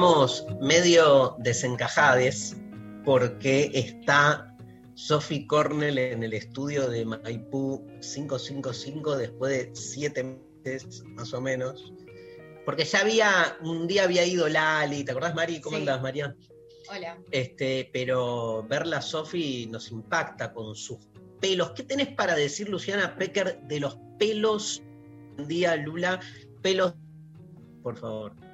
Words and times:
estamos 0.00 0.46
medio 0.62 1.36
desencajades 1.40 2.56
porque 3.04 3.70
está 3.74 4.56
Sophie 4.94 5.46
Cornell 5.46 5.98
en 5.98 6.22
el 6.22 6.32
estudio 6.32 6.88
de 6.88 7.04
Maipú 7.04 7.86
555 8.00 9.18
después 9.18 9.52
de 9.52 9.76
siete 9.76 10.40
meses 10.64 11.02
más 11.08 11.34
o 11.34 11.42
menos. 11.42 11.92
Porque 12.64 12.86
ya 12.86 13.00
había, 13.00 13.58
un 13.60 13.86
día 13.86 14.04
había 14.04 14.24
ido 14.24 14.48
Lali, 14.48 15.04
¿te 15.04 15.10
acordás 15.10 15.34
Mari? 15.34 15.60
¿Cómo 15.60 15.76
Sí. 15.76 15.82
andás 15.82 16.00
María? 16.00 16.34
Hola. 16.90 17.18
Este, 17.30 17.90
pero 17.92 18.64
verla 18.66 19.02
Sophie 19.02 19.66
nos 19.66 19.90
impacta 19.90 20.54
con 20.54 20.74
sus 20.76 20.96
pelos. 21.42 21.72
¿Qué 21.72 21.82
tenés 21.82 22.08
para 22.14 22.34
decir, 22.34 22.70
Luciana 22.70 23.16
Pecker, 23.18 23.60
de 23.64 23.80
los 23.80 23.98
pelos 24.18 24.82
un 25.36 25.46
día, 25.46 25.76
Lula? 25.76 26.20
Pelos, 26.62 26.94
por 27.82 27.98
favor. 27.98 28.49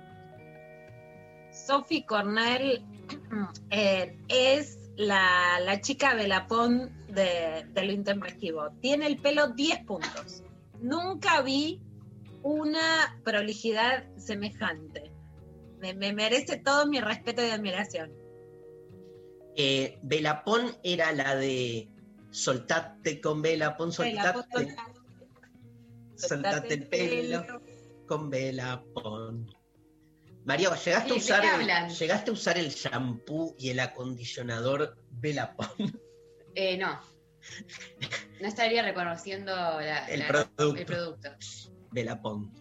Sophie 1.67 2.05
Cornell 2.07 2.85
eh, 3.71 4.19
es 4.29 4.79
la, 4.97 5.61
la 5.61 5.81
chica 5.81 6.15
de 6.15 6.29
la 6.29 6.47
PON 6.47 6.91
de, 7.09 7.67
de 7.73 7.85
lo 7.85 7.93
intempestivo. 7.93 8.71
Tiene 8.81 9.07
el 9.07 9.19
pelo 9.19 9.49
10 9.49 9.85
puntos. 9.85 10.43
Nunca 10.81 11.43
vi 11.43 11.81
una 12.43 13.19
prolijidad 13.25 14.05
semejante. 14.17 15.13
Me, 15.79 15.95
me 15.95 16.13
merece 16.13 16.59
todo 16.59 16.87
mi 16.87 17.01
respeto 17.01 17.43
y 17.45 17.51
admiración. 17.51 18.13
Eh, 19.57 19.99
Belapón 20.03 20.77
era 20.83 21.13
la 21.13 21.35
de 21.35 21.89
soltate 22.31 23.21
con 23.21 23.41
Belapón, 23.41 23.91
soltate, 23.91 24.39
soltate, 24.53 24.77
soltate 26.15 26.75
el 26.75 26.89
pelo 26.89 27.45
con 28.07 28.29
Belapón. 28.29 29.51
Mario, 30.47 30.71
¿llegaste 30.77 31.11
a, 31.11 31.15
¿de 31.15 31.19
usar 31.21 31.45
el? 31.45 31.89
¿llegaste 31.91 32.31
a 32.31 32.33
usar 32.33 32.57
el 32.57 32.71
shampoo 32.71 33.55
y 33.59 33.71
el 33.71 33.81
acondicionador 33.81 34.97
Belapón? 35.11 35.69
Eh, 36.55 36.79
no. 36.79 36.99
No 38.41 38.49
estaría 38.49 38.83
reconociendo 38.83 39.53
la- 39.55 40.07
El 40.09 40.21
la- 40.21 40.27
producto. 40.29 40.77
el 40.77 40.87
producto. 40.87 41.29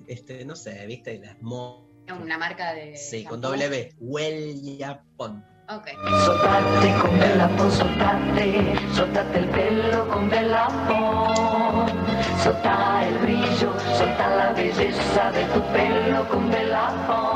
Este, 0.07 0.43
no 0.45 0.55
sé, 0.55 0.85
¿viste? 0.87 1.17
Las 1.19 1.41
mo... 1.41 1.87
Una 2.21 2.37
marca 2.37 2.73
de. 2.73 2.97
Sí, 2.97 3.23
con 3.23 3.39
shampoo. 3.41 3.57
W. 3.69 3.93
Huellapón. 3.99 5.45
Ok. 5.69 5.87
Soltate 6.25 7.01
con 7.01 7.19
velapón, 7.19 7.71
soltate, 7.71 8.75
soltate 8.93 9.39
el 9.39 9.49
pelo 9.49 10.07
con 10.09 10.29
velapón. 10.29 11.87
Solta 12.43 13.07
el 13.07 13.17
brillo, 13.19 13.73
solta 13.97 14.35
la 14.35 14.53
belleza 14.53 15.31
de 15.31 15.45
tu 15.45 15.61
pelo 15.73 16.27
con 16.29 16.49
velapón. 16.51 17.34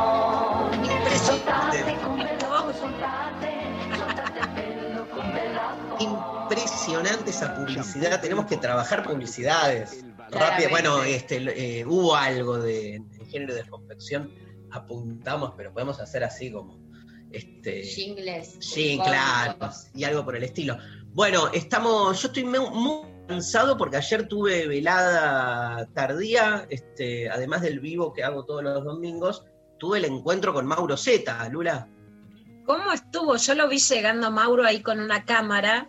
Impresionante 6.70 7.30
esa 7.32 7.56
publicidad. 7.56 8.22
Tenemos 8.22 8.46
que 8.46 8.58
trabajar 8.58 9.04
publicidades. 9.04 10.02
Rápido. 10.02 10.28
Claramente. 10.30 10.68
Bueno, 10.70 11.04
este, 11.04 11.80
eh, 11.80 11.86
hubo 11.86 12.16
algo 12.16 12.58
de 12.60 12.96
en 12.96 13.26
género 13.30 13.56
de 13.56 13.64
confección, 13.68 14.32
apuntamos, 14.72 15.54
pero 15.58 15.74
podemos 15.74 16.00
hacer 16.00 16.24
así 16.24 16.52
como. 16.52 16.78
Este, 17.32 17.84
Jingles. 17.84 18.56
Sí, 18.60 19.00
claro, 19.04 19.56
y 19.94 20.04
algo 20.04 20.24
por 20.26 20.36
el 20.36 20.44
estilo. 20.44 20.78
Bueno, 21.14 21.50
estamos, 21.54 22.22
yo 22.22 22.28
estoy 22.28 22.44
mu- 22.44 22.70
muy 22.72 23.02
cansado 23.28 23.78
porque 23.78 23.98
ayer 23.98 24.28
tuve 24.28 24.68
velada 24.68 25.88
tardía, 25.94 26.66
este, 26.70 27.30
además 27.30 27.62
del 27.62 27.80
vivo 27.80 28.14
que 28.14 28.24
hago 28.24 28.46
todos 28.46 28.64
los 28.64 28.84
domingos, 28.84 29.46
tuve 29.78 30.00
el 30.00 30.06
encuentro 30.06 30.54
con 30.54 30.66
Mauro 30.66 30.98
Zeta, 30.98 31.48
Lula. 31.50 31.88
¿Cómo 32.66 32.92
estuvo? 32.92 33.36
Yo 33.38 33.54
lo 33.56 33.68
vi 33.68 33.78
llegando 33.80 34.32
Mauro 34.32 34.66
ahí 34.66 34.82
con 34.82 35.00
una 35.00 35.24
cámara, 35.26 35.88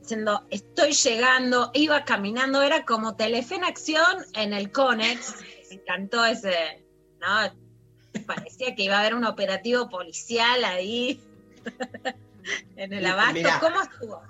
diciendo, 0.00 0.44
estoy 0.50 0.92
llegando, 0.92 1.70
iba 1.74 2.04
caminando, 2.04 2.62
era 2.62 2.84
como 2.84 3.16
Telefe 3.16 3.54
en 3.56 3.64
acción 3.64 4.24
en 4.34 4.52
el 4.52 4.70
Conex. 4.72 5.36
Me 5.68 5.76
encantó 5.76 6.24
ese, 6.24 6.84
¿no? 7.20 7.52
Parecía 8.26 8.74
que 8.74 8.84
iba 8.84 8.96
a 8.96 9.00
haber 9.00 9.14
un 9.14 9.24
operativo 9.24 9.88
policial 9.88 10.64
ahí 10.64 11.20
en 12.76 12.92
el 12.92 13.06
abasto. 13.06 13.34
Mirá. 13.34 13.60
¿Cómo 13.60 13.80
estuvo? 13.82 14.22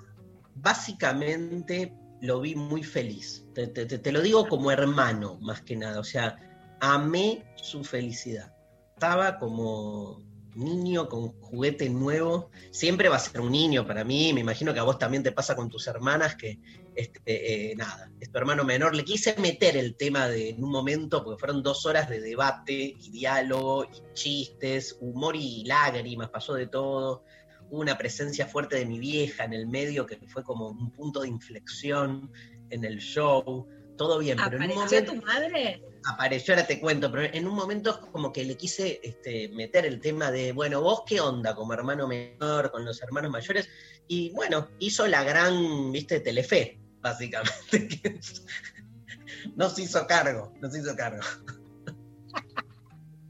Básicamente 0.55 1.93
lo 2.21 2.41
vi 2.41 2.55
muy 2.55 2.83
feliz. 2.83 3.43
Te, 3.53 3.67
te- 3.67 3.85
te- 3.85 3.97
te 3.97 4.11
lo 4.11 4.21
digo 4.21 4.47
como 4.47 4.71
hermano, 4.71 5.37
más 5.41 5.61
que 5.61 5.75
nada. 5.75 5.99
O 5.99 6.03
sea, 6.03 6.37
amé 6.79 7.43
su 7.55 7.83
felicidad. 7.83 8.53
Estaba 8.93 9.39
como 9.39 10.21
niño 10.55 11.07
con 11.07 11.29
juguete 11.29 11.89
nuevo. 11.89 12.49
Siempre 12.71 13.09
va 13.09 13.17
a 13.17 13.19
ser 13.19 13.41
un 13.41 13.51
niño 13.51 13.85
para 13.85 14.03
mí. 14.03 14.33
Me 14.33 14.41
imagino 14.41 14.73
que 14.73 14.79
a 14.79 14.83
vos 14.83 14.97
también 14.97 15.23
te 15.23 15.31
pasa 15.31 15.55
con 15.55 15.69
tus 15.69 15.87
hermanas 15.87 16.35
que, 16.35 16.59
este, 16.95 17.71
eh, 17.71 17.75
nada, 17.75 18.11
es 18.19 18.31
tu 18.31 18.37
hermano 18.37 18.63
menor. 18.63 18.95
Le 18.95 19.03
quise 19.03 19.35
meter 19.37 19.77
el 19.77 19.95
tema 19.95 20.27
de 20.27 20.49
en 20.49 20.63
un 20.63 20.71
momento, 20.71 21.23
porque 21.23 21.39
fueron 21.39 21.63
dos 21.63 21.85
horas 21.85 22.09
de 22.09 22.19
debate 22.19 22.73
y 22.73 23.11
diálogo 23.11 23.85
y 23.85 24.13
chistes, 24.13 24.97
humor 24.99 25.35
y 25.35 25.63
lágrimas, 25.65 26.29
pasó 26.29 26.53
de 26.53 26.67
todo 26.67 27.23
hubo 27.71 27.79
una 27.79 27.97
presencia 27.97 28.45
fuerte 28.45 28.75
de 28.75 28.85
mi 28.85 28.99
vieja 28.99 29.45
en 29.45 29.53
el 29.53 29.65
medio 29.65 30.05
que 30.05 30.17
fue 30.27 30.43
como 30.43 30.67
un 30.67 30.91
punto 30.91 31.21
de 31.21 31.29
inflexión 31.29 32.29
en 32.69 32.83
el 32.83 32.99
show. 32.99 33.67
Todo 34.01 34.17
bien, 34.17 34.35
pero 34.43 34.57
en 34.57 34.63
un 34.63 34.71
¿Apareció 34.71 34.99
momento 35.03 35.13
tu 35.13 35.21
madre? 35.27 35.83
apareció, 36.05 36.55
ahora 36.55 36.65
te 36.65 36.79
cuento, 36.79 37.11
pero 37.11 37.31
en 37.31 37.47
un 37.47 37.53
momento 37.53 37.91
es 37.91 37.97
como 37.97 38.33
que 38.33 38.43
le 38.43 38.57
quise 38.57 38.99
este, 39.03 39.49
meter 39.49 39.85
el 39.85 40.01
tema 40.01 40.31
de, 40.31 40.53
bueno, 40.53 40.81
vos 40.81 41.03
qué 41.05 41.21
onda 41.21 41.53
como 41.53 41.73
hermano 41.73 42.07
menor, 42.07 42.71
con 42.71 42.83
los 42.83 42.99
hermanos 43.03 43.29
mayores, 43.29 43.69
y 44.07 44.31
bueno, 44.31 44.69
hizo 44.79 45.05
la 45.05 45.23
gran, 45.23 45.91
viste, 45.91 46.19
Telefe, 46.19 46.79
básicamente. 46.99 47.87
que 48.01 48.07
es- 48.17 48.43
no 49.55 49.69
se 49.69 49.83
hizo 49.83 50.07
cargo, 50.07 50.51
no 50.59 50.71
se 50.71 50.79
hizo 50.79 50.95
cargo. 50.95 51.21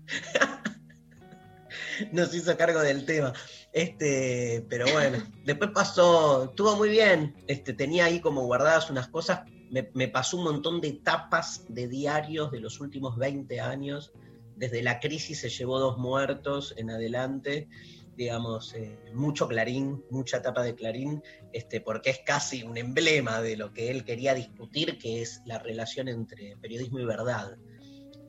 no 2.13 2.25
se 2.25 2.37
hizo 2.37 2.55
cargo 2.55 2.79
del 2.79 3.05
tema. 3.05 3.33
Este, 3.73 4.65
pero 4.69 4.85
bueno, 4.93 5.17
después 5.43 5.71
pasó, 5.73 6.45
estuvo 6.45 6.77
muy 6.77 6.87
bien. 6.89 7.35
Este, 7.47 7.73
tenía 7.73 8.05
ahí 8.05 8.21
como 8.21 8.45
guardadas 8.45 8.89
unas 8.89 9.09
cosas. 9.09 9.41
Me, 9.71 10.07
pasó 10.09 10.37
un 10.37 10.43
montón 10.43 10.81
de 10.81 10.93
tapas 10.93 11.65
de 11.69 11.87
diarios 11.87 12.51
de 12.51 12.59
los 12.59 12.79
últimos 12.79 13.17
20 13.17 13.59
años. 13.59 14.11
Desde 14.55 14.83
la 14.83 14.99
crisis 14.99 15.39
se 15.39 15.49
llevó 15.49 15.79
dos 15.79 15.97
muertos 15.97 16.73
en 16.77 16.91
adelante. 16.91 17.69
Digamos, 18.17 18.73
eh, 18.73 18.99
mucho 19.13 19.47
clarín, 19.47 20.03
mucha 20.09 20.41
tapa 20.41 20.61
de 20.61 20.75
clarín, 20.75 21.23
este, 21.53 21.79
porque 21.79 22.09
es 22.09 22.19
casi 22.25 22.63
un 22.63 22.77
emblema 22.77 23.41
de 23.41 23.55
lo 23.55 23.73
que 23.73 23.89
él 23.89 24.03
quería 24.03 24.33
discutir, 24.33 24.97
que 24.99 25.21
es 25.21 25.41
la 25.45 25.57
relación 25.57 26.09
entre 26.09 26.57
periodismo 26.57 26.99
y 26.99 27.05
verdad 27.05 27.57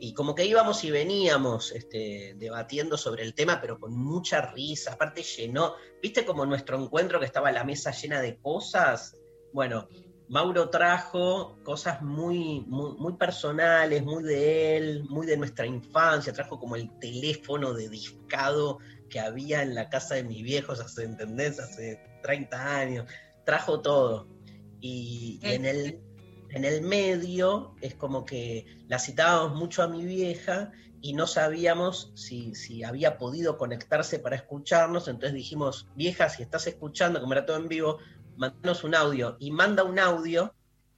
y 0.05 0.15
como 0.15 0.35
que 0.35 0.45
íbamos 0.45 0.83
y 0.83 0.91
veníamos 0.91 1.71
este, 1.71 2.35
debatiendo 2.37 2.99
sobre 2.99 3.23
el 3.23 3.35
tema, 3.35 3.61
pero 3.61 3.79
con 3.79 3.97
mucha 3.97 4.41
risa. 4.51 4.95
Aparte 4.95 5.23
llenó, 5.23 5.77
viste 6.03 6.25
como 6.25 6.45
nuestro 6.45 6.77
encuentro 6.77 7.21
que 7.21 7.27
estaba 7.27 7.53
la 7.53 7.63
mesa 7.63 7.93
llena 7.93 8.21
de 8.21 8.37
cosas. 8.37 9.17
Bueno, 9.53 9.87
Mauro 10.33 10.71
trajo 10.71 11.59
cosas 11.63 12.01
muy, 12.01 12.65
muy, 12.67 13.13
personales, 13.13 14.03
muy 14.03 14.23
de 14.23 14.79
él, 14.79 15.05
muy 15.11 15.27
de 15.27 15.37
nuestra 15.37 15.67
infancia. 15.67 16.33
Trajo 16.33 16.59
como 16.59 16.75
el 16.75 16.91
teléfono 17.01 17.75
de 17.75 17.91
discado 17.91 18.79
que 19.11 19.21
había 19.21 19.61
en 19.61 19.75
la 19.75 19.91
casa 19.91 20.15
de 20.15 20.25
mis 20.25 20.43
viejos 20.43 20.81
hace, 20.81 21.05
¿entendés? 21.05 21.61
Hace 21.61 22.01
30 22.23 22.77
años. 22.79 23.11
Trajo 23.45 23.83
todo. 23.83 24.27
Y, 24.81 25.39
y 25.43 25.53
en 25.53 25.67
el 25.67 26.01
en 26.53 26.65
el 26.65 26.83
medio 26.83 27.75
es 27.81 27.95
como 27.95 28.25
que 28.25 28.67
la 28.89 28.99
citábamos 28.99 29.59
mucho 29.59 29.83
a 29.83 29.89
mi 29.89 30.05
vieja 30.05 30.71
y 31.01 31.15
no 31.15 31.27
sabíamos 31.27 32.13
si, 32.15 32.55
si 32.55 32.85
había 32.85 33.19
podido 33.19 33.57
conectarse 33.57 34.19
para 34.19 34.37
escucharnos, 34.37 35.09
entonces 35.09 35.35
dijimos, 35.35 35.89
vieja, 35.97 36.29
si 36.29 36.43
estás 36.43 36.67
escuchando, 36.67 37.21
como 37.21 37.33
era 37.33 37.47
todo 37.47 37.57
en 37.57 37.69
vivo, 37.69 37.99
mandanos 38.37 38.85
un 38.85 38.95
audio. 38.95 39.37
Y 39.41 39.51
manda 39.51 39.85
un 39.85 39.99
audio 39.99 40.55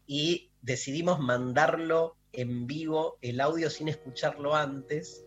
y 0.06 0.50
decidimos 0.62 1.20
mandarlo 1.20 2.16
en 2.32 2.66
vivo, 2.66 3.18
el 3.22 3.40
audio 3.40 3.70
sin 3.70 3.88
escucharlo 3.88 4.54
antes. 4.54 5.24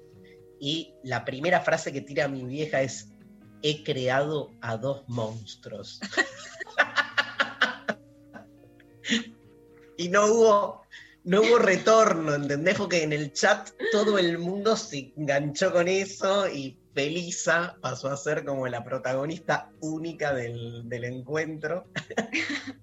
Y 0.59 0.94
la 1.04 1.25
primera 1.25 1.62
frase 1.62 1.94
que 1.94 2.01
tira 2.01 2.27
mi 2.27 2.44
vieja 2.44 2.81
es, 2.81 3.13
he 3.62 3.83
creado 3.83 4.51
a 4.62 4.77
dos 4.77 5.04
monstruos. 5.07 6.00
y 9.98 10.09
no 10.09 10.25
hubo, 10.27 10.81
no 11.24 11.42
hubo 11.42 11.59
retorno, 11.59 12.33
¿entendés? 12.33 12.75
Porque 12.75 13.04
en 13.04 13.13
el 13.13 13.33
chat 13.33 13.69
todo 13.92 14.18
el 14.18 14.39
mundo 14.39 14.75
se 14.75 15.13
enganchó 15.15 15.71
con 15.71 15.88
eso 15.88 16.48
y 16.48 16.80
Felisa 16.97 17.77
pasó 17.79 18.09
a 18.09 18.17
ser 18.17 18.44
como 18.44 18.67
la 18.67 18.83
protagonista 18.83 19.69
única 19.81 20.33
del, 20.33 20.89
del 20.89 21.03
encuentro. 21.03 21.91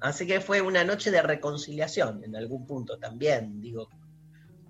Así 0.00 0.26
que 0.26 0.40
fue 0.40 0.60
una 0.60 0.82
noche 0.82 1.12
de 1.12 1.22
reconciliación 1.22 2.24
en 2.24 2.34
algún 2.34 2.66
punto 2.66 2.98
también, 2.98 3.60
digo, 3.60 3.90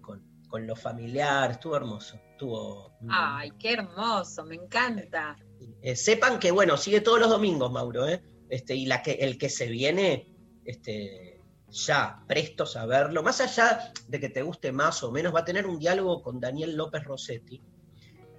con, 0.03 0.23
con 0.49 0.67
lo 0.67 0.77
familiar, 0.77 1.51
estuvo 1.53 1.77
hermoso, 1.77 2.21
estuvo... 2.33 2.93
Ay, 3.09 3.53
qué 3.59 3.73
hermoso, 3.73 4.45
me 4.45 4.57
encanta. 4.57 5.39
Eh, 5.81 5.97
sepan 5.97 6.39
que, 6.39 6.51
bueno, 6.51 6.77
sigue 6.77 7.01
todos 7.01 7.21
los 7.21 7.31
domingos, 7.31 7.73
Mauro, 7.73 8.07
¿eh? 8.07 8.23
Este, 8.51 8.75
y 8.75 8.85
la 8.85 9.03
que, 9.03 9.13
el 9.13 9.39
que 9.39 9.49
se 9.49 9.69
viene, 9.69 10.31
este, 10.67 11.41
ya 11.71 12.23
prestos 12.29 12.77
a 12.77 12.85
verlo, 12.85 13.23
más 13.23 13.41
allá 13.41 13.95
de 14.07 14.21
que 14.21 14.29
te 14.29 14.43
guste 14.43 14.73
más 14.73 15.03
o 15.03 15.11
menos, 15.11 15.35
va 15.35 15.41
a 15.41 15.45
tener 15.47 15.67
un 15.67 15.79
diálogo 15.79 16.21
con 16.21 16.39
Daniel 16.39 16.77
López 16.77 17.03
Rossetti, 17.05 17.63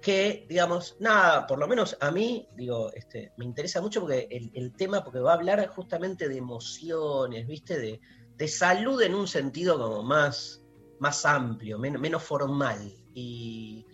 que, 0.00 0.46
digamos, 0.48 0.96
nada, 0.98 1.46
por 1.46 1.58
lo 1.58 1.68
menos 1.68 1.96
a 2.00 2.10
mí, 2.10 2.48
digo, 2.56 2.90
este, 2.94 3.32
me 3.36 3.44
interesa 3.44 3.80
mucho 3.80 4.00
porque 4.00 4.26
el, 4.30 4.50
el 4.54 4.72
tema, 4.74 5.04
porque 5.04 5.18
va 5.20 5.32
a 5.32 5.34
hablar 5.34 5.66
justamente 5.68 6.28
de 6.28 6.36
emociones, 6.38 7.46
¿viste? 7.46 7.78
De, 7.78 8.00
de 8.36 8.48
salud 8.48 9.00
en 9.02 9.14
un 9.14 9.28
sentido 9.28 9.78
como 9.78 10.02
más, 10.02 10.62
más 10.98 11.24
amplio, 11.26 11.78
menos, 11.78 12.00
menos 12.00 12.22
formal. 12.22 12.78
Y 13.14 13.84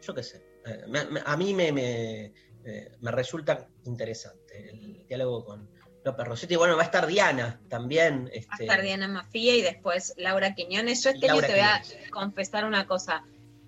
yo 0.00 0.14
qué 0.14 0.22
sé, 0.22 0.42
eh, 0.64 0.84
me- 0.88 1.04
me- 1.06 1.22
a 1.24 1.36
mí 1.36 1.52
me, 1.52 1.70
me, 1.72 2.24
eh, 2.64 2.96
me 3.00 3.10
resulta 3.10 3.68
interesante 3.84 4.70
el 4.70 5.06
diálogo 5.06 5.44
con 5.44 5.68
López 6.04 6.26
Rossetti. 6.26 6.56
Bueno, 6.56 6.76
va 6.76 6.82
a 6.82 6.86
estar 6.86 7.06
Diana 7.06 7.60
también. 7.68 8.24
Va 8.24 8.28
a 8.28 8.32
Este, 8.32 8.64
estar 8.64 8.82
Diana 8.82 9.06
Mafía 9.08 9.54
y 9.54 9.62
después 9.62 10.14
Laura 10.16 10.54
Quiñones. 10.54 11.04
Yo 11.04 11.10
este 11.10 11.28
año 11.30 11.40
te 11.42 11.48
voy 11.52 11.60
a 11.60 11.82
confesar 12.10 12.64
una 12.64 12.86
cosa. 12.86 13.22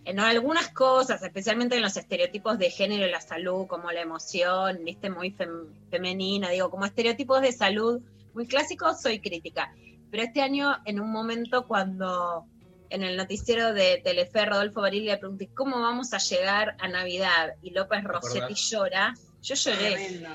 En 0.04 0.20
algunas 0.20 0.68
cosas, 0.70 1.22
especialmente 1.22 1.76
en 1.76 1.82
los 1.82 1.96
estereotipos 1.96 2.58
de 2.58 2.70
género 2.70 3.06
y 3.06 3.10
la 3.10 3.20
salud, 3.20 3.66
como 3.66 3.90
la 3.90 4.02
emoción, 4.02 4.80
viste, 4.84 5.08
muy 5.08 5.30
fem- 5.32 5.68
femenina, 5.90 6.50
digo, 6.50 6.70
como 6.70 6.84
estereotipos 6.84 7.40
de 7.40 7.52
salud 7.52 8.02
muy 8.34 8.46
clásicos, 8.46 9.00
soy 9.00 9.20
crítica. 9.20 9.72
Pero 10.10 10.22
este 10.24 10.42
año, 10.42 10.76
en 10.84 11.00
un 11.00 11.10
momento 11.10 11.66
cuando 11.66 12.44
en 12.90 13.02
el 13.02 13.16
noticiero 13.16 13.72
de 13.72 14.00
Telefe, 14.04 14.44
Rodolfo 14.44 14.80
Barili 14.80 15.06
le 15.06 15.16
pregunté, 15.18 15.48
¿cómo 15.54 15.80
vamos 15.80 16.12
a 16.12 16.18
llegar 16.18 16.76
a 16.80 16.88
Navidad? 16.88 17.54
Y 17.62 17.70
López 17.70 18.04
Rossetti 18.04 18.54
llora. 18.54 19.14
Yo 19.42 19.54
lloré. 19.54 19.94
Tremendo. 19.94 20.28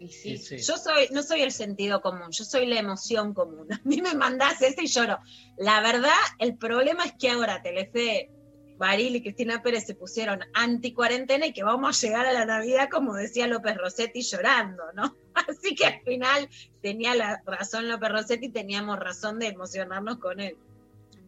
Y 0.00 0.08
sí. 0.08 0.36
sí, 0.36 0.58
sí. 0.58 0.66
Yo 0.66 0.76
soy, 0.76 1.08
no 1.12 1.22
soy 1.22 1.42
el 1.42 1.52
sentido 1.52 2.02
común, 2.02 2.30
yo 2.30 2.44
soy 2.44 2.66
la 2.66 2.78
emoción 2.78 3.32
común. 3.32 3.68
A 3.72 3.80
mí 3.84 4.02
me 4.02 4.14
mandás 4.14 4.60
ese 4.60 4.82
y 4.82 4.86
lloro. 4.86 5.18
La 5.56 5.80
verdad, 5.80 6.10
el 6.38 6.56
problema 6.58 7.04
es 7.04 7.12
que 7.18 7.30
ahora 7.30 7.62
Telefe, 7.62 8.30
Baril 8.78 9.16
y 9.16 9.22
Cristina 9.22 9.62
Pérez 9.62 9.86
se 9.86 9.94
pusieron 9.94 10.40
anti 10.52 10.92
cuarentena 10.92 11.46
y 11.46 11.52
que 11.52 11.62
vamos 11.62 11.96
a 11.96 12.06
llegar 12.06 12.26
a 12.26 12.32
la 12.32 12.44
Navidad, 12.44 12.88
como 12.90 13.14
decía 13.14 13.46
López 13.46 13.76
Rossetti, 13.76 14.22
llorando, 14.22 14.82
¿no? 14.94 15.16
Así 15.34 15.74
que 15.74 15.86
al 15.86 16.00
final 16.02 16.48
tenía 16.82 17.14
la 17.14 17.42
razón 17.46 17.88
López 17.88 18.10
Rossetti 18.10 18.46
y 18.46 18.50
teníamos 18.50 18.98
razón 18.98 19.38
de 19.38 19.48
emocionarnos 19.48 20.18
con 20.18 20.40
él. 20.40 20.56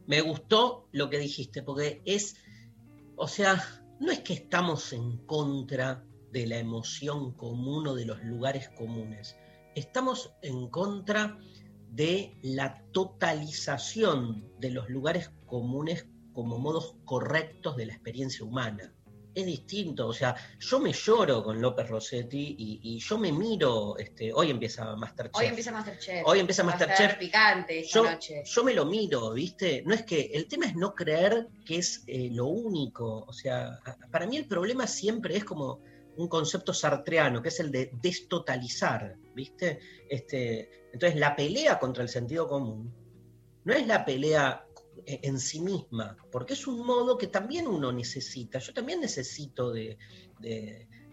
Me 0.06 0.20
gustó 0.20 0.88
lo 0.92 1.10
que 1.10 1.18
dijiste, 1.18 1.62
porque 1.62 2.00
es, 2.04 2.36
o 3.16 3.28
sea, 3.28 3.62
no 4.00 4.12
es 4.12 4.20
que 4.20 4.34
estamos 4.34 4.92
en 4.92 5.18
contra 5.18 6.04
de 6.32 6.46
la 6.46 6.58
emoción 6.58 7.32
común 7.32 7.86
o 7.86 7.94
de 7.94 8.04
los 8.04 8.22
lugares 8.22 8.68
comunes. 8.70 9.36
Estamos 9.74 10.32
en 10.42 10.68
contra 10.68 11.38
de 11.90 12.36
la 12.42 12.82
totalización 12.92 14.48
de 14.58 14.70
los 14.70 14.88
lugares 14.90 15.30
comunes 15.46 16.06
como 16.36 16.58
modos 16.58 16.96
correctos 17.06 17.78
de 17.78 17.86
la 17.86 17.94
experiencia 17.94 18.44
humana. 18.44 18.92
Es 19.34 19.46
distinto, 19.46 20.06
o 20.06 20.12
sea, 20.12 20.34
yo 20.58 20.78
me 20.80 20.92
lloro 20.92 21.42
con 21.42 21.62
López 21.62 21.88
Rossetti 21.88 22.56
y, 22.58 22.80
y 22.82 22.98
yo 22.98 23.16
me 23.16 23.32
miro, 23.32 23.96
este, 23.96 24.32
hoy 24.34 24.50
empieza 24.50 24.94
Masterchef. 24.96 25.40
Hoy 25.40 25.46
empieza 25.46 25.72
Masterchef. 25.72 26.26
Hoy 26.26 26.40
empieza 26.40 26.62
Masterchef. 26.62 27.00
estar 27.00 27.18
picante 27.18 27.80
esta 27.80 27.98
yo, 27.98 28.10
noche. 28.10 28.42
yo 28.44 28.64
me 28.64 28.74
lo 28.74 28.84
miro, 28.84 29.32
¿viste? 29.32 29.82
No 29.86 29.94
es 29.94 30.04
que 30.04 30.30
el 30.34 30.46
tema 30.46 30.66
es 30.66 30.74
no 30.74 30.94
creer 30.94 31.48
que 31.64 31.78
es 31.78 32.04
eh, 32.06 32.28
lo 32.30 32.46
único. 32.46 33.24
O 33.26 33.32
sea, 33.32 33.80
para 34.10 34.26
mí 34.26 34.36
el 34.36 34.46
problema 34.46 34.86
siempre 34.86 35.36
es 35.38 35.44
como 35.44 35.80
un 36.16 36.28
concepto 36.28 36.74
sartreano, 36.74 37.40
que 37.40 37.48
es 37.48 37.60
el 37.60 37.70
de 37.70 37.90
destotalizar, 38.02 39.16
¿viste? 39.34 39.80
Este, 40.10 40.88
entonces, 40.92 41.18
la 41.18 41.34
pelea 41.34 41.78
contra 41.78 42.02
el 42.02 42.10
sentido 42.10 42.46
común 42.46 42.92
no 43.64 43.72
es 43.72 43.86
la 43.86 44.04
pelea 44.04 44.65
en 45.06 45.38
sí 45.38 45.60
misma, 45.60 46.16
porque 46.32 46.54
es 46.54 46.66
un 46.66 46.84
modo 46.84 47.16
que 47.16 47.28
también 47.28 47.66
uno 47.68 47.92
necesita. 47.92 48.58
Yo 48.58 48.74
también 48.74 49.00
necesito 49.00 49.72
de, 49.72 49.96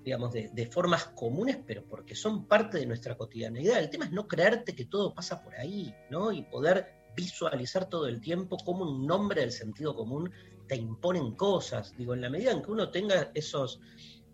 digamos, 0.04 0.34
de 0.34 0.70
formas 0.72 1.06
comunes, 1.10 1.60
pero 1.66 1.86
porque 1.86 2.16
son 2.16 2.48
parte 2.48 2.80
de 2.80 2.86
nuestra 2.86 3.16
cotidianeidad. 3.16 3.80
El 3.80 3.90
tema 3.90 4.06
es 4.06 4.12
no 4.12 4.28
creerte 4.28 4.74
que 4.76 4.86
todo 4.86 5.14
pasa 5.14 5.44
por 5.44 5.56
ahí, 5.56 5.94
¿no? 6.10 6.32
Y 6.32 6.42
poder 6.42 7.04
visualizar 7.16 7.88
todo 7.88 8.08
el 8.08 8.20
tiempo 8.20 8.58
cómo 8.66 8.84
un 8.84 9.06
nombre 9.06 9.42
del 9.42 9.52
sentido 9.52 9.96
común 9.96 10.32
te 10.68 10.76
imponen 10.76 11.36
cosas. 11.36 11.96
Digo, 11.96 12.16
en 12.16 12.22
la 12.22 12.30
medida 12.30 12.52
en 12.52 12.64
que 12.64 12.72
uno 12.72 12.90
tenga 12.90 13.32
esos 13.36 13.80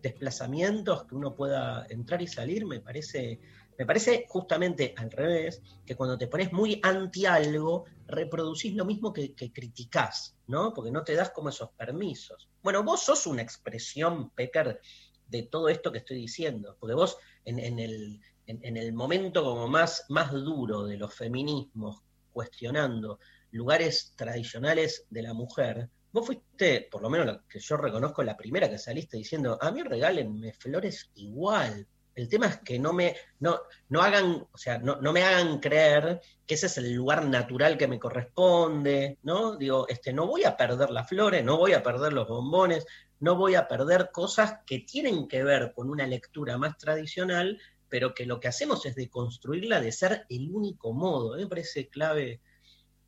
desplazamientos, 0.01 1.03
que 1.03 1.15
uno 1.15 1.35
pueda 1.35 1.85
entrar 1.89 2.21
y 2.21 2.27
salir, 2.27 2.65
me 2.65 2.79
parece, 2.79 3.41
me 3.79 3.85
parece 3.85 4.25
justamente 4.27 4.93
al 4.97 5.09
revés, 5.09 5.61
que 5.85 5.95
cuando 5.95 6.17
te 6.17 6.27
pones 6.27 6.51
muy 6.51 6.81
anti 6.83 7.25
algo, 7.25 7.85
reproducís 8.07 8.75
lo 8.75 8.83
mismo 8.83 9.13
que, 9.13 9.33
que 9.33 9.53
criticás, 9.53 10.35
¿no? 10.47 10.73
Porque 10.73 10.91
no 10.91 11.05
te 11.05 11.15
das 11.15 11.31
como 11.31 11.47
esos 11.47 11.71
permisos. 11.71 12.49
Bueno, 12.61 12.83
vos 12.83 13.01
sos 13.01 13.25
una 13.25 13.41
expresión, 13.41 14.31
Pecker, 14.31 14.81
de 15.27 15.43
todo 15.43 15.69
esto 15.69 15.93
que 15.93 15.99
estoy 15.99 16.17
diciendo, 16.17 16.75
porque 16.77 16.93
vos 16.93 17.17
en, 17.45 17.79
el, 17.79 18.19
en 18.47 18.75
el 18.75 18.91
momento 18.91 19.43
como 19.45 19.69
más, 19.69 20.05
más 20.09 20.33
duro 20.33 20.83
de 20.83 20.97
los 20.97 21.13
feminismos, 21.15 22.03
cuestionando 22.33 23.19
lugares 23.51 24.13
tradicionales 24.17 25.05
de 25.09 25.21
la 25.21 25.33
mujer, 25.33 25.89
vos 26.11 26.25
fuiste, 26.25 26.87
por 26.91 27.01
lo 27.01 27.09
menos 27.09 27.27
lo 27.27 27.47
que 27.47 27.59
yo 27.59 27.77
reconozco, 27.77 28.23
la 28.23 28.35
primera 28.35 28.69
que 28.69 28.77
saliste 28.77 29.15
diciendo, 29.15 29.57
a 29.61 29.71
mí 29.71 29.83
regálenme 29.83 30.51
flores 30.51 31.11
igual. 31.15 31.87
El 32.19 32.29
tema 32.29 32.47
es 32.47 32.57
que 32.57 32.77
no 32.79 32.93
me, 32.93 33.15
no, 33.39 33.59
no 33.89 34.01
hagan, 34.01 34.45
o 34.51 34.57
sea, 34.57 34.77
no, 34.77 34.97
no 35.01 35.13
me 35.13 35.23
hagan 35.23 35.59
creer 35.59 36.21
que 36.45 36.55
ese 36.55 36.65
es 36.65 36.77
el 36.77 36.93
lugar 36.93 37.25
natural 37.25 37.77
que 37.77 37.87
me 37.87 37.99
corresponde, 37.99 39.17
¿no? 39.23 39.55
Digo, 39.55 39.87
este, 39.87 40.11
no 40.11 40.27
voy 40.27 40.43
a 40.43 40.57
perder 40.57 40.89
las 40.89 41.07
flores, 41.07 41.43
no 41.43 41.57
voy 41.57 41.73
a 41.73 41.83
perder 41.83 42.13
los 42.13 42.27
bombones, 42.27 42.85
no 43.19 43.35
voy 43.35 43.55
a 43.55 43.67
perder 43.67 44.09
cosas 44.11 44.59
que 44.65 44.79
tienen 44.79 45.27
que 45.27 45.43
ver 45.43 45.73
con 45.73 45.89
una 45.89 46.07
lectura 46.07 46.57
más 46.57 46.77
tradicional, 46.77 47.59
pero 47.87 48.13
que 48.13 48.25
lo 48.25 48.39
que 48.39 48.47
hacemos 48.47 48.85
es 48.85 48.95
deconstruirla 48.95 49.81
de 49.81 49.91
ser 49.91 50.25
el 50.29 50.51
único 50.51 50.93
modo. 50.93 51.37
Me 51.37 51.47
parece 51.47 51.87
clave 51.87 52.41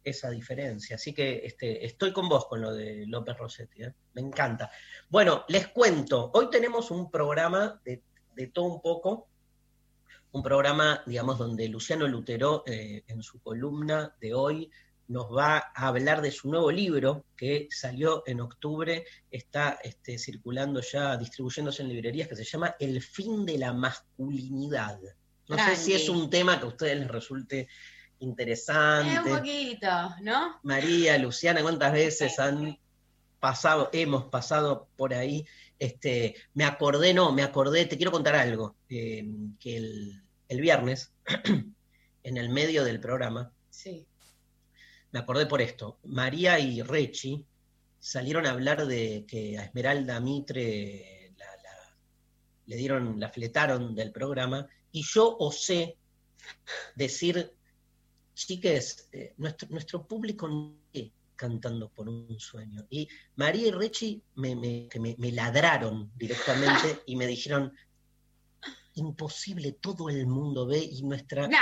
esa 0.04 0.30
diferencia. 0.30 0.96
Así 0.96 1.14
que 1.14 1.42
este, 1.46 1.86
estoy 1.86 2.12
con 2.12 2.28
vos 2.28 2.46
con 2.48 2.62
lo 2.62 2.74
de 2.74 3.06
López 3.08 3.38
Rossetti. 3.38 3.84
¿eh? 3.84 3.94
Me 4.14 4.22
encanta. 4.22 4.72
Bueno, 5.10 5.46
les 5.48 5.68
cuento. 5.68 6.32
Hoy 6.34 6.50
tenemos 6.50 6.92
un 6.92 7.12
programa 7.12 7.80
de, 7.84 8.04
de 8.36 8.48
todo 8.48 8.66
un 8.66 8.82
poco. 8.82 9.28
Un 10.32 10.44
programa, 10.44 11.04
digamos, 11.06 11.38
donde 11.38 11.68
Luciano 11.68 12.08
Lutero, 12.08 12.64
eh, 12.66 13.04
en 13.08 13.22
su 13.22 13.42
columna 13.42 14.16
de 14.22 14.34
hoy, 14.34 14.72
nos 15.08 15.26
va 15.36 15.58
a 15.76 15.88
hablar 15.88 16.22
de 16.22 16.32
su 16.32 16.50
nuevo 16.50 16.72
libro 16.72 17.26
que 17.36 17.68
salió 17.70 18.24
en 18.26 18.40
octubre, 18.40 19.06
está 19.30 19.78
este, 19.84 20.18
circulando 20.18 20.80
ya, 20.80 21.18
distribuyéndose 21.18 21.82
en 21.84 21.90
librerías, 21.90 22.30
que 22.30 22.36
se 22.38 22.46
llama 22.46 22.76
El 22.80 23.02
fin 23.02 23.46
de 23.46 23.58
la 23.58 23.74
masculinidad. 23.74 25.00
No 25.50 25.58
sé 25.58 25.76
si 25.76 25.94
es 25.94 26.08
un 26.08 26.30
tema 26.30 26.58
que 26.60 26.66
a 26.66 26.70
ustedes 26.70 26.98
les 26.98 27.10
resulte 27.10 27.68
Eh, 28.22 28.26
interesante. 28.26 29.32
un 29.32 29.38
poquito, 29.38 29.88
¿no? 30.22 30.60
María, 30.64 31.18
Luciana, 31.18 31.62
¿cuántas 31.64 31.92
veces 31.92 32.38
han 32.40 32.78
pasado, 33.40 33.90
hemos 33.94 34.26
pasado 34.26 34.88
por 34.96 35.14
ahí? 35.14 35.46
Este, 35.82 36.36
me 36.54 36.64
acordé, 36.64 37.12
no, 37.12 37.32
me 37.34 37.42
acordé, 37.42 37.88
te 37.88 37.98
quiero 37.98 38.12
contar 38.12 38.36
algo, 38.36 38.76
eh, 38.88 39.28
que 39.60 39.78
el, 39.78 40.22
el 40.48 40.62
viernes, 40.62 41.12
en 42.24 42.38
el 42.38 42.50
medio 42.50 42.84
del 42.84 43.00
programa, 43.00 43.52
Sí. 43.72 44.06
me 45.12 45.20
acordé 45.20 45.48
por 45.48 45.60
esto. 45.60 45.98
María 46.04 46.60
y 46.60 46.84
Rechi 46.84 47.44
salieron 47.98 48.46
a 48.46 48.52
hablar 48.52 48.86
de 48.86 49.26
que 49.28 49.58
a 49.58 49.64
Esmeralda 49.66 50.20
Mitre 50.20 51.34
la, 51.38 51.46
la- 51.48 51.98
le 52.68 52.76
dieron, 52.76 53.20
la 53.20 53.30
fletaron 53.30 53.96
del 53.96 54.12
programa, 54.12 54.68
y 54.92 55.02
yo 55.04 55.36
osé 55.40 55.98
decir, 56.96 57.54
chiques, 58.36 59.10
eh, 59.14 59.34
nuestro, 59.38 59.68
nuestro 59.70 60.06
público 60.06 60.48
no 60.48 60.76
cantando 61.42 61.90
por 61.90 62.08
un 62.08 62.40
sueño. 62.40 62.86
Y 62.92 63.08
María 63.36 63.68
y 63.70 63.72
Rechi 63.72 64.22
me, 64.36 64.56
me- 64.56 64.88
me- 65.00 65.16
me 65.18 65.32
ladraron 65.32 66.12
directamente 66.16 67.00
y 67.08 67.16
me 67.16 67.26
dijeron, 67.26 67.74
imposible, 68.94 69.72
todo 69.72 70.10
el 70.10 70.28
mundo 70.28 70.68
ve 70.68 70.78
y 70.78 71.02
nuestra... 71.02 71.48
Nah, 71.48 71.58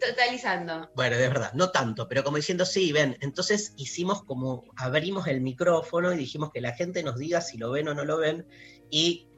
totalizando. 0.00 0.90
Bueno, 0.96 1.16
de 1.16 1.28
verdad, 1.28 1.52
no 1.52 1.70
tanto, 1.70 2.08
pero 2.08 2.24
como 2.24 2.38
diciendo, 2.38 2.64
sí, 2.66 2.90
ven, 2.90 3.16
entonces 3.20 3.72
hicimos 3.76 4.24
como, 4.24 4.64
abrimos 4.76 5.28
el 5.28 5.40
micrófono 5.42 6.12
y 6.12 6.16
dijimos 6.16 6.50
que 6.52 6.60
la 6.60 6.74
gente 6.74 7.04
nos 7.04 7.18
diga 7.18 7.40
si 7.40 7.56
lo 7.58 7.70
ven 7.70 7.86
o 7.88 7.94
no 7.94 8.04
lo 8.04 8.18
ven, 8.18 8.46
y 8.90 9.28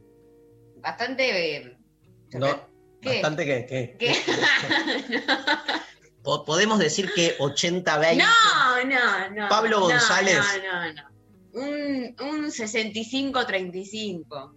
Bastante. 0.76 1.56
eh, 1.56 1.76
no, 2.32 2.46
¿Qué? 3.02 3.08
bastante 3.10 3.44
que... 3.44 3.66
que- 3.66 3.96
¿Qué? 3.98 4.14
po- 6.28 6.44
podemos 6.44 6.78
decir 6.78 7.10
que 7.14 7.38
80-20... 7.38 8.16
no, 8.18 8.84
no, 8.84 9.30
no. 9.30 9.48
Pablo 9.48 9.80
González. 9.80 10.38
No, 10.62 10.86
no, 10.86 10.92
no. 10.92 11.08
Un, 11.54 12.14
un 12.20 12.44
65-35. 12.50 14.52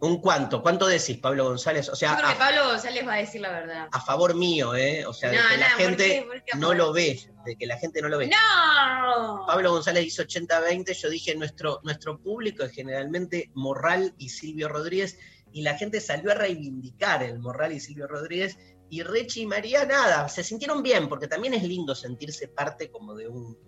¿Un 0.00 0.20
cuánto? 0.20 0.60
¿Cuánto 0.62 0.86
decís, 0.86 1.16
Pablo 1.18 1.44
González? 1.44 1.88
O 1.88 1.96
sea, 1.96 2.10
Yo 2.10 2.16
creo 2.18 2.28
que 2.28 2.34
a, 2.34 2.38
Pablo 2.38 2.64
González 2.66 3.06
va 3.08 3.14
a 3.14 3.18
decir 3.18 3.40
la 3.40 3.50
verdad. 3.52 3.88
a 3.90 4.00
favor 4.00 4.34
mío, 4.34 4.74
¿eh? 4.76 5.06
O 5.06 5.14
sea, 5.14 5.30
de 5.30 5.38
No, 5.38 5.42
que 5.48 5.56
la 5.56 5.68
no, 5.70 5.76
¿por 5.76 5.84
gente 5.86 6.04
qué? 6.04 6.22
¿Por 6.26 6.44
qué 6.44 6.58
no 6.58 6.74
lo 6.74 6.92
ve, 6.92 7.18
de 7.46 7.56
que 7.56 7.66
la 7.66 7.78
gente 7.78 8.02
no 8.02 8.08
lo 8.08 8.18
ve. 8.18 8.28
¡No! 8.28 9.44
Pablo 9.46 9.70
González 9.72 10.04
hizo 10.04 10.22
80-20, 10.24 10.92
yo 10.92 11.08
dije, 11.08 11.34
nuestro, 11.36 11.80
nuestro 11.84 12.20
público 12.20 12.64
es 12.64 12.72
generalmente 12.72 13.50
Morral 13.54 14.14
y 14.18 14.28
Silvio 14.28 14.68
Rodríguez, 14.68 15.18
y 15.52 15.62
la 15.62 15.78
gente 15.78 16.02
salió 16.02 16.32
a 16.32 16.34
reivindicar 16.34 17.22
el 17.22 17.38
Morral 17.38 17.72
y 17.72 17.80
Silvio 17.80 18.06
Rodríguez, 18.06 18.58
y 18.90 19.02
Rechi 19.02 19.42
y 19.42 19.46
María 19.46 19.84
nada, 19.84 20.28
se 20.28 20.44
sintieron 20.44 20.82
bien, 20.82 21.08
porque 21.08 21.26
también 21.28 21.54
es 21.54 21.62
lindo 21.62 21.94
sentirse 21.94 22.48
parte 22.48 22.90
como 22.90 23.14
de 23.14 23.26
un, 23.28 23.58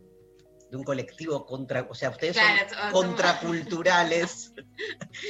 de 0.71 0.77
un 0.77 0.85
colectivo 0.85 1.45
contra, 1.47 1.87
o 1.89 1.95
sea, 1.95 2.11
ustedes 2.11 2.37
Claro, 2.37 2.69
son 2.71 2.91
contraculturales, 2.93 4.53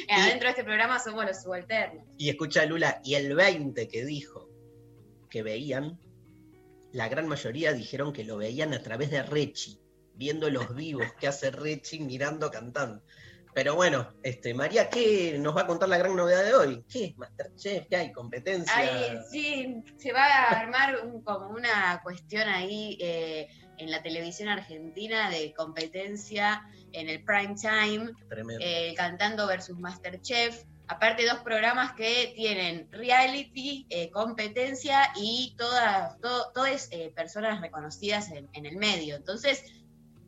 Eh, 0.09 0.13
Adentro 0.13 0.47
de 0.47 0.51
este 0.51 0.65
programa 0.65 0.99
somos 0.99 1.25
los 1.25 1.43
subalternos. 1.43 2.05
y 2.19 2.29
escucha 2.29 2.65
Lula, 2.67 3.01
y 3.05 3.15
el 3.15 3.35
20 3.35 3.89
que 3.89 4.05
dijo 4.05 4.49
que 5.31 5.43
veían, 5.43 5.99
la 6.93 7.09
gran 7.09 7.29
mayoría 7.29 7.73
dijeron 7.73 8.13
que 8.13 8.25
lo 8.25 8.37
veían 8.37 8.73
a 8.75 8.83
través 8.83 9.11
de 9.11 9.23
Rechi, 9.23 9.79
viendo 10.15 10.49
los 10.51 10.75
vivos 10.75 11.07
que 11.21 11.29
hace 11.29 11.51
Rechi 11.51 12.01
mirando 12.01 12.51
cantando. 12.51 13.03
Pero 13.57 13.75
bueno, 13.75 14.15
este, 14.23 14.53
María, 14.53 14.91
¿qué 14.91 15.39
nos 15.39 15.57
va 15.57 15.63
a 15.63 15.67
contar 15.67 15.89
la 15.89 15.97
gran 15.97 16.15
novedad 16.15 16.45
de 16.45 16.53
hoy? 16.55 16.85
¿Qué 16.91 17.07
es 17.07 17.17
Masterchef? 17.17 17.87
¿Qué 17.89 17.97
hay? 17.97 18.13
¿Competencia? 18.13 18.71
Ay, 18.77 19.17
sí, 19.31 19.83
se 19.97 20.13
va 20.13 20.27
a 20.27 20.61
armar 20.61 21.01
un- 21.03 21.23
como 21.23 21.49
una 21.49 21.99
cuestión 22.05 22.47
ahí 22.51 22.99
eh, 23.01 23.49
en 23.79 23.91
la 23.91 24.03
televisión 24.03 24.51
argentina 24.51 25.31
de 25.31 25.55
competencia 25.55 26.63
en 26.93 27.09
el 27.09 27.25
prime 27.25 27.55
time, 27.55 28.11
Tremendo. 28.29 28.63
eh, 28.63 28.93
Cantando 28.95 29.47
versus 29.47 29.79
Masterchef. 29.79 30.63
Aparte, 30.89 31.25
dos 31.25 31.39
programas 31.39 31.95
que 31.95 32.35
tienen 32.37 32.89
reality, 32.93 33.87
eh, 33.89 34.11
competencia 34.11 35.11
y 35.17 35.55
todas, 35.57 36.21
todo, 36.21 36.53
todas 36.55 36.89
eh, 36.93 37.11
personas 37.17 37.63
reconocidas 37.63 38.31
en, 38.33 38.51
en 38.53 38.67
el 38.67 38.77
medio. 38.77 39.17
Entonces, 39.17 39.63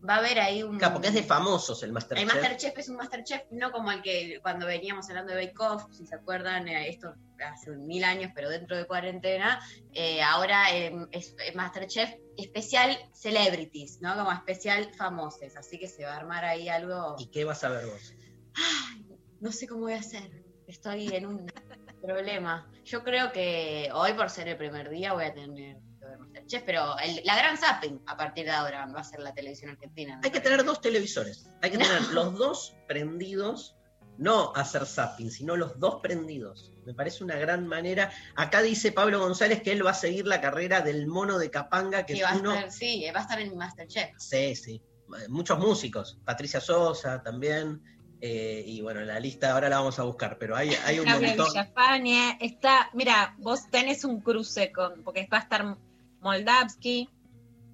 va 0.07 0.17
a 0.17 0.19
haber 0.19 0.38
ahí 0.38 0.62
un. 0.62 0.78
Claro, 0.78 0.95
porque 0.95 1.09
es 1.09 1.14
de 1.14 1.23
famosos 1.23 1.83
el 1.83 1.93
Masterchef. 1.93 2.28
El 2.28 2.35
Masterchef 2.35 2.78
es 2.78 2.88
un 2.88 2.97
Masterchef 2.97 3.43
no 3.50 3.73
como 3.73 3.90
el 3.90 4.02
que 4.02 4.38
cuando 4.43 4.67
veníamos 4.67 5.09
hablando 5.09 5.35
de 5.35 5.47
Bake 5.47 5.61
Off, 5.61 5.85
si 5.90 6.07
se 6.07 6.14
acuerdan, 6.14 6.69
eh, 6.69 6.88
esto 6.88 7.14
hace 7.45 7.71
mil 7.71 8.05
años, 8.05 8.33
pero 8.35 8.49
dentro 8.50 8.76
de 8.76 8.87
cuarentena, 8.87 9.61
eh, 9.93 10.23
ahora 10.23 10.75
eh, 10.75 10.93
es 11.12 11.35
es 11.45 11.55
Masterchef 11.55 12.11
especial 12.37 12.97
celebrities, 13.12 14.00
¿no? 14.00 14.14
Como 14.17 14.33
especial 14.33 14.93
famosos, 14.95 15.57
así 15.57 15.78
que 15.78 15.88
se 15.88 16.05
va 16.05 16.14
a 16.14 16.17
armar 16.17 16.45
ahí 16.45 16.69
algo... 16.69 17.17
¿Y 17.19 17.26
qué 17.26 17.45
vas 17.45 17.64
a 17.64 17.69
ver 17.69 17.87
vos? 17.87 18.14
Ay, 18.55 19.05
no 19.40 19.52
sé 19.52 19.67
cómo 19.67 19.83
voy 19.83 19.95
a 19.95 19.99
hacer, 19.99 20.45
estoy 20.67 21.09
en 21.09 21.26
un 21.26 21.47
problema. 22.02 22.71
Yo 22.85 23.02
creo 23.02 23.33
que 23.33 23.90
hoy 23.93 24.12
por 24.12 24.31
ser 24.31 24.49
el 24.49 24.57
primer 24.57 24.88
día 24.88 25.12
voy 25.12 25.25
a 25.25 25.35
tener 25.35 25.78
ver 26.09 26.19
Masterchef, 26.19 26.62
pero 26.65 26.99
el- 26.99 27.21
la 27.25 27.37
gran 27.37 27.57
zapping 27.57 28.00
a 28.07 28.17
partir 28.17 28.45
de 28.47 28.50
ahora 28.53 28.87
va 28.87 29.00
a 29.00 29.05
ser 29.05 29.21
la 29.21 29.33
televisión 29.33 29.71
argentina. 29.71 30.21
Hay 30.25 30.31
que 30.31 30.41
tener 30.41 30.65
dos 30.65 30.81
televisores. 30.81 31.49
Hay 31.62 31.71
que 31.71 31.79
tener 32.03 32.03
los 32.12 32.35
dos 32.37 32.77
prendidos, 32.87 33.77
no 34.19 34.53
hacer 34.57 34.85
zapping, 34.87 35.31
sino 35.31 35.57
los 35.57 35.79
dos 35.79 36.00
prendidos. 36.03 36.73
Me 36.85 36.95
parece 36.95 37.23
una 37.23 37.37
gran 37.37 37.67
manera. 37.67 38.11
Acá 38.35 38.62
dice 38.62 38.91
Pablo 38.93 39.21
González 39.21 39.62
que 39.62 39.73
él 39.73 39.87
va 39.87 39.91
a 39.91 39.95
seguir 39.95 40.27
la 40.27 40.41
carrera 40.41 40.81
del 40.81 41.07
mono 41.07 41.38
de 41.38 41.50
Capanga, 41.50 42.05
que 42.05 42.15
Sí, 42.15 42.21
es 42.21 42.27
va 42.27 42.31
a 42.31 42.37
estar, 42.37 42.73
sí, 42.73 43.05
va 43.15 43.19
a 43.21 43.23
estar 43.23 43.41
en 43.41 43.57
Masterchef. 43.57 44.11
Sí, 44.19 44.57
sí. 44.57 44.83
Muchos 45.29 45.59
músicos. 45.59 46.19
Patricia 46.25 46.61
Sosa 46.61 47.23
también. 47.23 47.81
eh, 48.21 48.65
y 48.67 48.81
bueno, 48.81 49.00
la 49.03 49.21
lista 49.21 49.53
ahora 49.53 49.69
la 49.69 49.79
vamos 49.79 49.97
a 50.00 50.03
buscar, 50.03 50.38
pero 50.41 50.57
hay, 50.57 50.71
hay 50.87 50.99
un 50.99 51.05
Claudia 51.05 51.29
montón. 51.29 51.47
Villafañe, 51.53 52.37
está, 52.41 52.91
mira, 52.93 53.37
vos 53.38 53.71
tenés 53.71 54.03
un 54.05 54.21
cruce 54.21 54.73
con, 54.73 55.05
porque 55.05 55.29
va 55.33 55.38
a 55.38 55.43
estar 55.43 55.77
Moldavsky, 56.21 57.09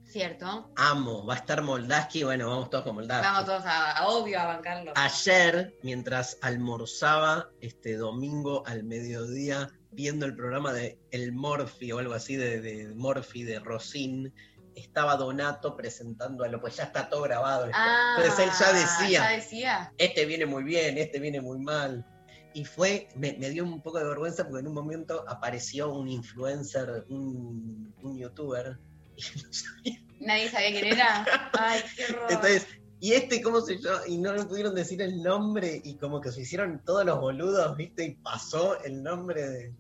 ¿Cierto? 0.05 0.71
Amo, 0.77 1.27
va 1.27 1.35
a 1.35 1.37
estar 1.39 1.61
Moldaski, 1.63 2.23
bueno, 2.23 2.49
vamos 2.49 2.71
todos 2.71 2.85
con 2.85 2.95
Moldaski. 2.95 3.27
Vamos 3.27 3.47
todos 3.47 3.65
a, 3.65 3.93
a 3.99 4.07
obvio 4.09 4.39
a 4.39 4.45
bancarlo. 4.45 4.93
Ayer, 4.95 5.77
mientras 5.83 6.39
almorzaba 6.41 7.49
este 7.61 7.97
domingo 7.97 8.63
al 8.67 8.85
mediodía, 8.85 9.71
viendo 9.91 10.25
el 10.27 10.37
programa 10.37 10.73
de 10.73 11.01
El 11.11 11.33
Morphy 11.33 11.91
o 11.91 11.99
algo 11.99 12.15
así 12.15 12.37
de, 12.37 12.61
de 12.61 12.95
Morphy 12.95 13.43
de 13.43 13.59
Rosin, 13.59 14.33
estaba 14.77 15.17
Donato 15.17 15.75
presentando 15.75 16.45
a 16.45 16.49
lo, 16.49 16.61
pues 16.61 16.77
ya 16.77 16.85
está 16.85 17.09
todo 17.09 17.23
grabado. 17.23 17.69
Ah, 17.73 18.15
Entonces 18.19 18.47
él 18.47 18.53
ya 18.61 18.73
decía, 18.73 19.21
Ya 19.21 19.31
decía. 19.31 19.93
este 19.99 20.27
viene 20.27 20.47
muy 20.47 20.63
bien, 20.63 20.97
este 20.99 21.19
viene 21.19 21.41
muy 21.41 21.59
mal. 21.59 22.07
Y 22.55 22.65
fue, 22.65 23.09
me, 23.17 23.33
me 23.39 23.51
dio 23.51 23.65
un 23.65 23.83
poco 23.83 23.99
de 23.99 24.05
vergüenza 24.05 24.45
porque 24.45 24.61
en 24.61 24.69
un 24.69 24.75
momento 24.75 25.25
apareció 25.29 25.93
un 25.93 26.09
influencer, 26.09 27.05
un, 27.09 27.93
un 28.01 28.17
youtuber, 28.19 28.79
y 29.17 29.23
no 29.43 29.53
sabía 29.53 30.01
Nadie 30.21 30.49
sabía 30.51 30.71
quién 30.81 30.93
era. 30.95 31.51
Ay, 31.53 31.81
qué 31.97 32.05
horror. 32.13 32.27
entonces, 32.31 32.67
¿y 33.01 33.13
este 33.13 33.43
cómo 33.43 33.61
se 33.61 33.77
llama? 33.79 34.01
Y 34.07 34.17
no 34.19 34.33
le 34.33 34.45
pudieron 34.45 34.75
decir 34.75 35.03
el 35.03 35.23
nombre 35.23 35.81
y 35.85 35.97
como 35.99 36.21
que 36.21 36.31
se 36.33 36.43
hicieron 36.43 36.83
todos 36.85 37.05
los 37.05 37.21
boludos, 37.21 37.77
¿viste? 37.77 38.05
Y 38.05 38.15
pasó 38.17 38.81
el 38.85 39.03
nombre 39.03 39.43
de- 39.49 39.75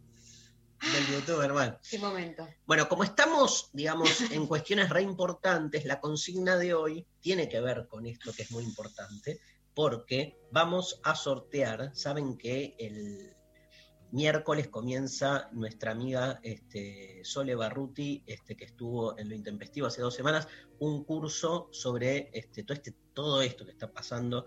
del 0.92 1.06
youtuber, 1.14 1.46
hermano. 1.46 1.78
Qué 1.88 1.98
momento. 1.98 2.46
Bueno, 2.66 2.86
como 2.90 3.04
estamos, 3.04 3.70
digamos, 3.72 4.20
en 4.32 4.46
cuestiones 4.46 4.90
re 4.90 5.00
importantes, 5.00 5.86
la 5.86 5.98
consigna 5.98 6.56
de 6.58 6.74
hoy 6.74 7.06
tiene 7.20 7.48
que 7.48 7.60
ver 7.60 7.86
con 7.88 8.04
esto 8.04 8.32
que 8.34 8.42
es 8.42 8.50
muy 8.50 8.64
importante, 8.64 9.40
porque 9.74 10.38
vamos 10.50 11.00
a 11.02 11.14
sortear, 11.14 11.90
saben 11.94 12.36
que 12.36 12.74
el 12.78 13.34
miércoles 14.12 14.68
comienza 14.68 15.48
nuestra 15.52 15.90
amiga 15.90 16.38
este, 16.44 17.20
Sole 17.24 17.56
Barruti, 17.56 18.22
este, 18.26 18.56
que 18.56 18.66
estuvo 18.66 19.18
en 19.18 19.28
lo 19.28 19.34
intempestivo 19.34 19.88
hace 19.88 20.02
dos 20.02 20.14
semanas, 20.14 20.46
un 20.78 21.02
curso 21.02 21.68
sobre 21.72 22.30
este, 22.32 22.62
todo, 22.62 22.74
este, 22.76 22.94
todo 23.12 23.42
esto 23.42 23.64
que 23.64 23.72
está 23.72 23.90
pasando 23.90 24.46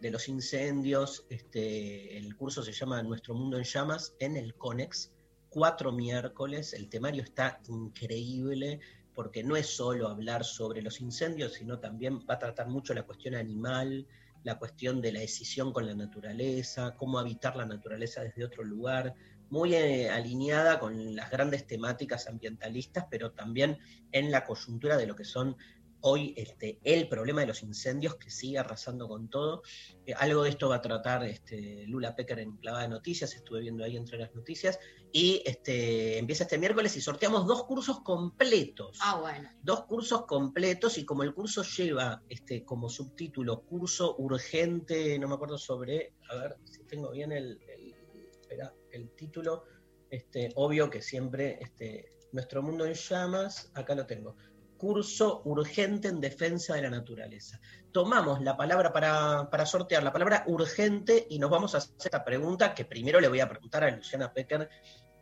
de 0.00 0.10
los 0.12 0.28
incendios. 0.28 1.26
Este, 1.28 2.16
el 2.16 2.36
curso 2.36 2.62
se 2.62 2.72
llama 2.72 3.02
Nuestro 3.02 3.34
Mundo 3.34 3.58
en 3.58 3.64
Llamas 3.64 4.14
en 4.20 4.36
el 4.36 4.54
CONEX, 4.54 5.10
cuatro 5.48 5.90
miércoles. 5.90 6.72
El 6.72 6.88
temario 6.88 7.24
está 7.24 7.60
increíble 7.68 8.80
porque 9.14 9.42
no 9.42 9.56
es 9.56 9.66
solo 9.66 10.06
hablar 10.06 10.44
sobre 10.44 10.80
los 10.80 11.00
incendios, 11.00 11.54
sino 11.54 11.80
también 11.80 12.20
va 12.20 12.34
a 12.34 12.38
tratar 12.38 12.68
mucho 12.68 12.94
la 12.94 13.02
cuestión 13.02 13.34
animal, 13.34 14.06
la 14.44 14.58
cuestión 14.58 15.00
de 15.00 15.12
la 15.12 15.20
decisión 15.20 15.72
con 15.72 15.86
la 15.86 15.94
naturaleza, 15.94 16.94
cómo 16.96 17.18
habitar 17.18 17.56
la 17.56 17.66
naturaleza 17.66 18.22
desde 18.22 18.44
otro 18.44 18.64
lugar, 18.64 19.14
muy 19.50 19.74
eh, 19.74 20.10
alineada 20.10 20.78
con 20.78 21.16
las 21.16 21.30
grandes 21.30 21.66
temáticas 21.66 22.28
ambientalistas, 22.28 23.06
pero 23.10 23.32
también 23.32 23.78
en 24.12 24.30
la 24.30 24.44
coyuntura 24.44 24.96
de 24.96 25.06
lo 25.06 25.16
que 25.16 25.24
son 25.24 25.56
hoy 26.00 26.34
este, 26.36 26.78
el 26.84 27.08
problema 27.08 27.40
de 27.40 27.48
los 27.48 27.62
incendios 27.62 28.16
que 28.16 28.30
sigue 28.30 28.58
arrasando 28.58 29.08
con 29.08 29.28
todo. 29.28 29.62
Eh, 30.06 30.14
algo 30.14 30.42
de 30.44 30.50
esto 30.50 30.68
va 30.68 30.76
a 30.76 30.80
tratar 30.82 31.24
este, 31.24 31.84
Lula 31.86 32.14
Pecker 32.14 32.38
en 32.40 32.56
Clavada 32.56 32.84
de 32.84 32.88
Noticias, 32.90 33.34
estuve 33.34 33.60
viendo 33.60 33.84
ahí 33.84 33.96
entre 33.96 34.18
las 34.18 34.34
noticias, 34.34 34.78
y 35.12 35.42
este, 35.46 36.18
empieza 36.18 36.44
este 36.44 36.58
miércoles 36.58 36.94
y 36.96 37.00
sorteamos 37.00 37.46
dos 37.46 37.64
cursos 37.64 38.00
completos 38.02 38.98
Ah, 39.02 39.18
bueno. 39.20 39.48
dos 39.62 39.84
cursos 39.86 40.26
completos 40.26 40.98
y 40.98 41.04
como 41.04 41.22
el 41.22 41.32
curso 41.34 41.62
lleva 41.62 42.22
este 42.28 42.64
como 42.64 42.88
subtítulo 42.90 43.62
curso 43.62 44.16
urgente, 44.18 45.18
no 45.18 45.28
me 45.28 45.34
acuerdo 45.34 45.56
sobre, 45.58 46.12
a 46.30 46.36
ver 46.36 46.56
si 46.64 46.84
tengo 46.84 47.10
bien 47.10 47.32
el, 47.32 47.58
el- 47.68 47.94
espera, 48.30 48.72
el 48.92 49.10
título, 49.16 49.64
este, 50.10 50.50
obvio 50.56 50.88
que 50.88 51.02
siempre 51.02 51.58
este, 51.60 52.12
nuestro 52.32 52.62
mundo 52.62 52.86
en 52.86 52.94
llamas, 52.94 53.70
acá 53.74 53.94
lo 53.94 54.06
tengo. 54.06 54.36
Curso 54.78 55.42
urgente 55.44 56.08
en 56.08 56.20
defensa 56.20 56.74
de 56.74 56.82
la 56.82 56.90
naturaleza. 56.90 57.60
Tomamos 57.92 58.40
la 58.40 58.56
palabra 58.56 58.92
para, 58.92 59.50
para 59.50 59.66
sortear, 59.66 60.02
la 60.02 60.12
palabra 60.12 60.44
urgente, 60.46 61.26
y 61.28 61.38
nos 61.38 61.50
vamos 61.50 61.74
a 61.74 61.78
hacer 61.78 61.94
esta 62.04 62.24
pregunta 62.24 62.74
que 62.74 62.86
primero 62.86 63.20
le 63.20 63.28
voy 63.28 63.40
a 63.40 63.48
preguntar 63.48 63.84
a 63.84 63.90
Luciana 63.90 64.32
Pecker 64.32 64.70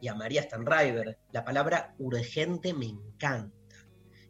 y 0.01 0.09
a 0.09 0.15
María 0.15 0.43
Stanriver. 0.43 1.19
La 1.33 1.45
palabra 1.45 1.95
urgente 1.99 2.73
me 2.75 2.87
encanta. 2.87 3.57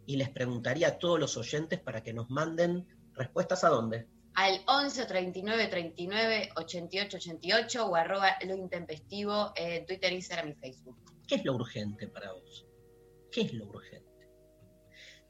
Y 0.06 0.16
les 0.16 0.30
preguntaría 0.30 0.88
a 0.88 0.98
todos 0.98 1.18
los 1.18 1.36
oyentes 1.36 1.80
para 1.80 2.02
que 2.02 2.14
nos 2.14 2.30
manden 2.30 2.86
respuestas 3.12 3.64
a 3.64 3.68
dónde. 3.68 4.06
Al 4.34 4.62
11 4.68 5.06
39 5.06 5.66
39 5.68 6.50
88 6.56 7.16
88 7.16 7.86
o 7.86 7.96
arroba 7.96 8.36
lo 8.46 8.54
intempestivo 8.54 9.52
en 9.56 9.84
Twitter, 9.86 10.12
Instagram 10.12 10.50
y 10.50 10.54
Facebook. 10.54 10.98
¿Qué 11.26 11.36
es 11.36 11.44
lo 11.44 11.54
urgente 11.54 12.06
para 12.06 12.32
vos? 12.32 12.66
¿Qué 13.32 13.40
es 13.40 13.54
lo 13.54 13.66
urgente? 13.66 14.05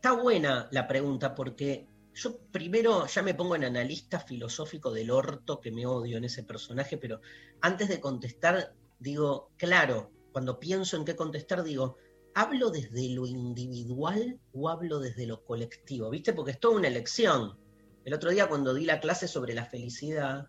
Está 0.07 0.23
buena 0.23 0.69
la 0.71 0.87
pregunta 0.87 1.35
porque 1.35 1.89
yo 2.15 2.39
primero 2.53 3.09
ya 3.09 3.25
me 3.25 3.35
pongo 3.35 3.57
en 3.57 3.65
analista 3.65 4.21
filosófico 4.21 4.93
del 4.93 5.11
orto 5.11 5.61
que 5.61 5.73
me 5.73 5.85
odio 5.85 6.17
en 6.17 6.23
ese 6.23 6.45
personaje, 6.45 6.97
pero 6.97 7.21
antes 7.61 7.89
de 7.89 7.99
contestar 7.99 8.73
digo, 9.01 9.51
claro, 9.57 10.13
cuando 10.31 10.61
pienso 10.61 10.97
en 10.97 11.05
qué 11.05 11.17
contestar 11.17 11.65
digo, 11.65 11.97
¿hablo 12.37 12.71
desde 12.71 13.09
lo 13.09 13.27
individual 13.27 14.39
o 14.53 14.69
hablo 14.69 15.01
desde 15.01 15.27
lo 15.27 15.45
colectivo? 15.45 16.09
¿Viste? 16.09 16.33
Porque 16.33 16.53
es 16.53 16.61
toda 16.61 16.77
una 16.77 16.87
elección. 16.87 17.59
El 18.05 18.15
otro 18.15 18.31
día 18.31 18.49
cuando 18.49 18.75
di 18.75 18.85
la 18.85 19.01
clase 19.01 19.27
sobre 19.27 19.55
la 19.55 19.65
felicidad, 19.65 20.47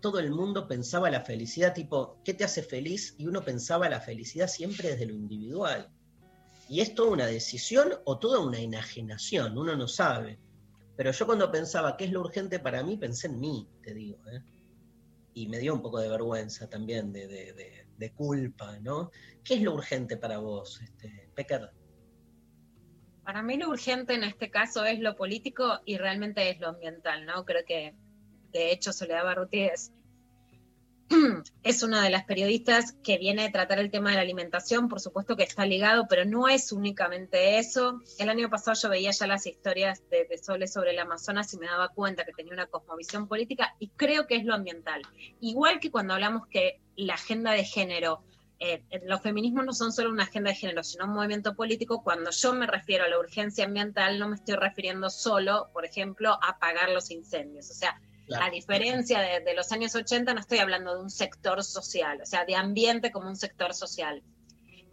todo 0.00 0.18
el 0.18 0.30
mundo 0.30 0.66
pensaba 0.66 1.10
la 1.10 1.20
felicidad 1.20 1.74
tipo, 1.74 2.22
¿qué 2.24 2.32
te 2.32 2.44
hace 2.44 2.62
feliz? 2.62 3.16
Y 3.18 3.26
uno 3.26 3.44
pensaba 3.44 3.90
la 3.90 4.00
felicidad 4.00 4.48
siempre 4.48 4.92
desde 4.92 5.04
lo 5.04 5.12
individual. 5.12 5.92
Y 6.68 6.80
es 6.80 6.94
toda 6.94 7.10
una 7.10 7.26
decisión 7.26 7.92
o 8.04 8.18
toda 8.18 8.40
una 8.40 8.58
enajenación, 8.58 9.56
uno 9.58 9.76
no 9.76 9.86
sabe. 9.86 10.38
Pero 10.96 11.10
yo 11.10 11.26
cuando 11.26 11.50
pensaba 11.50 11.96
qué 11.96 12.04
es 12.04 12.12
lo 12.12 12.20
urgente 12.20 12.58
para 12.60 12.82
mí, 12.82 12.96
pensé 12.96 13.26
en 13.26 13.40
mí, 13.40 13.68
te 13.82 13.92
digo. 13.94 14.18
¿eh? 14.30 14.40
Y 15.34 15.48
me 15.48 15.58
dio 15.58 15.74
un 15.74 15.82
poco 15.82 15.98
de 15.98 16.08
vergüenza 16.08 16.68
también, 16.68 17.12
de, 17.12 17.26
de- 17.26 17.52
de- 17.98 18.12
culpa, 18.12 18.78
¿no? 18.80 19.10
¿Qué 19.42 19.54
es 19.54 19.62
lo 19.62 19.72
urgente 19.74 20.16
para 20.18 20.38
vos, 20.38 20.80
este, 20.82 21.30
Pecker? 21.34 21.70
Para 23.24 23.42
mí 23.42 23.56
lo 23.56 23.70
urgente 23.70 24.14
en 24.14 24.24
este 24.24 24.50
caso 24.50 24.84
es 24.84 25.00
lo 25.00 25.16
político 25.16 25.80
y 25.86 25.96
realmente 25.96 26.50
es 26.50 26.60
lo 26.60 26.68
ambiental, 26.68 27.24
¿no? 27.24 27.44
Creo 27.44 27.64
que, 27.66 27.94
de 28.52 28.72
hecho, 28.72 28.92
Soledad 28.92 29.24
Barruti 29.24 29.62
es, 29.62 29.92
es 31.62 31.82
una 31.82 32.02
de 32.02 32.10
las 32.10 32.24
periodistas 32.24 32.94
que 33.02 33.18
viene 33.18 33.44
a 33.44 33.52
tratar 33.52 33.78
el 33.78 33.90
tema 33.90 34.10
de 34.10 34.16
la 34.16 34.22
alimentación, 34.22 34.88
por 34.88 35.00
supuesto 35.00 35.36
que 35.36 35.42
está 35.42 35.66
ligado, 35.66 36.06
pero 36.08 36.24
no 36.24 36.48
es 36.48 36.72
únicamente 36.72 37.58
eso. 37.58 38.00
El 38.18 38.28
año 38.28 38.48
pasado 38.50 38.76
yo 38.80 38.88
veía 38.88 39.10
ya 39.10 39.26
las 39.26 39.46
historias 39.46 40.02
de, 40.10 40.24
de 40.24 40.38
Sole 40.38 40.66
sobre 40.66 40.92
el 40.92 40.98
Amazonas 40.98 41.52
y 41.54 41.58
me 41.58 41.66
daba 41.66 41.88
cuenta 41.88 42.24
que 42.24 42.32
tenía 42.32 42.52
una 42.52 42.66
cosmovisión 42.66 43.28
política 43.28 43.74
y 43.78 43.88
creo 43.88 44.26
que 44.26 44.36
es 44.36 44.44
lo 44.44 44.54
ambiental. 44.54 45.02
Igual 45.40 45.80
que 45.80 45.90
cuando 45.90 46.14
hablamos 46.14 46.46
que 46.48 46.80
la 46.96 47.14
agenda 47.14 47.52
de 47.52 47.64
género 47.64 48.24
eh, 48.60 48.82
los 49.04 49.20
feminismos 49.20 49.64
no 49.64 49.72
son 49.72 49.92
solo 49.92 50.10
una 50.10 50.22
agenda 50.22 50.50
de 50.50 50.56
género, 50.56 50.82
sino 50.82 51.04
un 51.04 51.12
movimiento 51.12 51.54
político. 51.54 52.02
Cuando 52.02 52.30
yo 52.30 52.54
me 52.54 52.66
refiero 52.66 53.04
a 53.04 53.08
la 53.08 53.18
urgencia 53.18 53.64
ambiental, 53.64 54.18
no 54.18 54.28
me 54.28 54.36
estoy 54.36 54.54
refiriendo 54.54 55.10
solo, 55.10 55.68
por 55.72 55.84
ejemplo, 55.84 56.38
a 56.40 56.50
apagar 56.50 56.90
los 56.90 57.10
incendios. 57.10 57.70
O 57.70 57.74
sea, 57.74 58.00
a 58.40 58.50
diferencia 58.50 59.20
de, 59.20 59.40
de 59.40 59.54
los 59.54 59.70
años 59.72 59.94
80, 59.94 60.34
no 60.34 60.40
estoy 60.40 60.58
hablando 60.58 60.94
de 60.94 61.02
un 61.02 61.10
sector 61.10 61.62
social, 61.62 62.20
o 62.22 62.26
sea, 62.26 62.44
de 62.44 62.56
ambiente 62.56 63.10
como 63.10 63.28
un 63.28 63.36
sector 63.36 63.74
social. 63.74 64.22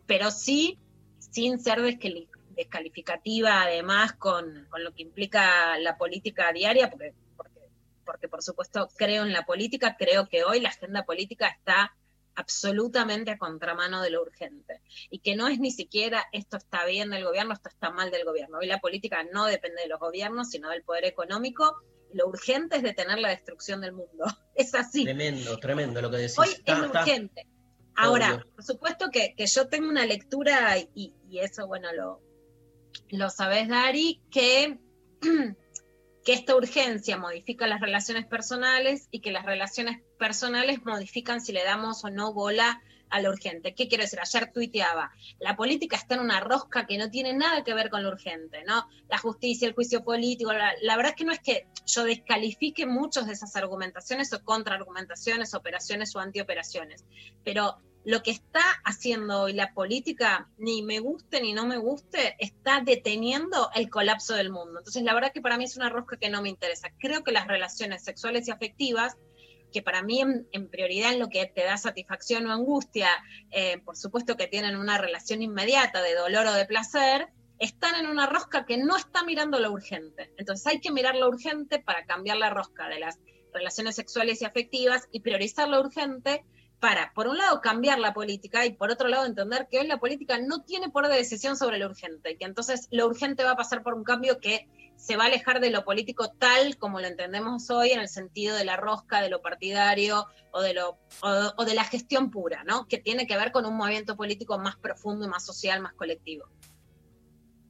Pero 0.05 0.31
sí, 0.31 0.79
sin 1.19 1.59
ser 1.59 1.79
descali- 1.79 2.27
descalificativa, 2.49 3.63
además, 3.63 4.13
con, 4.13 4.67
con 4.69 4.83
lo 4.83 4.93
que 4.93 5.03
implica 5.03 5.77
la 5.79 5.97
política 5.97 6.51
diaria, 6.51 6.89
porque, 6.89 7.13
porque, 7.37 7.59
porque 8.05 8.27
por 8.27 8.43
supuesto 8.43 8.89
creo 8.97 9.23
en 9.23 9.33
la 9.33 9.45
política, 9.45 9.95
creo 9.97 10.27
que 10.27 10.43
hoy 10.43 10.59
la 10.59 10.69
agenda 10.69 11.05
política 11.05 11.47
está 11.47 11.95
absolutamente 12.35 13.31
a 13.31 13.37
contramano 13.37 14.01
de 14.01 14.09
lo 14.09 14.21
urgente. 14.21 14.81
Y 15.09 15.19
que 15.19 15.35
no 15.35 15.47
es 15.47 15.59
ni 15.59 15.71
siquiera 15.71 16.25
esto 16.31 16.57
está 16.57 16.85
bien 16.85 17.09
del 17.09 17.23
gobierno, 17.25 17.53
esto 17.53 17.69
está 17.69 17.91
mal 17.91 18.11
del 18.11 18.25
gobierno. 18.25 18.59
Hoy 18.59 18.67
la 18.67 18.79
política 18.79 19.23
no 19.31 19.45
depende 19.45 19.81
de 19.81 19.89
los 19.89 19.99
gobiernos, 19.99 20.49
sino 20.49 20.69
del 20.69 20.83
poder 20.83 21.05
económico. 21.05 21.81
Lo 22.13 22.27
urgente 22.27 22.77
es 22.77 22.83
detener 22.83 23.19
la 23.19 23.29
destrucción 23.29 23.81
del 23.81 23.93
mundo. 23.93 24.25
Es 24.55 24.75
así. 24.75 25.03
Tremendo, 25.05 25.57
tremendo 25.59 26.01
lo 26.01 26.11
que 26.11 26.17
decís. 26.17 26.37
Hoy 26.37 26.49
Está- 26.49 26.73
es 26.73 26.79
lo 26.79 26.85
está- 26.87 27.01
urgente. 27.03 27.47
Ahora, 27.95 28.35
Obvio. 28.35 28.51
por 28.55 28.63
supuesto 28.63 29.09
que, 29.11 29.33
que 29.35 29.47
yo 29.47 29.67
tengo 29.67 29.89
una 29.89 30.05
lectura, 30.05 30.77
y, 30.77 31.13
y 31.29 31.39
eso, 31.39 31.67
bueno, 31.67 31.91
lo, 31.93 32.21
lo 33.09 33.29
sabes, 33.29 33.67
Dari, 33.69 34.21
que, 34.31 34.77
que 36.23 36.33
esta 36.33 36.55
urgencia 36.55 37.17
modifica 37.17 37.67
las 37.67 37.81
relaciones 37.81 38.25
personales 38.27 39.07
y 39.11 39.21
que 39.21 39.31
las 39.31 39.45
relaciones 39.45 40.01
personales 40.19 40.83
modifican 40.85 41.41
si 41.41 41.51
le 41.53 41.63
damos 41.63 42.03
o 42.05 42.09
no 42.09 42.33
bola 42.33 42.81
a 43.11 43.21
lo 43.21 43.29
urgente. 43.29 43.75
¿Qué 43.75 43.87
quiero 43.87 44.03
decir? 44.03 44.19
Ayer 44.19 44.51
tuiteaba, 44.51 45.11
la 45.39 45.55
política 45.55 45.97
está 45.97 46.15
en 46.15 46.21
una 46.21 46.39
rosca 46.39 46.85
que 46.87 46.97
no 46.97 47.09
tiene 47.09 47.33
nada 47.33 47.63
que 47.63 47.73
ver 47.73 47.89
con 47.89 48.03
lo 48.03 48.09
urgente, 48.09 48.63
¿no? 48.63 48.87
La 49.09 49.17
justicia, 49.17 49.67
el 49.67 49.73
juicio 49.73 50.03
político, 50.03 50.51
la, 50.53 50.73
la 50.81 50.95
verdad 50.95 51.11
es 51.11 51.17
que 51.17 51.25
no 51.25 51.33
es 51.33 51.39
que 51.39 51.67
yo 51.85 52.03
descalifique 52.03 52.85
muchas 52.85 53.27
de 53.27 53.33
esas 53.33 53.55
argumentaciones 53.55 54.33
o 54.33 54.43
contraargumentaciones, 54.43 55.53
operaciones 55.53 56.15
o 56.15 56.19
antioperaciones, 56.19 57.05
pero 57.43 57.77
lo 58.03 58.23
que 58.23 58.31
está 58.31 58.61
haciendo 58.83 59.41
hoy 59.41 59.53
la 59.53 59.73
política, 59.73 60.49
ni 60.57 60.81
me 60.81 60.99
guste 60.99 61.41
ni 61.41 61.53
no 61.53 61.67
me 61.67 61.77
guste, 61.77 62.35
está 62.39 62.81
deteniendo 62.81 63.69
el 63.75 63.89
colapso 63.89 64.33
del 64.33 64.49
mundo. 64.49 64.79
Entonces, 64.79 65.03
la 65.03 65.13
verdad 65.13 65.31
que 65.31 65.41
para 65.41 65.57
mí 65.57 65.65
es 65.65 65.77
una 65.77 65.89
rosca 65.89 66.17
que 66.17 66.29
no 66.29 66.41
me 66.41 66.49
interesa. 66.49 66.89
Creo 66.99 67.23
que 67.23 67.31
las 67.31 67.47
relaciones 67.47 68.03
sexuales 68.03 68.47
y 68.47 68.51
afectivas, 68.51 69.17
que 69.71 69.81
para 69.81 70.01
mí 70.03 70.21
en, 70.21 70.67
prioridad 70.69 71.13
en 71.13 71.19
lo 71.19 71.29
que 71.29 71.45
te 71.45 71.63
da 71.63 71.77
satisfacción 71.77 72.45
o 72.47 72.51
angustia, 72.51 73.09
eh, 73.51 73.79
por 73.79 73.97
supuesto 73.97 74.37
que 74.37 74.47
tienen 74.47 74.75
una 74.75 74.97
relación 74.97 75.41
inmediata 75.41 76.01
de 76.01 76.15
dolor 76.15 76.47
o 76.47 76.53
de 76.53 76.65
placer, 76.65 77.29
están 77.59 77.95
en 77.95 78.07
una 78.07 78.25
rosca 78.25 78.65
que 78.65 78.77
no 78.77 78.97
está 78.97 79.23
mirando 79.23 79.59
lo 79.59 79.71
urgente. 79.71 80.31
Entonces 80.37 80.65
hay 80.67 80.79
que 80.79 80.91
mirar 80.91 81.15
lo 81.15 81.27
urgente 81.27 81.79
para 81.79 82.05
cambiar 82.05 82.37
la 82.37 82.49
rosca 82.49 82.89
de 82.89 82.99
las 82.99 83.19
relaciones 83.53 83.95
sexuales 83.95 84.41
y 84.41 84.45
afectivas 84.45 85.07
y 85.11 85.19
priorizar 85.19 85.67
lo 85.69 85.79
urgente 85.79 86.43
para, 86.79 87.13
por 87.13 87.27
un 87.27 87.37
lado, 87.37 87.61
cambiar 87.61 87.99
la 87.99 88.13
política 88.13 88.65
y 88.65 88.73
por 88.73 88.89
otro 88.89 89.07
lado, 89.07 89.27
entender 89.27 89.67
que 89.69 89.79
hoy 89.79 89.87
la 89.87 89.99
política 89.99 90.39
no 90.39 90.63
tiene 90.63 90.89
poder 90.89 91.11
de 91.11 91.17
decisión 91.17 91.55
sobre 91.55 91.77
lo 91.77 91.85
urgente 91.85 92.31
y 92.31 92.37
que 92.37 92.45
entonces 92.45 92.87
lo 92.89 93.05
urgente 93.05 93.43
va 93.43 93.51
a 93.51 93.55
pasar 93.55 93.83
por 93.83 93.93
un 93.93 94.03
cambio 94.03 94.39
que 94.39 94.67
se 95.01 95.17
va 95.17 95.23
a 95.23 95.27
alejar 95.27 95.59
de 95.59 95.71
lo 95.71 95.83
político 95.83 96.29
tal 96.37 96.77
como 96.77 96.99
lo 96.99 97.07
entendemos 97.07 97.71
hoy 97.71 97.89
en 97.89 97.99
el 97.99 98.07
sentido 98.07 98.55
de 98.55 98.65
la 98.65 98.77
rosca, 98.77 99.19
de 99.19 99.29
lo 99.29 99.41
partidario 99.41 100.27
o 100.51 100.61
de, 100.61 100.75
lo, 100.75 100.99
o, 101.21 101.65
de 101.65 101.73
la 101.73 101.83
gestión 101.83 102.29
pura, 102.29 102.63
¿no? 102.63 102.87
Que 102.87 102.99
tiene 102.99 103.25
que 103.25 103.35
ver 103.35 103.51
con 103.51 103.65
un 103.65 103.75
movimiento 103.75 104.15
político 104.15 104.59
más 104.59 104.75
profundo 104.75 105.25
y 105.25 105.27
más 105.27 105.43
social, 105.43 105.81
más 105.81 105.93
colectivo. 105.93 106.45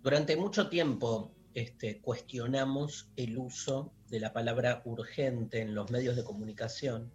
Durante 0.03 0.35
mucho 0.35 0.67
tiempo 0.67 1.31
este, 1.53 2.01
cuestionamos 2.01 3.09
el 3.15 3.37
uso 3.37 3.93
de 4.09 4.19
la 4.19 4.33
palabra 4.33 4.81
urgente 4.83 5.61
en 5.61 5.73
los 5.73 5.89
medios 5.89 6.17
de 6.17 6.25
comunicación, 6.25 7.13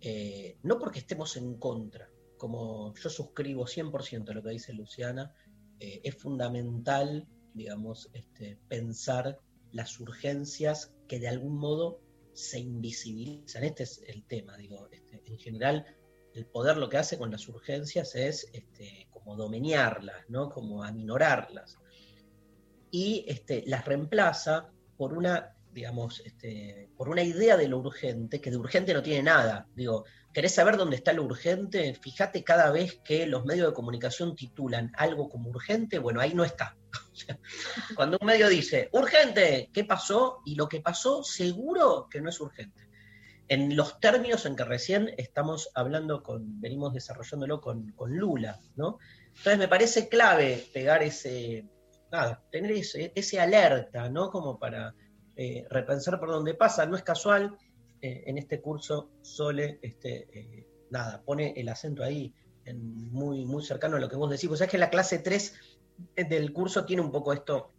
eh, 0.00 0.58
no 0.62 0.78
porque 0.78 1.00
estemos 1.00 1.36
en 1.36 1.58
contra, 1.58 2.08
como 2.36 2.94
yo 2.94 3.10
suscribo 3.10 3.66
100% 3.66 4.30
a 4.30 4.34
lo 4.34 4.44
que 4.44 4.50
dice 4.50 4.72
Luciana, 4.72 5.34
eh, 5.80 6.02
es 6.04 6.14
fundamental, 6.14 7.26
digamos, 7.54 8.10
este, 8.12 8.58
pensar 8.68 9.38
las 9.72 9.98
urgencias 10.00 10.94
que 11.06 11.18
de 11.18 11.28
algún 11.28 11.56
modo 11.56 12.00
se 12.32 12.60
invisibilizan. 12.60 13.64
Este 13.64 13.82
es 13.82 14.02
el 14.06 14.24
tema, 14.24 14.56
digo, 14.56 14.88
este, 14.90 15.22
en 15.26 15.38
general 15.38 15.86
el 16.34 16.46
poder 16.46 16.76
lo 16.76 16.88
que 16.88 16.98
hace 16.98 17.18
con 17.18 17.30
las 17.30 17.48
urgencias 17.48 18.14
es 18.14 18.48
este, 18.52 19.08
como 19.10 19.36
domeñarlas, 19.36 20.28
¿no? 20.28 20.48
como 20.50 20.84
aminorarlas. 20.84 21.78
Y 22.90 23.24
este, 23.28 23.64
las 23.66 23.84
reemplaza 23.84 24.70
por 24.96 25.14
una, 25.14 25.56
digamos, 25.72 26.22
por 26.96 27.08
una 27.08 27.22
idea 27.22 27.56
de 27.56 27.68
lo 27.68 27.78
urgente, 27.78 28.40
que 28.40 28.50
de 28.50 28.56
urgente 28.56 28.94
no 28.94 29.02
tiene 29.02 29.22
nada. 29.22 29.66
Digo, 29.74 30.04
¿querés 30.32 30.54
saber 30.54 30.76
dónde 30.76 30.96
está 30.96 31.12
lo 31.12 31.24
urgente? 31.24 31.92
Fíjate 31.94 32.44
cada 32.44 32.70
vez 32.70 33.00
que 33.04 33.26
los 33.26 33.44
medios 33.44 33.68
de 33.68 33.74
comunicación 33.74 34.36
titulan 34.36 34.92
algo 34.96 35.28
como 35.28 35.50
urgente, 35.50 35.98
bueno, 35.98 36.20
ahí 36.20 36.34
no 36.34 36.44
está. 36.44 36.76
Cuando 37.96 38.18
un 38.20 38.26
medio 38.26 38.48
dice, 38.48 38.88
urgente, 38.92 39.70
¿qué 39.72 39.84
pasó? 39.84 40.42
Y 40.44 40.54
lo 40.54 40.68
que 40.68 40.80
pasó 40.80 41.22
seguro 41.22 42.08
que 42.10 42.20
no 42.20 42.30
es 42.30 42.40
urgente 42.40 42.88
en 43.48 43.74
los 43.76 43.98
términos 43.98 44.44
en 44.46 44.56
que 44.56 44.64
recién 44.64 45.14
estamos 45.16 45.70
hablando 45.74 46.22
con, 46.22 46.60
venimos 46.60 46.92
desarrollándolo 46.92 47.60
con, 47.60 47.94
Lula, 48.08 48.60
¿no? 48.76 48.98
Entonces 49.28 49.58
me 49.58 49.68
parece 49.68 50.08
clave 50.08 50.66
pegar 50.72 51.02
ese, 51.02 51.64
nada, 52.12 52.42
tener 52.50 52.72
ese, 52.72 53.12
ese 53.14 53.40
alerta, 53.40 54.08
¿no? 54.10 54.30
Como 54.30 54.58
para 54.58 54.94
eh, 55.34 55.66
repensar 55.70 56.20
por 56.20 56.28
dónde 56.28 56.54
pasa. 56.54 56.84
No 56.84 56.96
es 56.96 57.02
casual, 57.02 57.56
eh, 58.02 58.24
en 58.26 58.36
este 58.36 58.60
curso 58.60 59.10
Sole, 59.22 59.78
este, 59.82 60.28
eh, 60.38 60.66
nada, 60.90 61.22
pone 61.22 61.54
el 61.56 61.68
acento 61.68 62.04
ahí, 62.04 62.32
muy, 62.74 63.46
muy 63.46 63.64
cercano 63.64 63.96
a 63.96 64.00
lo 64.00 64.10
que 64.10 64.16
vos 64.16 64.30
decís. 64.30 64.48
Pues 64.48 64.60
es 64.60 64.68
que 64.68 64.76
la 64.76 64.90
clase 64.90 65.20
3 65.20 65.77
del 66.14 66.52
curso 66.52 66.84
tiene 66.84 67.02
un 67.02 67.10
poco 67.10 67.32
esto 67.32 67.72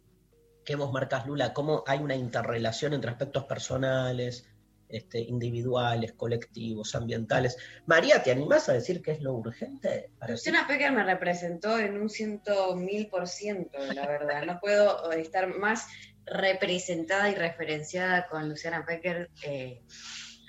que 0.64 0.76
vos 0.76 0.92
marcas, 0.92 1.26
Lula, 1.26 1.52
cómo 1.52 1.82
hay 1.86 1.98
una 1.98 2.14
interrelación 2.14 2.92
entre 2.92 3.10
aspectos 3.10 3.44
personales, 3.44 4.46
este, 4.88 5.20
individuales, 5.20 6.12
colectivos, 6.12 6.94
ambientales. 6.94 7.56
María, 7.86 8.22
¿te 8.22 8.32
animás 8.32 8.68
a 8.68 8.72
decir 8.72 9.00
qué 9.02 9.12
es 9.12 9.20
lo 9.20 9.34
urgente? 9.34 10.10
Luciana 10.28 10.66
Pecker 10.66 10.92
me 10.92 11.04
representó 11.04 11.78
en 11.78 12.00
un 12.00 12.10
ciento 12.10 12.74
mil 12.76 13.08
por 13.08 13.28
ciento, 13.28 13.78
la 13.94 14.06
verdad. 14.06 14.44
No 14.44 14.58
puedo 14.60 15.10
estar 15.12 15.46
más 15.46 15.86
representada 16.26 17.30
y 17.30 17.34
referenciada 17.34 18.26
con 18.28 18.48
Luciana 18.48 18.84
Pecker. 18.84 19.30
eh, 19.44 19.82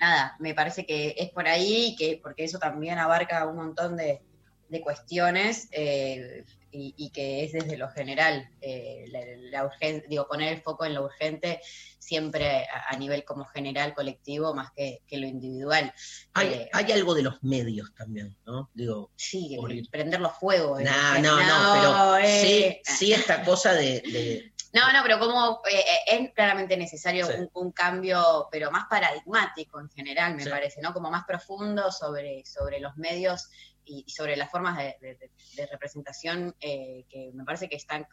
nada, 0.00 0.36
me 0.40 0.54
parece 0.54 0.84
que 0.84 1.14
es 1.16 1.30
por 1.30 1.46
ahí, 1.46 1.94
que, 1.96 2.18
porque 2.22 2.44
eso 2.44 2.58
también 2.58 2.98
abarca 2.98 3.46
un 3.46 3.56
montón 3.56 3.96
de, 3.96 4.22
de 4.68 4.80
cuestiones 4.80 5.68
eh, 5.70 6.44
y, 6.72 6.94
y 6.96 7.10
que 7.10 7.44
es 7.44 7.52
desde 7.52 7.76
lo 7.76 7.88
general. 7.90 8.48
eh, 8.60 9.04
la, 9.08 9.20
la 9.62 9.70
urgen- 9.70 10.04
digo, 10.08 10.26
poner 10.26 10.52
el 10.52 10.62
foco 10.62 10.84
en 10.84 10.94
lo 10.94 11.04
urgente 11.04 11.60
siempre 11.98 12.64
a, 12.66 12.88
a 12.88 12.96
nivel 12.96 13.24
como 13.24 13.44
general, 13.44 13.94
colectivo, 13.94 14.54
más 14.54 14.72
que, 14.72 15.02
que 15.06 15.18
lo 15.18 15.26
individual. 15.26 15.92
Hay, 16.34 16.48
Eh, 16.48 16.70
hay 16.72 16.92
algo 16.92 17.14
de 17.14 17.22
los 17.22 17.42
medios 17.42 17.94
también, 17.94 18.36
¿no? 18.44 18.70
Digo, 18.74 19.10
Sí, 19.16 19.56
prender 19.90 20.20
los 20.20 20.32
fuegos. 20.32 20.80
no, 20.82 21.16
eh, 21.16 21.20
no, 21.22 21.36
no, 21.40 21.72
pero 21.72 22.16
eh, 22.18 22.80
sí, 22.84 22.92
sí 22.96 23.12
esta 23.12 23.44
cosa 23.44 23.72
de, 23.74 24.00
de- 24.00 24.52
No, 24.74 24.90
no, 24.90 25.00
pero 25.02 25.18
como 25.18 25.60
eh, 25.70 25.80
eh, 25.80 25.98
es 26.24 26.32
claramente 26.32 26.78
necesario 26.78 27.26
Sí. 27.26 27.34
un, 27.38 27.50
un 27.52 27.72
cambio, 27.72 28.48
pero 28.50 28.70
más 28.70 28.86
paradigmático 28.88 29.78
en 29.78 29.90
general, 29.90 30.34
me 30.34 30.44
Sí. 30.44 30.48
parece, 30.50 30.80
¿no? 30.80 30.94
Como 30.94 31.10
más 31.10 31.24
profundo 31.26 31.92
sobre, 31.92 32.42
sobre 32.46 32.80
los 32.80 32.96
medios 32.96 33.50
y, 33.84 34.04
y 34.06 34.10
sobre 34.10 34.36
las 34.36 34.50
formas 34.50 34.76
de, 34.78 34.96
de- 35.00 35.66
representación 35.66 36.54
eh, 36.60 37.04
que 37.08 37.30
me 37.34 37.44
parece 37.44 37.68
que 37.68 37.76
están, 37.76 38.06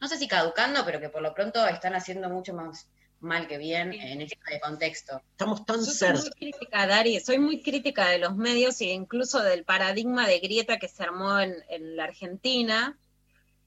no 0.00 0.08
sé 0.08 0.18
si 0.18 0.26
caducando, 0.28 0.84
pero 0.84 1.00
que 1.00 1.08
por 1.08 1.22
lo 1.22 1.34
pronto 1.34 1.66
están 1.66 1.94
haciendo 1.94 2.28
mucho 2.28 2.54
más 2.54 2.88
mal 3.20 3.46
que 3.48 3.56
bien 3.56 3.92
en 3.94 4.20
este 4.20 4.36
contexto. 4.60 5.22
estamos 5.30 5.64
tan 5.64 5.76
Yo 5.78 5.84
soy 5.86 5.94
cerca. 5.94 6.20
muy 6.20 6.30
crítica, 6.32 6.86
Dari, 6.86 7.20
soy 7.20 7.38
muy 7.38 7.62
crítica 7.62 8.08
de 8.08 8.18
los 8.18 8.36
medios 8.36 8.78
e 8.82 8.86
incluso 8.86 9.42
del 9.42 9.64
paradigma 9.64 10.26
de 10.28 10.40
grieta 10.40 10.76
que 10.78 10.88
se 10.88 11.02
armó 11.04 11.40
en, 11.40 11.54
en 11.70 11.96
la 11.96 12.04
Argentina. 12.04 12.98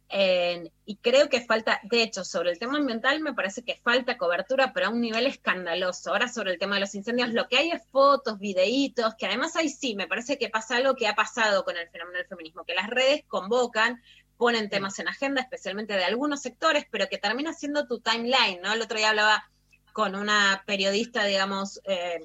Y 0.10 0.96
creo 0.98 1.28
que 1.28 1.41
falta, 1.41 1.82
de 1.84 2.02
hecho, 2.02 2.24
sobre 2.24 2.52
el 2.52 2.60
tema 2.60 2.78
ambiental 2.78 3.20
me 3.20 3.34
parece 3.34 3.63
que 3.63 3.76
falta 3.76 4.17
cobertura, 4.17 4.72
pero 4.74 4.88
a 4.88 4.89
un 4.89 5.02
nivel 5.02 5.28
escandaloso. 5.28 6.12
Ahora 6.12 6.30
sobre 6.30 6.52
el 6.52 6.60
tema 6.60 6.76
de 6.76 6.82
los 6.82 6.96
incendios, 6.96 7.34
lo 7.34 7.48
que 7.48 7.58
hay 7.58 7.72
es 7.72 7.86
fotos, 7.91 8.39
videitos, 8.39 9.15
que 9.15 9.26
además 9.26 9.56
ahí 9.56 9.70
sí, 9.70 9.96
me 9.96 10.08
parece 10.08 10.38
que 10.38 10.50
pasa 10.50 10.78
algo 10.78 10.96
que 10.96 11.08
ha 11.08 11.15
pasado 11.15 11.65
con 11.65 11.76
el 11.76 11.89
fenómeno 11.89 12.17
del 12.17 12.28
feminismo, 12.28 12.63
que 12.63 12.74
las 12.74 12.89
redes 12.89 13.26
convocan, 13.28 14.02
ponen 14.38 14.70
temas 14.70 14.98
en 15.00 15.10
agenda, 15.10 15.41
especialmente 15.41 15.93
de 15.93 16.06
algunos 16.06 16.41
sectores, 16.41 16.86
pero 16.89 17.08
que 17.10 17.17
termina 17.17 17.54
siendo 17.54 17.88
tu 17.88 18.00
timeline, 18.00 18.62
¿no? 18.62 18.74
El 18.74 18.82
otro 18.82 18.98
día 18.98 19.10
hablaba 19.10 19.50
con 19.91 20.15
una 20.15 20.63
periodista, 20.65 21.26
digamos, 21.26 21.82
eh, 21.86 22.22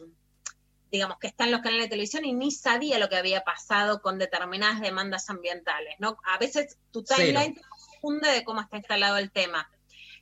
digamos, 0.92 1.18
que 1.18 1.26
está 1.26 1.44
en 1.44 1.50
los 1.52 1.62
canales 1.62 1.87
de 1.87 1.90
televisión 1.90 2.24
y 2.26 2.35
ni 2.35 2.50
sabía 2.52 2.98
lo 2.98 3.09
que 3.09 3.16
había 3.16 3.42
pasado 3.42 4.02
con 4.02 4.18
determinadas 4.18 4.81
demandas 4.81 5.28
ambientales, 5.31 5.94
¿no? 5.98 6.18
A 6.24 6.37
veces 6.38 6.78
tu 6.90 7.02
Cero. 7.05 7.16
timeline 7.18 7.55
te 7.55 7.62
confunde 7.62 8.31
de 8.31 8.44
cómo 8.44 8.61
está 8.61 8.76
instalado 8.76 9.16
el 9.16 9.33
tema. 9.33 9.68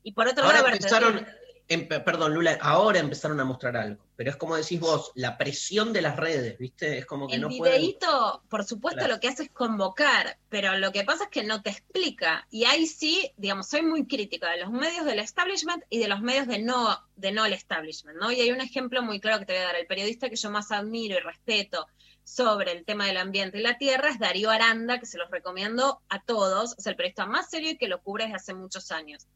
Y 0.04 0.12
por 0.12 0.28
otro 0.28 0.44
Ahora 0.44 0.58
lado, 0.62 0.68
a 0.68 0.70
ver, 0.70 0.78
te 0.78 0.86
empezaron, 0.86 1.26
empe- 1.68 2.04
perdón, 2.04 2.34
Lula, 2.34 2.56
ahora 2.62 3.00
empezaron 3.00 3.40
a 3.40 3.44
mostrar 3.44 3.76
algo, 3.76 4.06
pero 4.20 4.32
es 4.32 4.36
como 4.36 4.54
decís 4.54 4.78
vos, 4.78 5.12
la 5.14 5.38
presión 5.38 5.94
de 5.94 6.02
las 6.02 6.14
redes, 6.14 6.58
¿viste? 6.58 6.98
Es 6.98 7.06
como 7.06 7.26
que 7.26 7.36
el 7.36 7.40
no 7.40 7.48
pueden... 7.48 7.80
videíto, 7.80 8.42
por 8.50 8.66
supuesto, 8.66 8.98
Claro. 8.98 9.14
lo 9.14 9.18
que 9.18 9.28
hace 9.28 9.44
es 9.44 9.50
convocar, 9.50 10.36
pero 10.50 10.76
lo 10.76 10.92
que 10.92 11.04
pasa 11.04 11.24
es 11.24 11.30
que 11.30 11.42
no 11.42 11.62
te 11.62 11.70
explica. 11.70 12.46
Y 12.50 12.64
ahí 12.66 12.86
sí, 12.86 13.32
digamos, 13.38 13.70
soy 13.70 13.80
muy 13.80 14.06
crítica 14.06 14.50
de 14.50 14.58
los 14.58 14.70
medios 14.72 15.06
del 15.06 15.20
establishment 15.20 15.84
y 15.88 16.00
de 16.00 16.08
los 16.08 16.20
medios 16.20 16.46
de 16.48 16.58
no, 16.58 16.98
de 17.16 17.32
no 17.32 17.46
el 17.46 17.54
establishment, 17.54 18.18
¿no? 18.18 18.30
Y 18.30 18.42
hay 18.42 18.50
un 18.50 18.60
ejemplo 18.60 19.00
muy 19.02 19.20
claro 19.20 19.38
que 19.38 19.46
te 19.46 19.54
voy 19.54 19.62
a 19.62 19.64
dar. 19.68 19.76
El 19.76 19.86
periodista 19.86 20.28
que 20.28 20.36
yo 20.36 20.50
más 20.50 20.70
admiro 20.70 21.16
y 21.16 21.20
respeto 21.20 21.86
sobre 22.22 22.72
el 22.72 22.84
tema 22.84 23.06
del 23.06 23.16
ambiente 23.16 23.56
y 23.56 23.62
la 23.62 23.78
tierra 23.78 24.10
es 24.10 24.18
Darío 24.18 24.50
Aranda, 24.50 25.00
que 25.00 25.06
se 25.06 25.16
los 25.16 25.30
recomiendo 25.30 26.02
a 26.10 26.22
todos. 26.22 26.76
Es 26.76 26.86
el 26.86 26.94
periodista 26.94 27.24
más 27.24 27.48
serio 27.48 27.70
y 27.70 27.78
que 27.78 27.88
lo 27.88 28.02
cubre 28.02 28.24
desde 28.24 28.36
hace 28.36 28.52
muchos 28.52 28.92
años. 28.92 29.26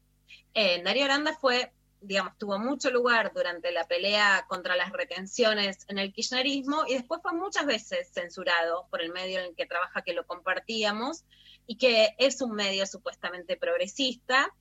Eh, 0.53 0.83
Darío 0.83 1.05
Aranda 1.05 1.35
fue 1.41 1.71
digamos, 2.01 2.37
tuvo 2.37 2.59
mucho 2.59 2.91
lugar 2.91 3.31
durante 3.33 3.71
la 3.71 3.87
pelea 3.87 4.45
contra 4.47 4.75
las 4.75 4.91
retenciones 4.91 5.85
en 5.87 5.97
el 5.97 6.13
kirchnerismo 6.13 6.85
y 6.87 6.93
después 6.93 7.21
fue 7.21 7.33
muchas 7.33 7.65
veces 7.65 8.11
censurado 8.13 8.87
por 8.89 9.01
el 9.01 9.11
medio 9.11 9.39
en 9.39 9.45
el 9.45 9.55
que 9.55 9.65
trabaja, 9.65 10.03
que 10.03 10.13
lo 10.13 10.25
compartíamos, 10.25 11.23
y 11.67 11.77
que 11.77 12.15
es 12.17 12.41
un 12.41 12.51
medio 12.51 12.85
supuestamente 12.85 13.57
progresista. 13.57 14.53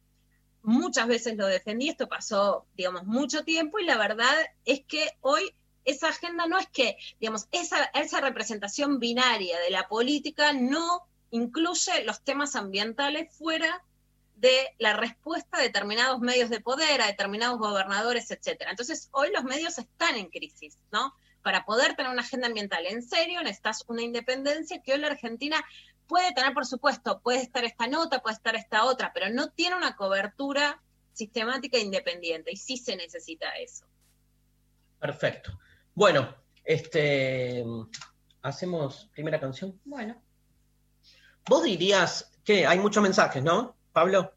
Muchas 0.62 1.07
veces 1.07 1.37
lo 1.37 1.47
defendí, 1.47 1.88
esto 1.88 2.09
pasó, 2.09 2.66
digamos, 2.75 3.05
mucho 3.05 3.44
tiempo 3.44 3.79
y 3.79 3.85
la 3.85 3.99
verdad 3.99 4.35
es 4.64 4.83
que 4.87 5.11
hoy 5.20 5.55
esa 5.85 6.09
agenda 6.09 6.47
no 6.47 6.59
es 6.59 6.66
que, 6.68 6.97
digamos, 7.20 7.47
esa, 7.53 7.85
esa 7.92 8.20
representación 8.20 8.99
binaria 8.99 9.61
de 9.61 9.70
la 9.70 9.87
política 9.88 10.55
no 10.55 11.03
incluye 11.31 12.05
los 12.05 12.23
temas 12.23 12.57
ambientales 12.57 13.37
fuera 13.37 13.85
de 14.44 14.74
la 14.78 14.92
respuesta 14.92 15.57
a 15.57 15.62
determinados 15.62 16.20
medios 16.20 16.50
de 16.50 16.61
poder, 16.61 17.00
a 17.00 17.07
determinados 17.07 17.59
gobernadores, 17.59 18.30
etcétera. 18.30 18.72
Entonces, 18.72 19.09
hoy 19.12 19.30
los 19.33 19.42
medios 19.42 19.78
están 19.78 20.16
en 20.16 20.28
crisis, 20.28 20.76
¿no? 20.92 21.14
Para 21.42 21.64
poder 21.64 21.96
tener 21.96 22.12
una 22.12 22.20
agenda 22.20 22.48
ambiental 22.48 22.85
en 22.85 23.02
serio, 23.02 23.40
necesitas 23.42 23.85
una 23.88 24.02
independencia 24.02 24.83
que 24.83 24.92
hoy 24.92 24.98
la 24.98 25.07
Argentina 25.07 25.64
puede 26.07 26.35
tener, 26.35 26.52
por 26.52 26.66
supuesto, 26.66 27.20
puede 27.20 27.40
estar 27.40 27.64
esta 27.64 27.87
nota, 27.87 28.20
puede 28.20 28.37
estar 28.37 28.54
esta 28.54 28.85
otra, 28.85 29.12
pero 29.14 29.30
no 29.30 29.48
tiene 29.48 29.76
una 29.76 29.96
cobertura 29.96 30.83
sistemática 31.14 31.78
e 31.78 31.80
independiente, 31.80 32.52
y 32.52 32.57
sí 32.57 32.76
se 32.76 32.96
necesita 32.96 33.48
eso. 33.57 33.87
Perfecto. 35.00 35.59
Bueno, 35.94 36.35
este 36.64 37.64
hacemos 38.42 39.09
primera 39.14 39.40
canción. 39.40 39.80
Bueno. 39.87 40.20
Vos 41.48 41.62
dirías 41.62 42.30
que 42.44 42.66
hay 42.66 42.78
muchos 42.78 43.02
mensajes, 43.02 43.42
¿no, 43.42 43.74
Pablo? 43.94 44.35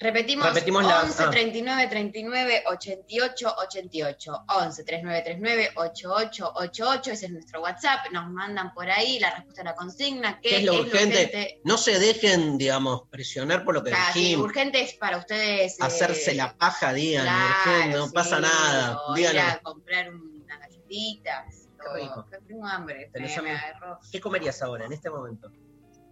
Repetimos, 0.00 0.46
Repetimos 0.46 0.84
la- 0.84 1.02
11 1.02 1.24
ah. 1.24 1.30
39 1.30 1.88
39 1.88 2.62
88 2.68 3.56
88 3.58 4.44
11 4.46 4.84
39 4.84 5.22
39 5.24 5.70
88 5.74 6.52
88 6.54 7.10
ese 7.10 7.26
es 7.26 7.32
nuestro 7.32 7.62
WhatsApp, 7.62 8.06
nos 8.12 8.28
mandan 8.30 8.72
por 8.74 8.88
ahí 8.88 9.18
la 9.18 9.34
respuesta 9.34 9.62
a 9.62 9.64
la 9.64 9.74
consigna, 9.74 10.38
¿qué, 10.40 10.50
¿Qué 10.50 10.56
es 10.58 10.64
lo 10.64 10.74
urgente? 10.82 11.60
No 11.64 11.76
se 11.78 11.98
dejen, 11.98 12.58
digamos, 12.58 13.08
presionar 13.10 13.64
por 13.64 13.74
lo 13.74 13.82
que 13.82 13.90
Claro, 13.90 14.12
dijimos. 14.14 14.44
urgente 14.44 14.82
es 14.82 14.92
para 14.94 15.16
ustedes 15.18 15.72
eh, 15.72 15.76
Hacerse 15.80 16.32
la 16.36 16.56
paja, 16.56 16.92
digan, 16.92 17.24
claro, 17.24 17.48
urgente, 17.72 17.96
no 17.98 18.06
sí, 18.06 18.12
pasa 18.14 18.38
nada. 18.38 19.00
o 19.08 19.16
ir 19.18 19.30
Díganos, 19.30 19.52
a 19.54 19.58
comprar 19.62 20.14
unas 20.14 20.58
galletitas 20.60 21.68
Qué 21.76 22.00
rico. 22.02 22.24
tengo 22.46 22.64
hambre, 22.66 23.10
me, 23.14 23.20
me 23.42 23.50
agarró. 23.50 23.98
¿qué 24.12 24.20
comerías 24.20 24.62
ahora, 24.62 24.84
en 24.86 24.92
este 24.92 25.10
momento? 25.10 25.50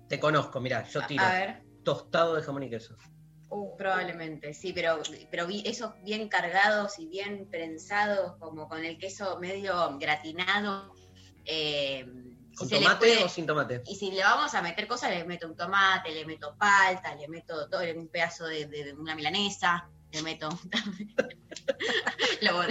Te 0.09 0.19
conozco, 0.19 0.61
mirá, 0.61 0.83
yo 0.89 1.07
tiro. 1.07 1.23
A 1.25 1.29
ver, 1.31 1.63
Tostado 1.87 2.35
de 2.35 2.43
jamón 2.43 2.65
y 2.65 2.69
queso. 2.71 2.97
probablemente, 3.79 4.53
sí, 4.55 4.73
pero, 4.73 5.01
pero 5.31 5.47
vi 5.47 5.63
esos 5.65 5.93
bien 6.03 6.29
cargados 6.29 6.99
y 6.99 7.07
bien 7.07 7.49
prensados, 7.49 8.35
como 8.41 8.69
con 8.69 8.85
el 8.85 8.99
queso 8.99 9.39
medio 9.39 9.97
gratinado. 9.99 10.93
eh, 11.45 12.05
¿Con 12.57 12.69
si 12.69 12.75
tomate 12.75 12.99
puede- 12.99 13.23
o 13.25 13.29
sin 13.29 13.47
tomate? 13.47 13.83
Y 13.87 13.95
si 13.95 14.11
le 14.11 14.23
vamos 14.25 14.53
a 14.55 14.63
meter 14.63 14.89
cosas, 14.89 15.11
le 15.11 15.25
meto 15.25 15.47
un 15.47 15.55
tomate, 15.57 16.11
le 16.11 16.27
meto 16.27 16.57
palta, 16.59 17.15
le 17.15 17.29
meto 17.29 17.69
todo, 17.69 17.83
un 17.95 18.09
pedazo 18.09 18.47
de, 18.47 18.67
de- 18.67 18.83
de 18.87 18.93
una 18.95 19.15
milanesa, 19.15 19.89
le 20.11 20.23
meto. 20.23 20.49
Lo- 22.43 22.63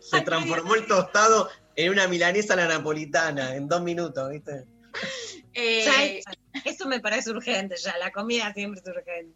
Se 0.00 0.20
transformó 0.22 0.74
el 0.74 0.86
tostado 0.86 1.50
en 1.76 1.92
una 1.92 2.08
milanesa 2.08 2.54
a 2.54 2.56
la 2.56 2.68
napolitana 2.68 3.54
en 3.56 3.68
dos 3.68 3.82
minutos, 3.82 4.30
¿viste? 4.30 4.64
Eh, 5.54 5.84
Ya, 5.84 6.62
eso 6.64 6.86
me 6.86 7.00
parece 7.00 7.30
urgente 7.30 7.76
ya, 7.76 7.96
la 7.98 8.10
comida 8.12 8.52
siempre 8.54 8.80
es 8.80 8.88
urgente. 8.88 9.34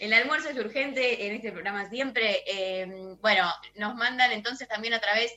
el 0.00 0.12
almuerzo 0.12 0.48
es 0.50 0.56
urgente 0.58 1.26
en 1.26 1.36
este 1.36 1.52
programa 1.52 1.88
siempre. 1.88 2.42
Eh, 2.46 3.16
bueno, 3.20 3.50
nos 3.76 3.94
mandan 3.94 4.32
entonces 4.32 4.66
también 4.68 4.94
a 4.94 5.00
través 5.00 5.32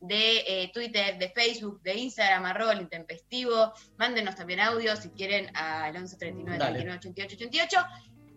de 0.00 0.38
eh, 0.46 0.70
Twitter, 0.74 1.18
de 1.18 1.30
Facebook, 1.30 1.80
de 1.82 1.94
Instagram, 1.94 2.44
arroba 2.46 2.72
el 2.72 2.80
intempestivo. 2.80 3.72
Mándenos 3.98 4.34
también 4.34 4.60
audio 4.60 4.96
si 4.96 5.10
quieren 5.10 5.54
al 5.56 5.96
11 5.96 6.16
39 6.16 6.58
Dale. 6.58 6.72
39 6.80 6.98
88 6.98 7.36
88. 7.36 7.86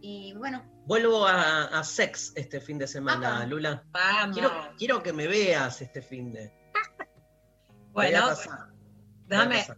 Y 0.02 0.34
bueno, 0.36 0.64
Vuelvo 0.86 1.26
a, 1.26 1.64
a 1.80 1.84
Sex 1.84 2.32
este 2.36 2.62
fin 2.62 2.78
de 2.78 2.88
semana. 2.88 3.44
Lula. 3.48 3.84
Vamos. 3.90 4.38
Quiero, 4.38 4.74
quiero 4.78 5.02
que 5.02 5.12
me 5.14 5.26
veas 5.28 5.82
este 5.82 6.02
fin 6.02 6.32
de. 6.34 6.52
Bueno, 7.92 8.28
pasar, 8.28 8.50
voy 8.50 9.38
a 9.38 9.40
dame, 9.40 9.56
pasar. 9.56 9.78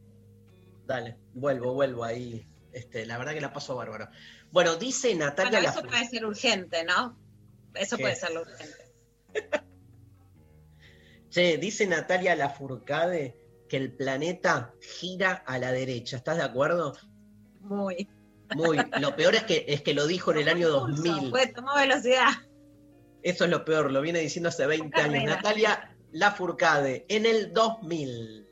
Dale, 0.87 1.17
vuelvo, 1.33 1.73
vuelvo 1.73 2.03
ahí. 2.05 2.47
Este, 2.71 3.05
la 3.05 3.17
verdad 3.17 3.33
que 3.33 3.41
la 3.41 3.51
paso 3.51 3.75
bárbaro. 3.75 4.07
Bueno, 4.51 4.77
dice 4.77 5.13
Natalia 5.15 5.59
bueno, 5.59 5.69
eso 5.69 5.81
Lafru- 5.81 5.89
puede 5.89 6.07
ser 6.07 6.25
urgente, 6.25 6.83
¿no? 6.85 7.19
Eso 7.75 7.97
¿Qué? 7.97 8.03
puede 8.03 8.15
ser 8.15 8.31
lo 8.31 8.41
urgente. 8.41 8.75
Che, 11.29 11.57
dice 11.57 11.85
Natalia 11.85 12.35
Lafourcade 12.35 13.35
que 13.67 13.75
el 13.75 13.91
planeta 13.91 14.73
gira 14.79 15.43
a 15.45 15.59
la 15.59 15.73
derecha. 15.73 16.17
¿Estás 16.17 16.37
de 16.37 16.43
acuerdo? 16.43 16.95
Muy. 17.59 18.09
Muy. 18.55 18.77
Lo 19.01 19.13
peor 19.17 19.35
es 19.35 19.43
que, 19.43 19.65
es 19.67 19.81
que 19.81 19.93
lo 19.93 20.07
dijo 20.07 20.31
en 20.31 20.37
el 20.37 20.47
año 20.47 20.69
2000. 20.69 21.29
Pues 21.31 21.53
tomó 21.53 21.75
velocidad. 21.75 22.29
Eso 23.23 23.43
es 23.43 23.49
lo 23.49 23.65
peor, 23.65 23.91
lo 23.91 24.01
viene 24.01 24.19
diciendo 24.19 24.47
hace 24.47 24.65
20 24.65 25.01
años. 25.01 25.25
Natalia 25.25 25.97
Lafourcade, 26.13 27.05
en 27.09 27.25
el 27.25 27.51
2000. 27.51 28.46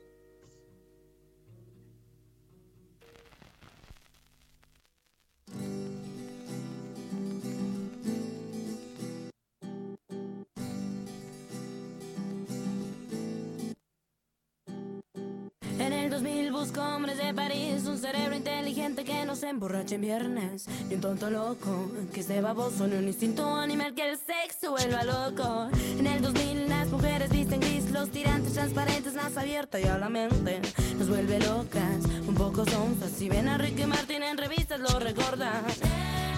2000 16.66 16.74
busco 16.74 16.96
hombres 16.96 17.18
de 17.18 17.34
París, 17.34 17.86
un 17.86 17.98
cerebro 17.98 18.36
inteligente 18.36 19.04
que 19.04 19.26
no 19.26 19.36
se 19.36 19.50
emborrache 19.50 19.96
en 19.96 20.02
viernes, 20.02 20.66
y 20.90 20.96
un 20.96 21.02
tonto 21.02 21.30
loco 21.30 21.92
que 22.14 22.22
esté 22.22 22.42
baboso, 22.42 22.88
ni 22.88 22.96
un 22.96 23.08
instinto 23.08 23.56
animal 23.56 23.94
que 23.94 24.10
el 24.10 24.18
sexo 24.18 24.72
vuelva 24.72 25.04
loco. 25.04 25.70
En 26.00 26.08
el 26.08 26.22
2000 26.22 26.70
las 26.70 26.88
mujeres 26.90 27.30
visten 27.30 27.60
gris, 27.60 27.92
los 27.92 28.10
tirantes 28.10 28.54
transparentes, 28.54 29.14
más 29.14 29.38
abierta 29.38 29.80
y 29.80 29.84
a 29.84 29.98
la 29.98 30.10
mente 30.10 30.62
nos 30.98 31.08
vuelve 31.08 31.40
locas, 31.40 32.06
un 32.28 32.34
poco 32.34 32.66
sonzas. 32.66 33.12
Si 33.12 33.30
ven 33.30 33.48
a 33.48 33.58
Ricky 33.58 33.86
Martin 33.86 34.24
en 34.24 34.38
revistas 34.38 34.80
lo 34.80 35.00
recordan. 35.00 35.64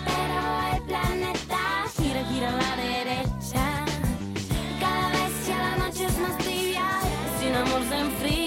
Pero 0.06 0.76
el 0.76 0.84
planeta 0.84 1.86
gira, 1.96 2.26
gira 2.26 2.50
a 2.50 2.58
la 2.58 2.76
derecha. 2.76 3.86
Cada 4.80 5.10
vez 5.10 5.48
ya 5.48 5.58
la 5.58 5.78
noche 5.78 6.06
es 6.06 6.20
más 6.20 6.38
tibia, 6.40 6.86
sin 7.40 7.54
amor 7.56 7.82
se 7.88 8.00
enfría. 8.00 8.46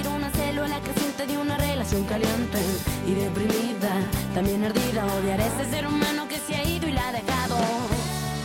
una 0.61 0.75
célula 0.75 0.79
creciente 0.81 1.27
de 1.27 1.37
una 1.37 1.57
relación 1.57 2.03
caliente 2.05 2.59
y 3.07 3.13
deprimida, 3.13 3.93
también 4.33 4.63
ardida. 4.63 5.05
Odiar 5.05 5.41
a 5.41 5.47
ese 5.47 5.69
ser 5.71 5.87
humano 5.87 6.27
que 6.27 6.37
se 6.37 6.55
ha 6.55 6.63
ido 6.63 6.87
y 6.87 6.91
la 6.91 7.07
ha 7.07 7.11
dejado. 7.11 7.57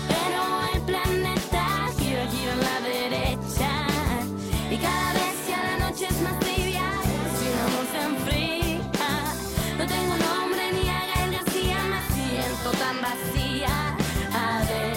Pero 0.09 0.43
el 0.75 0.81
planeta 0.83 1.89
gira, 1.99 2.27
gira 2.29 2.53
a 2.53 2.57
la 2.57 2.81
derecha 2.89 3.87
y 4.71 4.77
cada 4.79 5.13
vez 5.13 5.47
ya 5.49 5.63
la 5.63 5.77
noche 5.89 6.07
es 6.09 6.23
más 6.23 6.39
tibia, 6.41 6.91
sin 7.39 7.55
amor 7.67 7.87
se 7.93 8.01
enfría. 8.11 8.81
No 9.79 9.87
tengo 9.87 10.17
nombre 10.17 10.73
ni 10.73 10.89
a 10.89 11.07
Gael 11.07 11.33
García, 11.33 11.79
me 11.93 12.01
siento 12.15 12.71
tan 12.79 12.97
vacía. 13.03 13.75
A 14.33 14.59
ver, 14.71 14.97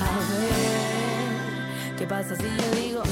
a 0.00 0.12
ver, 0.30 1.96
¿qué 1.98 2.06
pasa 2.06 2.36
si 2.36 2.44
yo 2.44 2.70
digo 2.80 3.02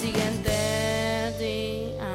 siguiente 0.00 0.50
día? 1.38 2.08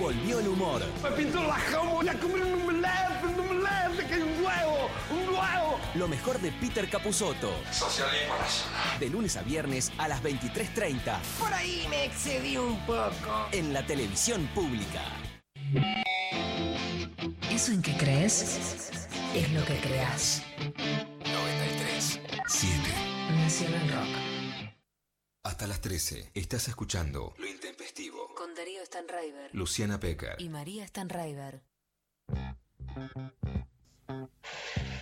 Volvió 0.00 0.40
el 0.40 0.48
humor. 0.48 0.82
Me 1.02 1.10
pintó 1.12 1.42
la 1.42 1.54
jamo, 1.54 2.02
la 2.02 2.14
comí 2.14 2.34
un 2.40 2.60
omelette, 2.62 3.24
un 3.24 3.40
omelette, 3.40 4.08
que 4.08 4.14
hay 4.14 4.22
un 4.22 4.44
huevo, 4.44 4.88
un 5.10 5.28
huevo. 5.28 5.78
Lo 5.94 6.08
mejor 6.08 6.38
de 6.40 6.50
Peter 6.52 6.88
Capusotto. 6.90 7.52
Socialismo 7.70 8.34
nacional. 8.36 8.98
De 9.00 9.08
lunes 9.08 9.36
a 9.36 9.42
viernes 9.42 9.92
a 9.96 10.08
las 10.08 10.22
23.30 10.22 11.18
Por 11.38 11.52
ahí 11.54 11.86
me 11.88 12.04
excedí 12.04 12.56
un 12.56 12.78
poco. 12.80 13.48
en 13.52 13.72
la 13.72 13.86
televisión 13.86 14.46
pública. 14.54 15.02
Eso 17.50 17.72
en 17.72 17.80
que 17.80 17.96
crees 17.96 19.08
es 19.34 19.52
lo 19.52 19.64
que 19.64 19.76
creas. 19.78 20.42
93 23.56 23.58
7 23.58 23.72
Nacional 23.72 23.88
Rock. 23.88 24.74
Hasta 25.44 25.66
las 25.66 25.80
13 25.80 26.30
estás 26.34 26.68
escuchando 26.68 27.34
Lo 27.38 27.46
Intempestivo. 27.46 28.34
Con 28.34 28.54
Darío 28.54 28.84
Stanraiver 28.84 29.50
Luciana 29.54 29.98
Pecker. 29.98 30.34
y 30.38 30.48
María 30.50 30.86
Stanraiver. 30.86 31.62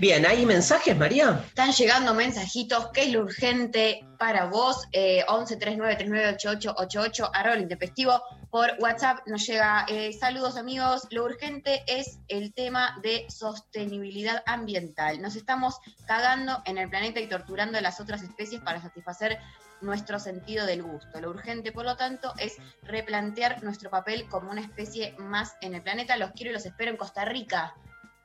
Bien, 0.00 0.26
¿hay 0.26 0.44
mensajes, 0.44 0.96
María? 0.96 1.40
Están 1.46 1.70
llegando 1.70 2.14
mensajitos, 2.14 2.88
¿qué 2.92 3.02
es 3.02 3.12
lo 3.12 3.20
urgente 3.20 4.04
para 4.18 4.46
vos? 4.46 4.88
Eh, 4.90 5.24
11 5.28 5.56
39 5.56 5.94
39 5.94 6.34
88 6.34 6.74
88, 6.76 7.30
arroba 7.32 7.54
el 7.54 7.62
intempestivo. 7.62 8.20
Por 8.50 8.72
WhatsApp 8.80 9.20
nos 9.26 9.46
llega, 9.46 9.86
eh, 9.88 10.12
saludos 10.12 10.56
amigos, 10.56 11.06
lo 11.10 11.24
urgente 11.24 11.84
es 11.86 12.18
el 12.26 12.52
tema 12.52 12.98
de 13.04 13.24
sostenibilidad 13.28 14.42
ambiental. 14.46 15.22
Nos 15.22 15.36
estamos 15.36 15.76
cagando 16.06 16.60
en 16.66 16.78
el 16.78 16.90
planeta 16.90 17.20
y 17.20 17.28
torturando 17.28 17.78
a 17.78 17.80
las 17.80 18.00
otras 18.00 18.22
especies 18.24 18.60
para 18.62 18.82
satisfacer 18.82 19.38
nuestro 19.80 20.18
sentido 20.18 20.66
del 20.66 20.82
gusto. 20.82 21.20
Lo 21.20 21.30
urgente, 21.30 21.70
por 21.70 21.84
lo 21.84 21.96
tanto, 21.96 22.32
es 22.38 22.56
replantear 22.82 23.62
nuestro 23.62 23.90
papel 23.90 24.26
como 24.28 24.50
una 24.50 24.60
especie 24.60 25.14
más 25.18 25.54
en 25.60 25.74
el 25.74 25.82
planeta. 25.82 26.16
Los 26.16 26.32
quiero 26.32 26.50
y 26.50 26.54
los 26.54 26.66
espero 26.66 26.90
en 26.90 26.96
Costa 26.96 27.24
Rica. 27.24 27.74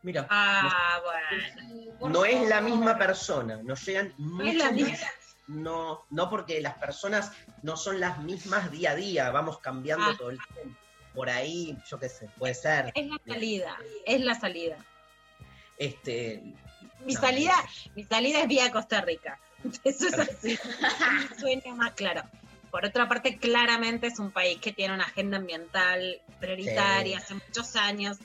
Mira, 0.02 0.26
Ah, 0.30 1.02
bueno. 1.04 1.98
Por 2.00 2.12
no 2.12 2.26
es 2.26 2.48
la 2.48 2.62
misma 2.62 2.98
persona, 2.98 3.58
nos 3.64 3.86
llegan 3.86 4.08
es 4.08 4.20
muchos 4.20 4.56
la 4.56 4.72
misma. 4.72 4.90
mensajes. 4.92 5.36
No, 5.48 6.06
no 6.12 6.30
porque 6.30 6.62
las 6.62 6.76
personas 6.78 7.32
no 7.64 7.76
son 7.76 8.00
las 8.00 8.20
mismas 8.20 8.72
día 8.72 8.92
a 8.92 8.96
día, 8.96 9.30
vamos 9.32 9.60
cambiando 9.60 10.06
Ah. 10.12 10.16
todo 10.18 10.30
el 10.30 10.40
tiempo. 10.54 10.80
Por 11.14 11.30
ahí, 11.30 11.76
yo 11.90 12.00
qué 12.00 12.08
sé, 12.08 12.30
puede 12.38 12.54
ser. 12.54 12.92
Es 12.96 13.08
la 13.08 13.18
salida, 13.28 13.78
es 14.06 14.22
la 14.22 14.36
salida. 14.36 14.78
Este, 15.78 16.42
Mi 17.06 17.14
No, 17.14 17.22
salida, 17.22 17.54
mi 17.96 18.04
salida 18.04 18.42
es 18.42 18.48
vía 18.48 18.72
Costa 18.72 19.02
Rica. 19.02 19.40
Eso 19.84 20.08
es 20.08 20.20
así. 20.20 20.58
Sueño 21.40 21.76
más 21.76 21.94
claro. 21.94 22.24
Por 22.72 22.86
otra 22.86 23.08
parte, 23.08 23.38
claramente 23.38 24.08
es 24.08 24.20
un 24.20 24.32
país 24.32 24.60
que 24.60 24.72
tiene 24.74 24.94
una 24.94 25.06
agenda 25.06 25.38
ambiental 25.38 26.22
prioritaria 26.40 27.18
Sí. 27.18 27.24
hace 27.24 27.34
muchos 27.36 27.76
años. 27.76 28.18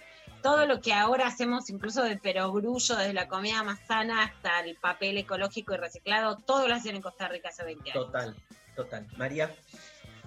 Todo 0.45 0.67
lo 0.67 0.83
que 0.83 0.93
ahora 0.93 1.27
hacemos, 1.27 1.71
incluso 1.71 2.03
de 2.03 2.19
perogrullo, 2.19 2.97
desde 2.97 3.15
la 3.15 3.29
comida 3.29 3.63
más 3.63 3.81
sana 3.89 4.25
hasta 4.25 4.61
el 4.61 4.77
papel 4.77 5.17
ecológico 5.17 5.73
y 5.73 5.79
reciclado, 5.79 6.37
todo 6.37 6.69
lo 6.69 6.75
hacían 6.75 6.97
en 6.97 7.01
Costa 7.01 7.29
Rica 7.29 7.49
hace 7.49 7.65
20 7.65 7.93
años. 7.93 8.05
Total, 8.05 8.37
total. 8.77 9.07
María, 9.17 9.51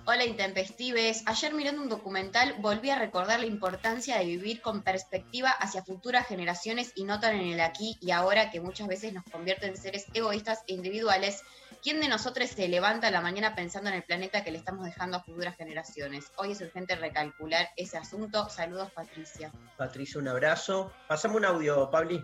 Hola 0.09 0.23
Intempestives, 0.23 1.21
ayer 1.25 1.53
mirando 1.53 1.81
un 1.81 1.89
documental 1.89 2.55
volví 2.59 2.89
a 2.89 2.97
recordar 2.97 3.41
la 3.41 3.45
importancia 3.45 4.17
de 4.17 4.23
vivir 4.23 4.61
con 4.61 4.81
perspectiva 4.81 5.49
hacia 5.49 5.83
futuras 5.83 6.25
generaciones 6.25 6.93
y 6.95 7.03
no 7.03 7.19
tan 7.19 7.35
en 7.35 7.49
el 7.49 7.59
aquí 7.59 7.97
y 7.99 8.11
ahora 8.11 8.49
que 8.49 8.61
muchas 8.61 8.87
veces 8.87 9.11
nos 9.11 9.25
convierte 9.25 9.67
en 9.67 9.75
seres 9.75 10.05
egoístas 10.13 10.63
e 10.65 10.73
individuales. 10.75 11.43
¿Quién 11.81 12.01
de 12.01 12.07
nosotros 12.07 12.49
se 12.49 12.67
levanta 12.67 13.07
a 13.07 13.11
la 13.11 13.21
mañana 13.21 13.55
pensando 13.55 13.89
en 13.89 13.95
el 13.95 14.03
planeta 14.03 14.43
que 14.43 14.51
le 14.51 14.57
estamos 14.57 14.85
dejando 14.85 15.17
a 15.17 15.23
futuras 15.23 15.55
generaciones? 15.55 16.31
Hoy 16.37 16.51
es 16.51 16.61
urgente 16.61 16.95
recalcular 16.95 17.69
ese 17.77 17.97
asunto. 17.97 18.49
Saludos 18.49 18.91
Patricia. 18.91 19.51
Patricia, 19.77 20.19
un 20.19 20.27
abrazo. 20.27 20.91
Pasame 21.07 21.35
un 21.37 21.45
audio, 21.45 21.89
Pabli. 21.89 22.23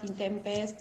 Sin 0.00 0.14
Tempest. 0.14 0.80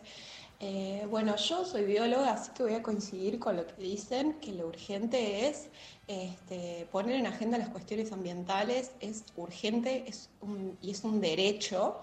Eh, 0.59 1.07
bueno, 1.09 1.35
yo 1.37 1.65
soy 1.65 1.85
bióloga, 1.85 2.33
así 2.33 2.51
que 2.51 2.61
voy 2.61 2.75
a 2.75 2.83
coincidir 2.83 3.39
con 3.39 3.55
lo 3.57 3.65
que 3.65 3.73
dicen, 3.81 4.39
que 4.39 4.51
lo 4.51 4.67
urgente 4.67 5.47
es 5.47 5.69
este, 6.07 6.87
poner 6.91 7.15
en 7.15 7.25
agenda 7.25 7.57
las 7.57 7.69
cuestiones 7.69 8.11
ambientales, 8.11 8.91
es 8.99 9.23
urgente 9.35 10.03
es 10.07 10.29
un- 10.41 10.77
y 10.79 10.91
es 10.91 11.03
un 11.03 11.19
derecho 11.19 11.99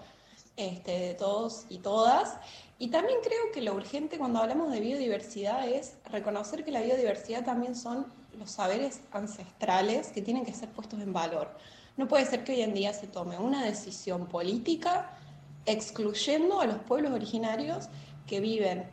este, 0.57 0.91
de 0.91 1.13
todos 1.13 1.67
y 1.69 1.77
todas. 1.77 2.37
Y 2.81 2.87
también 2.87 3.19
creo 3.21 3.51
que 3.53 3.61
lo 3.61 3.75
urgente 3.75 4.17
cuando 4.17 4.39
hablamos 4.39 4.71
de 4.71 4.79
biodiversidad 4.79 5.67
es 5.67 5.97
reconocer 6.05 6.63
que 6.63 6.71
la 6.71 6.81
biodiversidad 6.81 7.43
también 7.43 7.75
son 7.75 8.07
los 8.37 8.51
saberes 8.51 9.01
ancestrales 9.11 10.07
que 10.07 10.21
tienen 10.21 10.45
que 10.45 10.53
ser 10.53 10.69
puestos 10.69 11.01
en 11.01 11.11
valor. 11.11 11.51
No 11.97 12.07
puede 12.07 12.25
ser 12.25 12.45
que 12.45 12.53
hoy 12.53 12.61
en 12.61 12.73
día 12.73 12.93
se 12.93 13.07
tome 13.07 13.37
una 13.37 13.65
decisión 13.65 14.27
política 14.27 15.17
excluyendo 15.65 16.61
a 16.61 16.65
los 16.65 16.77
pueblos 16.77 17.11
originarios 17.11 17.89
que 18.25 18.39
viven 18.39 18.89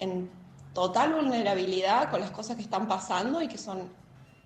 en 0.00 0.28
total 0.74 1.14
vulnerabilidad 1.14 2.10
con 2.10 2.20
las 2.20 2.32
cosas 2.32 2.56
que 2.56 2.62
están 2.62 2.88
pasando 2.88 3.40
y 3.40 3.46
que 3.46 3.58
son 3.58 3.88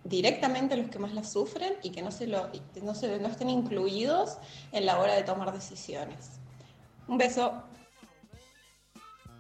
directamente 0.05 0.77
los 0.77 0.91
que 0.91 0.99
más 0.99 1.15
las 1.15 1.33
sufren 1.33 1.75
y 1.83 1.91
que 1.91 2.03
no, 2.03 2.11
se 2.11 2.27
lo, 2.27 2.51
no, 2.83 2.95
se, 2.95 3.19
no 3.19 3.29
estén 3.29 3.49
incluidos 3.49 4.37
en 4.73 4.85
la 4.85 5.01
hora 5.01 5.15
de 5.15 5.23
tomar 5.23 5.51
decisiones. 5.51 6.33
Un 7.09 7.17
beso. 7.17 7.63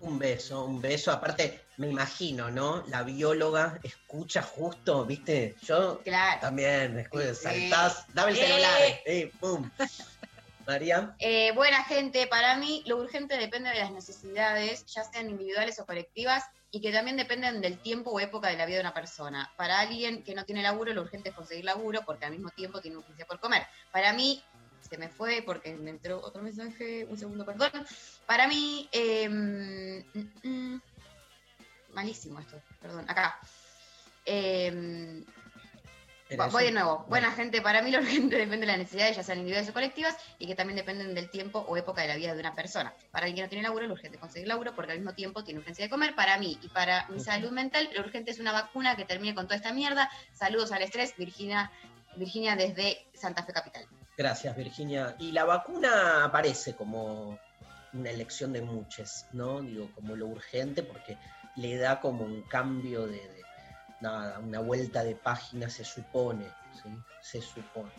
Un 0.04 0.18
beso, 0.18 0.66
un 0.66 0.82
beso. 0.82 1.10
Aparte, 1.12 1.68
me 1.78 1.88
imagino, 1.88 2.50
¿no? 2.50 2.84
La 2.88 3.02
bióloga 3.02 3.80
escucha 3.82 4.42
justo, 4.42 5.06
¿viste? 5.06 5.56
Yo 5.62 6.02
Claro. 6.04 6.40
también, 6.42 6.98
escucha, 6.98 7.34
Sí. 7.34 7.42
saltás, 7.42 8.04
dame 8.12 8.32
el 8.32 8.36
Eh. 8.36 8.46
celular, 8.46 8.80
eh, 9.06 9.32
pum. 9.40 9.70
María, 10.66 11.14
Eh, 11.18 11.52
buena 11.52 11.84
gente, 11.84 12.26
para 12.26 12.56
mí 12.56 12.82
lo 12.86 12.96
urgente 12.98 13.36
depende 13.36 13.70
de 13.70 13.78
las 13.78 13.92
necesidades, 13.92 14.84
ya 14.94 15.04
sean 15.04 15.30
individuales 15.30 15.78
o 15.78 15.86
colectivas, 15.86 16.42
y 16.70 16.80
que 16.80 16.90
también 16.92 17.16
dependen 17.16 17.60
del 17.60 17.80
tiempo 17.80 18.10
o 18.10 18.20
época 18.20 18.48
de 18.48 18.56
la 18.56 18.66
vida 18.66 18.76
de 18.76 18.80
una 18.82 18.94
persona. 18.94 19.52
Para 19.56 19.78
alguien 19.80 20.22
que 20.24 20.34
no 20.34 20.44
tiene 20.44 20.62
laburo, 20.62 20.92
lo 20.92 21.02
urgente 21.02 21.28
es 21.30 21.34
conseguir 21.34 21.64
laburo 21.64 22.00
porque 22.04 22.26
al 22.26 22.32
mismo 22.32 22.50
tiempo 22.50 22.80
tiene 22.80 22.96
urgencia 22.98 23.26
por 23.26 23.38
comer. 23.40 23.66
Para 23.90 24.12
mí, 24.12 24.42
se 24.88 24.98
me 24.98 25.08
fue 25.08 25.42
porque 25.44 25.74
me 25.74 25.90
entró 25.90 26.20
otro 26.20 26.42
mensaje, 26.42 27.06
un 27.08 27.18
segundo, 27.18 27.44
perdón. 27.44 27.70
Para 28.26 28.46
mí, 28.46 28.88
eh, 28.92 29.28
mm, 29.28 30.48
mm, 30.48 30.80
malísimo 31.94 32.40
esto, 32.40 32.60
perdón, 32.80 33.04
acá. 33.08 33.38
Eh, 34.26 35.22
¿era 36.28 36.46
Voy 36.46 36.64
de 36.64 36.70
nuevo. 36.72 37.04
Buena 37.08 37.32
gente, 37.32 37.60
para 37.60 37.82
mí 37.82 37.90
lo 37.90 37.98
urgente 37.98 38.36
depende 38.36 38.66
de 38.66 38.72
las 38.72 38.78
necesidades, 38.78 39.16
ya 39.16 39.22
sean 39.22 39.38
individuales 39.38 39.70
o 39.70 39.72
colectivas, 39.72 40.16
y 40.38 40.46
que 40.46 40.54
también 40.54 40.76
dependen 40.76 41.14
del 41.14 41.30
tiempo 41.30 41.60
o 41.60 41.76
época 41.76 42.02
de 42.02 42.08
la 42.08 42.16
vida 42.16 42.34
de 42.34 42.40
una 42.40 42.54
persona. 42.54 42.94
Para 43.10 43.26
alguien 43.26 43.36
que 43.36 43.42
no 43.42 43.48
tiene 43.48 43.62
laburo, 43.62 43.86
lo 43.86 43.94
urgente 43.94 44.16
es 44.16 44.20
conseguir 44.20 44.48
laburo 44.48 44.74
porque 44.74 44.92
al 44.92 44.98
mismo 44.98 45.14
tiempo 45.14 45.44
tiene 45.44 45.60
urgencia 45.60 45.84
de 45.84 45.90
comer. 45.90 46.14
Para 46.14 46.38
mí 46.38 46.58
y 46.62 46.68
para 46.68 47.08
mi 47.08 47.20
salud 47.20 47.50
mental, 47.50 47.88
lo 47.94 48.00
urgente 48.00 48.30
es 48.30 48.38
una 48.38 48.52
vacuna 48.52 48.96
que 48.96 49.04
termine 49.04 49.34
con 49.34 49.46
toda 49.46 49.56
esta 49.56 49.72
mierda. 49.72 50.10
Saludos 50.32 50.72
al 50.72 50.82
estrés, 50.82 51.14
Virginia, 51.16 51.70
Virginia 52.16 52.56
desde 52.56 53.06
Santa 53.14 53.42
Fe 53.44 53.52
Capital. 53.52 53.86
Gracias, 54.16 54.56
Virginia. 54.56 55.16
Y 55.18 55.32
la 55.32 55.44
vacuna 55.44 56.24
aparece 56.24 56.74
como 56.74 57.38
una 57.92 58.10
elección 58.10 58.52
de 58.52 58.62
muchos, 58.62 59.26
¿no? 59.32 59.62
Digo, 59.62 59.92
como 59.94 60.16
lo 60.16 60.26
urgente, 60.28 60.82
porque 60.82 61.18
le 61.56 61.76
da 61.76 62.00
como 62.00 62.24
un 62.24 62.42
cambio 62.42 63.06
de, 63.06 63.16
de- 63.28 63.44
nada, 64.00 64.38
una 64.40 64.60
vuelta 64.60 65.02
de 65.04 65.16
página, 65.16 65.68
se 65.68 65.84
supone, 65.84 66.46
¿sí? 66.82 66.88
Se 67.20 67.40
supone. 67.40 67.92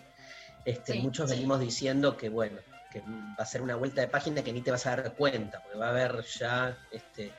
Este, 0.63 0.93
Sí, 0.93 0.99
muchos 0.99 1.30
sí. 1.30 1.36
venimos 1.36 1.60
diciendo 1.60 2.15
que, 2.17 2.30
bueno, 2.30 2.60
que 2.91 3.01
va 3.01 3.43
a 3.43 3.45
ser 3.45 3.62
una 3.62 3.75
vuelta 3.75 4.01
de 4.01 4.08
página 4.08 4.43
que 4.43 4.54
ni 4.54 4.62
te 4.62 4.71
vas 4.71 4.86
a 4.86 4.95
dar 4.95 5.15
cuenta, 5.15 5.62
porque 5.62 5.78
va 5.78 5.88
a 5.88 5.89
haber 5.91 6.23
ya, 6.23 6.78
este, 6.91 7.34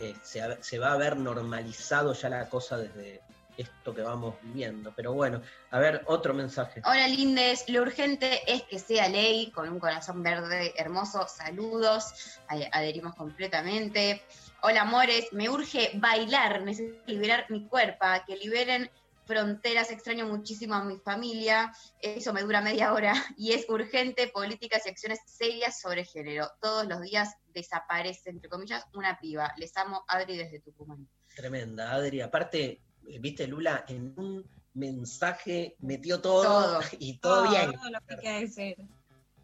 eh, 0.00 0.14
se, 0.22 0.62
se 0.62 0.78
va 0.78 0.88
a 0.90 0.94
haber 0.94 1.16
normalizado 1.16 2.12
ya 2.12 2.28
la 2.28 2.48
cosa 2.48 2.76
desde 2.78 3.22
esto 3.56 3.94
que 3.94 4.02
vamos 4.02 4.36
viviendo. 4.42 4.92
Pero 4.94 5.12
bueno, 5.12 5.40
a 5.70 5.78
ver, 5.78 6.02
otro 6.06 6.34
mensaje. 6.34 6.82
Hola 6.84 7.08
Lindes, 7.08 7.68
lo 7.68 7.82
urgente 7.82 8.40
es 8.52 8.62
que 8.64 8.78
sea 8.78 9.08
ley, 9.08 9.50
con 9.50 9.68
un 9.68 9.78
corazón 9.80 10.22
verde 10.22 10.74
hermoso, 10.76 11.26
saludos, 11.28 12.38
Ad- 12.48 12.68
adherimos 12.72 13.14
completamente. 13.14 14.22
Hola 14.62 14.82
amores, 14.82 15.32
me 15.32 15.48
urge 15.48 15.90
bailar, 15.94 16.62
necesito 16.62 17.02
liberar 17.06 17.46
mi 17.50 17.66
cuerpo, 17.66 18.06
que 18.26 18.36
liberen 18.36 18.90
fronteras, 19.26 19.90
extraño 19.90 20.26
muchísimo 20.26 20.74
a 20.74 20.84
mi 20.84 20.98
familia, 20.98 21.72
eso 22.00 22.32
me 22.32 22.42
dura 22.42 22.60
media 22.60 22.92
hora 22.92 23.12
y 23.36 23.52
es 23.52 23.68
urgente 23.68 24.28
políticas 24.28 24.86
y 24.86 24.90
acciones 24.90 25.18
serias 25.26 25.80
sobre 25.80 26.04
género. 26.04 26.48
Todos 26.60 26.86
los 26.86 27.00
días 27.02 27.34
desaparece, 27.52 28.30
entre 28.30 28.48
comillas, 28.48 28.84
una 28.94 29.18
piba. 29.18 29.52
Les 29.56 29.76
amo, 29.76 30.04
Adri 30.06 30.36
desde 30.36 30.60
Tucumán. 30.60 31.08
Tremenda, 31.34 31.92
Adri. 31.92 32.20
Aparte, 32.20 32.80
viste, 33.20 33.46
Lula, 33.46 33.84
en 33.88 34.14
un 34.16 34.44
mensaje 34.74 35.76
metió 35.80 36.20
todo, 36.20 36.42
Todo. 36.42 36.80
y 36.98 37.18
todo 37.18 37.50
bien. 37.50 37.72
Todo 37.72 37.90
lo 37.90 38.00
que 38.00 38.14
hay 38.14 38.20
que 38.20 38.40
decir. 38.40 38.76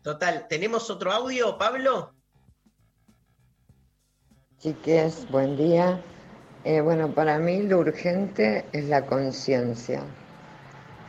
Total, 0.02 0.46
¿tenemos 0.48 0.90
otro 0.90 1.12
audio, 1.12 1.56
Pablo? 1.58 2.14
Chiques, 4.58 5.28
buen 5.30 5.56
día. 5.56 6.00
Eh, 6.64 6.80
bueno, 6.80 7.12
para 7.12 7.38
mí 7.38 7.62
lo 7.62 7.78
urgente 7.78 8.64
es 8.72 8.84
la 8.84 9.06
conciencia, 9.06 10.04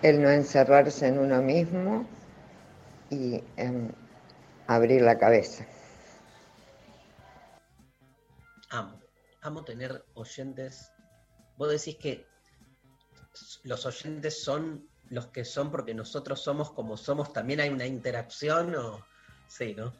el 0.02 0.22
no 0.22 0.30
encerrarse 0.30 1.08
en 1.08 1.20
uno 1.20 1.42
mismo 1.44 2.08
y 3.12 3.44
em, 3.58 3.92
abrir 4.66 5.04
la 5.04 5.20
cabeza. 5.20 5.68
Amo, 8.70 9.00
amo 9.42 9.64
tener 9.64 10.04
oyentes. 10.16 10.92
Vos 11.58 11.70
decís 11.70 11.98
que 11.98 12.33
los 13.64 13.86
oyentes 13.86 14.44
son 14.44 14.88
los 15.10 15.28
que 15.28 15.46
son 15.46 15.72
porque 15.72 15.94
nosotros 15.94 16.42
somos 16.42 16.72
como 16.72 16.98
somos, 16.98 17.34
también 17.34 17.60
hay 17.60 17.70
una 17.70 17.86
interacción 17.86 18.76
o... 18.76 19.06
Sí, 19.48 19.76
¿no? 19.76 19.94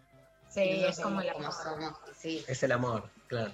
Sí, 0.50 0.62
es 0.86 1.00
como 1.00 1.22
la 1.22 1.34
como 1.34 1.52
somos, 1.52 1.94
sí. 2.18 2.44
Es 2.48 2.64
el 2.64 2.72
amor, 2.72 3.10
claro. 3.28 3.52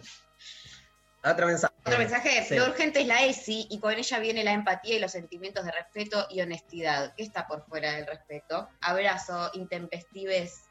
Otro 1.23 1.47
mensaje. 1.47 1.73
Otro 1.85 1.97
mensaje, 1.97 2.45
Sí. 2.47 2.55
lo 2.55 2.65
urgente 2.67 3.01
es 3.01 3.07
la 3.07 3.25
ESI 3.25 3.67
y 3.69 3.79
con 3.79 3.93
ella 3.93 4.19
viene 4.19 4.43
la 4.43 4.53
empatía 4.53 4.95
y 4.95 4.99
los 4.99 5.11
sentimientos 5.11 5.65
de 5.65 5.71
respeto 5.71 6.27
y 6.29 6.41
honestidad. 6.41 7.13
¿Qué 7.15 7.23
está 7.23 7.47
por 7.47 7.65
fuera 7.65 7.93
del 7.93 8.05
respeto? 8.07 8.69
Abrazo, 8.81 9.51
intempestives. 9.53 10.61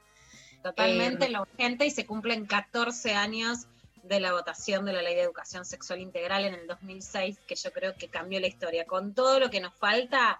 Totalmente 0.62 1.26
Eh, 1.26 1.30
lo 1.30 1.42
urgente 1.42 1.84
y 1.86 1.90
se 1.90 2.06
cumplen 2.06 2.46
14 2.46 3.14
años 3.14 3.66
de 4.02 4.20
la 4.20 4.32
votación 4.32 4.84
de 4.84 4.92
la 4.92 5.02
Ley 5.02 5.14
de 5.14 5.22
Educación 5.22 5.64
Sexual 5.64 6.00
Integral 6.00 6.44
en 6.44 6.54
el 6.54 6.66
2006, 6.66 7.38
que 7.46 7.54
yo 7.54 7.72
creo 7.72 7.94
que 7.94 8.08
cambió 8.08 8.40
la 8.40 8.46
historia. 8.46 8.86
Con 8.86 9.14
todo 9.14 9.40
lo 9.40 9.50
que 9.50 9.60
nos 9.60 9.74
falta, 9.74 10.38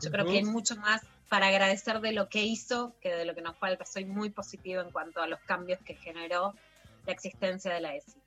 yo 0.00 0.10
creo 0.10 0.24
que 0.26 0.38
hay 0.38 0.44
mucho 0.44 0.76
más 0.76 1.02
para 1.28 1.48
agradecer 1.48 2.00
de 2.00 2.12
lo 2.12 2.28
que 2.28 2.42
hizo 2.42 2.94
que 3.00 3.14
de 3.14 3.24
lo 3.24 3.34
que 3.34 3.42
nos 3.42 3.56
falta. 3.56 3.84
Soy 3.84 4.04
muy 4.04 4.30
positiva 4.30 4.82
en 4.82 4.90
cuanto 4.90 5.20
a 5.22 5.26
los 5.26 5.40
cambios 5.40 5.80
que 5.84 5.94
generó 5.94 6.54
la 7.06 7.12
existencia 7.12 7.72
de 7.72 7.80
la 7.80 7.94
ESI. 7.94 8.20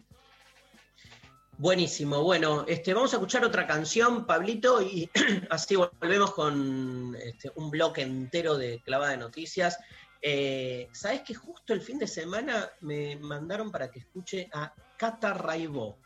Buenísimo, 1.57 2.23
bueno, 2.23 2.65
este, 2.67 2.95
vamos 2.95 3.13
a 3.13 3.17
escuchar 3.17 3.45
otra 3.45 3.67
canción, 3.67 4.25
Pablito, 4.25 4.81
y 4.81 5.07
así 5.51 5.75
volvemos 5.75 6.33
con 6.33 7.15
este, 7.15 7.51
un 7.55 7.69
bloque 7.69 8.01
entero 8.01 8.57
de 8.57 8.81
clavada 8.83 9.11
de 9.11 9.17
noticias. 9.17 9.77
Eh, 10.25 10.87
¿Sabes 10.93 11.21
que 11.21 11.35
justo 11.35 11.73
el 11.73 11.81
fin 11.81 11.99
de 11.99 12.07
semana 12.07 12.71
me 12.79 13.17
mandaron 13.17 13.69
para 13.69 13.91
que 13.91 13.99
escuche 13.99 14.49
a 14.53 14.73
Cata 14.97 15.33
Raibó? 15.33 15.97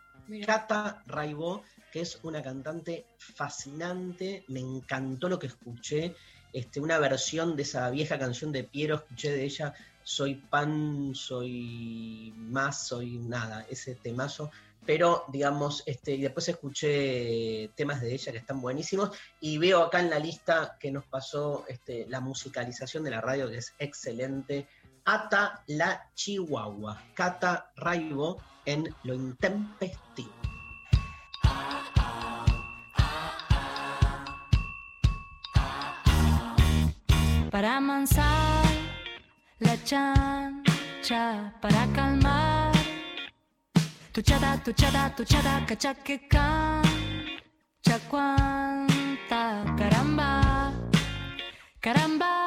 Cata 0.44 1.04
Raibó, 1.06 1.64
que 1.92 2.02
es 2.02 2.20
una 2.24 2.42
cantante 2.42 3.06
fascinante, 3.20 4.44
me 4.48 4.60
encantó 4.60 5.30
lo 5.30 5.38
que 5.38 5.48
escuché, 5.48 6.16
este, 6.52 6.80
una 6.80 6.98
versión 6.98 7.56
de 7.56 7.62
esa 7.62 7.90
vieja 7.92 8.18
canción 8.18 8.52
de 8.52 8.64
Piero, 8.64 8.96
escuché 8.96 9.32
de 9.32 9.44
ella 9.44 9.74
soy 10.08 10.36
pan, 10.36 11.14
soy 11.14 12.34
más, 12.38 12.88
soy 12.88 13.18
nada, 13.18 13.68
ese 13.70 13.94
temazo. 13.96 14.50
Pero, 14.88 15.26
digamos, 15.28 15.84
este, 15.86 16.14
y 16.14 16.22
después 16.22 16.48
escuché 16.48 17.70
temas 17.76 18.00
de 18.02 18.14
ella 18.14 18.32
que 18.32 18.38
están 18.38 18.62
buenísimos. 18.62 19.12
Y 19.42 19.58
veo 19.58 19.84
acá 19.84 20.00
en 20.00 20.10
la 20.10 20.18
lista 20.18 20.78
que 20.80 20.92
nos 20.92 21.06
pasó 21.06 21.66
este, 21.68 22.08
la 22.08 22.22
musicalización 22.22 23.04
de 23.04 23.12
la 23.12 23.22
radio, 23.22 23.50
que 23.50 23.58
es 23.58 23.74
excelente. 23.78 24.68
Ata 25.04 25.64
la 25.68 26.10
Chihuahua, 26.16 27.04
Cata 27.14 27.72
Raibo 27.76 28.42
en 28.66 28.88
Lo 29.04 29.14
Intempestivo. 29.14 30.32
para 37.58 37.78
amansar 37.78 38.66
la 39.60 39.76
chancha, 39.84 41.52
para 41.60 41.88
calmar 41.96 42.57
tu 44.18 44.24
chata, 44.24 44.58
tu 44.66 44.74
chata, 44.74 45.14
tu 45.16 45.24
chata, 45.24 45.64
cachaque 45.68 46.28
cancha 46.28 48.00
cuanta, 48.10 49.64
caramba, 49.78 50.74
caramba, 51.80 52.44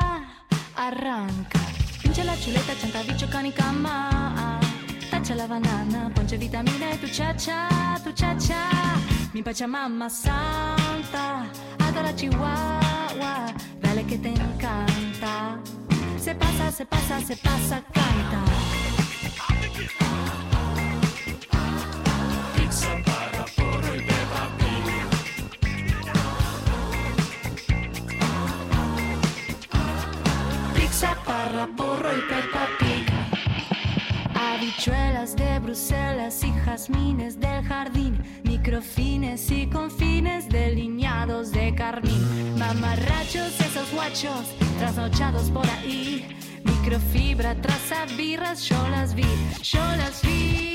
arranca. 0.75 1.61
Pincha 2.03 2.25
la 2.25 2.35
chuleta, 2.35 2.75
chanta, 2.75 3.05
bicho, 3.07 3.29
canicama. 3.29 4.59
Tacha 5.13 5.37
la 5.37 5.47
banana, 5.47 6.11
ponche 6.13 6.37
vitamina 6.37 6.93
y 6.93 6.99
tu 6.99 7.07
chacha, 7.07 7.69
tu 8.03 8.11
chacha. 8.15 8.59
Mi 9.33 9.41
pachamama 9.41 10.11
santa, 10.11 11.47
hasta 11.79 12.03
la 12.03 12.13
chihuahua, 12.13 13.55
dale 13.81 14.05
que 14.07 14.19
te 14.19 14.31
encanta. 14.31 15.57
Se 16.19 16.35
pasa, 16.35 16.73
se 16.73 16.85
pasa, 16.85 17.21
se 17.21 17.37
pasa, 17.37 17.81
canta. 17.95 18.41
Porro 31.75 32.11
y. 32.13 33.07
Habichuelas 34.35 35.35
de 35.37 35.59
Bruselas 35.59 36.45
y 36.45 36.53
jazmines 36.53 37.41
del 37.41 37.65
jardín, 37.65 38.23
microfines 38.45 39.51
y 39.51 39.67
confines 39.67 40.51
delineados 40.51 41.51
de 41.53 41.75
carmín. 41.75 42.59
Mamarrachos, 42.59 43.59
esos 43.59 43.91
guachos, 43.93 44.55
trasnochados 44.79 45.51
por 45.51 45.67
ahí. 45.67 46.29
Microfibra, 46.65 47.55
birras, 48.19 48.63
yo 48.65 48.89
las 48.91 49.15
vi, 49.15 49.25
yo 49.63 49.81
las 49.97 50.21
vi. 50.23 50.70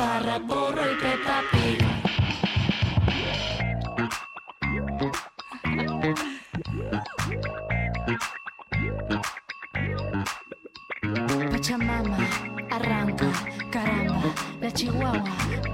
Pizza 0.00 0.20
para 0.20 0.38
porro 0.40 0.82
y 0.82 0.96
Pig. 1.52 1.78
Pachamama, 11.50 12.18
arranca, 12.70 13.26
caramba. 13.70 14.34
La 14.60 14.70
chihuahua, 14.72 15.24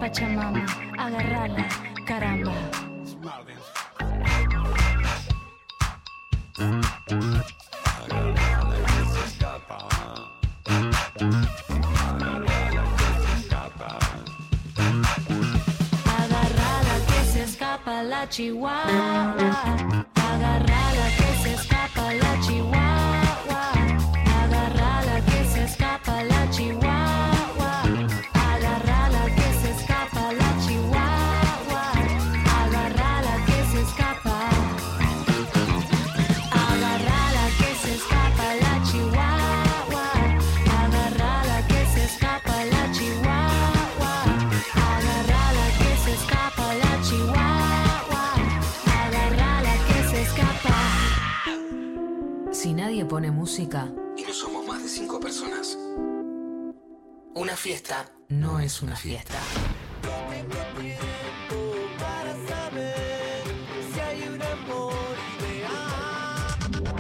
Pachamama, 0.01 0.67
agarrala, 0.99 1.69
caramba. 2.05 2.86
Escapa 18.31 19.87
la 19.89 20.06
fiesta 57.67 58.07
no 58.29 58.61
es 58.61 58.81
una 58.81 58.95
fiesta. 58.95 59.41
si 63.93 64.01
hay 64.01 64.29
un 64.29 64.41
amor 64.41 64.95
ideal. 65.41 66.55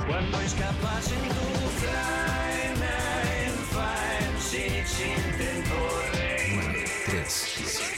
Cuando 0.08 0.40
escapas 0.40 1.12
en 1.12 1.22
tu 1.28 1.68
flying 1.78 2.78
fine, 3.70 4.40
sin, 4.40 4.84
sin 4.86 5.22
temporé. 5.38 6.84
3, 7.06 7.28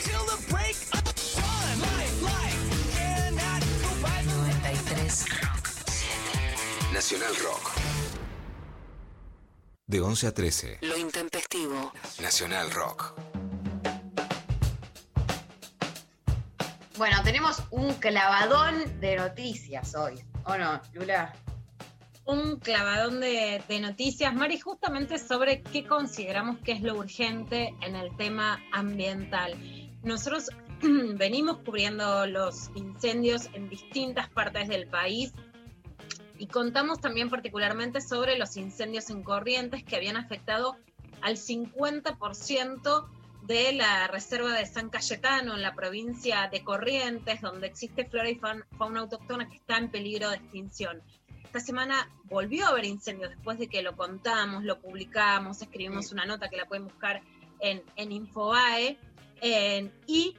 Till 0.05 0.25
the 0.27 0.37
break 0.53 0.77
of 0.93 1.03
dawn, 1.37 1.81
life, 1.81 2.17
life, 2.23 2.63
cannot 2.95 3.63
go 3.81 3.91
by 4.03 4.21
the 4.25 4.35
93. 4.77 5.33
Nacional 6.93 7.35
Rock. 7.43 7.78
De 9.89 10.03
11 10.03 10.27
a 10.27 10.35
13, 10.35 10.79
Lo 10.83 10.99
intempestivo. 10.99 11.95
Nacional 12.21 12.71
Rock. 12.73 13.15
Bueno, 16.99 17.17
tenemos 17.25 17.63
un 17.71 17.95
clavadón 17.95 19.01
de 19.01 19.17
noticias 19.17 19.95
hoy, 19.95 20.23
¿o 20.45 20.59
no, 20.59 20.83
Lula? 20.93 21.35
un 22.27 22.59
clavadón 22.59 23.21
de, 23.21 23.63
de 23.67 23.81
noticias, 23.81 24.35
Mari, 24.35 24.59
justamente 24.61 25.19
sobre 25.19 25.63
qué 25.63 25.87
consideramos 25.87 26.59
que 26.59 26.73
es 26.73 26.83
lo 26.83 26.95
urgente 26.95 27.75
en 27.81 27.97
el 27.97 28.15
tema 28.19 28.63
ambiental. 28.73 29.55
Nosotros 30.03 30.51
venimos 31.15 31.61
cubriendo 31.65 32.27
los 32.27 32.71
incendios 32.75 33.49
en 33.55 33.71
distintas 33.71 34.29
partes 34.29 34.69
del 34.69 34.87
país 34.87 35.33
y 36.39 36.47
contamos 36.47 37.01
también 37.01 37.29
particularmente 37.31 38.01
sobre 38.01 38.39
los 38.39 38.57
incendios 38.57 39.11
en 39.11 39.23
Corrientes 39.23 39.83
que 39.85 39.97
habían 39.97 40.17
afectado 40.17 40.77
al 41.21 41.37
50% 41.37 43.07
de 43.43 43.73
la 43.73 44.07
reserva 44.09 44.53
de 44.53 44.67
San 44.67 44.91
Cayetano 44.91 45.55
en 45.55 45.63
la 45.63 45.75
provincia 45.75 46.49
de 46.51 46.63
Corrientes, 46.63 47.41
donde 47.41 47.67
existe 47.67 48.05
flora 48.05 48.29
y 48.31 48.37
faun- 48.37 48.65
fauna 48.77 49.01
autóctona 49.01 49.49
que 49.49 49.57
está 49.57 49.79
en 49.79 49.91
peligro 49.91 50.29
de 50.31 50.37
extinción. 50.37 51.03
Esta 51.45 51.61
semana 51.61 52.11
volvió 52.25 52.67
a 52.67 52.69
haber 52.71 52.85
incendios 52.85 53.31
después 53.31 53.59
de 53.59 53.69
que 53.69 53.83
lo 53.83 53.97
contamos, 53.97 54.65
lo 54.65 54.79
publicamos, 54.81 55.63
escribimos 55.63 56.13
una 56.13 56.27
nota 56.27 56.49
que 56.51 56.57
la 56.59 56.67
pueden 56.67 56.85
buscar 56.85 57.23
en, 57.61 57.83
en 57.97 58.13
Infobae 58.13 58.99
en- 59.41 59.93
y 60.07 60.37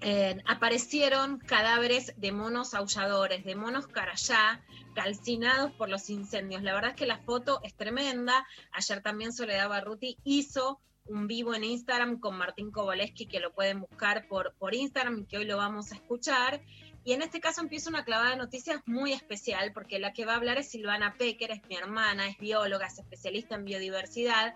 eh, 0.00 0.38
aparecieron 0.46 1.38
cadáveres 1.38 2.12
de 2.16 2.32
monos 2.32 2.74
aulladores, 2.74 3.44
de 3.44 3.54
monos 3.56 3.86
carayá, 3.88 4.62
calcinados 4.96 5.72
por 5.72 5.90
los 5.90 6.08
incendios. 6.08 6.62
La 6.62 6.72
verdad 6.72 6.90
es 6.90 6.96
que 6.96 7.06
la 7.06 7.18
foto 7.18 7.60
es 7.62 7.74
tremenda. 7.74 8.46
Ayer 8.72 9.02
también 9.02 9.34
Soledad 9.34 9.68
Barruti 9.68 10.16
hizo 10.24 10.80
un 11.04 11.26
vivo 11.26 11.54
en 11.54 11.64
Instagram 11.64 12.18
con 12.18 12.36
Martín 12.38 12.72
Koboleski, 12.72 13.26
que 13.26 13.38
lo 13.38 13.52
pueden 13.52 13.80
buscar 13.80 14.26
por, 14.26 14.54
por 14.54 14.74
Instagram 14.74 15.18
y 15.18 15.26
que 15.26 15.36
hoy 15.36 15.44
lo 15.44 15.58
vamos 15.58 15.92
a 15.92 15.96
escuchar. 15.96 16.62
Y 17.04 17.12
en 17.12 17.20
este 17.20 17.40
caso 17.40 17.60
empieza 17.60 17.90
una 17.90 18.06
clavada 18.06 18.30
de 18.30 18.36
noticias 18.36 18.80
muy 18.86 19.12
especial, 19.12 19.72
porque 19.74 19.98
la 19.98 20.14
que 20.14 20.24
va 20.24 20.32
a 20.32 20.36
hablar 20.36 20.56
es 20.56 20.70
Silvana 20.70 21.14
Pecker, 21.18 21.50
es 21.50 21.60
mi 21.68 21.76
hermana, 21.76 22.26
es 22.26 22.38
bióloga, 22.38 22.86
es 22.86 22.98
especialista 22.98 23.54
en 23.54 23.66
biodiversidad, 23.66 24.54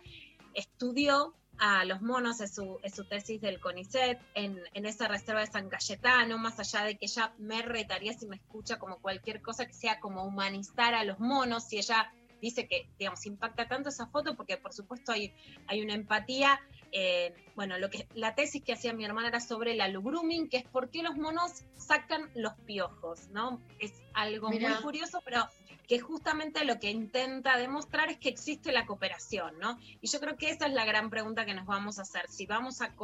estudió 0.55 1.35
a 1.61 1.85
los 1.85 2.01
monos, 2.01 2.41
es 2.41 2.55
su, 2.55 2.79
es 2.83 2.95
su 2.95 3.05
tesis 3.05 3.41
del 3.41 3.61
CONICET, 3.61 4.19
en, 4.35 4.59
en 4.73 4.87
esa 4.87 5.07
reserva 5.09 5.41
de 5.41 5.47
San 5.47 5.69
Cayetano, 5.69 6.39
más 6.39 6.59
allá 6.59 6.85
de 6.85 6.97
que 6.97 7.05
ella 7.05 7.35
me 7.39 7.61
retaría 7.63 8.15
si 8.15 8.27
me 8.27 8.37
escucha 8.37 8.79
como 8.79 8.99
cualquier 8.99 9.43
cosa 9.43 9.67
que 9.67 9.75
sea 9.75 10.01
como 10.01 10.25
humanizar 10.25 10.95
a 10.95 11.05
los 11.05 11.21
monos, 11.21 11.65
si 11.69 11.77
ella 11.77 12.11
dice 12.41 12.67
que, 12.67 12.89
digamos, 12.99 13.27
impacta 13.27 13.69
tanto 13.69 13.91
esa 13.91 14.07
foto 14.07 14.35
porque 14.35 14.57
por 14.57 14.73
supuesto 14.73 15.13
hay, 15.13 15.35
hay 15.67 15.83
una 15.83 15.95
empatía. 15.95 16.59
eh, 16.93 17.35
bueno, 17.55 17.79
lo 17.79 17.91
que 17.91 18.09
la 18.15 18.35
tesis 18.35 18.65
que 18.65 18.73
hacía 18.73 18.95
mi 18.95 19.05
hermana 19.05 19.29
era 19.29 19.41
sobre 19.41 19.75
la 19.75 19.89
grooming, 19.89 20.49
que 20.49 20.57
es 20.57 20.65
por 20.65 20.89
qué 20.89 21.03
los 21.03 21.17
monos 21.17 21.65
sacan 21.77 22.31
los 22.35 22.55
piojos, 22.67 23.29
¿no? 23.29 23.61
Es 23.79 23.93
algo 24.15 24.51
Mirá. 24.51 24.71
muy 24.71 24.83
curioso, 24.83 25.21
pero 25.25 25.49
que 25.91 25.99
justamente 25.99 26.65
lo 26.65 26.79
que 26.79 26.89
intenta 26.89 27.57
demostrar 27.57 28.11
es 28.11 28.19
que 28.19 28.29
existe 28.29 28.71
la 28.71 28.87
cooperación, 28.87 29.59
¿no? 29.59 29.77
Y 30.01 30.07
yo 30.07 30.21
creo 30.21 30.37
que 30.37 30.49
esa 30.49 30.67
es 30.67 30.73
la 30.73 30.85
gran 30.85 31.11
pregunta 31.11 31.45
que 31.45 31.53
nos 31.53 31.67
vamos 31.67 31.99
a 31.99 32.03
hacer. 32.03 32.29
Si 32.29 32.47
vamos 32.47 32.81
a, 32.81 32.95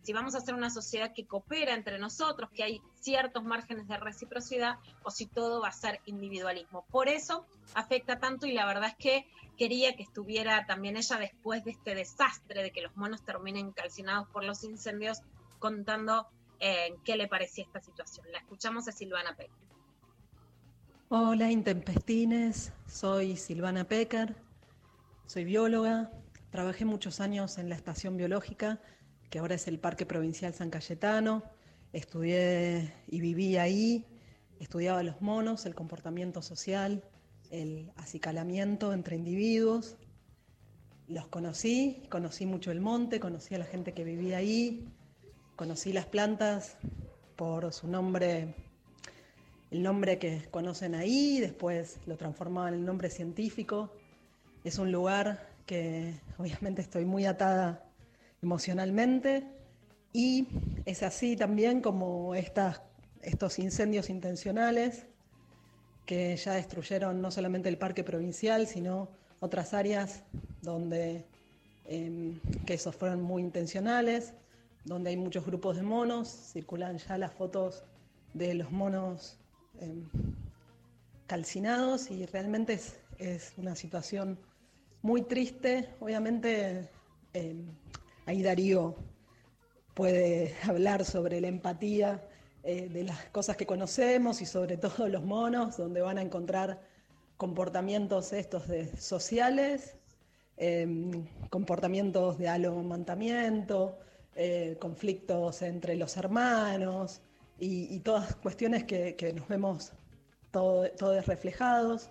si 0.00 0.14
vamos 0.14 0.34
a 0.34 0.38
hacer 0.38 0.54
una 0.54 0.70
sociedad 0.70 1.12
que 1.12 1.26
coopera 1.26 1.74
entre 1.74 1.98
nosotros, 1.98 2.48
que 2.50 2.62
hay 2.62 2.80
ciertos 2.98 3.44
márgenes 3.44 3.88
de 3.88 3.98
reciprocidad, 3.98 4.78
o 5.02 5.10
si 5.10 5.26
todo 5.26 5.60
va 5.60 5.68
a 5.68 5.72
ser 5.72 6.00
individualismo. 6.06 6.86
Por 6.90 7.08
eso 7.08 7.44
afecta 7.74 8.18
tanto 8.18 8.46
y 8.46 8.52
la 8.52 8.64
verdad 8.64 8.88
es 8.88 8.96
que 8.96 9.26
quería 9.58 9.94
que 9.94 10.04
estuviera 10.04 10.64
también 10.64 10.96
ella 10.96 11.18
después 11.18 11.62
de 11.64 11.72
este 11.72 11.94
desastre 11.94 12.62
de 12.62 12.70
que 12.70 12.80
los 12.80 12.96
monos 12.96 13.22
terminen 13.22 13.72
calcinados 13.72 14.26
por 14.30 14.44
los 14.44 14.64
incendios, 14.64 15.18
contando 15.58 16.26
eh, 16.58 16.94
qué 17.04 17.16
le 17.16 17.28
parecía 17.28 17.64
esta 17.64 17.80
situación. 17.80 18.24
La 18.32 18.38
escuchamos 18.38 18.88
a 18.88 18.92
Silvana 18.92 19.36
Peck. 19.36 19.50
Hola, 21.12 21.50
intempestines. 21.50 22.72
Soy 22.86 23.36
Silvana 23.36 23.82
Pecker. 23.82 24.36
Soy 25.26 25.42
bióloga. 25.42 26.12
Trabajé 26.50 26.84
muchos 26.84 27.18
años 27.18 27.58
en 27.58 27.68
la 27.68 27.74
estación 27.74 28.16
biológica, 28.16 28.80
que 29.28 29.40
ahora 29.40 29.56
es 29.56 29.66
el 29.66 29.80
Parque 29.80 30.06
Provincial 30.06 30.54
San 30.54 30.70
Cayetano. 30.70 31.42
Estudié 31.92 32.94
y 33.08 33.20
viví 33.20 33.56
ahí. 33.56 34.06
Estudiaba 34.60 35.02
los 35.02 35.20
monos, 35.20 35.66
el 35.66 35.74
comportamiento 35.74 36.42
social, 36.42 37.02
el 37.50 37.90
acicalamiento 37.96 38.92
entre 38.92 39.16
individuos. 39.16 39.96
Los 41.08 41.26
conocí, 41.26 42.04
conocí 42.08 42.46
mucho 42.46 42.70
el 42.70 42.80
monte, 42.80 43.18
conocí 43.18 43.56
a 43.56 43.58
la 43.58 43.64
gente 43.64 43.94
que 43.94 44.04
vivía 44.04 44.36
ahí, 44.36 44.86
conocí 45.56 45.92
las 45.92 46.06
plantas 46.06 46.76
por 47.34 47.72
su 47.72 47.88
nombre 47.88 48.69
el 49.70 49.82
nombre 49.82 50.18
que 50.18 50.48
conocen 50.50 50.94
ahí, 50.94 51.40
después 51.40 51.98
lo 52.06 52.16
transformaban 52.16 52.74
en 52.74 52.80
el 52.80 52.86
nombre 52.86 53.10
científico. 53.10 53.92
Es 54.64 54.78
un 54.78 54.90
lugar 54.90 55.48
que 55.66 56.14
obviamente 56.38 56.82
estoy 56.82 57.04
muy 57.04 57.24
atada 57.26 57.84
emocionalmente 58.42 59.44
y 60.12 60.48
es 60.86 61.02
así 61.02 61.36
también 61.36 61.80
como 61.80 62.34
estas, 62.34 62.82
estos 63.22 63.58
incendios 63.58 64.10
intencionales 64.10 65.06
que 66.04 66.36
ya 66.36 66.54
destruyeron 66.54 67.20
no 67.20 67.30
solamente 67.30 67.68
el 67.68 67.78
parque 67.78 68.02
provincial, 68.02 68.66
sino 68.66 69.08
otras 69.38 69.72
áreas 69.74 70.24
donde 70.62 71.24
em, 71.86 72.40
que 72.66 72.74
esos 72.74 72.96
fueron 72.96 73.22
muy 73.22 73.42
intencionales, 73.42 74.32
donde 74.84 75.10
hay 75.10 75.16
muchos 75.16 75.46
grupos 75.46 75.76
de 75.76 75.82
monos, 75.82 76.28
circulan 76.28 76.98
ya 76.98 77.16
las 77.16 77.32
fotos 77.32 77.84
de 78.34 78.54
los 78.54 78.72
monos 78.72 79.39
em, 79.80 80.08
calcinados 81.26 82.10
y 82.10 82.26
realmente 82.26 82.74
es, 82.74 82.98
es 83.18 83.52
una 83.56 83.74
situación 83.76 84.38
muy 85.02 85.22
triste. 85.22 85.88
Obviamente 86.00 86.88
em, 87.32 87.66
ahí 88.26 88.42
Darío 88.42 88.96
puede 89.94 90.54
hablar 90.64 91.04
sobre 91.04 91.40
la 91.40 91.48
empatía 91.48 92.26
eh, 92.62 92.88
de 92.88 93.04
las 93.04 93.24
cosas 93.26 93.56
que 93.56 93.66
conocemos 93.66 94.42
y 94.42 94.46
sobre 94.46 94.76
todo 94.76 95.08
los 95.08 95.24
monos, 95.24 95.76
donde 95.76 96.00
van 96.00 96.18
a 96.18 96.22
encontrar 96.22 96.80
comportamientos 97.36 98.32
estos 98.32 98.68
de 98.68 98.94
sociales, 98.98 99.96
em, 100.56 101.26
comportamientos 101.48 102.38
de 102.38 102.48
alomantamiento, 102.48 103.98
eh, 104.34 104.76
conflictos 104.78 105.62
entre 105.62 105.96
los 105.96 106.16
hermanos 106.16 107.22
y, 107.60 107.94
y 107.94 108.00
todas 108.00 108.34
cuestiones 108.36 108.84
que, 108.84 109.32
nos 109.36 109.46
vemos 109.48 109.92
todo- 110.50 110.90
todos 110.92 111.26
reflejados. 111.26 112.08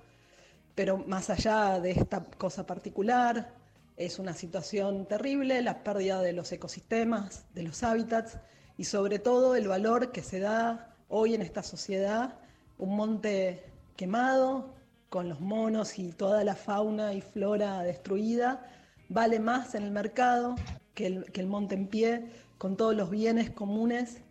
Pero 0.76 0.98
más 1.00 1.30
allá 1.30 1.80
de 1.80 1.92
esta 1.92 2.24
cosa 2.24 2.66
particular, 2.66 3.54
es 3.98 4.18
una 4.20 4.34
situación 4.34 5.06
terrible, 5.08 5.62
la 5.62 5.84
pérdida 5.84 6.22
de 6.22 6.32
los 6.32 6.52
ecosistemas, 6.54 7.46
de 7.54 7.64
los 7.64 7.84
hábitats 7.84 8.38
y 8.78 8.86
sobre 8.86 9.20
todo 9.20 9.56
el 9.58 9.68
valor 9.68 10.12
que 10.14 10.24
se 10.24 10.40
da 10.40 10.96
hoy 11.10 11.34
en 11.34 11.42
esta 11.42 11.64
sociedad, 11.64 12.36
un 12.78 12.96
monte 12.96 13.66
quemado 13.98 14.74
con 15.10 15.28
los 15.28 15.42
monos 15.42 16.00
y 16.00 16.14
toda 16.14 16.44
la 16.46 16.56
fauna 16.56 17.14
y 17.14 17.20
flora 17.22 17.82
destruida, 17.82 18.66
vale 19.10 19.40
más 19.40 19.76
en 19.76 19.84
el 19.84 19.92
mercado 19.92 20.56
que 20.94 21.08
el, 21.08 21.26
que 21.34 21.42
el 21.42 21.48
monte 21.48 21.76
en 21.76 21.88
pie, 21.88 22.32
con 22.58 22.78
todos 22.78 22.96
los 22.96 23.10
bienes 23.10 23.50
comunes 23.50 24.22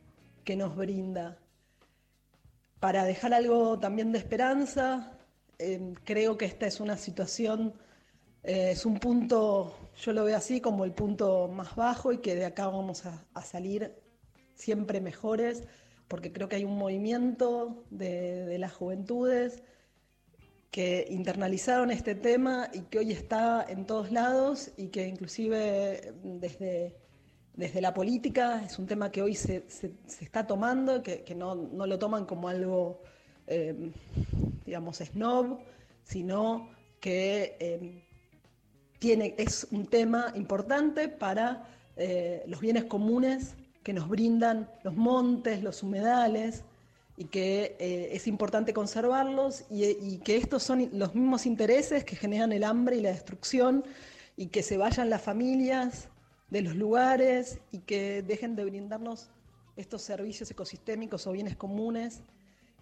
que 0.49 0.57
nos 0.57 0.75
brinda. 0.75 1.37
Para 2.81 3.05
dejar 3.05 3.35
algo 3.35 3.79
también 3.79 4.13
de 4.13 4.19
esperanza, 4.19 5.13
eh, 5.59 5.93
creo 6.05 6.39
que 6.39 6.47
esta 6.47 6.67
es 6.67 6.81
una 6.81 6.97
situación, 6.97 7.75
eh, 8.45 8.71
es 8.71 8.87
un 8.87 8.99
punto, 8.99 9.77
yo 10.01 10.15
lo 10.15 10.25
veo 10.25 10.39
así 10.39 10.63
como 10.63 10.87
el 10.87 10.93
punto 10.93 11.49
más 11.49 11.77
bajo 11.77 12.15
y 12.15 12.23
que 12.23 12.35
de 12.35 12.47
acá 12.47 12.67
vamos 12.67 13.05
a, 13.05 13.27
a 13.35 13.43
salir 13.43 13.95
siempre 14.55 15.03
mejores, 15.03 15.65
porque 16.09 16.33
creo 16.33 16.49
que 16.49 16.57
hay 16.57 16.65
un 16.65 16.79
movimiento 16.79 17.85
de, 17.91 18.47
de 18.47 18.59
las 18.59 18.73
juventudes 18.73 19.63
que 20.71 21.09
internalizaron 21.11 21.91
este 21.91 22.15
tema 22.15 22.71
y 22.73 22.85
que 22.85 23.01
hoy 23.01 23.13
está 23.13 23.67
en 23.69 23.85
todos 23.85 24.11
lados 24.13 24.71
y 24.79 24.89
que 24.89 25.09
inclusive 25.09 26.15
desde, 26.23 26.97
desde 27.59 27.81
la 27.81 27.93
política 27.93 28.63
es 28.65 28.79
un 28.79 28.87
tema 28.87 29.11
que 29.11 29.21
hoy 29.21 29.35
se, 29.35 29.65
se- 29.69 29.93
está 30.21 30.47
tomando, 30.47 31.03
que, 31.03 31.25
que 31.25 31.35
no, 31.35 31.57
no 31.57 31.87
lo 31.87 31.99
toman 31.99 32.25
como 32.25 32.49
algo, 32.49 33.03
eh, 33.49 33.75
digamos, 34.65 34.99
snob, 34.99 35.59
sino 36.05 36.71
que 37.01 37.57
eh, 37.59 38.05
tiene, 39.01 39.35
es 39.39 39.67
un 39.73 39.87
tema 39.87 40.33
importante 40.37 41.09
para 41.09 41.65
eh, 41.97 42.45
los 42.47 42.61
bienes 42.61 42.85
comunes 42.85 43.57
que 43.83 43.93
nos 43.93 44.09
brindan 44.09 44.71
los 44.85 44.95
montes, 44.95 45.63
los 45.65 45.83
humedales, 45.83 46.63
y 47.17 47.25
que 47.25 47.77
eh, 47.81 48.11
es 48.13 48.29
importante 48.29 48.73
conservarlos 48.73 49.65
y, 49.69 49.85
y 49.85 50.19
que 50.19 50.37
estos 50.37 50.63
son 50.63 50.89
los 50.93 51.17
mismos 51.17 51.47
intereses 51.47 52.05
que 52.05 52.15
generan 52.15 52.53
el 52.53 52.63
hambre 52.63 52.97
y 52.97 53.01
la 53.01 53.11
destrucción 53.11 53.85
y 54.37 54.47
que 54.47 54.63
se 54.63 54.77
vayan 54.77 55.11
las 55.11 55.23
familias 55.23 56.09
de 56.51 56.63
los 56.63 56.75
lugares 56.75 57.61
y 57.71 57.81
que 57.81 58.23
dejen 58.23 58.57
de 58.57 58.65
brindarnos 58.65 59.31
estos 59.77 60.03
servicios 60.03 60.51
ecosistémicos 60.51 61.27
o 61.27 61.33
bienes 61.33 61.57
comunes. 61.57 62.23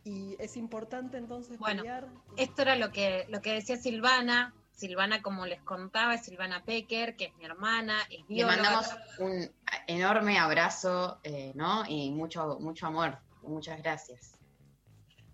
Y 0.05 0.37
es 0.39 0.57
importante 0.57 1.19
entonces 1.19 1.59
Bueno, 1.59 1.83
pelear. 1.83 2.09
Esto 2.37 2.63
era 2.63 2.77
lo 2.77 2.93
que, 2.93 3.27
lo 3.29 3.41
que 3.41 3.53
decía 3.53 3.77
Silvana. 3.77 4.55
Silvana, 4.73 5.23
como 5.23 5.47
les 5.47 5.61
contaba, 5.63 6.15
es 6.15 6.25
Silvana 6.25 6.63
Pecker, 6.65 7.17
que 7.17 7.27
es 7.27 7.37
mi 7.37 7.47
hermana, 7.47 7.99
es 8.11 8.25
Le 8.29 8.45
mandamos 8.45 8.87
un 9.19 9.51
enorme 9.87 10.39
abrazo, 10.39 11.19
eh, 11.25 11.53
¿no? 11.55 11.85
Y 11.89 12.11
mucho, 12.11 12.59
mucho 12.61 12.87
amor. 12.87 13.19
Muchas 13.43 13.83
gracias. 13.83 14.39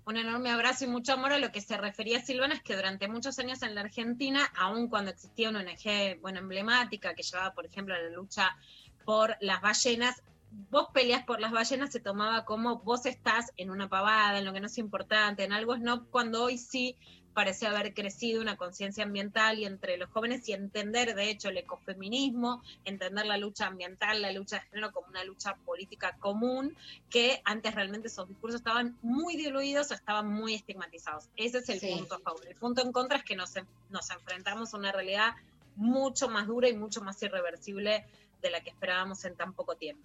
Un 0.04 0.16
enorme 0.16 0.50
abrazo 0.50 0.84
y 0.84 0.88
mucho 0.88 1.12
amor 1.12 1.32
a 1.32 1.38
lo 1.38 1.52
que 1.52 1.60
se 1.60 1.76
refería 1.76 2.20
Silvana, 2.20 2.54
es 2.54 2.62
que 2.62 2.74
durante 2.74 3.06
muchos 3.06 3.38
años 3.38 3.62
en 3.62 3.76
la 3.76 3.82
Argentina, 3.82 4.50
aun 4.56 4.88
cuando 4.88 5.12
existía 5.12 5.48
una 5.48 5.60
ONG 5.60 6.20
bueno, 6.20 6.40
emblemática 6.40 7.14
que 7.14 7.22
llevaba, 7.22 7.54
por 7.54 7.66
ejemplo, 7.66 7.94
la 7.94 8.10
lucha 8.10 8.56
por 9.04 9.36
las 9.40 9.60
ballenas, 9.60 10.22
vos 10.70 10.88
peleas 10.92 11.24
por 11.24 11.40
las 11.40 11.52
ballenas 11.52 11.92
se 11.92 12.00
tomaba 12.00 12.44
como 12.44 12.80
vos 12.80 13.06
estás 13.06 13.52
en 13.56 13.70
una 13.70 13.88
pavada, 13.88 14.38
en 14.38 14.44
lo 14.44 14.52
que 14.52 14.60
no 14.60 14.66
es 14.66 14.78
importante, 14.78 15.44
en 15.44 15.52
algo 15.52 15.76
no, 15.76 16.06
cuando 16.06 16.42
hoy 16.42 16.58
sí 16.58 16.96
parece 17.32 17.66
haber 17.66 17.94
crecido 17.94 18.40
una 18.40 18.56
conciencia 18.56 19.04
ambiental 19.04 19.58
y 19.58 19.64
entre 19.64 19.96
los 19.96 20.10
jóvenes 20.10 20.48
y 20.48 20.52
entender, 20.52 21.14
de 21.14 21.30
hecho, 21.30 21.48
el 21.48 21.58
ecofeminismo, 21.58 22.62
entender 22.84 23.26
la 23.26 23.36
lucha 23.36 23.66
ambiental, 23.66 24.22
la 24.22 24.32
lucha 24.32 24.56
de 24.56 24.62
género 24.62 24.92
como 24.92 25.08
una 25.08 25.24
lucha 25.24 25.56
política 25.64 26.16
común, 26.20 26.76
que 27.10 27.40
antes 27.44 27.74
realmente 27.74 28.08
esos 28.08 28.28
discursos 28.28 28.60
estaban 28.60 28.96
muy 29.02 29.36
diluidos 29.36 29.90
o 29.90 29.94
estaban 29.94 30.28
muy 30.28 30.54
estigmatizados. 30.54 31.28
Ese 31.36 31.58
es 31.58 31.68
el 31.68 31.80
Sí. 31.80 31.94
punto 31.96 32.14
a 32.14 32.20
favor. 32.20 32.46
El 32.46 32.56
punto 32.56 32.82
en 32.82 32.92
contra 32.92 33.18
es 33.18 33.24
que 33.24 33.36
nos, 33.36 33.52
nos 33.88 34.10
enfrentamos 34.10 34.72
a 34.72 34.76
una 34.76 34.92
realidad 34.92 35.32
mucho 35.74 36.28
más 36.28 36.46
dura 36.46 36.68
y 36.68 36.74
mucho 36.74 37.00
más 37.00 37.22
irreversible 37.22 38.04
de 38.40 38.50
la 38.50 38.60
que 38.60 38.70
esperábamos 38.70 39.24
en 39.24 39.36
tan 39.36 39.54
poco 39.54 39.76
tiempo. 39.76 40.02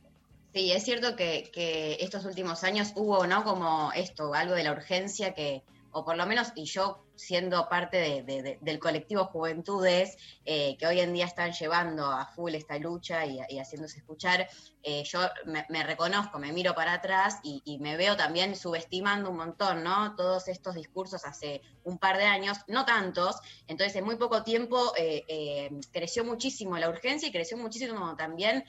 Sí, 0.53 0.71
es 0.71 0.84
cierto 0.84 1.15
que, 1.15 1.49
que 1.53 1.97
estos 1.99 2.25
últimos 2.25 2.63
años 2.63 2.93
hubo, 2.95 3.28
¿no? 3.28 3.43
Como 3.43 3.91
esto, 3.93 4.34
algo 4.34 4.55
de 4.55 4.63
la 4.63 4.71
urgencia 4.71 5.34
que, 5.34 5.61
o 5.91 6.05
por 6.05 6.15
lo 6.15 6.25
menos, 6.25 6.51
y 6.55 6.65
yo 6.65 7.07
siendo 7.18 7.68
parte 7.68 7.97
de- 7.97 8.24
de- 8.24 8.41
de- 8.43 8.57
del 8.61 8.80
colectivo 8.80 9.26
Juventudes, 9.26 10.18
eh, 10.45 10.78
que 10.78 10.88
hoy 10.88 10.99
en 10.99 11.13
día 11.13 11.26
están 11.26 11.51
llevando 11.51 12.05
a 12.05 12.26
full 12.28 12.53
esta 12.55 12.78
lucha 12.78 13.26
y, 13.26 13.39
haciéndose 13.59 13.97
escuchar, 13.97 14.47
eh, 14.84 15.03
yo 15.03 15.20
me, 15.45 15.84
reconozco, 15.84 16.39
me 16.39 16.51
miro 16.53 16.74
para 16.74 16.93
atrás 16.93 17.39
y, 17.43 17.78
me 17.80 17.97
veo 17.97 18.15
también 18.15 18.55
subestimando 18.55 19.30
un 19.30 19.38
montón, 19.38 19.84
¿no? 19.84 20.15
Todos 20.15 20.47
estos 20.47 20.76
discursos 20.76 21.26
hace 21.26 21.61
un 21.84 21.97
par 21.97 22.18
de 22.18 22.26
años, 22.26 22.57
no 22.68 22.86
tantos, 22.86 23.38
entonces 23.68 23.95
en 23.95 24.05
muy 24.05 24.15
poco 24.15 24.43
tiempo 24.43 24.93
eh, 24.97 25.70
creció 25.91 26.24
muchísimo 26.24 26.78
la 26.78 26.89
urgencia 26.89 27.28
y 27.30 27.32
creció 27.32 27.57
muchísimo 27.57 28.15
también 28.15 28.63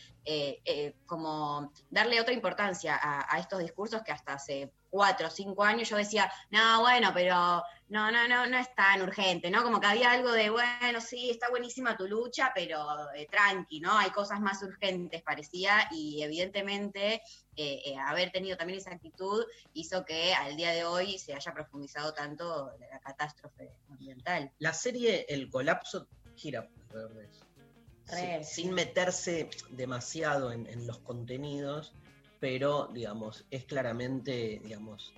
como 1.07 1.73
darle 1.91 2.21
otra 2.21 2.35
importancia 2.35 2.99
a 3.03 3.39
estos 3.39 3.61
discursos 3.61 4.03
que 4.03 4.13
hasta 4.13 4.35
hace 4.35 4.73
cuatro 4.91 5.29
o 5.29 5.31
cinco 5.31 5.65
años 5.65 5.89
yo 5.89 5.97
decía, 5.97 6.31
no, 6.51 6.81
bueno, 6.81 7.11
pero 7.15 7.63
no, 7.89 8.11
no, 8.11 8.29
no, 8.29 8.47
no 8.47 8.59
es 8.59 8.75
tan 8.75 9.01
urgente, 9.03 9.51
¿no? 9.51 9.63
Como 9.63 9.81
que 9.81 9.87
había 9.87 10.13
algo 10.13 10.31
de, 10.33 10.51
bueno, 10.51 11.01
sí, 11.01 11.31
está 11.31 11.49
buenísima 11.49 11.97
tu 11.97 12.07
lucha, 12.07 12.53
pero 12.55 13.11
eh, 13.15 13.27
tranqui, 13.31 13.81
¿no? 13.81 13.97
Hay 13.97 14.11
cosas 14.11 14.41
más 14.41 14.63
urgentes, 14.63 15.23
parecía, 15.23 15.89
y 15.91 16.23
evidentemente 16.23 17.23
eh, 17.57 17.83
eh, 17.87 17.97
haber 17.97 18.31
tenido 18.31 18.59
también 18.59 18.79
esa 18.79 18.93
actitud 18.93 19.45
hizo 19.73 20.05
que 20.05 20.35
al 20.35 20.57
día 20.57 20.73
de 20.73 20.85
hoy 20.85 21.19
se 21.19 21.35
haya 21.35 21.53
profundizado 21.55 22.13
tanto 22.13 22.73
la 22.79 23.01
catástrofe 23.01 23.73
ambiental. 23.89 24.53
La 24.59 24.75
serie 24.75 25.25
El 25.29 25.49
colapso 25.49 26.09
gira 26.37 26.69
alrededor 26.89 27.15
de 27.15 27.25
eso. 27.25 27.45
Re, 28.07 28.45
Sí, 28.45 28.63
sin 28.63 28.75
meterse 28.75 29.49
demasiado 29.71 30.53
en, 30.53 30.67
en 30.67 30.87
los 30.87 30.99
contenidos, 30.99 31.95
pero 32.39 32.89
digamos, 32.93 33.47
es 33.51 33.65
claramente, 33.65 34.61
digamos, 34.63 35.15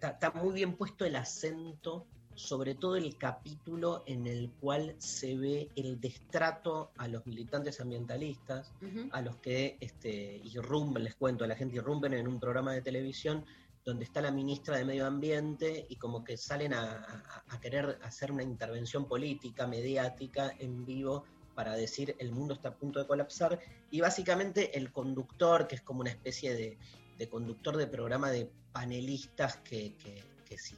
está, 0.00 0.10
está 0.26 0.30
muy 0.40 0.54
bien 0.54 0.76
puesto 0.76 1.04
el 1.04 1.14
acento, 1.16 2.06
sobre 2.34 2.74
todo 2.74 2.96
el 2.96 3.18
capítulo 3.18 4.02
en 4.06 4.26
el 4.26 4.50
cual 4.60 4.94
se 4.98 5.36
ve 5.36 5.68
el 5.76 6.00
destrato 6.00 6.90
a 6.96 7.06
los 7.06 7.26
militantes 7.26 7.80
ambientalistas, 7.80 8.72
a 9.12 9.20
los 9.20 9.36
que 9.36 9.76
este, 9.80 10.40
irrumpen, 10.44 11.04
les 11.04 11.16
cuento, 11.16 11.44
a 11.44 11.48
la 11.48 11.54
gente 11.56 11.76
irrumpen 11.76 12.14
en 12.14 12.26
un 12.26 12.40
programa 12.40 12.72
de 12.72 12.80
televisión 12.80 13.44
donde 13.84 14.04
está 14.04 14.20
la 14.22 14.30
ministra 14.30 14.78
de 14.78 14.84
Medio 14.84 15.06
Ambiente 15.06 15.86
y 15.88 15.96
como 15.96 16.22
que 16.24 16.36
salen 16.38 16.72
a, 16.72 16.82
a- 16.92 17.44
a 17.48 17.60
querer 17.60 17.98
hacer 18.02 18.30
una 18.32 18.42
intervención 18.42 19.06
política, 19.06 19.66
mediática, 19.66 20.54
en 20.58 20.84
vivo, 20.86 21.24
para 21.54 21.74
decir 21.76 22.14
el 22.18 22.30
mundo 22.32 22.54
está 22.54 22.68
a 22.70 22.74
punto 22.76 23.00
de 23.00 23.06
colapsar. 23.06 23.58
Y 23.90 24.00
básicamente 24.00 24.78
el 24.78 24.92
conductor, 24.92 25.66
que 25.66 25.74
es 25.74 25.82
como 25.82 26.00
una 26.00 26.10
especie 26.10 26.54
de, 26.54 26.78
de 27.20 27.28
conductor 27.28 27.76
de 27.76 27.86
programa 27.86 28.30
de 28.30 28.50
panelistas 28.72 29.56
que, 29.58 29.94
que- 29.98 30.24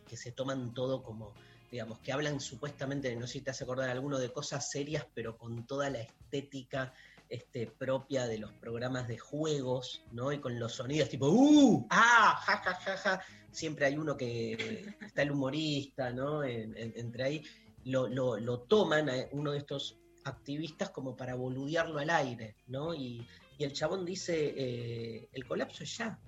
que 0.09 0.17
se 0.19 0.33
toman 0.33 0.75
todo 0.75 1.03
como, 1.03 1.33
digamos, 1.71 2.01
que 2.01 2.13
hablan 2.13 2.41
supuestamente, 2.41 3.15
no 3.17 3.27
sé 3.27 3.35
si 3.35 3.41
te 3.41 3.51
hace 3.53 3.65
acordar 3.65 3.89
alguno, 3.89 4.19
de 4.19 4.31
cosas 4.31 4.69
serias, 4.71 5.07
pero 5.15 5.39
con 5.39 5.67
toda 5.67 5.89
la 5.89 6.01
estética 6.01 6.93
este, 7.31 7.67
propia 7.69 8.27
de 8.27 8.37
los 8.37 8.53
programas 8.53 9.09
de 9.09 9.17
juegos, 9.17 10.05
¿no? 10.13 10.31
Y 10.31 10.41
con 10.41 10.59
los 10.59 10.75
sonidos 10.75 11.09
tipo, 11.09 11.29
¡uh! 11.31 11.87
¡ah! 11.89 12.39
¡ja, 12.45 12.57
ja, 12.59 12.75
ja, 12.75 12.97
ja! 12.99 13.23
Siempre 13.51 13.87
hay 13.87 13.97
uno 13.97 14.15
que 14.17 14.85
está 15.01 15.23
el 15.23 15.31
humorista, 15.31 16.11
¿no? 16.11 16.45
En- 16.45 16.77
en- 16.77 16.93
entre 16.97 17.25
ahí. 17.25 17.43
Lo, 17.85 18.09
lo- 18.09 18.37
lo 18.37 18.61
toman 18.61 19.09
uno 19.31 19.53
de 19.53 19.59
estos 19.59 19.97
activistas 20.25 20.91
como 20.91 21.17
para 21.17 21.35
boludearlo 21.35 21.99
al 21.99 22.11
aire, 22.11 22.57
¿no? 22.67 22.95
Y, 22.95 23.27
y 23.57 23.65
el 23.65 23.73
chabón 23.73 24.05
dice, 24.05 24.53
eh, 24.55 25.29
el 25.33 25.47
colapso 25.47 25.83
es 25.85 25.97
ya, 25.97 26.21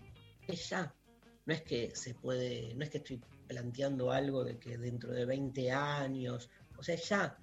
ya. 0.53 0.95
No 1.47 1.55
es 1.55 1.63
que 1.63 1.95
se 1.95 2.15
puede, 2.15 2.75
no 2.75 2.85
es 2.85 2.91
que 2.91 2.99
estoy 2.99 3.21
planteando 3.47 4.11
algo 4.11 4.45
de 4.45 4.59
que 4.59 4.79
dentro 4.79 5.13
de 5.13 5.27
20 5.27 5.71
años, 5.73 6.51
o 6.79 6.83
sea, 6.83 6.95
es 6.95 7.09
ya. 7.09 7.39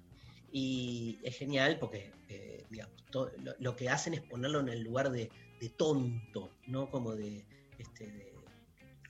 Y 0.50 1.18
es 1.22 1.38
genial 1.38 1.78
porque, 1.78 2.12
eh, 2.28 2.66
digamos, 2.68 2.94
lo, 3.12 3.54
lo 3.58 3.76
que 3.76 3.88
hacen 3.88 4.14
es 4.14 4.20
ponerlo 4.20 4.60
en 4.60 4.68
el 4.68 4.82
lugar 4.82 5.10
de, 5.10 5.30
de 5.60 5.68
tonto, 5.70 6.50
¿no? 6.66 6.90
Como 6.90 7.14
de, 7.14 7.46
este, 7.78 8.06
de 8.10 8.32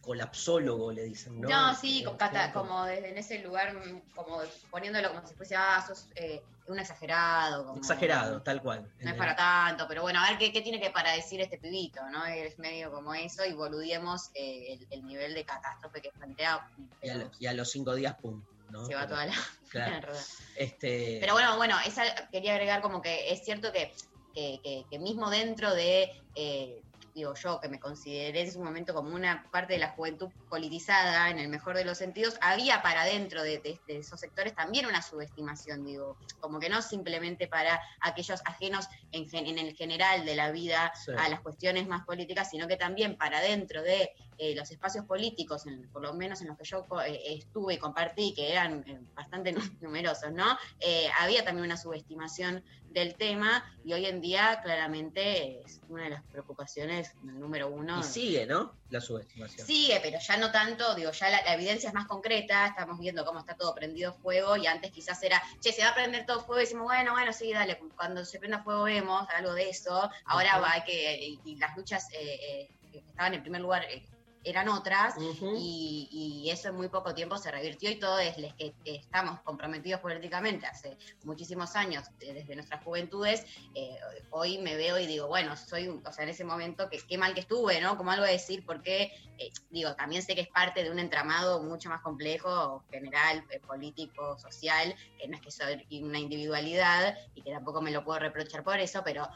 colapsólogo, 0.02 0.92
le 0.92 1.04
dicen, 1.04 1.40
¿no? 1.40 1.48
No, 1.48 1.74
sí, 1.74 2.04
Eh, 2.04 2.50
como, 2.52 2.84
desde 2.84 3.10
en 3.10 3.18
ese 3.18 3.38
lugar, 3.38 3.74
como 4.14 4.40
poniéndolo 4.70 5.14
como 5.14 5.26
si 5.26 5.34
fuese, 5.34 5.56
ah, 5.56 5.82
sos 5.86 6.08
eh, 6.16 6.42
un 6.68 6.78
exagerado. 6.78 7.66
Como, 7.66 7.78
Exagerado, 7.78 8.42
tal 8.42 8.62
cual. 8.62 8.90
No 9.00 9.10
es 9.10 9.16
para 9.16 9.34
tanto, 9.36 9.86
pero 9.88 10.02
bueno, 10.02 10.20
a 10.20 10.28
ver 10.30 10.38
qué, 10.38 10.52
qué 10.52 10.60
tiene 10.62 10.80
que 10.80 10.90
para 10.90 11.12
decir 11.12 11.40
este 11.40 11.58
pibito, 11.58 12.00
¿no? 12.10 12.24
Es 12.26 12.58
medio 12.58 12.90
como 12.90 13.14
eso 13.14 13.44
y 13.44 13.52
boludiemos 13.52 14.30
eh, 14.34 14.74
el, 14.74 14.86
el 14.90 15.06
nivel 15.06 15.34
de 15.34 15.44
catástrofe 15.44 16.00
que 16.00 16.10
plantea. 16.12 16.66
Y 17.02 17.08
a, 17.10 17.14
lo- 17.16 17.30
y 17.38 17.46
a 17.46 17.52
los 17.52 17.70
cinco 17.70 17.94
días, 17.94 18.14
pum. 18.20 18.42
¿no? 18.70 18.86
Se 18.86 18.94
va 18.94 19.06
toda 19.06 19.26
la, 19.26 19.34
Claro. 19.70 20.12
Este, 20.56 21.18
Pero 21.20 21.32
bueno, 21.34 21.56
bueno, 21.56 21.76
esa 21.84 22.04
quería 22.30 22.52
agregar 22.52 22.80
como 22.82 23.00
que 23.02 23.32
es 23.32 23.44
cierto 23.44 23.72
que, 23.72 23.92
que, 24.34 24.60
que- 24.62 24.84
que 24.90 24.98
mismo 24.98 25.30
dentro 25.30 25.74
de, 25.74 26.10
eh, 26.34 26.82
digo 27.14 27.34
yo, 27.34 27.60
que 27.60 27.68
me 27.68 27.78
consideré 27.78 28.40
en 28.42 28.52
su 28.52 28.60
momento 28.62 28.94
como 28.94 29.14
una 29.14 29.48
parte 29.50 29.74
de 29.74 29.78
la 29.78 29.90
juventud 29.90 30.30
politizada, 30.48 31.30
en 31.30 31.38
el 31.38 31.48
mejor 31.48 31.76
de 31.76 31.84
los 31.84 31.98
sentidos, 31.98 32.36
había 32.40 32.82
para 32.82 33.04
dentro 33.04 33.42
de, 33.42 33.58
de- 33.58 33.82
de 33.86 33.98
esos 33.98 34.20
sectores 34.20 34.54
también 34.54 34.86
una 34.86 35.02
subestimación, 35.02 35.84
digo, 35.84 36.18
como 36.40 36.58
que 36.58 36.68
no 36.68 36.80
simplemente 36.82 37.48
para 37.48 37.80
aquellos 38.00 38.40
ajenos 38.44 38.86
en, 39.10 39.58
el 39.58 39.74
general 39.74 40.24
de 40.24 40.34
la 40.34 40.50
vida 40.50 40.92
Sí. 41.04 41.12
a 41.16 41.28
las 41.28 41.40
cuestiones 41.40 41.86
más 41.86 42.04
políticas, 42.04 42.48
sino 42.50 42.66
que 42.68 42.76
también 42.76 43.16
para 43.16 43.40
dentro 43.40 43.82
de 43.82 44.10
eh, 44.38 44.54
los 44.54 44.70
espacios 44.70 45.04
políticos, 45.06 45.66
en- 45.66 45.88
por 45.90 46.02
lo 46.02 46.14
menos 46.14 46.40
en 46.40 46.48
los 46.48 46.56
que 46.56 46.64
yo 46.64 46.86
eh, 47.06 47.20
estuve 47.26 47.74
y 47.74 47.78
compartí, 47.78 48.32
que 48.34 48.50
eran 48.52 48.82
eh, 48.88 48.98
bastante 49.14 49.52
nu- 49.52 49.60
numerosos, 49.80 50.32
¿no? 50.32 50.56
Eh, 50.80 51.08
había 51.20 51.44
también 51.44 51.66
una 51.66 51.76
subestimación 51.76 52.64
del 52.92 53.16
tema 53.16 53.64
y 53.84 53.92
hoy 53.92 54.06
en 54.06 54.20
día 54.20 54.60
claramente 54.62 55.60
es 55.64 55.80
una 55.88 56.04
de 56.04 56.10
las 56.10 56.24
preocupaciones 56.30 57.10
número 57.22 57.68
uno. 57.68 58.00
y 58.00 58.02
sigue, 58.02 58.46
¿no? 58.46 58.78
La 58.88 59.00
subestimación. 59.00 59.66
Sigue, 59.66 59.98
pero 60.02 60.18
ya 60.20 60.36
no 60.36 60.52
tanto, 60.52 60.94
digo, 60.94 61.10
ya 61.12 61.30
la, 61.30 61.42
la 61.42 61.54
evidencia 61.54 61.88
es 61.88 61.94
más 61.94 62.06
concreta, 62.06 62.66
estamos 62.66 62.98
viendo 62.98 63.24
cómo 63.24 63.40
está 63.40 63.56
todo 63.56 63.74
prendido 63.74 64.12
fuego 64.12 64.56
y 64.56 64.66
antes 64.66 64.90
quizás 64.92 65.22
era, 65.22 65.42
che, 65.60 65.72
se 65.72 65.82
va 65.82 65.90
a 65.90 65.94
prender 65.94 66.26
todo 66.26 66.40
fuego 66.40 66.60
y 66.60 66.64
decimos, 66.64 66.84
bueno, 66.84 67.12
bueno, 67.12 67.32
sí, 67.32 67.52
dale, 67.52 67.78
cuando 67.96 68.24
se 68.24 68.38
prenda 68.38 68.62
fuego 68.62 68.84
vemos 68.84 69.26
algo 69.34 69.54
de 69.54 69.70
eso, 69.70 70.10
ahora 70.26 70.52
Ujú. 70.58 70.62
va 70.62 70.84
que, 70.84 71.18
y, 71.20 71.40
y 71.44 71.56
las 71.56 71.76
luchas 71.76 72.06
eh, 72.12 72.70
eh, 72.92 73.02
estaban 73.08 73.34
en 73.34 73.42
primer 73.42 73.60
lugar 73.62 73.84
eh, 73.90 74.04
eran 74.44 74.68
otras 74.68 75.14
y, 75.58 76.08
y 76.44 76.50
eso 76.50 76.68
en 76.68 76.76
muy 76.76 76.88
poco 76.88 77.14
tiempo 77.14 77.38
se 77.38 77.50
revirtió 77.50 77.90
y 77.90 77.98
todo 77.98 78.18
es 78.18 78.36
les 78.38 78.54
que 78.54 78.74
estamos 78.84 79.40
comprometidos 79.42 80.00
políticamente 80.00 80.66
hace 80.66 80.96
muchísimos 81.22 81.74
años, 81.76 82.04
eh, 82.20 82.32
desde 82.34 82.54
nuestras 82.54 82.82
juventudes, 82.82 83.44
eh, 83.74 83.96
hoy 84.30 84.58
me 84.58 84.76
veo 84.76 84.98
y 84.98 85.06
digo, 85.06 85.28
bueno, 85.28 85.56
soy, 85.56 85.88
un- 85.88 86.02
o 86.06 86.12
sea, 86.12 86.24
en 86.24 86.30
ese 86.30 86.44
momento, 86.44 86.88
que 86.90 86.98
qué 87.08 87.18
mal 87.18 87.34
que 87.34 87.40
estuve, 87.40 87.80
¿no? 87.80 87.96
Como 87.96 88.10
algo 88.10 88.24
a 88.24 88.28
decir, 88.28 88.64
porque, 88.66 89.10
eh, 89.38 89.50
digo, 89.70 89.94
también 89.94 90.22
sé 90.22 90.34
que 90.34 90.42
es 90.42 90.48
parte 90.48 90.82
de 90.84 90.90
un 90.90 90.98
entramado 90.98 91.62
mucho 91.62 91.88
más 91.88 92.00
complejo, 92.02 92.84
general, 92.90 93.44
eh, 93.50 93.60
político, 93.60 94.36
social, 94.38 94.94
que 95.16 95.28
no 95.28 95.36
es 95.36 95.42
que 95.42 95.50
soy 95.50 95.86
una 96.02 96.18
individualidad 96.18 97.16
y 97.34 97.42
que 97.42 97.52
tampoco 97.52 97.80
me 97.82 97.90
lo 97.90 98.04
puedo 98.04 98.18
reprochar 98.18 98.62
por 98.64 98.78
eso, 98.80 99.02
pero 99.04 99.28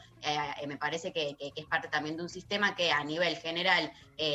me 0.67 0.77
parece 0.77 1.13
que, 1.13 1.35
que- 1.37 1.51
que 1.53 1.61
es 1.61 1.67
parte 1.67 1.87
también 1.87 2.17
de 2.17 2.23
un 2.23 2.29
sistema 2.29 2.75
que 2.75 2.91
a 2.91 3.03
nivel 3.03 3.37
general 3.37 3.91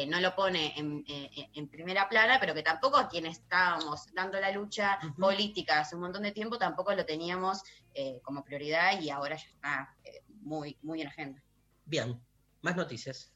no 0.08 0.20
lo 0.20 0.34
pone 0.34 0.61
en, 0.76 1.04
eh, 1.08 1.50
en 1.54 1.68
primera 1.68 2.08
plana, 2.08 2.38
pero 2.40 2.54
que 2.54 2.62
tampoco 2.62 2.96
a 2.96 3.08
quienes 3.08 3.38
estábamos 3.38 4.12
dando 4.14 4.40
la 4.40 4.50
lucha 4.52 4.98
política 5.18 5.80
hace 5.80 5.94
un 5.94 6.02
montón 6.02 6.22
de 6.22 6.32
tiempo 6.32 6.58
tampoco 6.58 6.94
lo 6.94 7.04
teníamos 7.04 7.62
eh, 7.94 8.20
como 8.22 8.44
prioridad 8.44 9.00
y 9.00 9.10
ahora 9.10 9.36
ya 9.36 9.48
está 9.48 9.96
eh, 10.04 10.22
muy, 10.40 10.78
muy 10.82 11.00
en 11.00 11.08
agenda. 11.08 11.42
Bien, 11.84 12.20
más 12.60 12.76
noticias. 12.76 13.32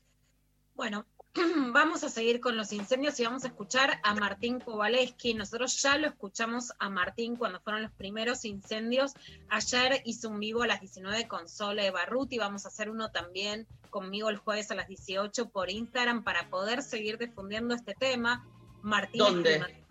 Bueno, 0.74 1.06
vamos 1.72 2.02
a 2.04 2.08
seguir 2.08 2.40
con 2.40 2.56
los 2.56 2.72
incendios 2.72 3.18
y 3.20 3.24
vamos 3.24 3.44
a 3.44 3.48
escuchar 3.48 4.00
a 4.02 4.14
Martín 4.14 4.60
Kowaleski. 4.60 5.34
Nosotros 5.34 5.80
ya 5.82 5.98
lo 5.98 6.08
escuchamos 6.08 6.72
a 6.78 6.88
Martín 6.88 7.36
cuando 7.36 7.60
fueron 7.60 7.82
los 7.82 7.92
primeros 7.92 8.44
incendios. 8.44 9.12
Ayer 9.48 10.02
hizo 10.04 10.28
un 10.28 10.40
vivo 10.40 10.62
a 10.62 10.66
las 10.66 10.80
19 10.80 11.28
con 11.28 11.48
Sole 11.48 11.90
Barruti. 11.90 12.38
Vamos 12.38 12.64
a 12.64 12.68
hacer 12.68 12.90
uno 12.90 13.10
también 13.10 13.66
conmigo 13.90 14.28
el 14.30 14.36
jueves 14.36 14.70
a 14.70 14.74
las 14.74 14.88
18 14.88 15.48
por 15.50 15.70
Instagram 15.70 16.24
para 16.24 16.48
poder 16.48 16.82
seguir 16.82 17.18
difundiendo 17.18 17.74
este 17.74 17.94
tema. 17.94 18.46
Martín 18.82 19.18
¿Dónde? 19.18 19.84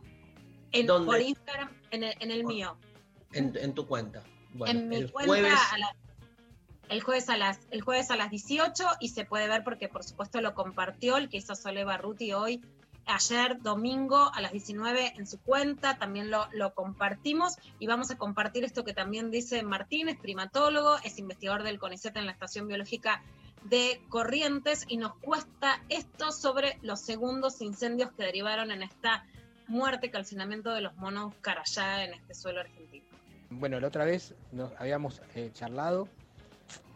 En, 0.72 0.88
¿Dónde? 0.88 1.06
Por 1.06 1.22
Instagram, 1.22 1.70
en 1.92 2.04
el, 2.04 2.16
en 2.20 2.32
el 2.32 2.44
mío. 2.44 2.78
En, 3.34 3.56
en 3.58 3.74
tu 3.74 3.88
cuenta. 3.88 4.24
Bueno, 4.54 4.80
en 4.80 4.90
mi 4.90 4.96
el 4.98 5.12
cuenta 5.12 5.28
jueves. 5.42 5.60
a 5.72 5.78
la- 5.78 5.96
el 6.90 7.02
jueves 7.02 7.30
a 7.30 7.38
las 7.38 7.60
el 7.72 7.82
jueves 7.82 8.12
a 8.12 8.16
las 8.16 8.30
18 8.30 8.84
y 9.00 9.10
se 9.10 9.26
puede 9.26 9.48
ver 9.48 9.64
porque 9.64 9.88
por 9.88 10.04
supuesto 10.04 10.42
lo 10.42 10.54
compartió 10.54 11.18
el 11.18 11.30
que 11.30 11.38
hizo 11.38 11.56
Sole 11.56 11.84
Barruti 11.84 12.34
hoy 12.34 12.62
ayer 13.06 13.62
domingo 13.62 14.32
a 14.34 14.42
las 14.42 14.52
19 14.52 15.14
en 15.18 15.28
su 15.28 15.40
cuenta 15.40 15.98
también 15.98 16.32
lo, 16.32 16.48
lo 16.54 16.74
compartimos 16.74 17.58
y 17.80 17.88
vamos 17.88 18.12
a 18.12 18.18
compartir 18.18 18.64
esto 18.64 18.84
que 18.84 18.94
también 18.94 19.32
dice 19.32 19.64
Martín 19.64 20.10
es 20.10 20.18
primatólogo 20.18 20.98
es 21.04 21.20
investigador 21.20 21.64
del 21.64 21.80
CONICET 21.80 22.18
en 22.18 22.26
la 22.26 22.32
estación 22.32 22.68
biológica 22.68 23.22
de 23.66 24.02
Corrientes 24.10 24.86
y 24.88 24.98
nos 24.98 25.16
cuesta 25.16 25.82
esto 25.90 26.32
sobre 26.32 26.78
los 26.82 27.02
segundos 27.02 27.62
incendios 27.62 28.12
que 28.12 28.24
derivaron 28.24 28.72
en 28.72 28.84
esta 28.84 29.26
muerte, 29.68 30.12
calcinamiento 30.12 30.72
de 30.72 30.82
los 30.82 30.96
monos 30.98 31.34
carayá 31.42 32.04
en 32.04 32.14
este 32.14 32.36
suelo 32.36 32.62
argentino. 32.62 33.06
Bueno, 33.50 33.80
la 33.80 33.88
otra 33.88 34.06
vez 34.06 34.36
nos 34.52 34.72
habíamos 34.80 35.22
eh, 35.34 35.50
charlado 35.54 36.08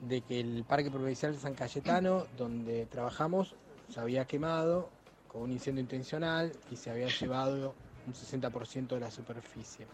de 0.01 0.21
que 0.21 0.39
el 0.39 0.63
Parque 0.63 0.89
Provincial 0.89 1.35
San 1.37 1.53
Cayetano, 1.53 2.25
donde 2.37 2.85
trabajamos, 2.85 3.55
se 3.89 3.99
había 3.99 4.25
quemado 4.25 4.89
con 5.27 5.43
un 5.43 5.51
incendio 5.51 5.81
intencional 5.81 6.51
y 6.71 6.75
se 6.75 6.89
había 6.89 7.07
llevado 7.07 7.75
un 8.07 8.13
60% 8.13 8.87
de 8.87 8.99
la 8.99 9.11
superficie. 9.11 9.85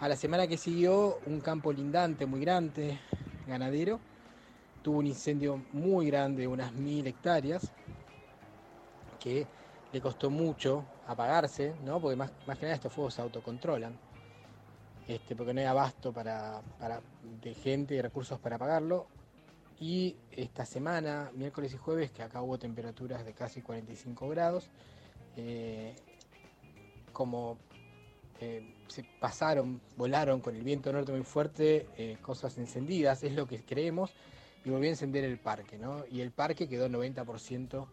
A 0.00 0.08
la 0.08 0.16
semana 0.16 0.46
que 0.46 0.56
siguió, 0.56 1.18
un 1.26 1.40
campo 1.40 1.72
lindante 1.72 2.26
muy 2.26 2.40
grande, 2.40 2.98
ganadero, 3.46 4.00
tuvo 4.82 4.98
un 4.98 5.06
incendio 5.06 5.62
muy 5.72 6.06
grande, 6.06 6.46
unas 6.46 6.72
mil 6.72 7.06
hectáreas, 7.06 7.70
que 9.18 9.46
le 9.92 10.00
costó 10.00 10.30
mucho 10.30 10.84
apagarse, 11.06 11.74
¿no? 11.84 12.00
porque 12.00 12.16
más, 12.16 12.32
más 12.46 12.58
que 12.58 12.64
nada 12.64 12.76
estos 12.76 12.92
fuegos 12.92 13.14
se 13.14 13.22
autocontrolan, 13.22 13.92
este, 15.10 15.34
porque 15.34 15.52
no 15.52 15.60
hay 15.60 15.66
abasto 15.66 16.12
para, 16.12 16.62
de 17.42 17.54
gente 17.54 17.96
y 17.96 18.00
recursos 18.00 18.38
para 18.38 18.54
apagarlo. 18.54 19.08
Y 19.80 20.14
esta 20.30 20.64
semana, 20.64 21.32
miércoles 21.34 21.74
y 21.74 21.78
jueves, 21.78 22.12
que 22.12 22.22
acá 22.22 22.40
hubo 22.42 22.58
temperaturas 22.60 23.24
de 23.24 23.32
casi 23.32 23.60
45 23.60 24.28
grados, 24.28 24.70
eh, 25.36 25.96
como 27.12 27.58
eh, 28.40 28.72
se 28.86 29.04
pasaron, 29.18 29.80
volaron 29.96 30.40
con 30.40 30.54
el 30.54 30.62
viento 30.62 30.92
norte 30.92 31.10
muy 31.10 31.24
fuerte, 31.24 31.88
eh, 31.96 32.16
cosas 32.22 32.56
encendidas, 32.58 33.24
es 33.24 33.32
lo 33.32 33.48
que 33.48 33.64
creemos, 33.64 34.12
y 34.64 34.70
volvió 34.70 34.90
a 34.90 34.92
encender 34.92 35.24
el 35.24 35.38
parque, 35.38 35.76
¿no? 35.76 36.04
Y 36.08 36.20
el 36.20 36.30
parque 36.30 36.68
quedó 36.68 36.88
90% 36.88 37.86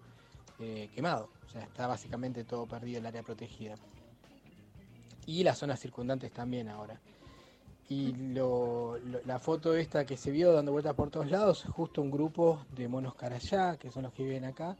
eh, 0.59 0.89
quemado, 0.93 1.29
o 1.47 1.49
sea, 1.49 1.63
está 1.63 1.87
básicamente 1.87 2.43
todo 2.43 2.67
perdido 2.67 2.99
el 2.99 3.07
área 3.07 3.23
protegida. 3.23 3.75
Y 5.27 5.43
las 5.43 5.59
zonas 5.59 5.79
circundantes 5.79 6.31
también 6.31 6.69
ahora. 6.69 6.99
Y 7.89 8.13
lo- 8.33 8.97
la 9.25 9.37
foto 9.39 9.75
esta 9.75 10.05
que 10.05 10.17
se 10.17 10.31
vio 10.31 10.51
dando 10.51 10.71
vueltas 10.71 10.95
por 10.95 11.09
todos 11.11 11.29
lados, 11.29 11.65
justo 11.69 12.01
un 12.01 12.09
grupo 12.09 12.65
de 12.75 12.87
monos 12.87 13.13
carayá, 13.13 13.77
que 13.77 13.91
son 13.91 14.03
los 14.03 14.13
que 14.13 14.23
viven 14.23 14.45
acá, 14.45 14.75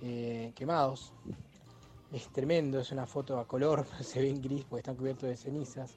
eh, 0.00 0.52
quemados. 0.54 1.12
Es 2.12 2.28
tremendo, 2.28 2.80
es 2.80 2.90
una 2.92 3.06
foto 3.06 3.38
a 3.38 3.46
color, 3.46 3.84
se 4.02 4.20
ve 4.20 4.30
en 4.30 4.40
gris 4.40 4.64
porque 4.64 4.80
están 4.80 4.96
cubiertos 4.96 5.28
de 5.28 5.36
cenizas. 5.36 5.96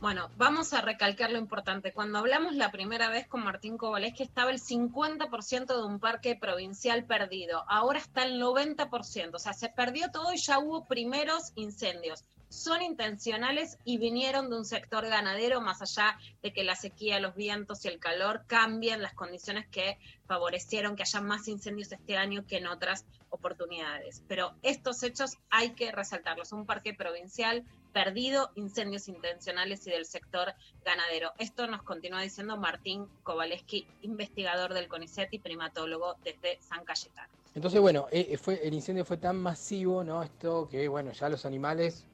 Bueno, 0.00 0.30
vamos 0.38 0.72
a 0.72 0.80
recalcar 0.80 1.30
lo 1.30 1.36
importante. 1.36 1.92
Cuando 1.92 2.18
hablamos 2.18 2.54
la 2.54 2.72
primera 2.72 3.10
vez 3.10 3.28
con 3.28 3.44
Martín 3.44 3.76
que 3.76 4.22
estaba 4.22 4.50
el 4.50 4.58
50% 4.58 5.66
de 5.76 5.84
un 5.84 6.00
parque 6.00 6.36
provincial 6.36 7.04
perdido. 7.04 7.64
Ahora 7.68 7.98
está 7.98 8.22
el 8.22 8.40
90%. 8.40 9.34
O 9.34 9.38
sea, 9.38 9.52
se 9.52 9.68
perdió 9.68 10.10
todo 10.10 10.32
y 10.32 10.38
ya 10.38 10.58
hubo 10.58 10.86
primeros 10.86 11.52
incendios. 11.54 12.24
Son 12.50 12.82
intencionales 12.82 13.78
y 13.84 13.98
vinieron 13.98 14.50
de 14.50 14.56
un 14.56 14.64
sector 14.64 15.06
ganadero, 15.06 15.60
más 15.60 15.82
allá 15.82 16.18
de 16.42 16.52
que 16.52 16.64
la 16.64 16.74
sequía, 16.74 17.20
los 17.20 17.36
vientos 17.36 17.84
y 17.84 17.88
el 17.88 18.00
calor 18.00 18.42
cambien 18.48 19.02
las 19.02 19.14
condiciones 19.14 19.68
que 19.68 19.98
favorecieron 20.26 20.96
que 20.96 21.04
haya 21.04 21.20
más 21.20 21.46
incendios 21.46 21.92
este 21.92 22.16
año 22.16 22.44
que 22.48 22.58
en 22.58 22.66
otras 22.66 23.06
oportunidades. 23.30 24.24
Pero 24.26 24.52
estos 24.62 25.04
hechos 25.04 25.38
hay 25.48 25.70
que 25.70 25.92
resaltarlos. 25.92 26.50
Un 26.50 26.66
parque 26.66 26.92
provincial 26.92 27.64
perdido, 27.92 28.50
incendios 28.56 29.06
intencionales 29.06 29.86
y 29.86 29.90
del 29.90 30.04
sector 30.04 30.52
ganadero. 30.84 31.32
Esto 31.38 31.68
nos 31.68 31.84
continúa 31.84 32.20
diciendo 32.22 32.56
Martín 32.56 33.06
Kowaleski, 33.22 33.86
investigador 34.02 34.74
del 34.74 34.88
CONICET 34.88 35.32
y 35.32 35.38
primatólogo 35.38 36.16
desde 36.24 36.58
San 36.62 36.84
Cayetano. 36.84 37.28
Entonces, 37.54 37.80
bueno, 37.80 38.06
eh, 38.10 38.36
fue, 38.36 38.60
el 38.66 38.74
incendio 38.74 39.04
fue 39.04 39.18
tan 39.18 39.36
masivo, 39.36 40.04
¿no? 40.04 40.22
Esto 40.22 40.68
que, 40.68 40.86
bueno, 40.88 41.12
ya 41.12 41.28
los 41.28 41.44
animales, 41.44 42.06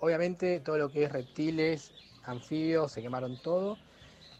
obviamente 0.00 0.60
todo 0.60 0.78
lo 0.78 0.90
que 0.90 1.04
es 1.04 1.12
reptiles, 1.12 1.92
anfibios, 2.24 2.92
se 2.92 3.02
quemaron 3.02 3.36
todo, 3.36 3.78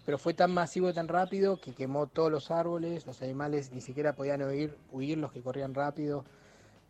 pero 0.04 0.18
fue 0.18 0.34
tan 0.34 0.52
masivo 0.52 0.90
y 0.90 0.92
tan 0.92 1.08
rápido 1.08 1.60
que 1.60 1.72
quemó 1.74 2.06
todos 2.06 2.30
los 2.30 2.50
árboles, 2.50 3.06
los 3.06 3.22
animales 3.22 3.72
ni 3.72 3.80
siquiera 3.80 4.14
podían 4.14 4.42
huir, 4.42 4.76
huir 4.90 5.18
los 5.18 5.32
que 5.32 5.42
corrían 5.42 5.74
rápido. 5.74 6.24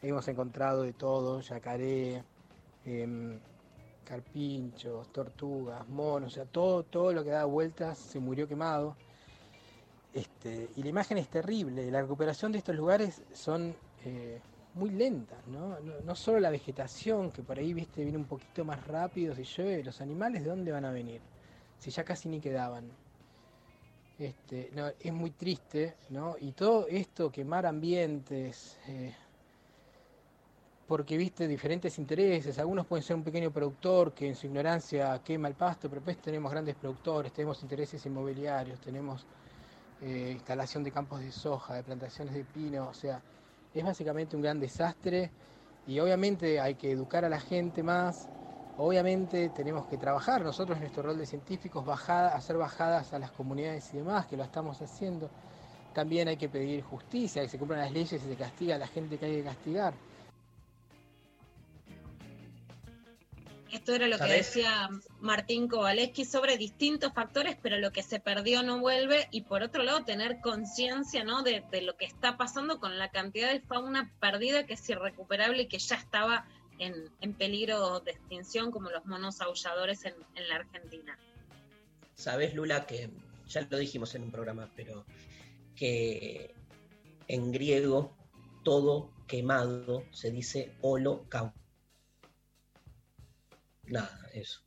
Hemos 0.02 0.26
encontrado 0.28 0.82
de 0.82 0.92
todo, 0.92 1.40
yacaré, 1.40 2.24
em, 2.84 3.38
carpinchos, 4.04 5.08
tortugas, 5.12 5.88
monos, 5.88 6.32
o 6.32 6.34
sea, 6.34 6.44
todo, 6.44 6.82
todo 6.84 7.12
lo 7.12 7.24
que 7.24 7.30
daba 7.30 7.44
vueltas 7.44 7.98
se 7.98 8.18
murió 8.18 8.48
quemado. 8.48 8.96
Este, 10.12 10.68
y 10.76 10.82
la 10.82 10.88
imagen 10.90 11.18
es 11.18 11.28
terrible. 11.28 11.90
La 11.90 12.02
recuperación 12.02 12.52
de 12.52 12.58
estos 12.58 12.76
lugares 12.76 13.22
son 13.32 13.74
eh, 14.04 14.40
muy 14.74 14.90
lentas, 14.90 15.46
¿no? 15.46 15.78
¿no? 15.80 16.00
no 16.04 16.14
solo 16.14 16.40
la 16.40 16.50
vegetación, 16.50 17.30
que 17.30 17.42
por 17.42 17.58
ahí 17.58 17.72
viste 17.74 18.02
viene 18.02 18.18
un 18.18 18.24
poquito 18.24 18.64
más 18.64 18.86
rápido 18.86 19.34
si 19.34 19.44
llueve, 19.44 19.84
los 19.84 20.00
animales 20.00 20.42
de 20.42 20.50
dónde 20.50 20.72
van 20.72 20.84
a 20.84 20.90
venir, 20.90 21.20
si 21.78 21.90
ya 21.90 22.04
casi 22.04 22.28
ni 22.28 22.40
quedaban. 22.40 22.90
Este, 24.18 24.70
no, 24.74 24.88
es 25.00 25.12
muy 25.12 25.30
triste, 25.30 25.96
¿no? 26.10 26.36
Y 26.40 26.52
todo 26.52 26.86
esto, 26.88 27.30
quemar 27.32 27.66
ambientes, 27.66 28.78
eh, 28.86 29.14
porque 30.86 31.16
viste 31.16 31.48
diferentes 31.48 31.98
intereses, 31.98 32.58
algunos 32.58 32.86
pueden 32.86 33.02
ser 33.02 33.16
un 33.16 33.24
pequeño 33.24 33.50
productor 33.50 34.12
que 34.12 34.28
en 34.28 34.36
su 34.36 34.46
ignorancia 34.46 35.20
quema 35.24 35.48
el 35.48 35.54
pasto, 35.54 35.88
pero 35.88 36.00
después 36.00 36.18
tenemos 36.18 36.52
grandes 36.52 36.76
productores, 36.76 37.32
tenemos 37.32 37.62
intereses 37.62 38.04
inmobiliarios, 38.06 38.78
tenemos 38.80 39.26
eh, 40.02 40.30
instalación 40.32 40.84
de 40.84 40.90
campos 40.90 41.20
de 41.20 41.32
soja, 41.32 41.74
de 41.74 41.82
plantaciones 41.82 42.34
de 42.34 42.44
pino, 42.44 42.88
o 42.88 42.94
sea, 42.94 43.22
es 43.74 43.84
básicamente 43.84 44.36
un 44.36 44.42
gran 44.42 44.60
desastre 44.60 45.30
y 45.86 45.98
obviamente 45.98 46.60
hay 46.60 46.74
que 46.74 46.92
educar 46.92 47.24
a 47.24 47.28
la 47.28 47.40
gente 47.40 47.82
más, 47.82 48.28
obviamente 48.78 49.48
tenemos 49.50 49.86
que 49.86 49.98
trabajar 49.98 50.42
nosotros 50.42 50.78
nuestro 50.78 51.02
rol 51.02 51.18
de 51.18 51.26
científicos, 51.26 51.84
bajada, 51.84 52.34
hacer 52.34 52.56
bajadas 52.56 53.12
a 53.12 53.18
las 53.18 53.32
comunidades 53.32 53.92
y 53.94 53.98
demás, 53.98 54.26
que 54.26 54.36
lo 54.36 54.44
estamos 54.44 54.80
haciendo. 54.80 55.28
También 55.92 56.28
hay 56.28 56.36
que 56.36 56.48
pedir 56.48 56.82
justicia, 56.82 57.42
que 57.42 57.48
se 57.48 57.58
cumplan 57.58 57.80
las 57.80 57.92
leyes 57.92 58.12
y 58.12 58.18
se 58.18 58.36
castiga 58.36 58.76
a 58.76 58.78
la 58.78 58.86
gente 58.86 59.18
que 59.18 59.26
hay 59.26 59.36
que 59.36 59.44
castigar. 59.44 59.94
Esto 63.72 63.94
era 63.94 64.06
lo 64.06 64.18
que 64.18 64.30
decía 64.30 64.90
Martín 65.20 65.66
Kowaleski 65.66 66.26
sobre 66.26 66.58
distintos 66.58 67.14
factores, 67.14 67.56
pero 67.62 67.78
lo 67.78 67.90
que 67.90 68.02
se 68.02 68.20
perdió 68.20 68.62
no 68.62 68.80
vuelve. 68.80 69.28
Y 69.30 69.42
por 69.42 69.62
otro 69.62 69.82
lado, 69.82 70.04
tener 70.04 70.40
conciencia 70.40 71.24
¿no? 71.24 71.42
de, 71.42 71.64
de 71.70 71.80
lo 71.80 71.96
que 71.96 72.04
está 72.04 72.36
pasando 72.36 72.78
con 72.78 72.98
la 72.98 73.10
cantidad 73.10 73.50
de 73.50 73.60
fauna 73.60 74.12
perdida 74.20 74.66
que 74.66 74.74
es 74.74 74.90
irrecuperable 74.90 75.62
y 75.62 75.68
que 75.68 75.78
ya 75.78 75.96
estaba 75.96 76.46
en, 76.78 77.10
en 77.22 77.32
peligro 77.32 78.00
de 78.00 78.10
extinción, 78.10 78.70
como 78.70 78.90
los 78.90 79.06
monos 79.06 79.40
aulladores 79.40 80.04
en, 80.04 80.14
en 80.34 80.48
la 80.50 80.56
Argentina. 80.56 81.18
Sabes, 82.14 82.54
Lula, 82.54 82.84
que 82.86 83.08
ya 83.48 83.66
lo 83.70 83.78
dijimos 83.78 84.14
en 84.14 84.24
un 84.24 84.30
programa, 84.30 84.70
pero 84.76 85.06
que 85.74 86.54
en 87.26 87.52
griego 87.52 88.14
todo 88.64 89.10
quemado 89.26 90.04
se 90.10 90.30
dice 90.30 90.74
holocausto. 90.82 91.61
Nada, 93.87 94.18
eso. 94.35 94.61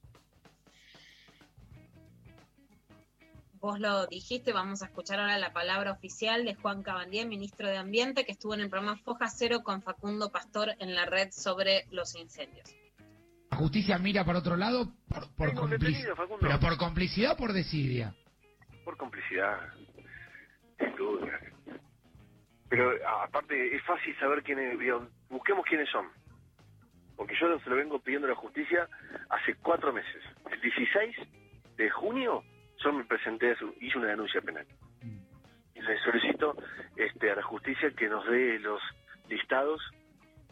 Vos 3.53 3.79
lo 3.79 4.05
dijiste, 4.07 4.53
vamos 4.53 4.83
a 4.83 4.85
escuchar 4.85 5.19
ahora 5.19 5.39
la 5.39 5.51
palabra 5.51 5.91
oficial 5.91 6.45
de 6.45 6.53
Juan 6.53 6.83
Cabandier, 6.83 7.25
ministro 7.27 7.67
de 7.67 7.77
Ambiente, 7.77 8.23
que 8.23 8.33
estuvo 8.33 8.53
en 8.53 8.59
el 8.61 8.69
programa 8.69 8.97
Foja 8.97 9.27
Cero 9.27 9.61
con 9.63 9.81
Facundo 9.81 10.31
Pastor 10.31 10.75
en 10.79 10.93
la 10.93 11.05
red 11.05 11.29
sobre 11.31 11.85
los 11.89 12.15
incendios. 12.15 12.69
La 13.49 13.57
justicia 13.57 13.97
mira 13.97 14.23
para 14.23 14.39
otro 14.39 14.55
lado 14.55 14.93
por, 15.07 15.33
por 15.35 15.49
Tengo 15.49 15.63
un 15.63 15.71
complic- 15.71 15.79
detenido, 15.79 16.15
Facundo. 16.15 16.37
pero 16.41 16.59
por 16.59 16.77
complicidad 16.77 17.31
o 17.33 17.37
por 17.37 17.53
desidia. 17.53 18.13
Por 18.83 18.97
complicidad, 18.97 19.57
sin 20.77 20.95
duda. 20.95 21.39
Pero 22.69 22.91
aparte 23.23 23.75
es 23.75 23.83
fácil 23.83 24.15
saber 24.19 24.43
quiénes, 24.43 24.77
busquemos 25.29 25.65
quiénes 25.67 25.89
son. 25.89 26.05
Porque 27.15 27.35
yo 27.39 27.59
se 27.59 27.69
lo 27.69 27.75
vengo 27.77 27.99
pidiendo 27.99 28.27
a 28.27 28.31
la 28.31 28.35
justicia 28.35 28.87
hace 29.29 29.55
cuatro 29.55 29.93
meses. 29.93 30.21
El 30.51 30.59
16 30.61 31.15
de 31.77 31.89
junio 31.89 32.43
yo 32.83 32.91
me 32.93 33.03
presenté, 33.05 33.51
a 33.51 33.55
su- 33.57 33.73
hice 33.79 33.97
una 33.97 34.07
denuncia 34.07 34.41
penal. 34.41 34.65
Y 35.73 35.81
le 35.81 35.97
solicito 35.99 36.55
este, 36.95 37.31
a 37.31 37.35
la 37.35 37.43
justicia 37.43 37.91
que 37.91 38.07
nos 38.09 38.25
dé 38.27 38.59
los 38.59 38.81
listados 39.29 39.81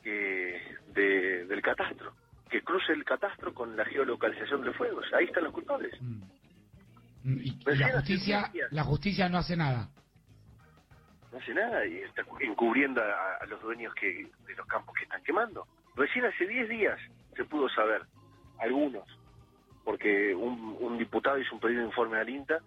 eh, 0.06 0.62
de- 0.94 1.46
del 1.46 1.62
catastro. 1.62 2.14
Que 2.50 2.62
cruce 2.62 2.92
el 2.94 3.04
catastro 3.04 3.54
con 3.54 3.76
la 3.76 3.86
geolocalización 3.86 4.64
de 4.64 4.74
fuegos. 4.74 5.06
Ahí 5.14 5.26
están 5.26 5.46
los 5.46 5.54
culpables. 5.54 5.94
Mm, 6.02 6.22
Y, 7.26 7.50
y 7.52 7.60
Recién 7.64 7.88
la 7.90 7.94
justicia, 8.00 8.40
10 8.42 8.54
días. 8.54 8.72
la 8.74 8.84
justicia 8.84 9.30
no 9.30 9.38
hace 9.38 9.56
nada. 9.56 9.90
no 11.32 11.38
hace 11.40 11.54
nada 11.54 11.86
y 11.86 11.98
está 12.00 12.24
cu- 12.26 12.38
encubriendo 12.42 13.02
a, 13.02 13.38
a 13.42 13.46
los 13.48 13.62
dueños 13.62 13.94
que 13.96 14.28
de 14.46 14.56
los 14.56 14.68
campos 14.68 14.94
que 14.96 15.04
están 15.06 15.24
quemando. 15.24 15.66
Recién 15.96 16.26
hace 16.26 16.48
10 16.48 16.70
días 16.70 17.00
se 17.36 17.46
pudo 17.46 17.70
saber, 17.70 18.04
algunos, 18.60 19.08
porque 19.84 20.34
un, 20.34 20.78
un 20.80 20.98
diputado 20.98 21.38
hizo 21.40 21.56
un 21.56 21.62
pedido 21.62 21.82
de 21.82 21.88
informe 21.88 22.18
al 22.18 22.30
INTA 22.30 22.60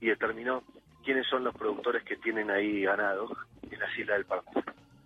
y 0.00 0.06
determinó 0.06 0.62
quiénes 1.04 1.26
son 1.26 1.44
los 1.44 1.54
productores 1.54 2.02
que 2.04 2.16
tienen 2.16 2.50
ahí 2.50 2.82
ganado 2.82 3.28
en 3.70 3.78
las 3.78 3.98
islas 3.98 4.18
del 4.18 4.26
Parque. 4.26 4.50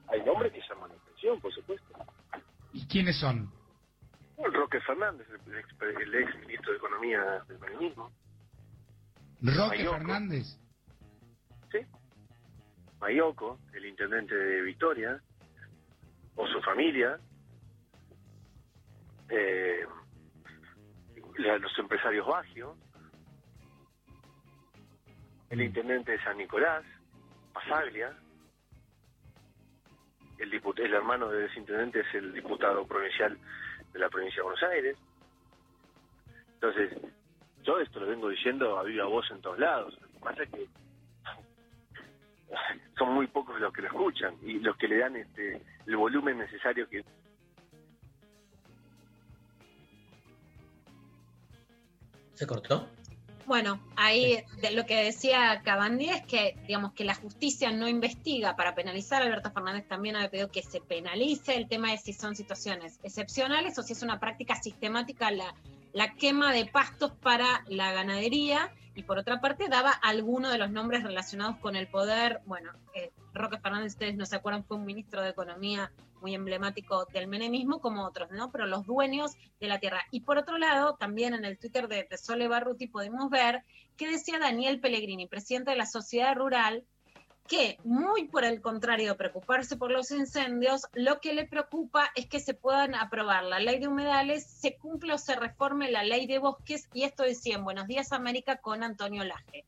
Hay 0.08 0.22
nombres 0.24 0.52
que 0.52 0.60
llaman 0.68 0.90
la 0.90 0.96
atención. 0.96 1.40
por 1.40 1.52
supuesto. 1.52 1.86
¿Y 2.72 2.86
quiénes 2.86 3.18
son? 3.18 3.50
Bueno, 4.36 4.56
Roque 4.60 4.80
Fernández, 4.80 5.26
el 5.30 5.58
ex, 5.58 5.68
el 6.00 6.14
ex 6.14 6.38
ministro 6.40 6.72
de 6.72 6.78
Economía 6.78 7.44
del 7.48 7.58
Menemismo. 7.58 8.10
Roque 9.42 9.78
Mayoco. 9.78 9.96
Fernández. 9.96 10.58
Mayoco, 13.00 13.60
el 13.74 13.86
intendente 13.86 14.34
de 14.34 14.62
Victoria, 14.62 15.22
o 16.34 16.46
su 16.48 16.60
familia, 16.62 17.18
eh, 19.30 19.86
los 21.36 21.78
empresarios 21.78 22.26
Bagio, 22.26 22.76
el 25.50 25.60
intendente 25.62 26.12
de 26.12 26.22
San 26.24 26.36
Nicolás, 26.36 26.84
Pasaglia, 27.52 28.16
el, 30.38 30.50
diput- 30.52 30.78
el 30.80 30.94
hermano 30.94 31.28
del 31.28 31.50
intendente 31.56 32.00
es 32.00 32.14
el 32.14 32.32
diputado 32.32 32.86
provincial 32.86 33.38
de 33.92 33.98
la 33.98 34.08
provincia 34.08 34.36
de 34.36 34.42
Buenos 34.42 34.62
Aires. 34.62 34.96
Entonces, 36.54 36.92
yo 37.62 37.78
esto 37.80 38.00
lo 38.00 38.06
vengo 38.06 38.28
diciendo 38.28 38.78
a 38.78 38.82
viva 38.84 39.06
voz 39.06 39.30
en 39.30 39.40
todos 39.40 39.58
lados. 39.58 39.98
Lo 40.00 40.08
que 40.08 40.18
pasa 40.20 40.42
es 40.42 40.50
que 40.50 40.66
son 42.98 43.14
muy 43.14 43.26
pocos 43.26 43.60
los 43.60 43.72
que 43.72 43.82
lo 43.82 43.88
escuchan 43.88 44.34
y 44.42 44.58
los 44.60 44.76
que 44.76 44.88
le 44.88 44.98
dan 44.98 45.16
este 45.16 45.60
el 45.86 45.96
volumen 45.96 46.38
necesario 46.38 46.88
que 46.88 47.04
¿Se 52.38 52.46
cortó? 52.46 52.86
Bueno, 53.46 53.80
ahí 53.96 54.44
de 54.62 54.70
lo 54.70 54.86
que 54.86 55.02
decía 55.02 55.60
Cabandí 55.64 56.08
es 56.08 56.24
que, 56.24 56.56
digamos, 56.68 56.92
que 56.92 57.02
la 57.02 57.16
justicia 57.16 57.72
no 57.72 57.88
investiga 57.88 58.54
para 58.54 58.76
penalizar. 58.76 59.22
Alberto 59.22 59.50
Fernández 59.50 59.88
también 59.88 60.14
había 60.14 60.30
pedido 60.30 60.52
que 60.52 60.62
se 60.62 60.80
penalice 60.80 61.56
el 61.56 61.66
tema 61.66 61.90
de 61.90 61.98
si 61.98 62.12
son 62.12 62.36
situaciones 62.36 63.00
excepcionales 63.02 63.76
o 63.76 63.82
si 63.82 63.94
es 63.94 64.02
una 64.02 64.20
práctica 64.20 64.54
sistemática 64.54 65.32
la, 65.32 65.52
la 65.92 66.14
quema 66.14 66.52
de 66.52 66.66
pastos 66.66 67.10
para 67.10 67.64
la 67.66 67.90
ganadería. 67.90 68.70
Y 68.94 69.02
por 69.02 69.18
otra 69.18 69.40
parte, 69.40 69.66
daba 69.68 69.90
algunos 69.90 70.52
de 70.52 70.58
los 70.58 70.70
nombres 70.70 71.02
relacionados 71.02 71.56
con 71.56 71.74
el 71.74 71.88
poder. 71.88 72.40
Bueno, 72.46 72.70
eh, 72.94 73.10
Roque 73.34 73.58
Fernández, 73.58 73.94
ustedes 73.94 74.14
no 74.14 74.26
se 74.26 74.36
acuerdan, 74.36 74.62
fue 74.62 74.76
un 74.76 74.84
ministro 74.84 75.22
de 75.22 75.30
Economía 75.30 75.90
muy 76.20 76.34
emblemático 76.34 77.06
del 77.12 77.28
menemismo, 77.28 77.80
como 77.80 78.04
otros, 78.04 78.30
¿no? 78.30 78.50
Pero 78.50 78.66
los 78.66 78.86
dueños 78.86 79.32
de 79.60 79.68
la 79.68 79.78
tierra. 79.78 80.02
Y 80.10 80.20
por 80.20 80.38
otro 80.38 80.58
lado, 80.58 80.96
también 80.96 81.34
en 81.34 81.44
el 81.44 81.58
Twitter 81.58 81.88
de, 81.88 82.06
de 82.08 82.18
Sole 82.18 82.48
Barruti 82.48 82.86
podemos 82.86 83.30
ver 83.30 83.64
que 83.96 84.08
decía 84.08 84.38
Daniel 84.38 84.80
Pellegrini, 84.80 85.26
presidente 85.26 85.72
de 85.72 85.76
la 85.76 85.86
Sociedad 85.86 86.34
Rural, 86.34 86.84
que 87.48 87.78
muy 87.82 88.28
por 88.28 88.44
el 88.44 88.60
contrario 88.60 89.08
de 89.08 89.14
preocuparse 89.16 89.76
por 89.76 89.90
los 89.90 90.10
incendios, 90.10 90.82
lo 90.92 91.18
que 91.18 91.32
le 91.32 91.46
preocupa 91.46 92.10
es 92.14 92.26
que 92.26 92.40
se 92.40 92.52
puedan 92.52 92.94
aprobar 92.94 93.42
la 93.44 93.58
ley 93.58 93.80
de 93.80 93.88
humedales, 93.88 94.46
se 94.46 94.76
cumple 94.76 95.14
o 95.14 95.18
se 95.18 95.34
reforme 95.34 95.90
la 95.90 96.04
ley 96.04 96.26
de 96.26 96.38
bosques, 96.38 96.88
y 96.92 97.04
esto 97.04 97.22
decía 97.22 97.56
en 97.56 97.64
Buenos 97.64 97.86
Días 97.86 98.12
América 98.12 98.58
con 98.58 98.82
Antonio 98.82 99.24
Laje. 99.24 99.64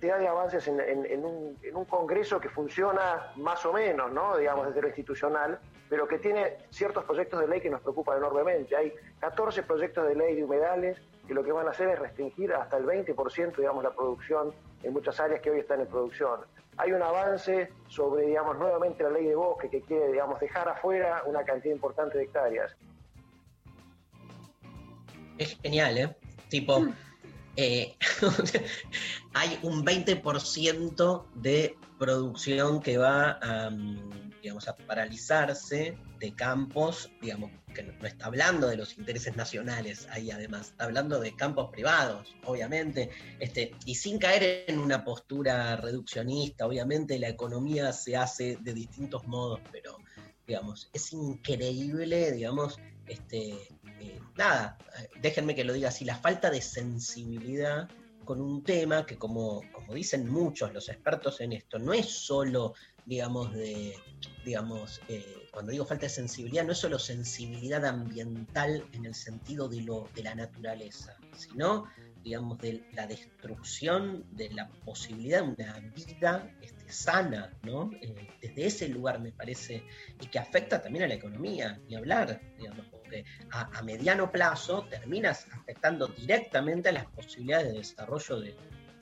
Cantidad 0.00 0.18
de 0.18 0.28
avances 0.28 0.66
en, 0.66 0.80
en- 0.80 1.04
en 1.04 1.24
un, 1.26 1.58
en 1.62 1.76
un 1.76 1.84
Congreso 1.84 2.40
que 2.40 2.48
funciona 2.48 3.32
más 3.36 3.64
o 3.66 3.72
menos, 3.74 4.10
¿no? 4.10 4.34
digamos, 4.38 4.66
desde 4.68 4.80
lo 4.80 4.88
institucional, 4.88 5.58
pero 5.90 6.08
que 6.08 6.18
tiene 6.18 6.56
ciertos 6.70 7.04
proyectos 7.04 7.38
de 7.40 7.48
ley 7.48 7.60
que 7.60 7.68
nos 7.68 7.82
preocupan 7.82 8.16
enormemente. 8.16 8.74
Hay 8.74 8.94
14 9.18 9.62
proyectos 9.64 10.08
de 10.08 10.14
ley 10.14 10.36
de 10.36 10.44
humedales 10.44 10.96
que 11.28 11.34
lo 11.34 11.44
que 11.44 11.52
van 11.52 11.66
a 11.66 11.72
hacer 11.72 11.90
es 11.90 11.98
restringir 11.98 12.50
hasta 12.54 12.78
el 12.78 12.86
20%, 12.86 13.56
digamos, 13.56 13.84
la 13.84 13.90
producción 13.92 14.54
en 14.82 14.92
muchas 14.94 15.20
áreas 15.20 15.42
que 15.42 15.50
hoy 15.50 15.60
están 15.60 15.80
en 15.82 15.86
producción. 15.86 16.40
Hay 16.78 16.92
un 16.92 17.02
avance 17.02 17.70
sobre, 17.88 18.24
digamos, 18.26 18.56
nuevamente 18.58 19.02
la 19.02 19.10
ley 19.10 19.26
de 19.26 19.34
bosque 19.34 19.68
que 19.68 19.82
quiere, 19.82 20.12
digamos, 20.12 20.40
dejar 20.40 20.66
afuera 20.66 21.22
una 21.26 21.44
cantidad 21.44 21.74
importante 21.74 22.16
de 22.16 22.24
hectáreas. 22.24 22.74
Es 25.36 25.58
genial, 25.60 25.98
¿eh? 25.98 26.16
Tipo, 26.48 26.86
eh, 27.62 27.94
hay 29.34 29.58
un 29.62 29.84
20% 29.84 31.24
de 31.34 31.76
producción 31.98 32.80
que 32.80 32.96
va 32.96 33.38
a, 33.42 33.70
digamos, 34.40 34.66
a 34.66 34.74
paralizarse 34.76 35.98
de 36.18 36.34
campos, 36.34 37.10
digamos, 37.20 37.50
que 37.74 37.82
no 37.82 38.06
está 38.06 38.26
hablando 38.26 38.66
de 38.66 38.78
los 38.78 38.96
intereses 38.96 39.36
nacionales 39.36 40.08
ahí 40.10 40.30
además, 40.30 40.68
está 40.68 40.84
hablando 40.84 41.20
de 41.20 41.36
campos 41.36 41.68
privados, 41.70 42.34
obviamente, 42.46 43.10
este, 43.40 43.72
y 43.84 43.94
sin 43.94 44.18
caer 44.18 44.64
en 44.66 44.78
una 44.78 45.04
postura 45.04 45.76
reduccionista, 45.76 46.66
obviamente 46.66 47.18
la 47.18 47.28
economía 47.28 47.92
se 47.92 48.16
hace 48.16 48.56
de 48.62 48.72
distintos 48.72 49.26
modos, 49.26 49.60
pero 49.70 49.98
digamos, 50.46 50.88
es 50.94 51.12
increíble, 51.12 52.32
digamos, 52.32 52.78
este, 53.06 53.54
nada, 54.36 54.78
déjenme 55.20 55.54
que 55.54 55.64
lo 55.64 55.72
diga 55.72 55.88
así, 55.88 56.04
la 56.04 56.16
falta 56.16 56.50
de 56.50 56.60
sensibilidad 56.60 57.88
con 58.24 58.40
un 58.40 58.62
tema 58.62 59.04
que 59.06 59.16
como, 59.16 59.62
como 59.72 59.94
dicen 59.94 60.30
muchos 60.30 60.72
los 60.72 60.88
expertos 60.88 61.40
en 61.40 61.52
esto, 61.52 61.78
no 61.78 61.92
es 61.92 62.06
solo, 62.06 62.74
digamos, 63.04 63.52
de, 63.52 63.96
digamos, 64.44 65.00
eh, 65.08 65.48
cuando 65.50 65.72
digo 65.72 65.84
falta 65.84 66.06
de 66.06 66.10
sensibilidad, 66.10 66.64
no 66.64 66.72
es 66.72 66.78
solo 66.78 66.98
sensibilidad 66.98 67.84
ambiental 67.84 68.86
en 68.92 69.06
el 69.06 69.14
sentido 69.14 69.68
de, 69.68 69.82
lo, 69.82 70.08
de 70.14 70.22
la 70.22 70.34
naturaleza, 70.34 71.16
sino, 71.36 71.86
digamos, 72.22 72.58
de 72.58 72.84
la 72.92 73.06
destrucción 73.06 74.24
de 74.30 74.50
la 74.50 74.68
posibilidad 74.84 75.42
de 75.42 75.64
una 75.64 75.78
vida 75.94 76.54
este, 76.62 76.92
sana, 76.92 77.52
¿no? 77.62 77.90
Eh, 78.00 78.28
desde 78.40 78.66
ese 78.66 78.88
lugar 78.88 79.20
me 79.20 79.32
parece, 79.32 79.82
y 80.20 80.26
que 80.26 80.38
afecta 80.38 80.80
también 80.80 81.04
a 81.04 81.08
la 81.08 81.14
economía, 81.14 81.80
ni 81.88 81.96
hablar, 81.96 82.40
digamos, 82.56 82.86
a, 83.50 83.82
mediano 83.82 84.30
plazo 84.30 84.84
terminas 84.90 85.46
afectando 85.52 86.06
directamente 86.08 86.88
a 86.88 86.92
las 86.92 87.06
posibilidades 87.06 87.72
de 87.72 87.78
desarrollo 87.78 88.40
de, 88.40 88.56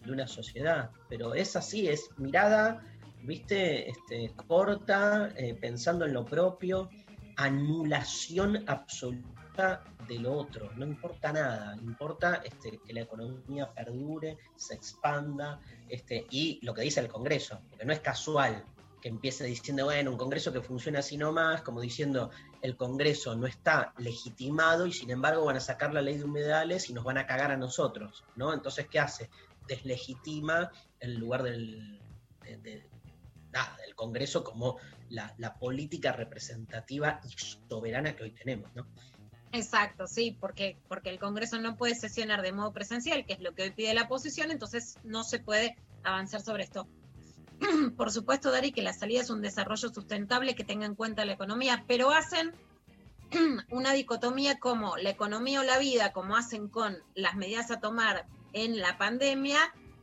una 0.06 0.26
sociedad. 0.26 0.90
Pero 1.10 1.34
es 1.34 1.54
así, 1.54 1.86
es 1.86 2.08
mirada, 2.16 2.82
viste, 3.24 3.90
este, 3.90 4.32
corta, 4.46 5.30
eh, 5.36 5.54
pensando 5.54 6.06
en 6.06 6.14
lo 6.14 6.24
propio, 6.24 6.88
anulación 7.36 8.64
absoluta 8.66 9.84
de 10.08 10.18
lo 10.18 10.32
otro, 10.32 10.70
no 10.76 10.86
importa 10.86 11.32
nada, 11.32 11.76
importa 11.82 12.40
este, 12.44 12.78
que 12.86 12.94
la 12.94 13.02
economía 13.02 13.70
perdure, 13.74 14.38
se 14.56 14.74
expanda, 14.74 15.60
este, 15.88 16.26
y 16.30 16.58
lo 16.62 16.72
que 16.72 16.82
dice 16.82 17.00
el 17.00 17.08
Congreso, 17.08 17.60
porque 17.68 17.84
no 17.84 17.92
es 17.92 18.00
casual 18.00 18.64
que 19.00 19.08
empiece 19.08 19.44
diciendo, 19.44 19.84
bueno, 19.84 20.10
un 20.10 20.16
Congreso 20.16 20.52
que 20.52 20.60
funciona 20.60 21.00
así 21.00 21.16
nomás, 21.16 21.62
como 21.62 21.80
diciendo, 21.80 22.30
el 22.62 22.76
Congreso 22.76 23.36
no 23.36 23.46
está 23.46 23.94
legitimado 23.98 24.86
y 24.86 24.92
sin 24.92 25.10
embargo 25.10 25.44
van 25.44 25.56
a 25.56 25.60
sacar 25.60 25.94
la 25.94 26.02
ley 26.02 26.18
de 26.18 26.24
humedales 26.24 26.90
y 26.90 26.92
nos 26.92 27.04
van 27.04 27.18
a 27.18 27.26
cagar 27.26 27.50
a 27.50 27.56
nosotros, 27.56 28.24
¿no? 28.36 28.52
Entonces, 28.52 28.88
¿qué 28.88 28.98
hace? 28.98 29.30
Deslegitima 29.66 30.70
el 31.00 31.16
lugar 31.16 31.42
del, 31.42 32.00
del 32.62 32.88
Congreso 33.94 34.44
como 34.44 34.78
la, 35.10 35.54
política 35.58 36.12
representativa 36.12 37.20
y 37.24 37.34
soberana 37.68 38.14
que 38.14 38.24
hoy 38.24 38.30
tenemos, 38.32 38.74
¿no? 38.74 38.86
Exacto, 39.52 40.06
sí, 40.06 40.36
porque, 40.38 40.76
porque 40.88 41.08
el 41.08 41.18
Congreso 41.18 41.58
no 41.58 41.76
puede 41.76 41.94
sesionar 41.94 42.42
de 42.42 42.52
modo 42.52 42.72
presencial, 42.72 43.24
que 43.24 43.32
es 43.32 43.40
lo 43.40 43.54
que 43.54 43.62
hoy 43.62 43.70
pide 43.70 43.94
la 43.94 44.02
oposición, 44.02 44.50
entonces 44.50 44.98
no 45.04 45.24
se 45.24 45.38
puede 45.38 45.76
avanzar 46.04 46.42
sobre 46.42 46.64
esto. 46.64 46.86
Por 47.96 48.10
supuesto, 48.10 48.50
Dari, 48.50 48.72
que 48.72 48.82
la 48.82 48.92
salida 48.92 49.20
es 49.20 49.30
un 49.30 49.42
desarrollo 49.42 49.88
sustentable 49.88 50.54
que 50.54 50.64
tenga 50.64 50.86
en 50.86 50.94
cuenta 50.94 51.24
la 51.24 51.32
economía, 51.32 51.84
pero 51.86 52.10
hacen 52.10 52.52
una 53.70 53.92
dicotomía 53.92 54.58
como 54.58 54.96
la 54.96 55.10
economía 55.10 55.60
o 55.60 55.64
la 55.64 55.78
vida, 55.78 56.12
como 56.12 56.36
hacen 56.36 56.68
con 56.68 56.98
las 57.14 57.36
medidas 57.36 57.70
a 57.70 57.80
tomar 57.80 58.26
en 58.52 58.78
la 58.78 58.96
pandemia, 58.98 59.58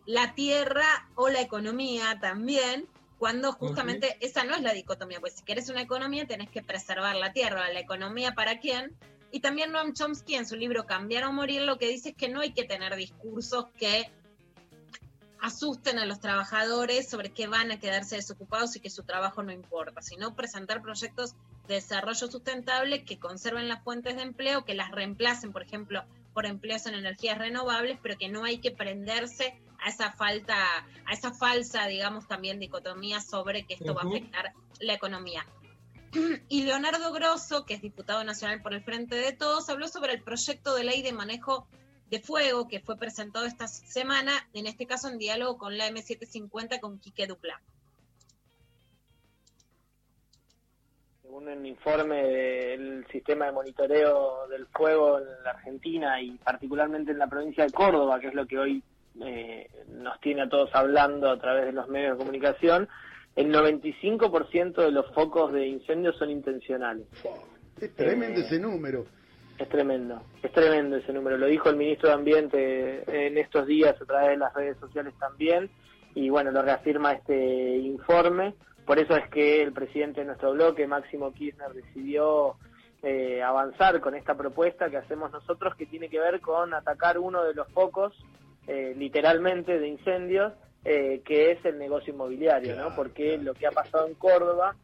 la 0.05 0.35
tierra 0.35 1.09
o 1.15 1.29
la 1.29 1.41
economía 1.41 2.19
también, 2.19 2.87
cuando 3.17 3.53
justamente 3.53 4.17
esa 4.19 4.43
no 4.43 4.55
es 4.55 4.61
la 4.61 4.73
dicotomía, 4.73 5.19
pues 5.19 5.33
si 5.33 5.43
querés 5.43 5.69
una 5.69 5.81
economía 5.81 6.27
tenés 6.27 6.49
que 6.49 6.61
preservar 6.61 7.15
la 7.15 7.31
tierra, 7.31 7.71
la 7.71 7.79
economía 7.79 8.33
para 8.33 8.59
quién. 8.59 8.95
Y 9.31 9.39
también 9.39 9.71
Noam 9.71 9.93
Chomsky 9.93 10.35
en 10.35 10.45
su 10.45 10.55
libro 10.55 10.85
Cambiar 10.85 11.23
o 11.23 11.31
Morir 11.33 11.61
lo 11.63 11.77
que 11.77 11.87
dice 11.87 12.09
es 12.09 12.15
que 12.15 12.29
no 12.29 12.41
hay 12.41 12.53
que 12.53 12.65
tener 12.65 12.95
discursos 12.95 13.67
que 13.77 14.11
asusten 15.41 15.99
a 15.99 16.05
los 16.05 16.19
trabajadores 16.19 17.09
sobre 17.09 17.31
que 17.31 17.47
van 17.47 17.71
a 17.71 17.79
quedarse 17.79 18.15
desocupados 18.15 18.75
y 18.75 18.79
que 18.79 18.89
su 18.89 19.03
trabajo 19.03 19.43
no 19.43 19.51
importa, 19.51 20.01
sino 20.01 20.36
presentar 20.36 20.81
proyectos 20.81 21.36
de 21.67 21.75
desarrollo 21.75 22.27
sustentable 22.27 23.03
que 23.03 23.19
conserven 23.19 23.67
las 23.67 23.83
fuentes 23.83 24.15
de 24.15 24.23
empleo, 24.23 24.65
que 24.65 24.75
las 24.75 24.91
reemplacen, 24.91 25.51
por 25.51 25.63
ejemplo, 25.63 26.03
por 26.33 26.45
empleos 26.45 26.86
en 26.86 26.95
energías 26.95 27.38
renovables, 27.38 27.97
pero 28.01 28.17
que 28.17 28.29
no 28.29 28.43
hay 28.43 28.59
que 28.59 28.71
prenderse 28.71 29.59
a 29.79 29.89
esa 29.89 30.11
falta, 30.11 30.55
a 31.05 31.13
esa 31.13 31.33
falsa, 31.33 31.88
digamos, 31.88 32.27
también 32.27 32.59
dicotomía 32.59 33.21
sobre 33.21 33.65
que 33.65 33.75
esto 33.75 33.93
va 33.93 34.01
a 34.01 34.07
afectar 34.07 34.53
la 34.79 34.93
economía. 34.93 35.45
Y 36.49 36.63
Leonardo 36.63 37.11
Grosso, 37.11 37.65
que 37.65 37.73
es 37.73 37.81
diputado 37.81 38.23
nacional 38.23 38.61
por 38.61 38.73
el 38.73 38.83
Frente 38.83 39.15
de 39.15 39.33
Todos, 39.33 39.69
habló 39.69 39.88
sobre 39.88 40.13
el 40.13 40.23
proyecto 40.23 40.75
de 40.75 40.83
ley 40.83 41.01
de 41.01 41.13
manejo 41.13 41.67
de 42.09 42.19
fuego 42.19 42.67
que 42.67 42.79
fue 42.79 42.97
presentado 42.97 43.45
esta 43.45 43.67
semana, 43.67 44.31
en 44.53 44.67
este 44.67 44.85
caso 44.85 45.09
en 45.09 45.17
diálogo 45.17 45.57
con 45.57 45.77
la 45.77 45.89
M750 45.89 46.79
con 46.79 46.99
Quique 46.99 47.27
Dupla. 47.27 47.59
Según 51.21 51.47
un 51.47 51.65
informe 51.65 52.23
del 52.23 53.05
sistema 53.11 53.47
de 53.47 53.51
monitoreo 53.51 54.47
del 54.47 54.67
fuego 54.67 55.17
en 55.19 55.25
la 55.43 55.51
Argentina 55.51 56.21
y 56.21 56.37
particularmente 56.37 57.11
en 57.11 57.19
la 57.19 57.27
provincia 57.27 57.65
de 57.65 57.71
Córdoba, 57.71 58.19
que 58.19 58.27
es 58.27 58.33
lo 58.35 58.45
que 58.45 58.59
hoy 58.59 58.83
eh, 59.21 59.69
nos 59.89 60.19
tiene 60.21 60.43
a 60.43 60.49
todos 60.49 60.69
hablando 60.73 61.29
a 61.29 61.39
través 61.39 61.65
de 61.65 61.71
los 61.71 61.87
medios 61.87 62.11
de 62.13 62.17
comunicación, 62.17 62.87
el 63.35 63.53
95% 63.53 64.75
de 64.75 64.91
los 64.91 65.11
focos 65.13 65.51
de 65.51 65.67
incendios 65.67 66.15
son 66.17 66.29
intencionales. 66.29 67.07
Es 67.81 67.93
tremendo 67.95 68.39
Eh, 68.39 68.43
ese 68.45 68.59
número. 68.59 69.05
Es 69.57 69.69
tremendo, 69.69 70.21
es 70.43 70.51
tremendo 70.51 70.97
ese 70.97 71.13
número. 71.13 71.37
Lo 71.37 71.45
dijo 71.47 71.69
el 71.69 71.77
ministro 71.77 72.09
de 72.09 72.15
Ambiente 72.15 73.27
en 73.27 73.37
estos 73.37 73.65
días 73.65 73.95
a 74.01 74.05
través 74.05 74.29
de 74.31 74.37
las 74.37 74.53
redes 74.53 74.77
sociales 74.77 75.13
también. 75.17 75.69
Y 76.13 76.29
bueno, 76.29 76.51
lo 76.51 76.61
reafirma 76.61 77.13
este 77.13 77.77
informe. 77.77 78.53
Por 78.85 78.99
eso 78.99 79.15
es 79.15 79.29
que 79.29 79.61
el 79.61 79.71
presidente 79.71 80.21
de 80.21 80.27
nuestro 80.27 80.51
bloque, 80.51 80.87
Máximo 80.87 81.33
Kirchner, 81.33 81.73
decidió 81.73 82.57
eh, 83.01 83.41
avanzar 83.41 83.99
con 84.01 84.15
esta 84.15 84.35
propuesta 84.35 84.89
que 84.89 84.97
hacemos 84.97 85.31
nosotros, 85.31 85.75
que 85.75 85.85
tiene 85.85 86.09
que 86.09 86.19
ver 86.19 86.41
con 86.41 86.73
atacar 86.73 87.17
uno 87.17 87.43
de 87.43 87.53
los 87.53 87.71
focos, 87.71 88.13
eh, 88.67 88.93
literalmente, 88.97 89.79
de 89.79 89.87
incendios, 89.87 90.53
eh, 90.83 91.21
que 91.25 91.51
es 91.51 91.63
el 91.65 91.79
negocio 91.79 92.13
inmobiliario, 92.13 92.75
¿no? 92.75 92.95
Porque 92.95 93.37
lo 93.37 93.53
que 93.53 93.67
ha 93.67 93.71
pasado 93.71 94.07
en 94.07 94.15
Córdoba 94.15 94.75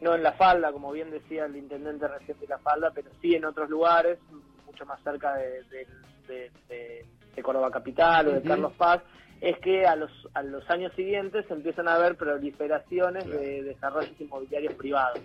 no 0.00 0.14
en 0.14 0.22
la 0.22 0.32
falda, 0.32 0.72
como 0.72 0.92
bien 0.92 1.10
decía 1.10 1.44
el 1.44 1.56
intendente 1.56 2.08
recién 2.08 2.38
de 2.40 2.46
la 2.46 2.58
falda, 2.58 2.90
pero 2.94 3.10
sí 3.20 3.34
en 3.34 3.44
otros 3.44 3.68
lugares, 3.68 4.18
mucho 4.66 4.86
más 4.86 5.02
cerca 5.02 5.34
de, 5.36 5.62
de- 5.64 5.86
de- 6.26 6.50
de- 6.68 7.06
de 7.34 7.42
Córdoba 7.42 7.70
Capital 7.70 8.28
o 8.28 8.32
de. 8.32 8.40
Carlos 8.48 8.72
Paz, 8.74 9.02
es 9.40 9.58
que 9.58 9.86
a 9.86 9.96
los, 9.96 10.10
a 10.34 10.42
los 10.42 10.68
años 10.70 10.92
siguientes 10.94 11.44
empiezan 11.50 11.88
a 11.88 11.94
haber 11.94 12.16
proliferaciones 12.16 13.24
de 13.30 13.62
desarrollos 13.62 14.18
inmobiliarios 14.20 14.74
privados, 14.74 15.20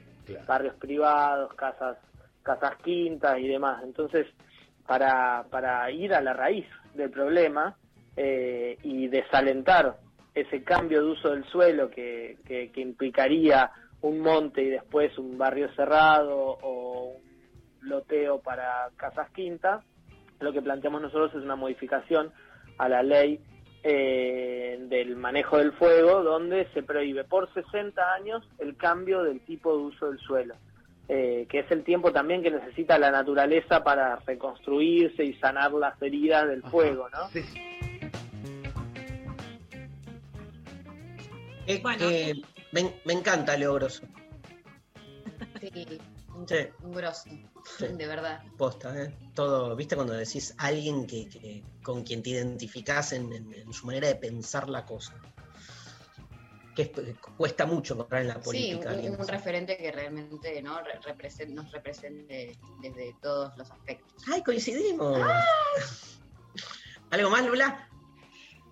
barrios 0.48 0.76
privados, 0.76 1.54
casas, 1.56 1.98
casas 2.44 2.76
quintas 2.84 3.38
y 3.40 3.48
demás. 3.48 3.84
Entonces, 3.84 4.28
para, 4.88 5.46
para 5.50 5.90
ir 5.92 6.14
a 6.14 6.22
la 6.22 6.34
raíz 6.34 6.66
del 6.94 7.10
problema 7.10 7.76
eh, 8.16 8.78
y 8.84 9.08
desalentar 9.08 9.98
ese 10.34 10.64
cambio 10.64 11.00
de 11.04 11.12
uso 11.12 11.30
del 11.32 11.44
suelo 11.46 11.90
que, 11.90 12.38
que, 12.46 12.72
que 12.72 12.82
implicaría 12.82 13.72
un 14.08 14.20
monte 14.20 14.62
y 14.62 14.70
después 14.70 15.18
un 15.18 15.38
barrio 15.38 15.74
cerrado 15.76 16.58
o 16.62 17.16
un 17.16 17.90
loteo 17.90 18.40
para 18.40 18.90
casas 18.96 19.30
quintas, 19.32 19.84
lo 20.40 20.54
que 20.54 20.62
planteamos 20.62 21.02
nosotros 21.02 21.34
es 21.34 21.42
una 21.42 21.56
modificación 21.56 22.32
a 22.78 22.90
la 22.90 23.02
ley 23.04 23.40
eh, 23.84 24.78
del 24.90 25.16
manejo 25.16 25.58
del 25.58 25.72
fuego, 25.74 26.24
donde 26.24 26.68
se 26.74 26.84
prohíbe 26.84 27.24
por 27.24 27.52
60 27.54 28.14
años 28.14 28.48
el 28.60 28.76
cambio 28.78 29.24
del 29.24 29.40
tipo 29.42 29.76
de 29.76 29.84
uso 29.84 30.10
del 30.10 30.20
suelo, 30.20 30.56
eh, 31.08 31.46
que 31.50 31.60
es 31.60 31.72
el 31.72 31.84
tiempo 31.84 32.12
también 32.12 32.44
que 32.44 32.52
necesita 32.52 33.00
la 33.00 33.12
naturaleza 33.12 33.84
para 33.84 34.18
reconstruirse 34.18 35.24
y 35.24 35.34
sanar 35.36 35.72
las 35.74 36.00
heridas 36.02 36.48
del 36.48 36.64
fuego, 36.64 37.08
¿no? 37.10 37.30
Eh, 41.68 41.82
eh, 42.00 42.34
me, 42.76 43.02
me 43.06 43.14
encanta 43.14 43.58
Leo 43.58 43.74
Grosso. 43.74 44.04
Sí, 45.60 46.00
un, 46.36 46.48
Sí. 46.48 46.56
un 46.84 46.92
grosso, 46.92 47.24
Sí. 47.78 47.88
de 47.88 48.08
verdad. 48.08 48.44
Posta, 48.58 48.96
¿eh? 49.02 49.18
Todo, 49.34 49.76
¿viste? 49.76 49.96
Cuando 49.96 50.14
decís 50.14 50.54
alguien 50.58 51.08
que, 51.08 51.28
que- 51.28 51.64
con 51.82 52.04
quien 52.04 52.22
te 52.22 52.32
identificás 52.32 53.14
en, 53.14 53.32
en- 53.34 53.54
en 53.54 53.74
su 53.74 53.86
manera 53.88 54.08
de 54.08 54.16
pensar 54.16 54.70
la 54.70 54.86
cosa. 54.86 55.14
Que 56.76 56.82
es- 56.84 56.92
cuesta 57.38 57.66
mucho 57.66 57.94
encontrar 57.94 58.22
en 58.24 58.28
la 58.28 58.34
Sí, 58.36 58.42
política. 58.44 58.90
un, 58.90 58.96
alguien 58.96 59.16
un 59.20 59.28
referente 59.28 59.78
que 59.78 59.92
realmente 59.94 60.62
¿no? 60.62 60.82
Re- 60.82 61.00
represent- 61.00 61.54
nos 61.54 61.72
represente 61.72 62.58
desde 62.82 63.16
todos 63.22 63.58
los 63.58 63.72
aspectos. 63.72 64.14
¡Ay, 64.32 64.44
coincidimos! 64.44 65.18
¿Algo 67.12 67.30
más, 67.30 67.46
Lula? 67.46 67.90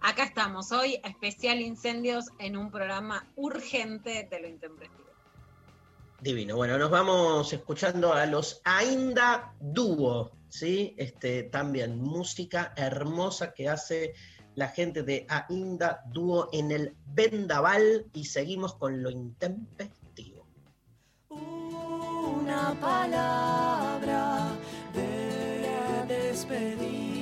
Acá 0.05 0.25
estamos, 0.25 0.73
hoy 0.73 0.99
especial 1.05 1.61
incendios 1.61 2.25
en 2.37 2.57
un 2.57 2.69
programa 2.69 3.25
urgente 3.37 4.27
de 4.29 4.41
lo 4.41 4.49
intempestivo. 4.49 5.07
Divino. 6.19 6.57
Bueno, 6.57 6.77
nos 6.77 6.91
vamos 6.91 7.53
escuchando 7.53 8.11
a 8.11 8.25
los 8.25 8.59
Ainda 8.65 9.53
Dúo, 9.61 10.31
¿sí? 10.49 10.93
Este, 10.97 11.43
también 11.43 12.01
música 12.01 12.73
hermosa 12.75 13.53
que 13.53 13.69
hace 13.69 14.13
la 14.55 14.67
gente 14.67 15.03
de 15.03 15.25
Ainda 15.29 16.03
Dúo 16.07 16.49
en 16.51 16.71
el 16.71 16.97
Vendaval 17.05 18.05
y 18.11 18.25
seguimos 18.25 18.75
con 18.75 19.01
lo 19.01 19.09
intempestivo. 19.09 20.45
Una 21.29 22.77
palabra 22.77 24.51
de 24.93 26.13
despedida. 26.13 27.13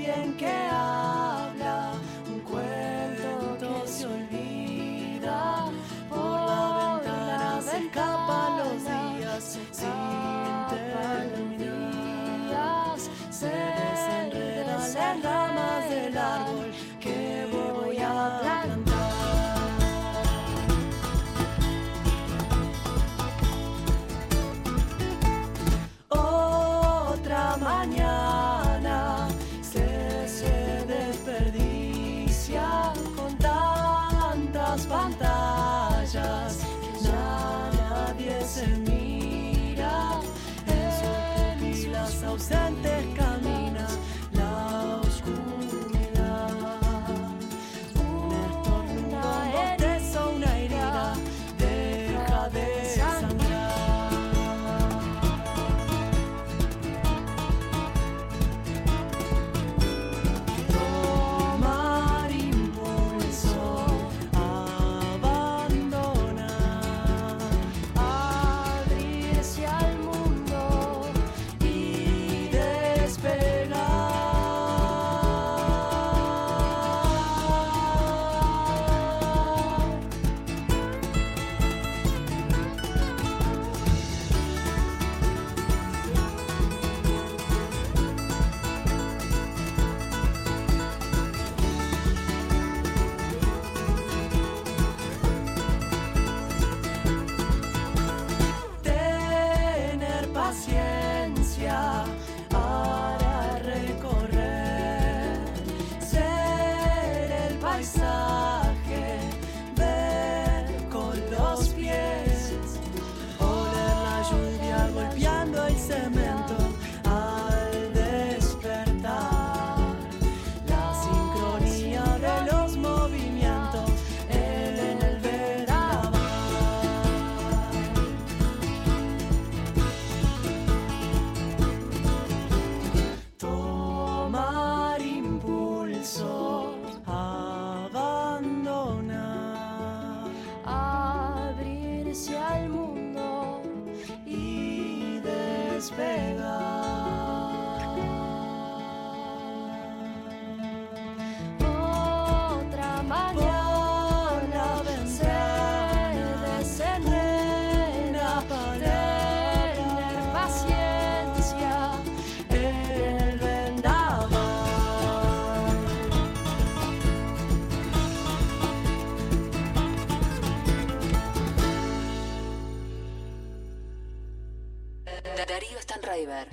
Alguien 0.00 0.34
que 0.38 0.46
habla 0.46 1.19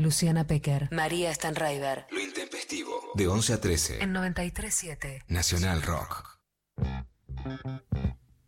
Luciana 0.07 0.47
Pecker, 0.47 0.87
María 0.89 1.33
Stanraiver. 1.33 2.05
Lo 2.11 2.21
intempestivo. 2.21 3.11
De 3.15 3.27
11 3.27 3.53
a 3.53 3.59
13. 3.59 4.03
En 4.03 4.15
93.7. 4.15 5.25
Nacional 5.27 5.81
Rock. 5.81 6.39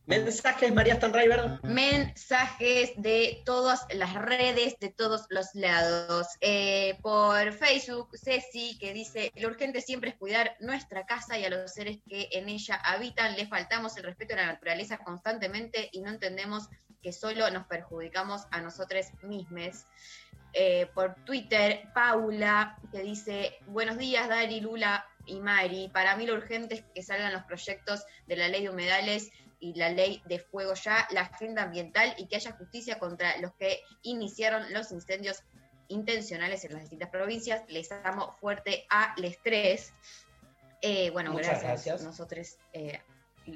Mensajes, 0.05 0.74
María 0.74 0.95
Stanraiver. 0.95 1.60
mensajes 1.64 2.93
de 2.95 3.43
todas 3.45 3.86
las 3.91 4.14
redes, 4.14 4.80
de 4.80 4.88
todos 4.88 5.26
los 5.28 5.47
lados. 5.53 6.28
Eh, 6.39 6.97
por 7.01 7.51
Facebook, 7.51 8.07
Ceci, 8.18 8.78
que 8.80 8.93
dice, 8.93 9.34
lo 9.36 9.49
urgente 9.49 9.82
siempre 9.82 10.12
es 10.12 10.16
cuidar 10.16 10.55
nuestra 10.62 11.05
casa 11.05 11.38
y 11.38 11.43
a 11.43 11.49
los 11.49 11.74
seres 11.74 11.99
que 12.07 12.30
en 12.32 12.47
ella 12.47 12.76
habitan. 12.76 13.36
Le 13.36 13.47
faltamos 13.47 13.97
el 13.97 14.05
respeto 14.05 14.36
a 14.36 14.38
la 14.38 14.45
naturaleza 14.45 14.97
constantemente 14.99 15.89
y 15.91 15.99
no 15.99 16.10
entendemos 16.10 16.70
que 17.02 17.14
solo 17.14 17.50
nos 17.52 17.66
perjudicamos 17.68 18.45
a 18.52 18.62
nosotros 18.62 19.08
mismos. 19.24 19.86
Eh, 20.54 20.88
por 20.95 21.16
Twitter, 21.26 21.84
Paula, 21.93 22.80
que 22.91 23.04
dice, 23.04 23.60
buenos 23.68 23.97
días, 23.97 24.28
Dari, 24.28 24.62
Lula 24.62 25.06
y 25.26 25.39
Mari. 25.39 25.89
Para 25.89 26.16
mí 26.16 26.26
lo 26.26 26.34
urgente 26.34 26.76
es 26.76 26.84
que 26.93 27.04
salgan 27.04 27.34
los 27.34 27.43
proyectos 27.43 28.04
de 28.26 28.36
la 28.36 28.47
ley 28.47 28.64
de 28.64 28.70
humedales 28.70 29.32
y 29.60 29.74
la 29.76 29.89
ley 29.89 30.24
de 30.26 30.39
fuego 30.39 30.74
ya, 30.74 31.08
la 31.12 31.22
agenda 31.22 31.64
ambiental 31.64 32.16
y 32.18 32.28
que 32.28 32.38
haya 32.38 32.54
justicia 32.54 32.97
contra 32.97 33.38
los 33.38 33.54
que 33.56 33.82
iniciaron 34.02 34.74
los 34.74 34.91
incendios 34.91 35.43
intencionales 35.88 36.64
en 36.66 36.74
las 36.74 36.82
distintas 36.82 37.10
provincias. 37.10 37.64
Les 37.68 37.91
amo 37.91 38.36
fuerte 38.39 38.86
al 38.89 39.24
estrés. 39.24 39.93
Eh, 40.82 41.10
bueno, 41.12 41.32
Muchas 41.34 41.62
gracias. 41.62 41.86
gracias. 41.86 42.04
Nosotros 42.04 42.58
eh, 42.74 43.02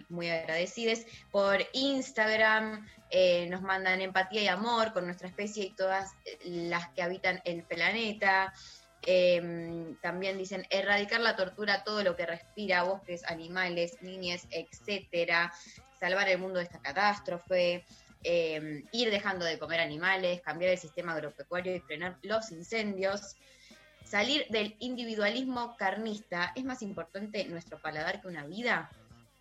muy 0.09 0.29
agradecidos. 0.29 0.99
Por 1.31 1.65
Instagram 1.73 2.87
eh, 3.09 3.47
nos 3.49 3.61
mandan 3.61 4.01
empatía 4.01 4.41
y 4.43 4.47
amor 4.47 4.93
con 4.93 5.05
nuestra 5.05 5.27
especie 5.27 5.65
y 5.65 5.69
todas 5.71 6.11
las 6.43 6.89
que 6.89 7.01
habitan 7.01 7.41
el 7.45 7.63
planeta. 7.63 8.53
Eh, 9.05 9.95
también 10.01 10.37
dicen 10.37 10.65
erradicar 10.69 11.19
la 11.19 11.35
tortura, 11.35 11.83
todo 11.83 12.03
lo 12.03 12.15
que 12.15 12.25
respira, 12.25 12.83
bosques, 12.83 13.23
animales, 13.25 13.97
niñez, 14.01 14.47
etcétera, 14.49 15.51
salvar 15.99 16.29
el 16.29 16.39
mundo 16.39 16.59
de 16.59 16.65
esta 16.65 16.79
catástrofe, 16.79 17.85
eh, 18.23 18.83
ir 18.93 19.11
dejando 19.11 19.45
de 19.45 19.59
comer 19.59 19.81
animales, 19.81 20.41
cambiar 20.41 20.71
el 20.71 20.77
sistema 20.77 21.13
agropecuario 21.13 21.75
y 21.75 21.79
frenar 21.79 22.17
los 22.21 22.51
incendios. 22.51 23.35
Salir 24.05 24.45
del 24.49 24.75
individualismo 24.79 25.75
carnista 25.75 26.53
es 26.55 26.63
más 26.63 26.81
importante 26.81 27.43
nuestro 27.45 27.81
paladar 27.81 28.21
que 28.21 28.27
una 28.27 28.45
vida. 28.45 28.89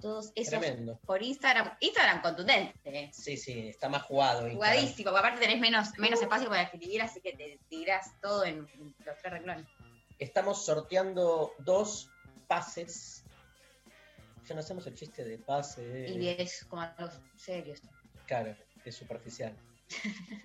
Todos 0.02 0.32
esos 0.34 0.58
Tremendo. 0.58 0.98
por 1.06 1.22
Instagram. 1.22 1.76
Instagram 1.78 2.22
contundente. 2.22 3.10
Sí, 3.12 3.36
sí, 3.36 3.68
está 3.68 3.88
más 3.88 4.02
jugado. 4.02 4.50
Jugadísimo, 4.50 5.10
porque 5.10 5.18
aparte 5.26 5.40
tenés 5.40 5.60
menos, 5.60 5.96
menos 5.96 6.20
espacio 6.20 6.48
para 6.48 6.62
escribir, 6.62 7.00
así 7.00 7.20
que 7.20 7.34
te 7.34 7.60
tirás 7.68 8.20
todo 8.20 8.44
en 8.44 8.60
los 8.60 9.16
tres 9.20 9.32
renglones. 9.32 9.66
Estamos 10.18 10.64
sorteando 10.64 11.54
dos 11.60 12.10
pases. 12.48 13.24
Ya 14.48 14.56
no 14.56 14.60
hacemos 14.60 14.84
el 14.88 14.94
chiste 14.96 15.24
de 15.24 15.38
pase. 15.38 16.08
Y 16.08 16.28
es 16.28 16.64
como 16.64 16.82
algo 16.82 17.08
serio 17.36 17.74
esto. 17.74 17.88
Claro, 18.26 18.56
es 18.84 18.96
superficial. 18.96 19.56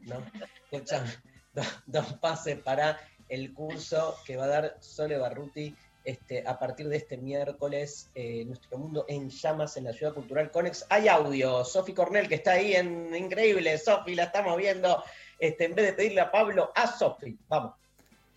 ¿No? 0.04 0.24
Escuchame, 0.72 1.12
dos, 1.54 1.68
dos 1.88 2.14
pases 2.20 2.60
para 2.60 3.00
el 3.28 3.54
curso 3.54 4.18
que 4.24 4.38
va 4.38 4.46
a 4.46 4.48
dar 4.48 4.78
Sole 4.82 5.18
Barruti 5.18 5.76
este, 6.08 6.42
a 6.48 6.58
partir 6.58 6.88
de 6.88 6.96
este 6.96 7.18
miércoles, 7.18 8.10
eh, 8.16 8.46
Nuestro 8.46 8.78
Mundo 8.78 9.04
en 9.10 9.30
Llamas 9.30 9.76
en 9.76 9.84
la 9.84 9.92
Ciudad 9.92 10.14
Cultural 10.14 10.50
Conex. 10.52 10.86
Hay 10.90 11.10
audio, 11.10 11.66
Sofi 11.66 11.94
Cornell 11.94 12.30
que 12.30 12.36
está 12.36 12.54
ahí 12.54 12.76
en 12.76 13.14
Increíble, 13.14 13.78
Sofi, 13.78 14.16
la 14.16 14.24
estamos 14.24 14.56
viendo. 14.56 15.04
Este, 15.38 15.66
en 15.66 15.76
vez 15.76 15.88
de 15.88 15.92
pedirle 15.92 16.22
a 16.22 16.32
Pablo, 16.32 16.72
a 16.74 16.88
Sofi, 16.88 17.38
vamos. 17.50 17.74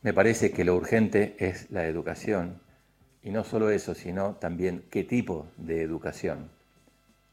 Me 0.03 0.13
parece 0.13 0.51
que 0.51 0.65
lo 0.65 0.75
urgente 0.75 1.37
es 1.39 1.71
la 1.71 1.87
educación. 1.87 2.61
Y 3.23 3.31
no 3.31 3.45
solo 3.45 3.71
eso, 3.71 3.95
sino 3.95 4.35
también 4.35 4.85
qué 4.91 5.05
tipo 5.05 5.47
de 5.57 5.83
educación 5.83 6.51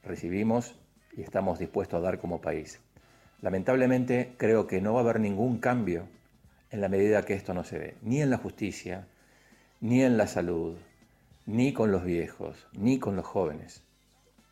recibimos 0.04 0.76
y 1.14 1.24
estamos 1.24 1.58
dispuestos 1.58 1.98
a 1.98 2.02
dar 2.02 2.20
como 2.20 2.42
país. 2.42 2.80
Lamentablemente 3.42 4.36
creo 4.38 4.68
que 4.68 4.82
no 4.82 4.94
va 4.94 5.00
a 5.00 5.04
haber 5.04 5.20
ningún 5.20 5.58
cambio 5.58 6.08
en 6.70 6.82
la 6.82 6.90
medida 6.90 7.26
que 7.26 7.34
esto 7.34 7.56
no 7.56 7.64
se 7.64 7.80
dé, 7.80 7.96
ni 8.04 8.22
en 8.22 8.30
la 8.30 8.38
justicia, 8.38 9.08
ni 9.80 10.04
en 10.04 10.18
la 10.18 10.28
salud, 10.28 10.78
ni 11.46 11.74
con 11.74 11.92
los 11.92 12.04
viejos, 12.04 12.68
ni 12.74 13.00
con 13.00 13.16
los 13.16 13.26
jóvenes. 13.26 13.84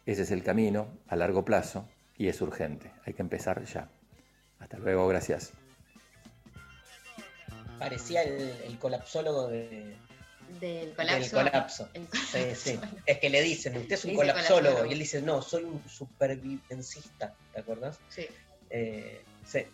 Ese 0.06 0.22
es 0.24 0.32
el 0.32 0.44
camino 0.44 0.88
a 1.08 1.16
largo 1.16 1.44
plazo 1.44 1.88
y 2.18 2.28
es 2.28 2.42
urgente. 2.42 2.92
Hay 3.06 3.14
que 3.14 3.22
empezar 3.22 3.64
ya. 3.66 3.90
Hasta 4.60 4.78
luego, 4.78 5.08
gracias. 5.08 5.54
Parecía 7.80 8.24
el, 8.24 8.50
el 8.66 8.80
colapsólogo 8.80 9.48
de, 9.50 9.98
Del 10.62 10.96
del 10.96 11.32
colapso. 11.32 11.90
Sí, 12.32 12.56
sí. 12.56 12.80
Es 13.06 13.20
que 13.20 13.30
le 13.30 13.42
dicen, 13.42 13.76
usted 13.78 13.96
es 13.96 14.06
un 14.06 14.16
colapsólogo. 14.16 14.62
colapsólogo. 14.62 14.90
Y 14.90 14.94
él 14.94 15.00
dice, 15.00 15.22
no, 15.22 15.42
soy 15.42 15.64
un 15.64 15.84
supervivencista. 15.90 17.34
¿Te 17.54 17.60
acordás? 17.60 18.00
Sí. 18.10 18.28
Eh, 18.70 19.22
sí. 19.46 19.66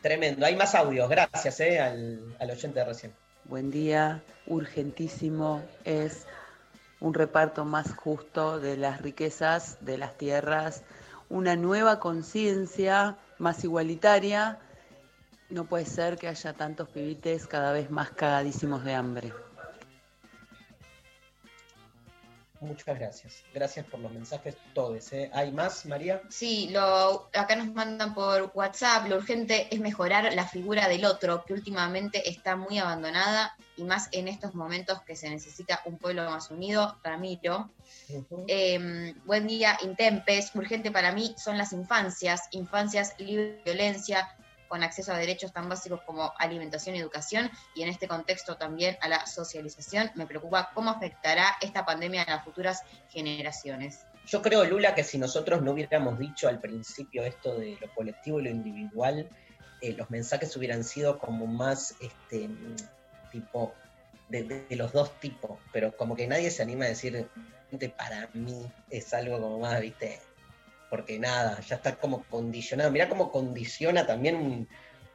Tremendo. 0.00 0.46
Hay 0.46 0.56
más 0.56 0.74
audios. 0.74 1.10
Gracias 1.10 1.60
eh, 1.60 1.78
al, 1.78 2.36
al 2.38 2.50
oyente 2.50 2.78
de 2.78 2.84
recién. 2.84 3.12
Buen 3.44 3.72
día, 3.72 4.22
urgentísimo 4.46 5.62
es 5.84 6.26
un 7.00 7.12
reparto 7.12 7.64
más 7.64 7.92
justo 7.92 8.60
de 8.60 8.76
las 8.76 9.02
riquezas 9.02 9.78
de 9.80 9.98
las 9.98 10.16
tierras, 10.16 10.84
una 11.28 11.56
nueva 11.56 11.98
conciencia 11.98 13.18
más 13.38 13.64
igualitaria. 13.64 14.60
No 15.50 15.64
puede 15.64 15.86
ser 15.86 16.18
que 16.18 16.28
haya 16.28 16.52
tantos 16.52 16.88
pibites 16.88 17.48
cada 17.48 17.72
vez 17.72 17.90
más 17.90 18.10
cagadísimos 18.10 18.84
de 18.84 18.94
hambre. 18.94 19.32
Muchas 22.62 22.96
gracias. 22.96 23.42
Gracias 23.52 23.84
por 23.86 23.98
los 23.98 24.12
mensajes 24.12 24.56
todos. 24.72 25.12
¿eh? 25.12 25.28
¿Hay 25.34 25.50
más, 25.50 25.84
María? 25.84 26.22
Sí, 26.30 26.68
lo, 26.70 27.28
acá 27.34 27.56
nos 27.56 27.72
mandan 27.74 28.14
por 28.14 28.52
WhatsApp, 28.54 29.08
lo 29.08 29.16
urgente 29.16 29.66
es 29.74 29.80
mejorar 29.80 30.32
la 30.32 30.46
figura 30.46 30.86
del 30.86 31.04
otro, 31.04 31.44
que 31.44 31.54
últimamente 31.54 32.30
está 32.30 32.54
muy 32.54 32.78
abandonada 32.78 33.56
y 33.76 33.82
más 33.82 34.08
en 34.12 34.28
estos 34.28 34.54
momentos 34.54 35.02
que 35.02 35.16
se 35.16 35.28
necesita 35.28 35.82
un 35.86 35.98
pueblo 35.98 36.22
más 36.30 36.52
unido. 36.52 36.96
Ramiro. 37.02 37.68
Eh, 38.46 39.12
buen 39.24 39.48
día, 39.48 39.76
Intempes. 39.82 40.54
Urgente 40.54 40.92
para 40.92 41.10
mí 41.10 41.34
son 41.36 41.58
las 41.58 41.72
infancias, 41.72 42.42
infancias 42.52 43.14
libres 43.18 43.56
de 43.56 43.72
violencia, 43.72 44.36
con 44.72 44.82
acceso 44.82 45.12
a 45.12 45.18
derechos 45.18 45.52
tan 45.52 45.68
básicos 45.68 46.00
como 46.06 46.32
alimentación 46.38 46.96
y 46.96 46.98
educación, 46.98 47.50
y 47.74 47.82
en 47.82 47.90
este 47.90 48.08
contexto 48.08 48.56
también 48.56 48.96
a 49.02 49.08
la 49.08 49.26
socialización. 49.26 50.10
Me 50.14 50.26
preocupa 50.26 50.70
cómo 50.72 50.88
afectará 50.88 51.58
esta 51.60 51.84
pandemia 51.84 52.22
a 52.22 52.36
las 52.36 52.42
futuras 52.42 52.80
generaciones. 53.10 54.06
Yo 54.24 54.40
creo, 54.40 54.64
Lula, 54.64 54.94
que 54.94 55.04
si 55.04 55.18
nosotros 55.18 55.60
no 55.60 55.72
hubiéramos 55.72 56.18
dicho 56.18 56.48
al 56.48 56.58
principio 56.58 57.22
esto 57.22 57.58
de 57.58 57.76
lo 57.82 57.92
colectivo 57.94 58.40
y 58.40 58.44
lo 58.44 58.48
individual, 58.48 59.28
eh, 59.82 59.92
los 59.92 60.08
mensajes 60.08 60.56
hubieran 60.56 60.84
sido 60.84 61.18
como 61.18 61.46
más 61.46 61.94
este 62.00 62.48
tipo 63.30 63.74
de, 64.30 64.44
de- 64.44 64.76
los 64.76 64.94
dos 64.94 65.20
tipos, 65.20 65.60
pero 65.70 65.94
como 65.98 66.16
que 66.16 66.26
nadie 66.26 66.50
se 66.50 66.62
anima 66.62 66.86
a 66.86 66.88
decir, 66.88 67.28
"Gente, 67.68 67.90
para 67.90 68.26
mí 68.32 68.72
es 68.88 69.12
algo 69.12 69.38
como 69.38 69.58
más, 69.58 69.82
viste, 69.82 70.18
porque 70.92 71.18
nada, 71.18 71.58
ya 71.62 71.76
está 71.76 71.96
como 71.96 72.22
condicionado. 72.24 72.90
Mirá 72.90 73.08
cómo 73.08 73.32
condiciona 73.32 74.06
también 74.06 74.36
un- 74.36 74.68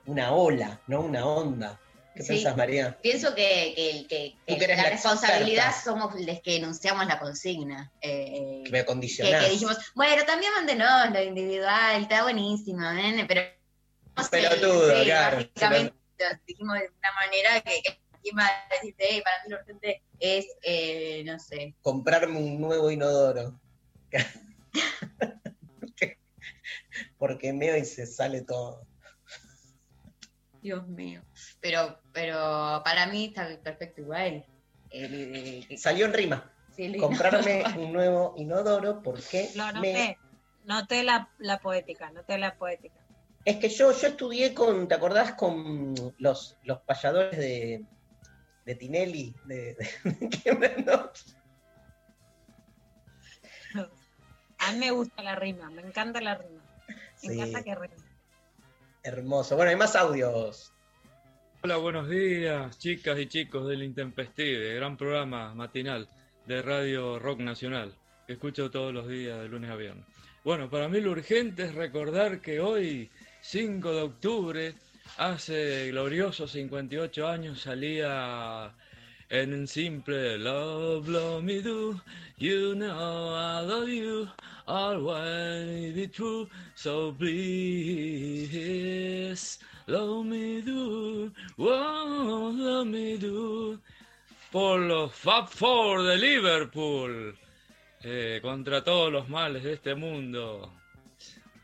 una 0.07 0.31
ola, 0.33 0.81
¿no? 0.87 1.01
Una 1.01 1.23
onda. 1.23 1.79
¿Qué 2.15 2.23
Sí. 2.23 2.29
pensás, 2.29 2.57
María? 2.57 2.97
Pienso 2.99 3.35
que, 3.35 3.75
que- 4.09 4.35
que- 4.47 4.67
la 4.67 4.75
la 4.75 4.89
responsabilidad 4.89 5.67
experta. 5.67 5.83
somos 5.83 6.19
los 6.19 6.41
que 6.41 6.55
enunciamos 6.55 7.05
la 7.05 7.19
consigna. 7.19 7.91
eh, 8.01 8.63
Que 8.65 8.71
me 8.71 8.85
condicionás. 8.85 9.43
que 9.45 9.51
dijimos, 9.51 9.77
bueno, 9.93 10.25
también 10.25 10.51
mándenos 10.55 11.11
lo 11.13 11.21
individual, 11.21 12.01
está 12.01 12.23
buenísimo, 12.23 12.81
nene, 12.93 13.25
pero... 13.25 13.41
no 14.15 14.23
sé, 14.23 14.29
Pelotudo, 14.31 14.97
sí, 14.97 15.03
claro. 15.05 15.37
Básicamente 15.37 15.93
lo 16.17 16.25
dijimos 16.47 16.73
de 16.79 16.89
una 16.89 17.11
manera 17.23 17.61
que, 17.61 17.81
que 17.83 17.99
¿quién 18.23 18.35
va 18.35 18.47
a 18.47 18.73
decirte, 18.73 19.13
"Ey, 19.13 19.21
para 19.21 19.43
mí 19.43 19.49
lo 19.51 19.57
urgente 19.59 20.01
es, 20.19 20.47
eh, 20.63 21.21
no 21.23 21.37
sé, 21.37 21.75
comprarme 21.83 22.39
un 22.39 22.59
nuevo 22.59 22.89
inodoro. 22.89 23.59
porque 27.17 27.53
meo 27.53 27.75
y 27.77 27.85
se 27.85 28.05
sale 28.05 28.41
todo. 28.41 28.85
Dios 30.61 30.87
mío. 30.87 31.21
Pero, 31.61 31.99
pero 32.11 32.81
para 32.83 33.07
mí 33.07 33.25
está 33.25 33.47
perfecto 33.61 34.01
igual. 34.01 34.45
El- 34.89 35.65
el- 35.69 35.77
Salió 35.77 36.05
en 36.05 36.13
rima. 36.13 36.53
Sí, 36.75 36.85
el- 36.85 36.97
Comprarme 36.97 37.63
un 37.77 37.93
nuevo 37.93 38.33
inodoro 38.37 39.01
porque 39.01 39.49
Lo 39.55 39.65
me... 39.79 39.93
noté. 39.93 40.17
Noté 40.65 41.03
la, 41.03 41.29
la 41.37 41.59
poética, 41.59 42.11
noté 42.11 42.37
la 42.37 42.57
poética. 42.57 42.99
Es 43.45 43.55
que 43.55 43.69
yo, 43.69 43.93
yo 43.93 44.07
estudié 44.09 44.53
con, 44.53 44.89
¿te 44.89 44.95
acordás? 44.95 45.33
Con 45.35 45.93
los, 46.17 46.57
los 46.63 46.81
payadores 46.81 47.37
de, 47.37 47.85
de 48.65 48.75
Tinelli, 48.75 49.33
de, 49.45 49.75
de- 49.75 50.29
que 50.29 50.51
me- 50.53 50.75
no, 50.83 51.09
A 54.59 54.71
mí 54.73 54.79
me 54.79 54.91
gusta 54.91 55.23
la 55.23 55.35
rima, 55.35 55.69
me 55.69 55.81
encanta 55.83 56.19
la 56.19 56.35
rima. 56.35 56.61
Me 57.23 57.33
Sí. 57.33 57.39
encanta 57.39 57.63
que. 57.63 57.75
Hermoso. 59.03 59.55
Bueno, 59.55 59.69
hay 59.71 59.77
más 59.77 59.95
audios. 59.95 60.71
Hola, 61.63 61.77
buenos 61.77 62.09
días, 62.09 62.77
chicas 62.77 63.17
y 63.19 63.27
chicos 63.27 63.67
del 63.67 63.83
Intempestive, 63.83 64.75
gran 64.75 64.95
programa 64.97 65.53
matinal 65.55 66.07
de 66.45 66.61
Radio 66.61 67.17
Rock 67.19 67.39
Nacional, 67.39 67.93
que 68.25 68.33
escucho 68.33 68.69
todos 68.69 68.93
los 68.93 69.07
días 69.07 69.39
de 69.41 69.47
lunes 69.47 69.71
a 69.71 69.75
viernes. 69.75 70.05
Bueno, 70.43 70.69
para 70.69 70.87
mí 70.87 71.01
lo 71.01 71.11
urgente 71.11 71.63
es 71.63 71.75
recordar 71.75 72.41
que 72.41 72.59
hoy, 72.59 73.09
5 73.41 73.91
de 73.93 74.01
octubre, 74.01 74.75
hace 75.17 75.89
gloriosos 75.89 76.51
58 76.51 77.27
años, 77.27 77.61
salía 77.61 78.73
en 79.29 79.53
un 79.53 79.67
simple 79.67 80.37
Love, 80.37 81.09
love 81.09 81.43
me 81.43 81.61
do, 81.61 81.99
you 82.37 82.73
know 82.75 83.33
I 83.35 83.59
love 83.61 83.89
you, 83.89 84.29
always 84.67 85.93
be 85.93 86.07
true, 86.07 86.47
so 86.75 87.11
please, 87.11 88.57
love 89.87 90.25
me 90.25 90.61
do, 90.61 91.31
oh, 91.59 92.53
love 92.55 92.87
me 92.87 93.17
do, 93.17 93.77
por 94.51 94.79
los 94.79 95.11
Fab 95.13 95.49
Four 95.49 96.03
de 96.03 96.17
Liverpool, 96.17 97.37
eh, 98.03 98.39
contra 98.41 98.81
todos 98.83 99.11
los 99.11 99.27
males 99.29 99.63
de 99.63 99.73
este 99.73 99.93
mundo. 99.95 100.71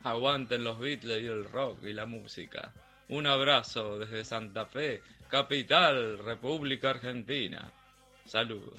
Aguanten 0.03 0.65
los 0.65 0.77
Beatles 0.79 1.23
y 1.23 1.27
el 1.27 1.45
rock 1.45 1.81
y 1.83 1.93
la 1.93 2.05
música. 2.05 2.73
Un 3.07 3.25
abrazo 3.25 3.99
desde 3.99 4.25
Santa 4.25 4.65
Fe, 4.65 5.01
capital, 5.33 6.19
República 6.19 6.91
Argentina. 6.91 7.67
Saludos. 8.23 8.75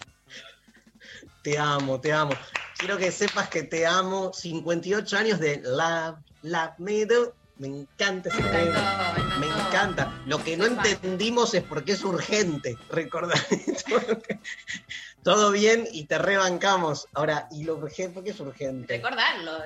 Te 1.43 1.59
amo, 1.59 2.01
te 2.01 2.13
amo. 2.13 2.31
Quiero 2.79 2.97
que 2.97 3.11
sepas 3.11 3.49
que 3.49 3.65
te 3.65 3.85
amo. 3.85 4.33
58 4.33 5.17
años 5.17 5.41
de 5.41 5.61
Love, 5.65 6.17
Love 6.43 6.79
Me 6.79 7.07
Do. 7.07 7.35
Me 7.59 7.67
encanta 7.67 8.29
ese 8.29 8.41
tema. 8.41 9.15
Me 9.41 9.47
encanta. 9.47 10.23
Lo 10.27 10.45
que 10.45 10.57
no 10.57 10.67
entendimos 10.67 11.55
es 11.55 11.65
por 11.65 11.85
qué 11.85 11.93
es 11.93 12.05
urgente. 12.05 12.79
Recordar 12.89 13.39
todo 15.25 15.51
bien 15.51 15.89
y 15.91 16.05
te 16.05 16.19
rebancamos. 16.19 17.09
Ahora, 17.15 17.49
¿y 17.51 17.65
lo 17.65 17.75
urgente? 17.75 18.15
¿Por 18.15 18.23
qué 18.23 18.31
es 18.31 18.39
urgente? 18.39 18.95
Recordarlo. 18.95 19.59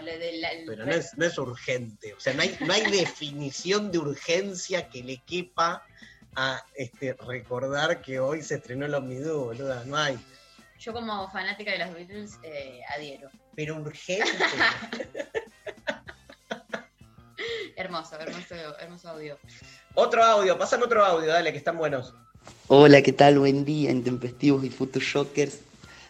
Pero 0.66 0.86
no 0.86 0.92
es, 0.92 1.18
no 1.18 1.26
es 1.26 1.36
urgente. 1.36 2.14
O 2.14 2.20
sea, 2.20 2.32
no 2.32 2.40
hay, 2.40 2.56
no 2.60 2.72
hay 2.72 2.90
definición 2.90 3.92
de 3.92 3.98
urgencia 3.98 4.88
que 4.88 5.02
le 5.02 5.18
quepa 5.18 5.84
a 6.36 6.62
este, 6.74 7.14
recordar 7.14 8.00
que 8.00 8.20
hoy 8.20 8.42
se 8.42 8.56
estrenó 8.56 8.86
el 8.86 8.94
Omnidú, 8.94 9.46
boluda. 9.46 9.84
No 9.84 9.96
hay. 9.96 10.18
Yo 10.78 10.92
como 10.92 11.28
fanática 11.30 11.72
de 11.72 11.78
los 11.78 11.92
Beatles 11.94 12.38
eh, 12.42 12.80
adhiero. 12.96 13.30
Pero 13.54 13.76
urgente. 13.76 14.26
Hermoso, 17.76 18.18
hermoso, 18.18 18.54
hermoso 18.80 19.08
audio. 19.08 19.38
otro 19.94 20.24
audio, 20.24 20.58
pasame 20.58 20.84
otro 20.84 21.04
audio, 21.04 21.28
dale, 21.28 21.52
que 21.52 21.58
están 21.58 21.78
buenos. 21.78 22.12
Hola, 22.66 23.02
¿qué 23.02 23.12
tal? 23.12 23.38
Buen 23.38 23.64
día, 23.64 23.92
intempestivos 23.92 24.64
y 24.64 24.70
Photoshockers 24.70 25.60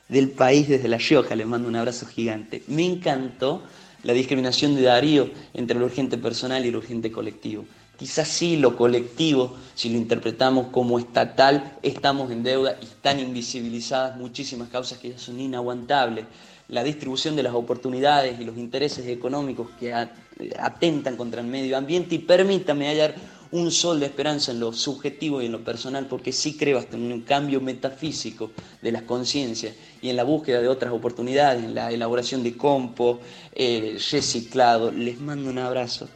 del 0.09 0.31
país 0.31 0.69
desde 0.69 0.89
La 0.89 0.97
Rioja. 0.97 1.37
Les 1.37 1.47
mando 1.47 1.69
un 1.69 1.77
abrazo 1.77 2.07
gigante. 2.07 2.63
Me 2.69 2.87
encantó 2.87 3.63
la 4.03 4.13
discriminación 4.13 4.75
de 4.75 4.83
Darío 4.83 5.31
entre 5.55 5.79
lo 5.79 5.85
urgente 5.85 6.17
personal 6.19 6.65
y 6.65 6.71
lo 6.71 6.79
urgente 6.79 7.13
colectivo. 7.13 7.67
Quizás 7.99 8.29
sí 8.29 8.57
lo 8.57 8.77
colectivo, 8.77 9.57
si 9.75 9.91
lo 9.91 9.97
interpretamos 9.97 10.69
como 10.69 11.01
estatal, 11.01 11.77
estamos 11.83 12.31
en 12.31 12.45
deuda 12.45 12.79
y 12.81 12.85
están 12.85 13.19
invisibilizadas 13.19 14.17
muchísimas 14.17 14.69
causas 14.69 14.99
que 14.99 15.11
ya 15.11 15.19
son 15.19 15.41
inaguantables. 15.41 16.25
La 16.69 16.85
distribución 16.85 17.35
de 17.35 17.43
las 17.43 17.55
oportunidades 17.55 18.39
y 18.39 18.45
los 18.45 18.57
intereses 18.57 19.05
económicos 19.09 19.71
que 19.81 19.93
atentan 19.93 21.17
contra 21.17 21.41
el 21.41 21.49
medio 21.49 21.77
ambiente 21.77 22.15
y 22.15 22.19
permítame 22.21 22.87
hallar 22.87 23.17
un 23.51 23.73
sol 23.73 23.99
de 23.99 24.07
esperanza 24.07 24.53
en 24.53 24.61
lo 24.61 24.73
subjetivo 24.73 25.43
y 25.43 25.47
en 25.47 25.53
lo 25.53 25.65
personal, 25.65 26.07
porque 26.07 26.33
sí 26.33 26.57
creo 26.57 26.79
hasta 26.79 26.97
en 26.97 27.11
un 27.11 27.23
cambio 27.23 27.61
metafísico 27.61 28.53
de 28.81 28.93
las 28.93 29.03
conciencias 29.03 29.75
y 30.01 30.11
en 30.11 30.17
la 30.17 30.23
búsqueda 30.23 30.61
de 30.61 30.69
otras 30.69 30.93
oportunidades, 30.93 31.65
en 31.65 31.75
la 31.75 31.91
elaboración 31.91 32.45
de 32.45 32.57
compost, 32.57 33.23
eh, 33.55 33.99
reciclado. 34.13 34.93
Les 34.93 35.19
mando 35.19 35.51
un 35.51 35.59
abrazo. 35.59 36.09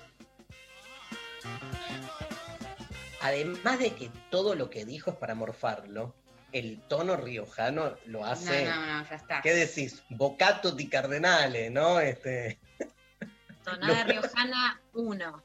Además 3.21 3.79
de 3.79 3.95
que 3.95 4.11
todo 4.31 4.55
lo 4.55 4.69
que 4.69 4.85
dijo 4.85 5.11
es 5.11 5.17
para 5.17 5.35
morfarlo, 5.35 6.15
el 6.53 6.81
tono 6.89 7.17
riojano 7.17 7.97
lo 8.07 8.25
hace. 8.25 8.65
No, 8.65 8.75
no, 8.75 8.99
no, 8.99 9.09
ya 9.09 9.17
está. 9.17 9.41
¿Qué 9.43 9.55
decís? 9.55 10.03
Bocato 10.11 10.73
di 10.73 10.89
Cardenale, 10.89 11.71
¿no? 11.71 12.01
Este. 12.01 12.59
Tonada 13.65 14.05
riojana 14.05 14.81
1. 14.95 15.43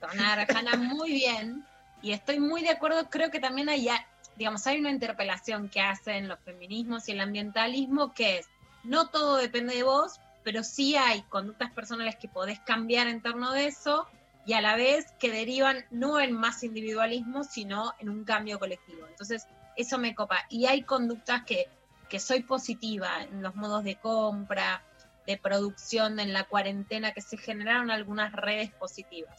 Tonada 0.00 0.44
riojana 0.44 0.76
muy 0.76 1.12
bien. 1.12 1.64
Y 2.02 2.12
estoy 2.12 2.38
muy 2.38 2.62
de 2.62 2.70
acuerdo, 2.70 3.10
creo 3.10 3.30
que 3.30 3.40
también 3.40 3.68
hay, 3.68 3.88
digamos, 4.36 4.66
hay 4.66 4.78
una 4.78 4.90
interpelación 4.90 5.68
que 5.68 5.80
hacen 5.80 6.28
los 6.28 6.38
feminismos 6.40 7.08
y 7.08 7.12
el 7.12 7.20
ambientalismo 7.20 8.14
que 8.14 8.38
es, 8.38 8.46
no 8.84 9.08
todo 9.08 9.36
depende 9.36 9.74
de 9.74 9.82
vos, 9.82 10.20
pero 10.44 10.62
sí 10.62 10.96
hay 10.96 11.22
conductas 11.22 11.72
personales 11.72 12.14
que 12.14 12.28
podés 12.28 12.60
cambiar 12.60 13.08
en 13.08 13.20
torno 13.20 13.50
de 13.50 13.66
eso 13.66 14.06
y 14.46 14.54
a 14.54 14.60
la 14.60 14.76
vez 14.76 15.12
que 15.18 15.30
derivan 15.30 15.84
no 15.90 16.20
en 16.20 16.32
más 16.32 16.62
individualismo, 16.62 17.44
sino 17.44 17.92
en 17.98 18.08
un 18.08 18.24
cambio 18.24 18.58
colectivo. 18.58 19.06
Entonces, 19.06 19.46
eso 19.76 19.98
me 19.98 20.14
copa. 20.14 20.44
Y 20.48 20.66
hay 20.66 20.82
conductas 20.82 21.44
que, 21.44 21.68
que 22.08 22.18
soy 22.18 22.42
positiva 22.42 23.22
en 23.22 23.42
los 23.42 23.54
modos 23.54 23.84
de 23.84 23.96
compra, 23.96 24.82
de 25.26 25.36
producción 25.36 26.18
en 26.18 26.32
la 26.32 26.44
cuarentena, 26.44 27.12
que 27.12 27.20
se 27.20 27.36
generaron 27.36 27.90
algunas 27.90 28.32
redes 28.32 28.70
positivas. 28.70 29.38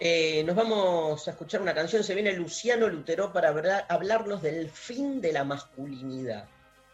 Eh, 0.00 0.42
nos 0.44 0.56
vamos 0.56 1.28
a 1.28 1.30
escuchar 1.30 1.62
una 1.62 1.74
canción. 1.74 2.02
Se 2.02 2.14
viene 2.14 2.32
Luciano 2.32 2.88
Lutero 2.88 3.32
para 3.32 3.50
hablar- 3.50 3.86
hablarnos 3.88 4.42
del 4.42 4.68
fin 4.68 5.20
de 5.20 5.32
la 5.32 5.44
masculinidad. 5.44 6.48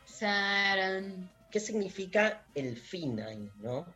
Saran. 0.04 1.30
¿Qué 1.50 1.58
significa 1.60 2.44
el 2.54 2.76
fin 2.76 3.20
ahí, 3.20 3.50
no? 3.56 3.86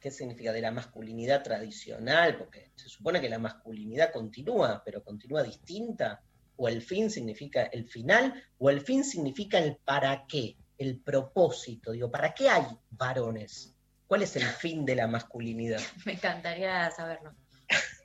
¿Qué 0.00 0.10
significa 0.10 0.52
de 0.52 0.62
la 0.62 0.70
masculinidad 0.70 1.42
tradicional? 1.42 2.38
Porque 2.38 2.70
se 2.74 2.88
supone 2.88 3.20
que 3.20 3.28
la 3.28 3.38
masculinidad 3.38 4.10
continúa, 4.10 4.82
pero 4.82 5.04
continúa 5.04 5.42
distinta. 5.42 6.22
O 6.56 6.68
el 6.68 6.80
fin 6.80 7.10
significa 7.10 7.64
el 7.64 7.86
final, 7.86 8.42
o 8.58 8.70
el 8.70 8.80
fin 8.80 9.04
significa 9.04 9.58
el 9.58 9.76
para 9.76 10.26
qué, 10.26 10.56
el 10.78 10.98
propósito. 11.00 11.92
Digo, 11.92 12.10
¿para 12.10 12.32
qué 12.32 12.48
hay 12.48 12.64
varones? 12.90 13.74
¿Cuál 14.06 14.22
es 14.22 14.34
el 14.36 14.42
fin 14.62 14.86
de 14.86 14.96
la 14.96 15.06
masculinidad? 15.06 15.80
Me 16.06 16.12
encantaría 16.12 16.90
saberlo. 16.90 17.34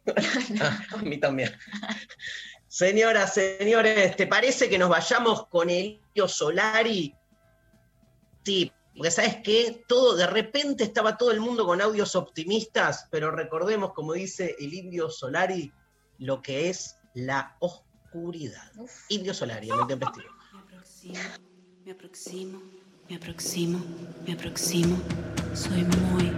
Ah, 0.61 0.79
a 0.91 0.97
mí 0.97 1.17
también. 1.17 1.51
Señoras, 2.67 3.33
señores, 3.33 4.15
¿te 4.15 4.27
parece 4.27 4.69
que 4.69 4.77
nos 4.77 4.87
vayamos 4.87 5.47
con 5.47 5.71
Elio 5.71 6.27
Solari? 6.27 7.15
Sí, 8.43 8.71
porque 8.95 9.11
sabes 9.11 9.37
qué, 9.43 9.83
todo, 9.87 10.15
de 10.15 10.27
repente 10.27 10.83
estaba 10.83 11.17
todo 11.17 11.31
el 11.31 11.41
mundo 11.41 11.65
con 11.65 11.81
audios 11.81 12.15
optimistas, 12.15 13.07
pero 13.11 13.29
recordemos, 13.29 13.93
como 13.93 14.13
dice 14.13 14.55
el 14.57 14.73
Indio 14.73 15.09
Solari, 15.09 15.71
lo 16.17 16.41
que 16.41 16.69
es 16.69 16.95
la 17.13 17.57
oscuridad. 17.59 18.71
Indio 19.09 19.33
Solari, 19.33 19.69
en 19.69 19.79
el 19.79 19.87
Tempestivo. 19.87 20.29
Me 21.83 21.91
aproximo, 21.91 22.61
me 23.09 23.15
aproximo, 23.15 23.79
me 24.25 24.33
aproximo. 24.33 24.97
Soy 25.53 25.83
muy, 25.83 26.31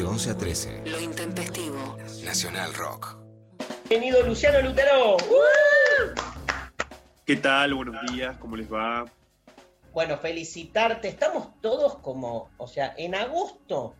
De 0.00 0.06
11 0.06 0.30
a 0.30 0.38
13. 0.38 0.82
Lo 0.86 0.98
intempestivo. 0.98 1.98
Nacional 2.24 2.72
Rock. 2.72 3.18
Bienvenido 3.86 4.22
Luciano 4.22 4.62
Lutero. 4.66 5.18
¿Qué 7.26 7.36
tal? 7.36 7.74
Buenos 7.74 8.10
días, 8.10 8.38
¿cómo 8.38 8.56
les 8.56 8.72
va? 8.72 9.04
Bueno, 9.92 10.16
felicitarte. 10.16 11.08
Estamos 11.08 11.60
todos 11.60 11.98
como, 11.98 12.48
o 12.56 12.66
sea, 12.66 12.94
en 12.96 13.14
agosto, 13.14 13.94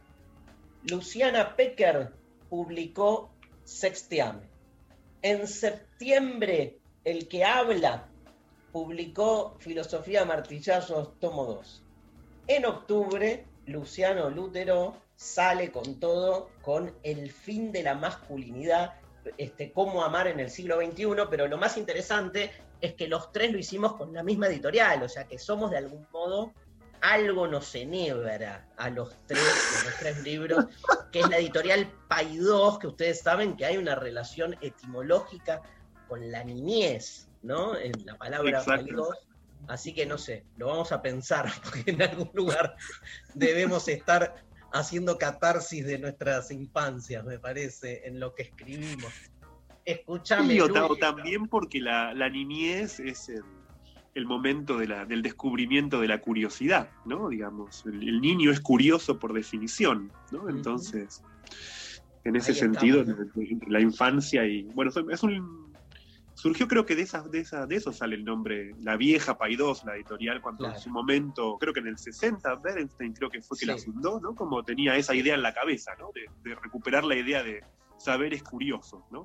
Luciana 0.84 1.54
Pecker 1.54 2.14
publicó 2.48 3.30
Sexteame. 3.64 4.48
En 5.20 5.46
septiembre, 5.46 6.78
El 7.04 7.28
que 7.28 7.44
habla 7.44 8.08
publicó 8.72 9.54
Filosofía 9.58 10.24
Martillazos, 10.24 11.20
tomo 11.20 11.44
2. 11.44 11.82
En 12.46 12.64
octubre, 12.64 13.44
Luciano 13.66 14.30
Lutero 14.30 15.09
sale 15.20 15.70
con 15.70 16.00
todo, 16.00 16.48
con 16.62 16.94
el 17.02 17.30
fin 17.30 17.72
de 17.72 17.82
la 17.82 17.94
masculinidad, 17.94 18.94
este, 19.36 19.70
cómo 19.70 20.02
amar 20.02 20.26
en 20.28 20.40
el 20.40 20.48
siglo 20.48 20.80
XXI, 20.80 21.26
pero 21.28 21.46
lo 21.46 21.58
más 21.58 21.76
interesante 21.76 22.50
es 22.80 22.94
que 22.94 23.06
los 23.06 23.30
tres 23.30 23.52
lo 23.52 23.58
hicimos 23.58 23.96
con 23.96 24.14
la 24.14 24.22
misma 24.22 24.46
editorial, 24.46 25.02
o 25.02 25.10
sea 25.10 25.24
que 25.24 25.38
somos 25.38 25.70
de 25.72 25.76
algún 25.76 26.06
modo, 26.10 26.54
algo 27.02 27.46
nos 27.46 27.74
enhebra 27.74 28.66
a 28.78 28.88
los 28.88 29.14
tres, 29.26 29.42
a 29.82 29.84
los 29.84 29.98
tres 29.98 30.22
libros, 30.22 30.64
que 31.12 31.20
es 31.20 31.28
la 31.28 31.36
editorial 31.36 31.92
Paidós, 32.08 32.78
que 32.78 32.86
ustedes 32.86 33.20
saben 33.20 33.58
que 33.58 33.66
hay 33.66 33.76
una 33.76 33.96
relación 33.96 34.56
etimológica 34.62 35.60
con 36.08 36.32
la 36.32 36.42
niñez, 36.44 37.28
¿no? 37.42 37.76
En 37.76 37.92
la 38.06 38.16
palabra. 38.16 38.64
Paidós. 38.64 39.18
Así 39.68 39.92
que 39.94 40.06
no 40.06 40.16
sé, 40.16 40.44
lo 40.56 40.68
vamos 40.68 40.92
a 40.92 41.02
pensar, 41.02 41.52
porque 41.62 41.90
en 41.90 42.00
algún 42.00 42.30
lugar 42.32 42.74
debemos 43.34 43.86
estar 43.88 44.34
haciendo 44.72 45.18
catarsis 45.18 45.84
de 45.84 45.98
nuestras 45.98 46.50
infancias, 46.50 47.24
me 47.24 47.38
parece, 47.38 48.06
en 48.06 48.20
lo 48.20 48.34
que 48.34 48.42
escribimos. 48.44 49.12
Escúchame, 49.84 50.54
Sí, 50.54 50.60
o, 50.60 50.96
también 50.96 51.46
porque 51.46 51.80
la, 51.80 52.14
la 52.14 52.28
niñez 52.28 53.00
es 53.00 53.28
el, 53.30 53.42
el 54.14 54.26
momento 54.26 54.76
de 54.78 54.86
la- 54.86 55.04
del 55.06 55.22
descubrimiento 55.22 56.00
de 56.00 56.08
la 56.08 56.20
curiosidad, 56.20 56.90
¿no? 57.06 57.28
Digamos, 57.28 57.84
el, 57.86 58.06
el 58.08 58.20
niño 58.20 58.50
es 58.50 58.60
curioso 58.60 59.18
por 59.18 59.32
definición, 59.32 60.12
¿no? 60.30 60.48
Entonces, 60.48 61.22
en 62.24 62.36
ese 62.36 62.52
Ahí 62.52 62.58
sentido, 62.58 63.00
estamos. 63.00 63.26
entre 63.36 63.70
la 63.70 63.80
infancia 63.80 64.44
y. 64.44 64.62
Bueno, 64.64 64.92
es 65.10 65.22
un. 65.22 65.69
Surgió, 66.40 66.66
creo 66.66 66.86
que 66.86 66.96
de, 66.96 67.02
esas, 67.02 67.30
de, 67.30 67.40
esa, 67.40 67.66
de 67.66 67.76
eso 67.76 67.92
sale 67.92 68.16
el 68.16 68.24
nombre, 68.24 68.74
la 68.80 68.96
vieja 68.96 69.36
Paidós, 69.36 69.84
la 69.84 69.94
editorial, 69.96 70.40
cuando 70.40 70.64
Claro. 70.64 70.74
en 70.76 70.80
su 70.82 70.88
momento, 70.90 71.58
creo 71.60 71.74
que 71.74 71.80
en 71.80 71.88
el 71.88 71.98
60, 71.98 72.54
Berenstein 72.56 73.12
creo 73.12 73.28
que 73.28 73.42
fue 73.42 73.58
que 73.58 73.66
la 73.66 73.76
fundó, 73.76 74.18
¿no? 74.20 74.34
Como 74.34 74.62
tenía 74.64 74.96
esa 74.96 75.14
idea 75.14 75.34
en 75.34 75.42
la 75.42 75.52
cabeza, 75.52 75.92
¿no? 75.98 76.10
De, 76.14 76.22
de 76.48 76.54
recuperar 76.56 77.04
la 77.04 77.14
idea 77.16 77.42
de 77.42 77.62
saberes 77.98 78.42
curiosos, 78.42 79.02
¿no? 79.10 79.24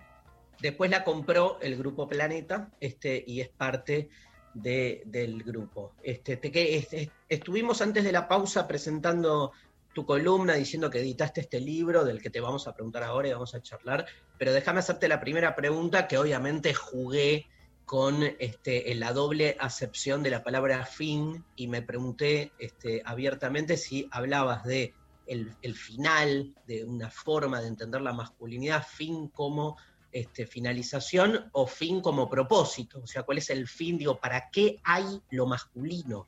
Después 0.59 0.89
la 0.91 1.03
compró 1.05 1.57
el 1.61 1.77
grupo 1.77 2.07
Planeta 2.07 2.69
este, 2.81 3.23
y 3.25 3.39
es 3.39 3.47
parte 3.49 4.09
de- 4.53 5.03
del 5.05 5.41
grupo. 5.43 5.95
Este, 6.03 6.35
te 6.37 6.51
que- 6.51 6.75
este, 6.77 7.11
estuvimos 7.29 7.81
antes 7.81 8.03
de 8.03 8.11
la 8.11 8.27
pausa 8.27 8.67
presentando 8.67 9.51
tu 9.93 10.05
columna 10.05 10.55
diciendo 10.55 10.89
que 10.89 10.99
editaste 10.99 11.39
este 11.41 11.61
libro 11.61 12.03
del 12.03 12.21
que 12.21 12.29
te 12.29 12.41
vamos 12.41 12.67
a 12.67 12.73
preguntar 12.73 13.03
ahora 13.03 13.29
y 13.29 13.31
vamos 13.33 13.55
a 13.55 13.61
charlar, 13.61 14.05
pero 14.37 14.53
déjame 14.53 14.79
hacerte 14.79 15.07
la 15.07 15.19
primera 15.19 15.55
pregunta 15.55 16.07
que 16.07 16.17
obviamente 16.17 16.73
jugué 16.73 17.47
con 17.85 18.23
este, 18.39 18.93
la 18.95 19.13
doble 19.13 19.55
acepción 19.59 20.23
de 20.23 20.31
la 20.31 20.43
palabra 20.43 20.85
fin 20.85 21.45
y 21.55 21.67
me 21.67 21.81
pregunté 21.81 22.51
este, 22.57 23.01
abiertamente 23.05 23.77
si 23.77 24.07
hablabas 24.11 24.63
de 24.63 24.93
el, 25.27 25.55
el 25.61 25.75
final, 25.75 26.55
de 26.67 26.83
una 26.83 27.09
forma 27.09 27.61
de 27.61 27.67
entender 27.67 28.01
la 28.01 28.13
masculinidad, 28.13 28.85
fin 28.85 29.27
como 29.29 29.77
este, 30.11 30.45
finalización 30.47 31.49
o 31.51 31.67
fin 31.67 31.99
como 31.99 32.29
propósito. 32.29 33.01
O 33.03 33.07
sea, 33.07 33.23
¿cuál 33.23 33.39
es 33.39 33.49
el 33.49 33.67
fin? 33.67 33.97
Digo, 33.97 34.17
¿para 34.17 34.49
qué 34.49 34.79
hay 34.83 35.21
lo 35.31 35.45
masculino? 35.45 36.27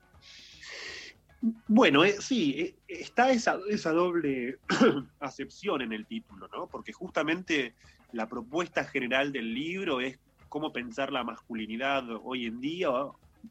Bueno, 1.42 2.04
eh, 2.04 2.16
sí, 2.20 2.56
eh, 2.58 2.76
está 2.88 3.32
esa, 3.32 3.60
esa 3.70 3.92
doble 3.92 4.58
acepción 5.20 5.82
en 5.82 5.94
el 5.94 6.06
título, 6.06 6.48
¿no? 6.52 6.68
Porque 6.68 6.94
justamente 6.94 7.74
la 8.12 8.28
propuesta 8.28 8.84
general 8.86 9.32
del 9.32 9.54
libro 9.54 10.02
es 10.02 10.20
cómo 10.50 10.74
pensar 10.74 11.12
la 11.12 11.24
masculinidad 11.24 12.06
hoy 12.24 12.46
en 12.46 12.60
día, 12.60 12.90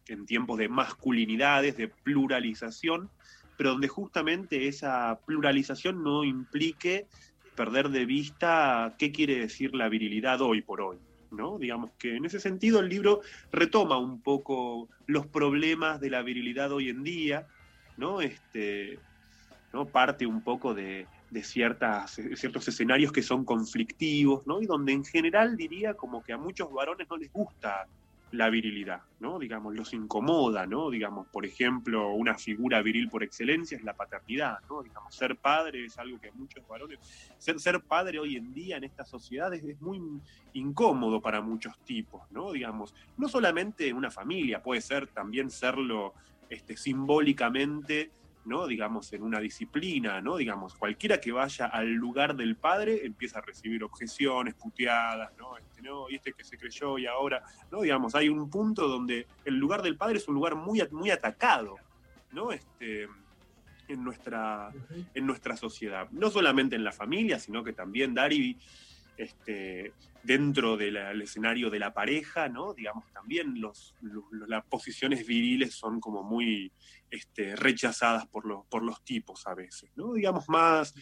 en 0.09 0.27
tiempos 0.27 0.59
de 0.59 0.69
masculinidades, 0.69 1.77
de 1.77 1.89
pluralización, 1.89 3.11
pero 3.57 3.71
donde 3.71 3.89
justamente 3.89 4.67
esa 4.69 5.21
pluralización 5.25 6.03
no 6.03 6.25
implique 6.25 7.07
perder 7.55 7.91
de 7.91 8.05
vista 8.05 8.95
qué 8.99 9.13
quiere 9.13 9.39
decir 9.39 9.75
la 9.75 9.89
virilidad 9.89 10.41
hoy 10.43 10.63
por 10.63 10.81
hoy. 10.81 10.99
¿no? 11.31 11.59
Digamos 11.59 11.91
que 11.99 12.17
en 12.17 12.25
ese 12.25 12.41
sentido 12.41 12.81
el 12.81 12.89
libro 12.89 13.21
retoma 13.53 13.99
un 13.99 14.21
poco 14.21 14.89
los 15.07 15.27
problemas 15.27 16.01
de 16.01 16.11
la 16.11 16.23
virilidad 16.23 16.73
hoy 16.73 16.89
en 16.89 17.03
día, 17.03 17.47
¿no? 17.97 18.21
Este, 18.21 18.99
¿no? 19.73 19.87
Parte 19.87 20.27
un 20.27 20.43
poco 20.43 20.75
de, 20.75 21.07
de 21.31 21.43
ciertas, 21.43 22.21
ciertos 22.35 22.69
escenarios 22.69 23.13
que 23.13 23.23
son 23.23 23.45
conflictivos, 23.45 24.47
¿no? 24.47 24.61
Y 24.61 24.67
donde 24.67 24.93
en 24.93 25.05
general 25.05 25.57
diría 25.57 25.95
como 25.95 26.23
que 26.23 26.33
a 26.33 26.39
muchos 26.39 26.73
varones 26.73 27.09
no 27.09 27.17
les 27.17 27.33
gusta 27.33 27.87
la 28.33 28.51
virilidad, 28.51 29.03
¿no? 29.21 29.39
Digamos, 29.39 29.75
los 29.75 29.93
incomoda, 29.95 30.67
¿no? 30.67 30.91
Digamos, 30.91 31.29
por 31.29 31.47
ejemplo, 31.47 32.13
una 32.13 32.37
figura 32.37 32.83
viril 32.83 33.09
por 33.09 33.23
excelencia 33.23 33.77
es 33.77 33.85
la 33.85 33.95
paternidad, 33.95 34.59
¿no? 34.69 34.83
Digamos, 34.83 35.15
ser 35.15 35.37
padre 35.37 35.85
es 35.85 35.97
algo 35.99 36.21
que 36.21 36.33
muchos 36.33 36.67
varones, 36.67 36.99
ser, 37.39 37.61
ser 37.61 37.81
padre 37.81 38.19
hoy 38.19 38.37
en 38.37 38.53
día 38.53 38.77
en 38.77 38.85
esta 38.85 39.05
sociedad 39.05 39.53
es, 39.55 39.81
muy 39.81 40.01
incómodo 40.55 41.21
para 41.21 41.41
muchos 41.41 41.79
tipos, 41.81 42.23
¿no? 42.31 42.53
Digamos, 42.53 42.95
no 43.17 43.29
solamente 43.29 43.89
en 43.89 43.97
una 43.97 44.11
familia, 44.11 44.63
puede 44.63 44.81
ser 44.81 45.07
también 45.07 45.51
serlo 45.51 46.15
este, 46.49 46.77
simbólicamente, 46.77 48.11
¿no? 48.45 48.67
Digamos, 48.67 49.13
en 49.13 49.23
una 49.23 49.41
disciplina, 49.41 50.21
¿no? 50.21 50.37
Digamos, 50.37 50.75
cualquiera 50.75 51.21
que 51.21 51.33
vaya 51.33 51.67
al 51.67 51.93
lugar 51.93 52.37
del 52.37 52.57
padre 52.57 53.05
empieza 53.05 53.41
a 53.41 53.43
recibir 53.43 53.83
objeciones, 53.83 54.55
puteadas, 54.55 55.33
¿no? 55.37 55.57
Este, 55.57 55.83
no, 55.83 56.09
y 56.09 56.15
este 56.17 56.33
que 56.33 56.45
se 56.45 56.57
creyó 56.57 56.99
y 56.99 57.07
ahora, 57.07 57.43
¿no? 57.71 57.83
Digamos, 57.83 58.15
hay 58.15 58.29
un 58.29 58.49
punto 58.49 58.89
donde 58.89 59.27
el 59.45 59.57
lugar 59.57 59.83
del 59.83 59.97
padre 59.97 60.19
es 60.19 60.29
un 60.29 60.35
lugar 60.35 60.55
muy, 60.55 60.83
muy 60.93 61.11
atacado, 61.11 61.77
¿no? 62.33 62.53
Este, 62.53 63.09
en 63.89 64.05
nuestra, 64.05 64.73
en 65.15 65.27
nuestra 65.27 65.57
sociedad. 65.57 66.09
No 66.11 66.31
solamente 66.31 66.77
en 66.77 66.85
la 66.85 66.93
familia, 66.93 67.39
sino 67.39 67.63
que 67.63 67.73
también, 67.73 68.15
Dari, 68.15 68.59
este, 69.17 69.93
dentro 70.27 70.77
del 70.77 71.23
escenario 71.23 71.71
de 71.71 71.79
la 71.79 71.95
pareja, 71.95 72.49
¿no? 72.49 72.75
Digamos, 72.75 73.05
también 73.13 73.61
los, 73.61 73.95
las 74.49 74.65
posiciones 74.65 75.25
viriles 75.25 75.73
son 75.75 76.01
como 76.01 76.25
muy 76.25 76.73
este, 77.11 77.57
rechazadas 77.57 78.27
por 78.27 78.47
los, 78.47 78.67
por 78.67 78.83
los 78.83 79.03
tipos 79.05 79.47
a 79.47 79.55
veces, 79.55 79.91
¿no? 79.97 80.15
Digamos, 80.15 80.49
más 80.49 80.95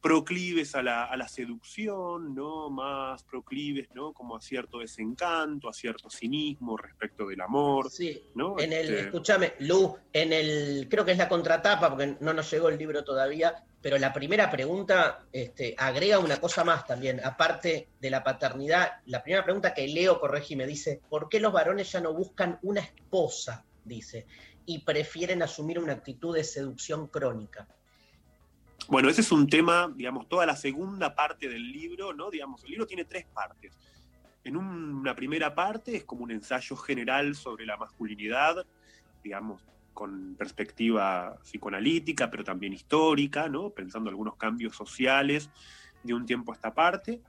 proclives 0.00 0.74
a 0.74 0.82
la, 0.82 1.04
a 1.04 1.16
la 1.16 1.28
seducción, 1.28 2.34
¿no? 2.34 2.70
Más 2.70 3.22
proclives, 3.24 3.88
¿no? 3.94 4.12
Como 4.12 4.36
a 4.36 4.40
cierto 4.40 4.78
desencanto, 4.78 5.68
a 5.68 5.72
cierto 5.72 6.10
cinismo 6.10 6.76
respecto 6.76 7.26
del 7.26 7.40
amor, 7.40 7.90
Sí, 7.90 8.20
¿no? 8.34 8.58
En 8.58 8.72
el, 8.72 8.88
Este, 8.88 9.00
escúchame, 9.00 9.54
Lu, 9.60 9.96
en 10.12 10.32
el, 10.32 10.88
creo 10.90 11.04
que 11.04 11.12
es 11.12 11.18
la 11.18 11.28
contratapa, 11.28 11.88
porque 11.88 12.16
no 12.20 12.32
nos 12.32 12.50
llegó 12.50 12.68
el 12.68 12.78
libro 12.78 13.04
todavía, 13.04 13.64
pero 13.80 13.98
la 13.98 14.12
primera 14.12 14.50
pregunta 14.50 15.26
este, 15.32 15.74
agrega 15.76 16.18
una 16.18 16.40
cosa 16.40 16.64
más 16.64 16.86
también, 16.86 17.20
aparte 17.24 17.88
de 18.00 18.10
la 18.10 18.22
paternidad. 18.22 19.00
La 19.06 19.22
primera 19.22 19.44
pregunta 19.44 19.74
que 19.74 19.88
Leo 19.88 20.20
correge 20.20 20.54
y 20.54 20.56
me 20.56 20.66
dice, 20.66 21.00
¿por 21.08 21.28
qué 21.28 21.40
los 21.40 21.52
varones 21.52 21.90
ya 21.90 22.00
no 22.00 22.12
buscan 22.14 22.58
una 22.62 22.80
esposa? 22.80 23.64
Dice, 23.84 24.26
y 24.66 24.80
prefieren 24.80 25.42
asumir 25.42 25.78
una 25.78 25.92
actitud 25.92 26.34
de 26.34 26.44
seducción 26.44 27.08
crónica. 27.08 27.66
Bueno, 28.88 29.08
ese 29.08 29.20
es 29.20 29.30
un 29.32 29.48
tema, 29.48 29.92
digamos, 29.94 30.28
toda 30.28 30.44
la 30.46 30.56
segunda 30.56 31.14
parte 31.14 31.48
del 31.48 31.70
libro, 31.70 32.12
¿no? 32.12 32.30
Digamos, 32.30 32.62
el 32.64 32.70
libro 32.70 32.86
tiene 32.86 33.04
tres 33.04 33.26
partes. 33.26 33.76
En 34.44 34.56
un- 34.56 34.94
una 34.96 35.14
primera 35.14 35.54
parte 35.54 35.96
es 35.96 36.04
como 36.04 36.24
un 36.24 36.32
ensayo 36.32 36.76
general 36.76 37.36
sobre 37.36 37.64
la 37.64 37.76
masculinidad, 37.76 38.66
digamos, 39.22 39.62
con 39.94 40.34
perspectiva 40.36 41.38
psicoanalítica, 41.42 42.30
pero 42.30 42.42
también 42.42 42.72
histórica, 42.72 43.48
¿no? 43.48 43.70
Pensando 43.70 44.10
algunos 44.10 44.36
cambios 44.36 44.74
sociales 44.74 45.50
de 46.02 46.14
un 46.14 46.26
tiempo 46.26 46.50
a 46.50 46.54
esta 46.56 46.74
parte. 46.74 47.20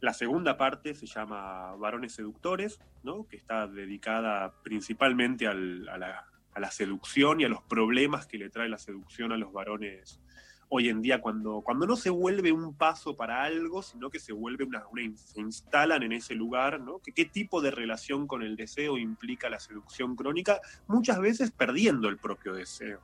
La 0.00 0.14
segunda 0.14 0.56
parte 0.56 0.94
se 0.94 1.06
llama 1.06 1.74
Varones 1.76 2.14
Seductores, 2.14 2.78
¿no? 3.02 3.26
que 3.28 3.36
está 3.36 3.66
dedicada 3.66 4.54
principalmente 4.62 5.46
al- 5.46 5.88
a, 5.88 5.98
la, 5.98 6.24
a 6.54 6.60
la 6.60 6.70
seducción 6.70 7.40
y 7.40 7.44
a 7.44 7.48
los 7.48 7.62
problemas 7.62 8.26
que 8.26 8.38
le 8.38 8.50
trae 8.50 8.68
la 8.68 8.78
seducción 8.78 9.32
a 9.32 9.36
los 9.36 9.52
varones 9.52 10.20
hoy 10.68 10.88
en 10.88 11.02
día, 11.02 11.20
cuando, 11.20 11.60
cuando 11.60 11.86
no 11.86 11.94
se 11.94 12.10
vuelve 12.10 12.50
un 12.50 12.74
paso 12.74 13.16
para 13.16 13.44
algo, 13.44 13.82
sino 13.82 14.10
que 14.10 14.18
se 14.18 14.32
vuelve 14.32 14.64
una, 14.64 14.84
una 14.90 15.02
se 15.16 15.40
instalan 15.40 16.02
en 16.02 16.12
ese 16.12 16.34
lugar, 16.34 16.80
¿no? 16.80 16.98
Que 16.98 17.12
qué 17.12 17.26
tipo 17.26 17.60
de 17.60 17.70
relación 17.70 18.26
con 18.26 18.42
el 18.42 18.56
deseo 18.56 18.98
implica 18.98 19.48
la 19.48 19.60
seducción 19.60 20.16
crónica, 20.16 20.60
muchas 20.88 21.20
veces 21.20 21.50
perdiendo 21.52 22.08
el 22.08 22.18
propio 22.18 22.54
deseo. 22.54 23.00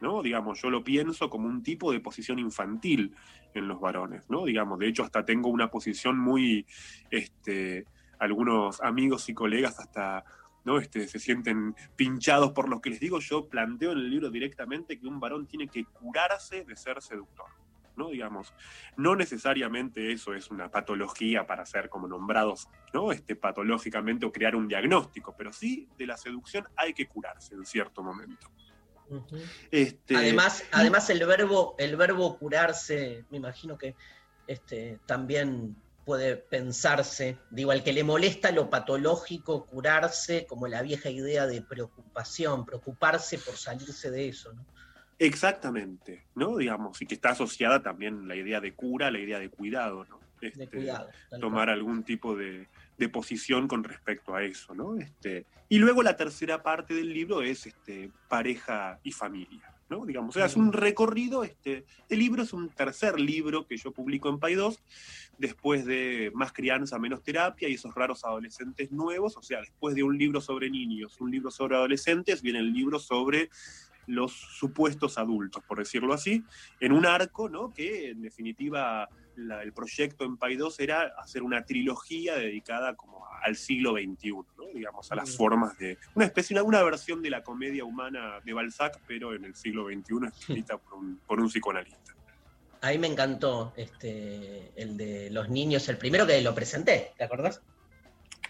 ¿no? 0.00 0.22
Digamos, 0.22 0.62
yo 0.62 0.70
lo 0.70 0.82
pienso 0.82 1.28
como 1.28 1.46
un 1.46 1.62
tipo 1.62 1.92
de 1.92 2.00
posición 2.00 2.38
infantil 2.38 3.14
en 3.52 3.68
los 3.68 3.80
varones, 3.80 4.30
¿no? 4.30 4.44
Digamos, 4.44 4.78
de 4.78 4.88
hecho 4.88 5.02
hasta 5.02 5.24
tengo 5.24 5.50
una 5.50 5.70
posición 5.70 6.18
muy, 6.18 6.64
este, 7.10 7.86
algunos 8.18 8.80
amigos 8.80 9.28
y 9.28 9.34
colegas 9.34 9.78
hasta 9.78 10.24
¿no? 10.64 10.78
Este, 10.78 11.06
se 11.08 11.18
sienten 11.18 11.74
pinchados 11.96 12.52
por 12.52 12.68
lo 12.68 12.80
que 12.80 12.90
les 12.90 13.00
digo, 13.00 13.20
yo 13.20 13.48
planteo 13.48 13.92
en 13.92 13.98
el 13.98 14.10
libro 14.10 14.30
directamente 14.30 14.98
que 14.98 15.06
un 15.06 15.20
varón 15.20 15.46
tiene 15.46 15.68
que 15.68 15.84
curarse 15.84 16.64
de 16.64 16.76
ser 16.76 17.00
seductor. 17.02 17.46
¿no? 17.96 18.08
Digamos, 18.08 18.54
no 18.96 19.14
necesariamente 19.16 20.12
eso 20.12 20.34
es 20.34 20.50
una 20.50 20.70
patología 20.70 21.46
para 21.46 21.66
ser 21.66 21.88
como 21.88 22.08
nombrados 22.08 22.68
¿no? 22.94 23.12
este, 23.12 23.36
patológicamente 23.36 24.26
o 24.26 24.32
crear 24.32 24.56
un 24.56 24.68
diagnóstico, 24.68 25.34
pero 25.36 25.52
sí 25.52 25.88
de 25.98 26.06
la 26.06 26.16
seducción 26.16 26.66
hay 26.76 26.94
que 26.94 27.06
curarse 27.06 27.54
en 27.54 27.66
cierto 27.66 28.02
momento. 28.02 28.50
Este, 29.70 30.16
Además, 30.16 30.64
además 30.70 31.10
el 31.10 31.26
verbo, 31.26 31.74
el 31.78 31.96
verbo 31.96 32.38
curarse, 32.38 33.24
me 33.30 33.38
imagino 33.38 33.76
que 33.76 33.96
este, 34.46 35.00
también 35.04 35.76
puede 36.10 36.34
pensarse, 36.34 37.38
digo, 37.50 37.70
al 37.70 37.84
que 37.84 37.92
le 37.92 38.02
molesta 38.02 38.50
lo 38.50 38.68
patológico, 38.68 39.64
curarse, 39.64 40.44
como 40.44 40.66
la 40.66 40.82
vieja 40.82 41.08
idea 41.08 41.46
de 41.46 41.62
preocupación, 41.62 42.66
preocuparse 42.66 43.38
por 43.38 43.54
salirse 43.56 44.10
de 44.10 44.28
eso, 44.28 44.52
¿no? 44.52 44.66
Exactamente, 45.20 46.24
¿no? 46.34 46.56
Digamos, 46.56 47.00
y 47.00 47.06
que 47.06 47.14
está 47.14 47.28
asociada 47.30 47.80
también 47.80 48.26
la 48.26 48.34
idea 48.34 48.60
de 48.60 48.74
cura, 48.74 49.12
la 49.12 49.20
idea 49.20 49.38
de 49.38 49.50
cuidado, 49.50 50.04
¿no? 50.06 50.18
Este, 50.40 50.66
cuidado, 50.66 51.08
tomar 51.38 51.70
algún 51.70 52.02
tipo 52.02 52.34
de, 52.34 52.66
de 52.98 53.08
posición 53.08 53.68
con 53.68 53.84
respecto 53.84 54.34
a 54.34 54.42
eso, 54.42 54.74
¿no? 54.74 54.96
Este, 54.96 55.46
y 55.68 55.78
luego 55.78 56.02
la 56.02 56.16
tercera 56.16 56.60
parte 56.64 56.92
del 56.92 57.14
libro 57.14 57.40
es 57.42 57.68
este, 57.68 58.10
pareja 58.26 58.98
y 59.04 59.12
familia, 59.12 59.72
¿no? 59.90 60.06
Digamos, 60.06 60.34
o 60.34 60.38
sea, 60.38 60.46
es 60.46 60.56
un 60.56 60.72
recorrido, 60.72 61.42
este, 61.42 61.84
el 62.08 62.18
libro 62.18 62.44
es 62.44 62.52
un 62.52 62.68
tercer 62.70 63.18
libro 63.20 63.66
que 63.66 63.76
yo 63.76 63.92
publico 63.92 64.28
en 64.28 64.38
Pay 64.38 64.54
2, 64.54 64.80
después 65.36 65.84
de 65.84 66.30
Más 66.32 66.52
crianza, 66.52 66.98
menos 66.98 67.22
terapia 67.22 67.68
y 67.68 67.74
esos 67.74 67.94
raros 67.94 68.24
adolescentes 68.24 68.92
nuevos, 68.92 69.36
o 69.36 69.42
sea, 69.42 69.60
después 69.60 69.94
de 69.96 70.04
un 70.04 70.16
libro 70.16 70.40
sobre 70.40 70.70
niños, 70.70 71.20
un 71.20 71.30
libro 71.30 71.50
sobre 71.50 71.76
adolescentes, 71.76 72.40
viene 72.40 72.60
el 72.60 72.72
libro 72.72 73.00
sobre 73.00 73.50
los 74.10 74.32
supuestos 74.32 75.18
adultos, 75.18 75.62
por 75.66 75.78
decirlo 75.78 76.12
así, 76.14 76.44
en 76.80 76.92
un 76.92 77.06
arco, 77.06 77.48
¿no? 77.48 77.72
Que 77.72 78.10
en 78.10 78.22
definitiva 78.22 79.08
la- 79.36 79.62
el 79.62 79.72
proyecto 79.72 80.24
en 80.24 80.36
Pay 80.36 80.56
2 80.56 80.80
era 80.80 81.12
hacer 81.18 81.42
una 81.42 81.64
trilogía 81.64 82.34
dedicada 82.36 82.94
como 82.96 83.24
al 83.42 83.56
siglo 83.56 83.92
XXI, 83.92 84.32
¿no? 84.58 84.66
digamos, 84.74 85.10
a 85.12 85.14
las 85.14 85.30
Mm. 85.30 85.36
formas 85.36 85.78
de 85.78 85.98
una 86.14 86.26
especie, 86.26 86.54
una, 86.54 86.62
una 86.64 86.82
versión 86.82 87.22
de 87.22 87.30
la 87.30 87.42
comedia 87.42 87.84
humana 87.84 88.40
de 88.44 88.52
Balzac, 88.52 89.00
pero 89.06 89.34
en 89.34 89.44
el 89.44 89.54
siglo 89.54 89.86
XXI 89.86 90.28
escrita 90.28 90.76
por 90.78 90.94
un, 90.94 91.20
por 91.26 91.40
un 91.40 91.48
psicoanalista. 91.48 92.14
Ahí 92.82 92.98
me 92.98 93.06
encantó 93.08 93.72
este, 93.76 94.72
el 94.74 94.96
de 94.96 95.30
los 95.30 95.48
niños, 95.50 95.88
el 95.88 95.98
primero 95.98 96.26
que 96.26 96.40
lo 96.40 96.54
presenté, 96.54 97.12
¿te 97.16 97.24
acordás? 97.24 97.62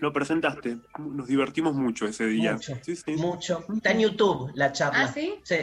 Lo 0.01 0.13
presentaste, 0.13 0.79
nos 0.99 1.27
divertimos 1.27 1.75
mucho 1.75 2.07
ese 2.07 2.27
día. 2.27 2.55
Mucho, 2.55 2.79
Sí, 2.83 2.97
sí. 2.97 3.13
mucho. 3.17 3.65
Está 3.75 3.93
en 3.93 4.01
YouTube 4.01 4.51
la 4.55 4.73
charla. 4.73 5.05
¿Ah, 5.05 5.13
sí? 5.13 5.35
Sí. 5.43 5.57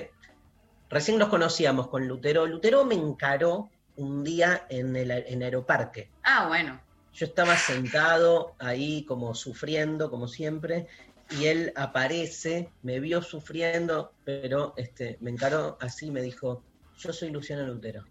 Recién 0.90 1.18
nos 1.18 1.30
conocíamos 1.30 1.88
con 1.88 2.08
Lutero. 2.08 2.46
Lutero 2.46 2.86
me 2.86 2.96
encaró 2.96 3.70
un 3.96 4.24
día 4.24 4.66
en 4.70 4.96
el 4.96 5.12
en 5.12 5.44
Aeroparque. 5.44 6.10
Ah, 6.24 6.48
bueno. 6.48 6.80
Yo 7.14 7.26
estaba 7.26 7.58
sentado 7.58 8.54
ahí 8.60 9.04
como 9.06 9.34
sufriendo, 9.34 10.12
como 10.12 10.28
siempre, 10.28 10.86
y 11.32 11.46
él 11.46 11.74
aparece, 11.76 12.70
me 12.84 13.00
vio 13.00 13.24
sufriendo, 13.24 14.14
pero 14.24 14.76
este, 14.78 15.18
me 15.20 15.32
encaró 15.32 15.80
así, 15.82 16.12
me 16.12 16.22
dijo, 16.22 16.62
yo 17.00 17.12
soy 17.12 17.32
Luciano 17.32 17.66
Lutero. 17.66 18.06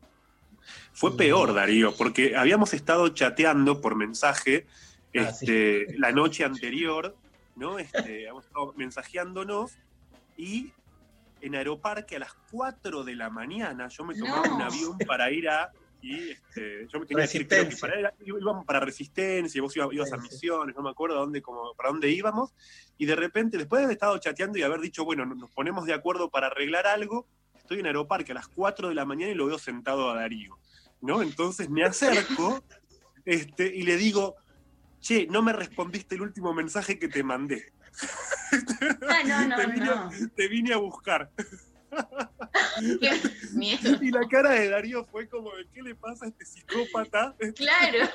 Fue 0.92 1.16
peor, 1.16 1.54
Darío, 1.54 1.94
porque 1.94 2.36
habíamos 2.36 2.74
estado 2.74 3.08
chateando 3.10 3.80
por 3.80 3.94
mensaje 3.94 4.66
Ah, 5.14 5.30
este, 5.30 5.86
la 5.98 6.12
noche 6.12 6.44
anterior, 6.44 7.16
¿no? 7.54 7.78
Este, 7.78 7.98
habíamos 8.28 8.44
estado 8.46 8.72
mensajeándonos 8.76 9.72
y 10.36 10.72
en 11.40 11.54
Aeroparque 11.54 12.16
a 12.16 12.18
las 12.20 12.34
4 12.50 13.04
de 13.04 13.14
la 13.14 13.30
mañana 13.30 13.88
yo 13.88 14.04
me 14.04 14.14
tomaba 14.14 14.46
No. 14.48 14.56
un 14.56 14.62
avión 14.62 14.98
para 15.06 15.30
ir 15.30 15.48
a. 15.48 15.70
Y 16.02 16.30
este, 16.30 16.86
yo 16.88 17.00
me 17.00 17.06
tenía 17.06 17.26
que 17.26 17.38
ir, 17.38 17.48
creo 17.48 17.64
que 17.64 17.70
Resistencia. 17.70 18.14
para, 18.44 18.62
para 18.64 18.80
Resistencia, 18.80 19.58
y 19.58 19.60
vos 19.62 19.74
ibas, 19.76 19.88
ibas 19.92 20.12
a 20.12 20.18
Misiones, 20.18 20.76
no 20.76 20.82
me 20.82 20.90
acuerdo 20.90 21.16
dónde, 21.16 21.40
como, 21.42 21.74
para 21.74 21.88
dónde 21.88 22.10
íbamos, 22.10 22.54
y 22.98 23.06
de 23.06 23.16
repente, 23.16 23.56
después 23.56 23.80
de 23.80 23.84
haber 23.86 23.94
estado 23.94 24.16
chateando 24.18 24.58
y 24.58 24.62
haber 24.62 24.80
dicho, 24.80 25.04
bueno, 25.04 25.24
nos 25.24 25.50
ponemos 25.50 25.84
de 25.86 25.94
acuerdo 25.94 26.30
para 26.30 26.48
arreglar 26.48 26.86
algo, 26.86 27.26
estoy 27.56 27.80
en 27.80 27.86
Aeroparque 27.86 28.32
a 28.32 28.34
las 28.36 28.46
4 28.48 28.90
de 28.90 28.94
la 28.94 29.04
mañana 29.04 29.32
y 29.32 29.34
lo 29.34 29.46
veo 29.46 29.58
sentado 29.58 30.10
a 30.10 30.14
Darío, 30.14 30.58
¿no? 31.00 31.22
Entonces 31.22 31.70
me 31.70 31.82
acerco 31.82 32.62
este, 33.24 33.74
y 33.74 33.82
le 33.82 33.96
digo, 33.96 34.36
che, 35.06 35.26
no 35.28 35.42
me 35.42 35.52
respondiste 35.52 36.16
el 36.16 36.22
último 36.22 36.52
mensaje 36.52 36.98
que 36.98 37.08
te 37.08 37.22
mandé. 37.22 37.72
Ah, 39.08 39.22
no, 39.24 39.48
no, 39.48 39.56
te, 39.56 39.66
vine, 39.66 39.86
no. 39.86 40.10
te 40.34 40.48
vine 40.48 40.74
a 40.74 40.76
buscar. 40.78 41.30
Qué 43.00 43.20
miedo. 43.52 44.02
Y 44.02 44.10
la 44.10 44.26
cara 44.28 44.50
de 44.50 44.68
Darío 44.68 45.04
fue 45.04 45.28
como, 45.28 45.54
de, 45.54 45.66
¿qué 45.72 45.82
le 45.82 45.94
pasa 45.94 46.26
a 46.26 46.28
este 46.28 46.44
psicópata? 46.44 47.34
Claro. 47.54 48.10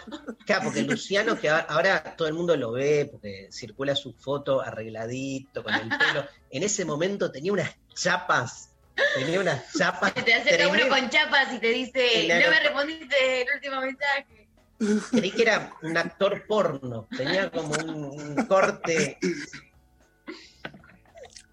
Claro, 0.46 0.64
porque 0.66 0.84
Luciano, 0.84 1.40
que 1.40 1.50
ahora 1.50 2.16
todo 2.16 2.28
el 2.28 2.34
mundo 2.34 2.56
lo 2.58 2.74
ve, 2.74 3.08
porque 3.10 3.48
circula 3.52 3.96
su 3.96 4.14
foto 4.14 4.62
arregladito, 4.62 5.64
con 5.64 5.74
el 5.74 5.90
pelo, 5.90 6.28
en 6.52 6.64
ese 6.64 6.86
momento 6.86 7.32
tenía 7.32 7.54
unas 7.54 7.76
chapas, 7.96 8.72
tenía 9.16 9.40
unas 9.40 9.74
chapas. 9.74 10.14
Te 10.26 10.34
acerca 10.34 10.68
uno 10.68 10.90
con 10.90 11.10
chapas 11.10 11.54
y 11.54 11.60
te 11.60 11.70
dice, 11.70 12.28
no 12.28 12.52
me 12.52 12.60
respondiste 12.60 13.42
el 13.42 13.48
último 13.56 13.82
mensaje. 13.82 14.41
Creí 15.12 15.32
que 15.32 15.44
era 15.44 15.74
un 15.84 15.96
actor 15.96 16.46
porno, 16.48 17.08
tenía 17.16 17.52
como 17.52 17.74
un, 17.76 18.20
un 18.20 18.46
corte. 18.48 19.18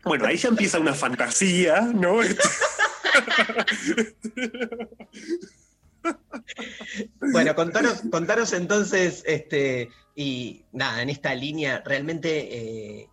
Bueno, 0.04 0.26
ahí 0.26 0.36
ya 0.36 0.48
empieza 0.48 0.78
una 0.78 0.94
fantasía, 0.94 1.80
¿no? 1.82 2.20
Bueno, 7.32 7.54
contanos, 7.54 8.02
contanos 8.10 8.52
entonces, 8.52 9.22
este, 9.26 9.90
y 10.14 10.64
nada, 10.72 11.02
en 11.02 11.10
esta 11.10 11.34
línea, 11.34 11.82
realmente 11.84 12.48
eh, 12.56 13.08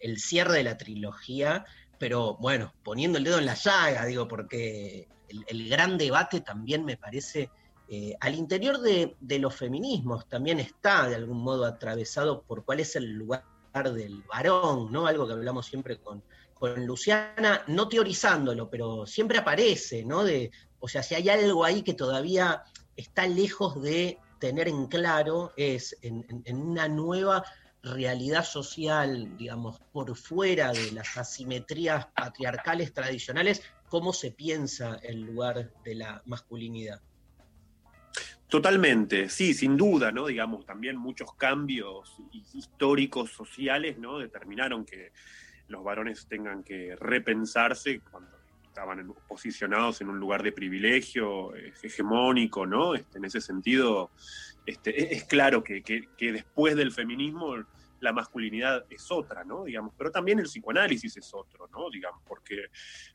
el 0.00 0.18
cierre 0.18 0.54
de 0.54 0.64
la 0.64 0.78
trilogía, 0.78 1.66
pero 1.98 2.36
bueno, 2.36 2.72
poniendo 2.82 3.18
el 3.18 3.24
dedo 3.24 3.38
en 3.38 3.46
la 3.46 3.54
llaga, 3.54 4.06
digo, 4.06 4.26
porque 4.28 5.08
el, 5.28 5.44
el 5.48 5.68
gran 5.68 5.98
debate 5.98 6.40
también 6.40 6.84
me 6.84 6.96
parece, 6.96 7.50
eh, 7.88 8.16
al 8.20 8.34
interior 8.34 8.80
de, 8.80 9.16
los 9.38 9.54
feminismos 9.54 10.28
también 10.28 10.58
está 10.58 11.08
de 11.08 11.14
algún 11.14 11.38
modo 11.38 11.64
atravesado 11.64 12.42
por 12.42 12.64
cuál 12.64 12.80
es 12.80 12.96
el 12.96 13.12
lugar 13.12 13.44
del 13.94 14.22
varón, 14.22 14.90
¿no? 14.90 15.06
Algo 15.06 15.26
que 15.26 15.34
hablamos 15.34 15.66
siempre 15.66 15.98
con, 15.98 16.22
Luciana, 16.78 17.62
no 17.66 17.86
teorizándolo, 17.86 18.70
pero 18.70 19.06
siempre 19.06 19.38
aparece, 19.38 20.04
¿no? 20.04 20.24
De, 20.24 20.50
o 20.80 20.88
sea, 20.88 21.02
si 21.02 21.14
hay 21.14 21.28
algo 21.28 21.64
ahí 21.64 21.82
que 21.82 21.92
todavía 21.92 22.64
está 22.96 23.26
lejos 23.26 23.82
de 23.82 24.18
tener 24.40 24.66
en 24.66 24.86
claro, 24.86 25.52
es 25.56 25.96
en 26.00 26.56
una 26.56 26.88
nueva 26.88 27.44
realidad 27.82 28.44
social, 28.44 29.36
digamos, 29.36 29.80
por 29.92 30.16
fuera 30.16 30.72
de 30.72 30.92
las 30.92 31.16
asimetrías 31.16 32.06
patriarcales 32.06 32.92
tradicionales, 32.92 33.62
cómo 33.88 34.12
se 34.12 34.32
piensa 34.32 34.98
el 35.02 35.20
lugar 35.20 35.72
de 35.84 35.94
la 35.94 36.22
masculinidad. 36.26 37.00
Totalmente, 38.48 39.28
sí, 39.28 39.54
sin 39.54 39.76
duda, 39.76 40.12
¿no? 40.12 40.26
Digamos, 40.26 40.64
también 40.64 40.96
muchos 40.96 41.34
cambios 41.36 42.14
hi- 42.30 42.44
históricos, 42.54 43.32
sociales, 43.32 43.98
¿no? 43.98 44.18
Determinaron 44.18 44.84
que 44.86 45.10
los 45.66 45.82
varones 45.82 46.28
tengan 46.28 46.62
que 46.62 46.94
repensarse 46.96 48.00
cuando 48.08 48.38
estaban 48.62 49.12
posicionados 49.26 50.00
en 50.00 50.10
un 50.10 50.20
lugar 50.20 50.42
de 50.44 50.52
privilegio 50.52 51.56
eh, 51.56 51.72
hegemónico, 51.82 52.66
¿no? 52.66 52.94
Este, 52.94 53.18
en 53.18 53.24
ese 53.24 53.40
sentido, 53.40 54.12
este, 54.64 55.02
es, 55.14 55.22
es 55.22 55.24
claro 55.24 55.64
que, 55.64 55.82
que- 55.82 56.10
que 56.16 56.30
después 56.32 56.76
del 56.76 56.92
feminismo 56.92 57.56
la 57.98 58.12
masculinidad 58.12 58.84
es 58.90 59.10
otra, 59.10 59.42
¿no? 59.44 59.64
Digamos, 59.64 59.92
pero 59.96 60.10
también 60.12 60.38
el 60.38 60.44
psicoanálisis 60.44 61.16
es 61.16 61.30
otro, 61.34 61.66
¿no? 61.72 61.90
Digamos, 61.90 62.22
porque 62.24 62.66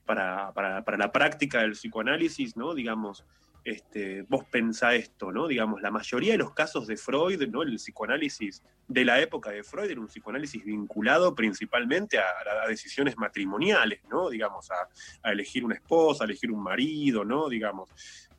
para, 0.03 0.51
para- 0.51 0.83
para 0.83 0.97
la 0.97 1.11
práctica 1.11 1.61
del 1.61 1.71
psicoanálisis, 1.73 2.57
¿no? 2.57 2.73
Digamos, 2.73 3.23
este, 3.63 4.23
vos 4.23 4.43
pensá 4.45 4.95
esto, 4.95 5.31
¿no? 5.31 5.47
Digamos, 5.47 5.81
la 5.81 5.91
mayoría 5.91 6.33
de 6.33 6.39
los 6.39 6.53
casos 6.53 6.87
de 6.87 6.97
Freud, 6.97 7.47
¿no? 7.49 7.61
El 7.61 7.75
psicoanálisis 7.75 8.63
de 8.87 9.05
la 9.05 9.19
época 9.21 9.51
de 9.51 9.63
Freud 9.63 9.91
era 9.91 10.01
un 10.01 10.07
psicoanálisis 10.07 10.63
vinculado 10.65 11.35
principalmente 11.35 12.17
a, 12.17 12.67
decisiones 12.67 13.17
matrimoniales, 13.17 14.01
¿no? 14.09 14.29
Digamos, 14.29 14.71
a, 14.71 14.87
a 15.23 15.31
elegir 15.31 15.63
una 15.63 15.75
esposa, 15.75 16.23
a 16.23 16.25
elegir 16.25 16.51
un 16.51 16.63
marido, 16.63 17.23
¿no? 17.23 17.49
Digamos, 17.49 17.89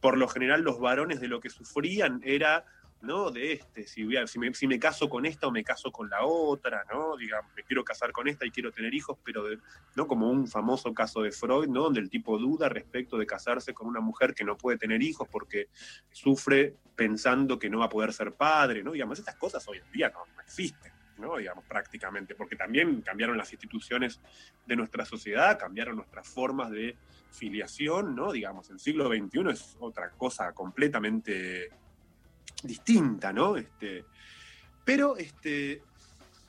por 0.01 0.19
lo 0.19 0.27
general 0.27 0.63
los 0.63 0.81
varones 0.81 1.21
de 1.21 1.29
lo 1.29 1.41
que 1.41 1.51
sufrían 1.51 2.21
era 2.25 2.65
¿no? 3.03 3.31
De 3.31 3.53
este, 3.53 3.87
si, 3.87 4.05
voy 4.05 4.17
a- 4.17 4.27
si, 4.27 4.39
me, 4.39 4.55
si 4.55 4.67
me 4.67 4.79
caso 4.79 5.09
con 5.09 5.27
esta 5.27 5.47
o 5.47 5.51
me 5.51 5.63
caso 5.65 5.91
con 5.93 6.09
la 6.09 6.25
otra, 6.25 6.85
¿no? 6.93 7.17
Digamos, 7.17 7.53
me 7.55 7.63
quiero 7.65 7.85
casar 7.85 8.13
con 8.13 8.29
esta 8.29 8.47
y 8.47 8.51
quiero 8.51 8.71
tener 8.73 8.95
hijos, 8.95 9.19
pero, 9.25 9.45
¿no? 9.97 10.07
Como 10.07 10.31
un 10.31 10.47
famoso 10.49 10.95
caso 10.95 11.23
de 11.23 11.33
Freud, 11.33 11.69
¿no? 11.69 11.83
Donde 11.85 12.01
el 12.01 12.09
tipo 12.09 12.39
duda 12.39 12.69
respecto 12.69 13.19
de 13.19 13.27
casarse 13.27 13.75
con 13.75 13.87
una 13.89 14.01
mujer 14.01 14.35
que 14.35 14.45
no 14.45 14.57
puede 14.57 14.79
tener 14.79 15.03
hijos 15.03 15.29
porque 15.31 15.69
sufre 16.11 16.77
pensando 16.95 17.59
que 17.59 17.69
no 17.71 17.81
va 17.81 17.87
a 17.87 17.91
poder 17.91 18.13
ser 18.13 18.33
padre, 18.33 18.83
¿no? 18.83 18.93
Digamos, 18.93 19.19
estas 19.19 19.37
cosas 19.37 19.67
hoy 19.69 19.79
en 19.79 19.91
día 19.93 20.11
no, 20.11 20.21
no 20.35 20.41
existen, 20.43 20.93
¿no? 21.19 21.37
Digamos, 21.37 21.65
prácticamente, 21.65 22.35
porque 22.35 22.57
también 22.57 23.01
cambiaron 23.03 23.37
las 23.37 23.53
instituciones 23.53 24.21
de 24.67 24.77
nuestra 24.77 25.05
sociedad, 25.05 25.59
cambiaron 25.59 25.97
nuestras 25.97 26.29
formas 26.29 26.71
de 26.71 26.97
filiación, 27.31 28.15
¿no? 28.15 28.31
Digamos, 28.31 28.71
el 28.71 28.79
siglo 28.79 29.09
XXI 29.09 29.51
es 29.51 29.77
otra 29.81 30.11
cosa 30.11 30.53
completamente 30.53 31.71
distinta, 32.63 33.33
¿no? 33.33 33.57
Este, 33.57 34.05
pero 34.85 35.17
este, 35.17 35.83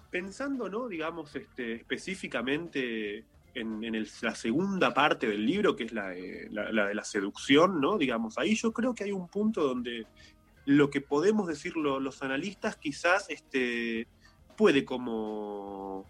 pensando, 0.10 0.69
¿no? 0.69 0.88
Digamos, 0.88 1.35
este, 1.35 1.73
específicamente 1.73 3.26
en, 3.56 3.84
en 3.84 3.95
el- 3.95 4.10
la 4.22 4.35
segunda 4.35 4.94
parte 4.94 5.27
del 5.27 5.45
libro, 5.45 5.76
que 5.76 5.84
es 5.84 5.94
la 5.94 6.10
de 6.10 6.48
la, 6.52 6.72
la 6.72 6.88
de 6.88 6.95
la 6.95 7.03
seducción, 7.03 7.80
¿no? 7.80 7.98
Digamos, 7.98 8.38
ahí 8.38 8.56
yo 8.56 8.72
creo 8.73 8.94
que 8.95 9.03
hay 9.06 9.11
un 9.11 9.27
punto 9.27 9.61
donde 9.64 10.07
lo 10.65 10.90
que 10.90 11.02
podemos 11.02 11.48
decir 11.48 11.76
lo- 11.76 11.99
los 11.99 12.23
analistas 12.23 12.77
quizás 12.77 13.30
este, 13.30 14.07
puede 14.57 14.85
como 14.85 16.06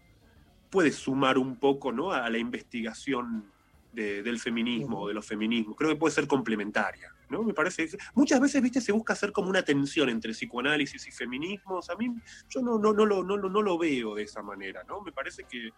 puede 0.69 0.91
sumar 0.91 1.37
un 1.37 1.57
poco 1.57 1.91
¿no? 1.91 2.11
a 2.11 2.27
la 2.31 2.37
investigación 2.39 3.45
de- 3.91 4.23
del 4.23 4.39
feminismo 4.39 5.01
o 5.01 5.07
de 5.07 5.13
los 5.13 5.23
feminismos. 5.25 5.75
Creo 5.77 5.91
que 5.91 5.95
puede 5.97 6.15
ser 6.15 6.25
complementaria. 6.27 7.13
Me 7.41 7.53
parece. 7.53 7.87
Muchas 8.13 8.39
veces, 8.39 8.61
viste, 8.61 8.81
se 8.81 8.91
busca 8.91 9.13
hacer 9.13 9.31
como 9.31 9.49
una 9.49 9.63
tensión 9.63 10.09
entre 10.09 10.33
psicoanálisis 10.33 11.07
y 11.07 11.11
feminismos. 11.11 11.89
A 11.89 11.95
mí, 11.95 12.13
yo 12.49 12.61
no, 12.61 12.77
no, 12.77 12.93
no, 12.93 13.05
lo, 13.05 13.23
no, 13.23 13.37
no 13.37 13.61
lo 13.61 13.77
veo 13.77 14.15
de 14.15 14.23
esa 14.23 14.43
manera. 14.43 14.83
¿no? 14.83 15.01
Me 15.01 15.11
parece 15.11 15.45
que, 15.45 15.71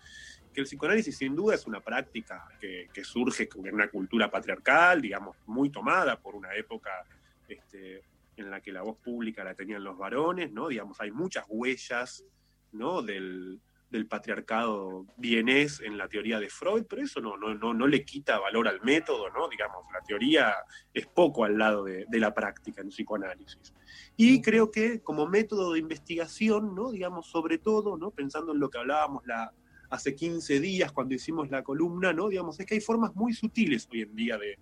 que 0.53 0.61
el 0.61 0.65
psicoanálisis, 0.65 1.15
sin 1.15 1.35
duda, 1.35 1.55
es 1.55 1.65
una 1.67 1.79
práctica 1.79 2.47
que, 2.59 2.89
que 2.91 3.03
surge 3.03 3.47
en 3.63 3.73
una 3.75 3.89
cultura 3.89 4.29
patriarcal, 4.29 5.01
digamos, 5.01 5.37
muy 5.45 5.69
tomada 5.69 6.19
por 6.19 6.35
una 6.35 6.53
época. 6.55 6.91
Este, 7.47 8.03
en 8.37 8.51
la 8.51 8.61
que 8.61 8.71
la 8.71 8.81
voz 8.81 8.97
pública 8.97 9.43
la 9.43 9.53
tenían 9.53 9.83
los 9.83 9.97
varones, 9.97 10.51
¿no? 10.51 10.67
Digamos, 10.67 10.99
hay 10.99 11.11
muchas 11.11 11.45
huellas, 11.47 12.23
¿no? 12.71 13.01
Del, 13.01 13.61
del 13.95 14.07
patriarcado 14.07 15.05
vienés 15.17 15.79
en 15.79 15.97
la 15.97 16.07
teoría 16.07 16.39
de 16.39 16.49
Freud, 16.49 16.83
pero 16.89 17.01
eso 17.01 17.21
no, 17.21 17.37
no, 17.37 17.55
no, 17.55 17.73
no 17.73 17.87
le 17.87 18.03
quita 18.03 18.39
valor 18.39 18.67
al 18.67 18.81
método, 18.81 19.29
¿no? 19.29 19.47
Digamos, 19.49 19.85
la 19.91 20.01
teoría 20.01 20.53
es 20.93 21.07
poco 21.07 21.45
al 21.45 21.57
lado 21.57 21.83
de, 21.83 22.05
de 22.07 22.19
la 22.19 22.33
práctica 22.33 22.81
en 22.81 22.89
psicoanálisis. 22.89 23.73
Y 24.17 24.41
creo 24.41 24.69
que 24.71 25.01
como 25.01 25.27
método 25.27 25.73
de 25.73 25.79
investigación, 25.79 26.75
¿no? 26.75 26.91
Digamos, 26.91 27.27
sobre 27.27 27.57
todo, 27.57 27.97
¿no? 27.97 28.11
Pensando 28.11 28.53
en 28.53 28.59
lo 28.59 28.69
que 28.69 28.77
hablábamos 28.77 29.25
la, 29.25 29.53
hace 29.89 30.15
15 30.15 30.59
días 30.59 30.91
cuando 30.91 31.15
hicimos 31.15 31.49
la 31.49 31.63
columna, 31.63 32.13
¿no? 32.13 32.29
Digamos, 32.29 32.59
es 32.59 32.65
que 32.65 32.75
hay 32.75 32.81
formas 32.81 33.15
muy 33.15 33.33
sutiles 33.33 33.87
hoy 33.91 34.01
en 34.01 34.15
día 34.15 34.37
de, 34.37 34.59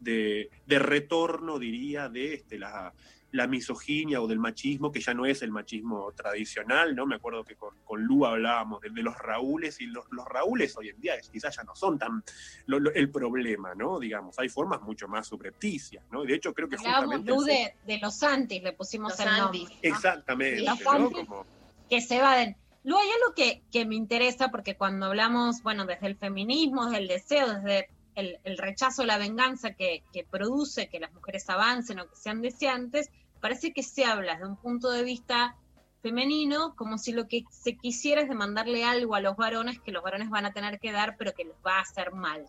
de, 0.00 0.50
de 0.66 0.78
retorno, 0.78 1.58
diría, 1.58 2.08
de 2.08 2.34
este, 2.34 2.58
la, 2.58 2.92
la 3.32 3.46
misoginia 3.46 4.20
o 4.20 4.26
del 4.26 4.38
machismo, 4.40 4.90
que 4.90 5.00
ya 5.00 5.14
no 5.14 5.24
es 5.24 5.42
el 5.42 5.50
machismo 5.52 6.10
tradicional, 6.12 6.96
¿no? 6.96 7.06
Me 7.06 7.14
acuerdo 7.14 7.44
que 7.44 7.54
con, 7.54 7.74
con 7.84 8.02
Lu 8.02 8.26
hablábamos 8.26 8.80
de, 8.80 8.90
de 8.90 9.02
los 9.02 9.16
Raúles, 9.16 9.80
y 9.80 9.86
los, 9.86 10.04
los 10.10 10.26
Raúles 10.26 10.76
hoy 10.76 10.88
en 10.88 11.00
día 11.00 11.14
quizás 11.30 11.54
ya 11.56 11.62
no 11.62 11.74
son 11.76 11.98
tan 11.98 12.24
lo- 12.66 12.80
lo- 12.80 12.92
el 12.92 13.10
problema, 13.10 13.74
¿no? 13.74 14.00
Digamos, 14.00 14.38
hay 14.38 14.48
formas 14.48 14.82
mucho 14.82 15.06
más 15.06 15.28
subrepticias, 15.28 16.04
¿no? 16.10 16.24
Y 16.24 16.26
de 16.26 16.34
hecho 16.34 16.52
creo 16.52 16.68
que 16.68 16.76
Hablábamos, 16.76 17.18
justamente... 17.18 17.30
Lu, 17.32 17.42
de, 17.42 17.74
de 17.86 17.98
los 18.00 18.16
Santis, 18.16 18.62
le 18.62 18.72
pusimos 18.72 19.12
Los 19.12 19.20
el 19.20 19.36
nombre. 19.38 19.60
¿no? 19.60 19.68
Exactamente, 19.82 20.62
Los 20.62 20.80
¿no? 20.80 21.10
Como- 21.12 21.46
que 21.88 22.00
se 22.00 22.16
evaden. 22.16 22.56
Luego 22.82 23.00
hay 23.02 23.10
algo 23.10 23.34
que, 23.34 23.62
que 23.70 23.84
me 23.84 23.94
interesa, 23.94 24.50
porque 24.50 24.74
cuando 24.76 25.06
hablamos, 25.06 25.62
bueno, 25.62 25.84
desde 25.86 26.06
el 26.06 26.16
feminismo, 26.16 26.86
desde 26.86 26.98
el 26.98 27.08
deseo, 27.08 27.54
desde 27.54 27.88
el, 28.14 28.38
el 28.44 28.58
rechazo, 28.58 29.04
la 29.04 29.18
venganza 29.18 29.74
que, 29.74 30.02
que 30.12 30.24
produce 30.24 30.88
que 30.88 30.98
las 30.98 31.12
mujeres 31.12 31.48
avancen 31.50 32.00
o 32.00 32.08
que 32.08 32.16
sean 32.16 32.40
deseantes, 32.42 33.10
parece 33.40 33.72
que 33.72 33.82
se 33.82 34.04
habla 34.04 34.34
desde 34.34 34.46
un 34.46 34.56
punto 34.56 34.90
de 34.90 35.02
vista 35.02 35.56
femenino 36.02 36.74
como 36.76 36.98
si 36.98 37.12
lo 37.12 37.28
que 37.28 37.44
se 37.50 37.76
quisiera 37.76 38.22
es 38.22 38.28
demandarle 38.28 38.84
algo 38.84 39.14
a 39.14 39.20
los 39.20 39.36
varones 39.36 39.80
que 39.80 39.92
los 39.92 40.02
varones 40.02 40.30
van 40.30 40.46
a 40.46 40.52
tener 40.52 40.78
que 40.78 40.92
dar, 40.92 41.16
pero 41.16 41.34
que 41.34 41.44
les 41.44 41.56
va 41.66 41.78
a 41.78 41.82
hacer 41.82 42.12
mal. 42.12 42.46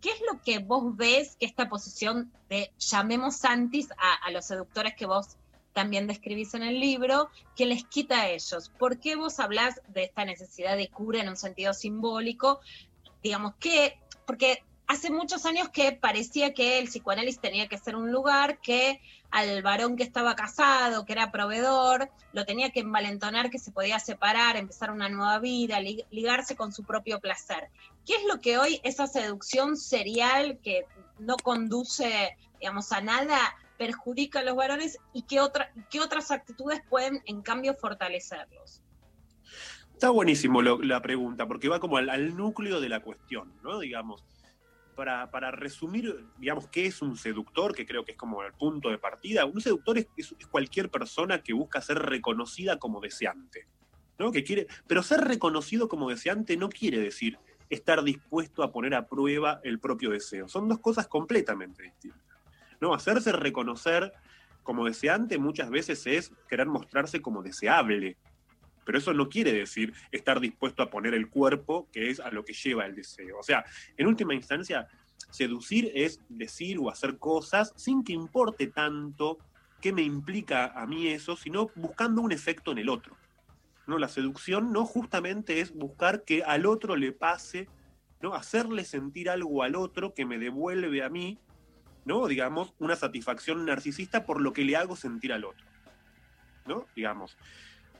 ¿Qué 0.00 0.10
es 0.10 0.20
lo 0.30 0.40
que 0.42 0.58
vos 0.58 0.96
ves 0.96 1.36
que 1.36 1.46
esta 1.46 1.68
posición 1.68 2.32
de 2.48 2.70
llamemos 2.78 3.36
santis 3.36 3.90
a, 3.92 4.14
a 4.26 4.30
los 4.30 4.46
seductores 4.46 4.94
que 4.94 5.06
vos 5.06 5.36
también 5.72 6.06
describís 6.06 6.54
en 6.54 6.62
el 6.62 6.80
libro, 6.80 7.30
que 7.56 7.66
les 7.66 7.84
quita 7.84 8.22
a 8.22 8.28
ellos? 8.28 8.70
¿Por 8.78 9.00
qué 9.00 9.16
vos 9.16 9.40
hablás 9.40 9.80
de 9.88 10.04
esta 10.04 10.24
necesidad 10.24 10.76
de 10.76 10.88
cura 10.88 11.20
en 11.20 11.28
un 11.28 11.36
sentido 11.36 11.74
simbólico? 11.74 12.60
Digamos 13.22 13.54
que, 13.58 13.98
porque 14.26 14.62
hace 14.88 15.10
muchos 15.10 15.44
años 15.46 15.68
que 15.68 15.92
parecía 15.92 16.54
que 16.54 16.78
el 16.78 16.86
psicoanálisis 16.86 17.40
tenía 17.40 17.68
que 17.68 17.78
ser 17.78 17.94
un 17.94 18.10
lugar 18.10 18.58
que 18.60 19.00
al 19.30 19.62
varón 19.62 19.96
que 19.96 20.02
estaba 20.02 20.34
casado, 20.34 21.04
que 21.04 21.12
era 21.12 21.30
proveedor, 21.30 22.10
lo 22.32 22.46
tenía 22.46 22.70
que 22.70 22.80
envalentonar, 22.80 23.50
que 23.50 23.58
se 23.58 23.70
podía 23.70 23.98
separar, 23.98 24.56
empezar 24.56 24.90
una 24.90 25.10
nueva 25.10 25.38
vida, 25.38 25.78
li- 25.80 26.04
ligarse 26.10 26.56
con 26.56 26.72
su 26.72 26.84
propio 26.84 27.20
placer. 27.20 27.68
¿Qué 28.06 28.14
es 28.16 28.24
lo 28.24 28.40
que 28.40 28.56
hoy 28.56 28.80
esa 28.82 29.06
seducción 29.06 29.76
serial 29.76 30.58
que 30.62 30.86
no 31.18 31.36
conduce, 31.36 32.36
digamos, 32.58 32.90
a 32.90 33.02
nada, 33.02 33.38
perjudica 33.76 34.40
a 34.40 34.44
los 34.44 34.56
varones 34.56 34.98
y 35.12 35.22
qué, 35.24 35.40
otra, 35.40 35.70
qué 35.90 36.00
otras 36.00 36.30
actitudes 36.30 36.80
pueden, 36.88 37.22
en 37.26 37.42
cambio, 37.42 37.74
fortalecerlos? 37.74 38.82
Está 39.92 40.10
buenísimo 40.10 40.62
la 40.62 41.02
pregunta, 41.02 41.46
porque 41.46 41.68
va 41.68 41.78
como 41.80 41.98
al, 41.98 42.08
al 42.08 42.34
núcleo 42.36 42.80
de 42.80 42.88
la 42.88 43.00
cuestión, 43.00 43.52
¿no? 43.62 43.80
Digamos, 43.80 44.24
para, 44.98 45.30
para 45.30 45.52
resumir, 45.52 46.26
digamos, 46.38 46.66
¿qué 46.66 46.86
es 46.86 47.00
un 47.02 47.16
seductor? 47.16 47.72
Que 47.72 47.86
creo 47.86 48.04
que 48.04 48.12
es 48.12 48.18
como 48.18 48.42
el 48.42 48.52
punto 48.52 48.90
de 48.90 48.98
partida. 48.98 49.44
Un 49.44 49.60
seductor 49.60 49.96
es, 49.96 50.08
cualquier 50.50 50.90
persona 50.90 51.40
que 51.40 51.52
busca 51.52 51.80
ser 51.80 52.00
reconocida 52.00 52.80
como 52.80 53.00
deseante, 53.00 53.68
¿no? 54.18 54.32
Que 54.32 54.42
quiere, 54.42 54.66
pero 54.88 55.04
ser 55.04 55.20
reconocido 55.20 55.88
como 55.88 56.10
deseante 56.10 56.56
no 56.56 56.68
quiere 56.68 56.98
decir 56.98 57.38
estar 57.70 58.02
dispuesto 58.02 58.64
a 58.64 58.72
poner 58.72 58.92
a 58.96 59.06
prueba 59.06 59.60
el 59.62 59.78
propio 59.78 60.10
deseo. 60.10 60.48
Son 60.48 60.68
dos 60.68 60.80
cosas 60.80 61.06
completamente 61.06 61.84
distintas. 61.84 62.36
¿no? 62.80 62.92
Hacerse 62.92 63.30
reconocer 63.30 64.12
como 64.64 64.84
deseante 64.84 65.38
muchas 65.38 65.70
veces 65.70 66.04
es 66.08 66.32
querer 66.48 66.66
mostrarse 66.66 67.22
como 67.22 67.44
deseable, 67.44 68.16
pero 68.88 68.96
eso 68.96 69.12
no 69.12 69.28
quiere 69.28 69.52
decir 69.52 69.92
estar 70.12 70.40
dispuesto 70.40 70.82
a 70.82 70.88
poner 70.88 71.12
el 71.12 71.28
cuerpo, 71.28 71.90
que 71.92 72.08
es 72.08 72.20
a 72.20 72.30
lo 72.30 72.42
que 72.42 72.54
lleva 72.54 72.86
el 72.86 72.94
deseo. 72.94 73.38
O 73.38 73.42
sea, 73.42 73.62
en 73.98 74.06
última 74.06 74.32
instancia, 74.32 74.88
seducir 75.30 75.92
es 75.94 76.22
decir 76.30 76.78
o 76.78 76.88
hacer 76.88 77.18
cosas 77.18 77.74
sin 77.76 78.02
que 78.02 78.14
importe 78.14 78.68
tanto 78.68 79.36
qué 79.82 79.92
me 79.92 80.00
implica 80.00 80.68
a 80.68 80.86
mí 80.86 81.08
eso, 81.08 81.36
sino 81.36 81.70
buscando 81.74 82.22
un 82.22 82.32
efecto 82.32 82.72
en 82.72 82.78
el 82.78 82.88
otro. 82.88 83.14
¿no? 83.86 83.98
La 83.98 84.08
seducción 84.08 84.72
no 84.72 84.86
justamente 84.86 85.60
es 85.60 85.74
buscar 85.74 86.24
que 86.24 86.42
al 86.42 86.64
otro 86.64 86.96
le 86.96 87.12
pase, 87.12 87.68
¿no? 88.22 88.32
hacerle 88.32 88.86
sentir 88.86 89.28
algo 89.28 89.64
al 89.64 89.76
otro 89.76 90.14
que 90.14 90.24
me 90.24 90.38
devuelve 90.38 91.02
a 91.02 91.10
mí, 91.10 91.38
¿no? 92.06 92.26
digamos, 92.26 92.72
una 92.78 92.96
satisfacción 92.96 93.66
narcisista 93.66 94.24
por 94.24 94.40
lo 94.40 94.54
que 94.54 94.64
le 94.64 94.76
hago 94.76 94.96
sentir 94.96 95.34
al 95.34 95.44
otro. 95.44 95.66
¿no? 96.66 96.86
Digamos. 96.96 97.36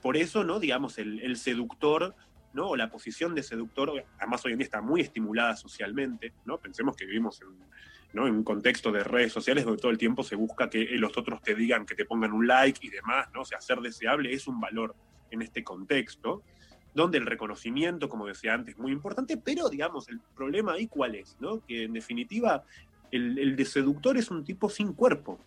Por 0.01 0.17
eso, 0.17 0.43
¿no? 0.43 0.59
Digamos, 0.59 0.97
el, 0.97 1.19
el 1.19 1.37
seductor, 1.37 2.15
¿no? 2.53 2.69
O 2.69 2.75
la 2.75 2.89
posición 2.89 3.35
de 3.35 3.43
seductor, 3.43 4.03
además 4.17 4.43
hoy 4.45 4.53
en 4.53 4.59
día 4.59 4.65
está 4.65 4.81
muy 4.81 5.01
estimulada 5.01 5.55
socialmente, 5.55 6.33
¿no? 6.45 6.57
Pensemos 6.57 6.95
que 6.95 7.05
vivimos 7.05 7.41
en, 7.41 8.19
un 8.19 8.43
contexto 8.43 8.91
de 8.91 9.03
redes 9.03 9.31
sociales 9.31 9.65
donde 9.65 9.79
todo 9.79 9.91
el 9.91 9.99
tiempo 9.99 10.23
se 10.23 10.35
busca 10.35 10.67
que 10.67 10.83
los 10.97 11.15
otros 11.15 11.41
te 11.43 11.53
digan, 11.53 11.85
que 11.85 11.93
te 11.93 12.05
pongan 12.05 12.33
un 12.33 12.47
like 12.47 12.79
y 12.85 12.89
demás, 12.89 13.27
¿no? 13.33 13.41
O 13.41 13.45
sea, 13.45 13.61
ser 13.61 13.79
deseable 13.81 14.33
es 14.33 14.47
un 14.47 14.59
valor 14.59 14.95
en 15.29 15.43
este 15.43 15.63
contexto, 15.63 16.41
donde 16.95 17.19
el 17.19 17.27
reconocimiento, 17.27 18.09
como 18.09 18.25
decía 18.25 18.55
antes, 18.55 18.73
es 18.73 18.79
muy 18.79 18.91
importante, 18.91 19.37
pero, 19.37 19.69
digamos, 19.69 20.09
el 20.09 20.19
problema 20.35 20.73
ahí 20.73 20.87
cuál 20.87 21.13
es, 21.15 21.37
¿no? 21.39 21.63
Que 21.65 21.83
en 21.83 21.93
definitiva 21.93 22.63
el, 23.11 23.37
el 23.37 23.55
de 23.55 23.65
seductor 23.65 24.17
es 24.17 24.31
un 24.31 24.43
tipo 24.43 24.69
sin 24.69 24.93
cuerpo, 24.93 25.39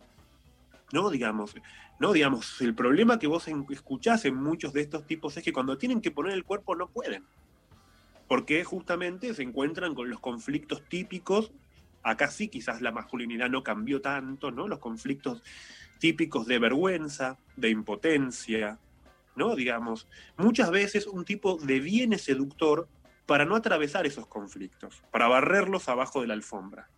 ¿no? 0.93 1.11
Digamos, 1.11 1.57
¿no? 1.99 2.13
Digamos, 2.13 2.61
el 2.61 2.75
problema 2.75 3.19
que 3.19 3.27
vos 3.27 3.49
escuchás 3.71 4.25
en 4.25 4.37
muchos 4.37 4.73
de 4.73 4.83
estos 4.83 5.07
tipos 5.07 5.37
es 5.37 5.43
que 5.43 5.53
cuando 5.53 5.79
tienen 5.79 6.01
que 6.01 6.11
poner 6.11 6.35
el 6.35 6.45
cuerpo 6.45 6.77
no 6.77 6.89
pueden. 6.89 7.25
Porque 8.29 8.63
justamente 8.63 9.35
se 9.35 9.43
encuentran 9.43 9.95
con 9.95 10.09
los 10.09 10.21
conflictos 10.21 10.83
típicos, 10.89 11.53
acá 12.03 12.29
sí 12.29 12.49
quizás 12.49 12.81
la 12.81 12.93
masculinidad 12.93 13.51
no 13.51 13.63
cambió 13.63 14.01
tanto, 14.01 14.51
¿no? 14.51 14.69
Los 14.69 14.79
conflictos 14.79 15.43
típicos 15.99 16.47
de 16.47 16.59
vergüenza, 16.59 17.39
de 17.57 17.71
impotencia, 17.71 18.79
¿no? 19.35 19.57
Digamos, 19.57 20.07
muchas 20.37 20.71
veces 20.71 21.07
un 21.07 21.25
tipo 21.25 21.59
deviene 21.63 22.19
seductor 22.19 22.89
para 23.27 23.45
no 23.45 23.57
atravesar 23.57 24.07
esos 24.07 24.27
conflictos, 24.27 25.03
para 25.11 25.29
barrerlos 25.29 25.89
abajo 25.89 26.21
de 26.21 26.27
la 26.27 26.35
alfombra. 26.35 26.89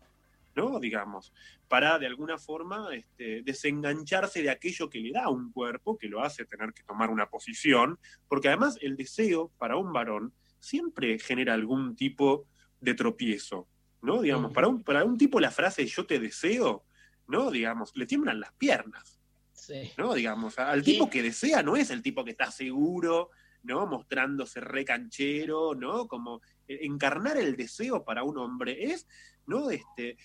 ¿No? 0.55 0.79
Digamos, 0.81 1.33
para 1.69 1.99
de 1.99 2.07
alguna 2.07 2.39
forma 2.39 2.95
este, 2.95 3.43
desengancharse 3.43 4.43
de 4.43 4.51
aquello 4.51 4.89
que 4.89 5.01
le 5.01 5.13
da 5.13 5.29
un 5.29 5.53
cuerpo, 5.53 5.99
que 5.99 6.09
lo 6.09 6.23
hace 6.23 6.45
tener 6.45 6.73
que 6.73 6.83
tomar 6.85 7.11
una 7.11 7.29
posición, 7.29 7.99
porque 8.29 8.49
además 8.49 8.79
el 8.81 8.97
deseo 8.97 9.51
para 9.59 9.77
un 9.77 9.93
varón 9.93 10.33
siempre 10.59 11.19
genera 11.19 11.55
algún 11.55 11.97
tipo 11.97 12.47
de 12.81 12.95
tropiezo, 12.95 13.69
¿no? 14.03 14.23
Digamos, 14.23 14.53
para, 14.53 14.69
un, 14.69 14.83
para 14.83 15.05
un 15.05 15.19
tipo 15.19 15.41
la 15.41 15.51
frase 15.51 15.87
yo 15.87 16.07
te 16.07 16.19
deseo, 16.19 16.85
¿no? 17.27 17.51
Digamos, 17.51 17.93
le 17.95 18.07
tiemblan 18.07 18.41
las 18.41 18.53
piernas. 18.53 19.21
Sí. 19.53 19.93
¿no? 19.97 20.13
Digamos, 20.15 20.59
al 20.59 20.83
tipo 20.83 21.09
que 21.09 21.23
desea 21.23 21.63
no 21.63 21.77
es 21.77 21.91
el 21.91 22.03
tipo 22.03 22.25
que 22.25 22.33
está 22.33 22.51
seguro, 22.51 23.31
¿no? 23.63 23.87
Mostrándose 23.87 24.61
recanchero, 24.61 25.75
¿no? 25.75 26.07
Como 26.07 26.43
eh, 26.69 26.81
encarnar 26.83 27.39
el 27.39 27.57
deseo 27.57 28.05
para 28.05 28.23
un 28.23 28.39
hombre 28.39 28.93
es, 28.93 29.07
¿no? 29.47 29.71
Este, 29.71 30.19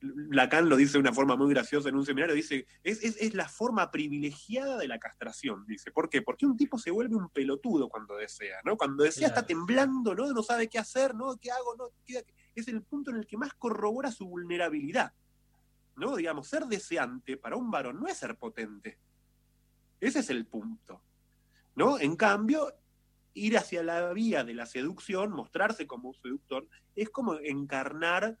Lacan 0.00 0.68
lo 0.68 0.76
dice 0.76 0.92
de 0.92 0.98
una 1.00 1.12
forma 1.12 1.34
muy 1.36 1.50
graciosa 1.52 1.88
en 1.88 1.96
un 1.96 2.06
seminario, 2.06 2.34
dice, 2.34 2.66
es, 2.84 3.02
es, 3.02 3.16
es 3.20 3.34
la 3.34 3.48
forma 3.48 3.90
privilegiada 3.90 4.76
de 4.78 4.86
la 4.86 4.98
castración, 4.98 5.64
dice. 5.66 5.90
¿Por 5.90 6.08
qué? 6.08 6.22
Porque 6.22 6.46
un 6.46 6.56
tipo 6.56 6.78
se 6.78 6.90
vuelve 6.92 7.16
un 7.16 7.28
pelotudo 7.30 7.88
cuando 7.88 8.16
desea, 8.16 8.58
¿no? 8.64 8.76
Cuando 8.76 9.02
desea 9.04 9.28
Claro. 9.28 9.40
está 9.40 9.46
temblando, 9.46 10.14
¿no? 10.14 10.32
No 10.32 10.42
sabe 10.42 10.68
qué 10.68 10.78
hacer, 10.78 11.14
¿no? 11.14 11.36
¿Qué 11.36 11.50
hago? 11.50 11.74
No? 11.76 11.90
¿Qué- 12.04 12.24
Es 12.54 12.68
el 12.68 12.82
punto 12.82 13.10
en 13.10 13.16
el 13.16 13.26
que 13.26 13.36
más 13.36 13.54
corrobora 13.54 14.10
su 14.12 14.26
vulnerabilidad. 14.26 15.12
¿no? 15.96 16.14
Digamos, 16.14 16.46
ser 16.46 16.66
deseante 16.66 17.36
para 17.36 17.56
un 17.56 17.72
varón 17.72 17.98
no 17.98 18.06
es 18.06 18.16
ser 18.18 18.36
potente. 18.36 18.98
Ese 20.00 20.20
es 20.20 20.30
el 20.30 20.46
punto. 20.46 21.02
¿no? 21.74 21.98
En 21.98 22.14
cambio, 22.14 22.72
ir 23.34 23.58
hacia 23.58 23.82
la 23.82 24.12
vía 24.12 24.44
de 24.44 24.54
la 24.54 24.64
seducción, 24.66 25.32
mostrarse 25.32 25.86
como 25.88 26.10
un 26.10 26.14
seductor, 26.14 26.68
es 26.94 27.10
como 27.10 27.34
encarnar 27.40 28.38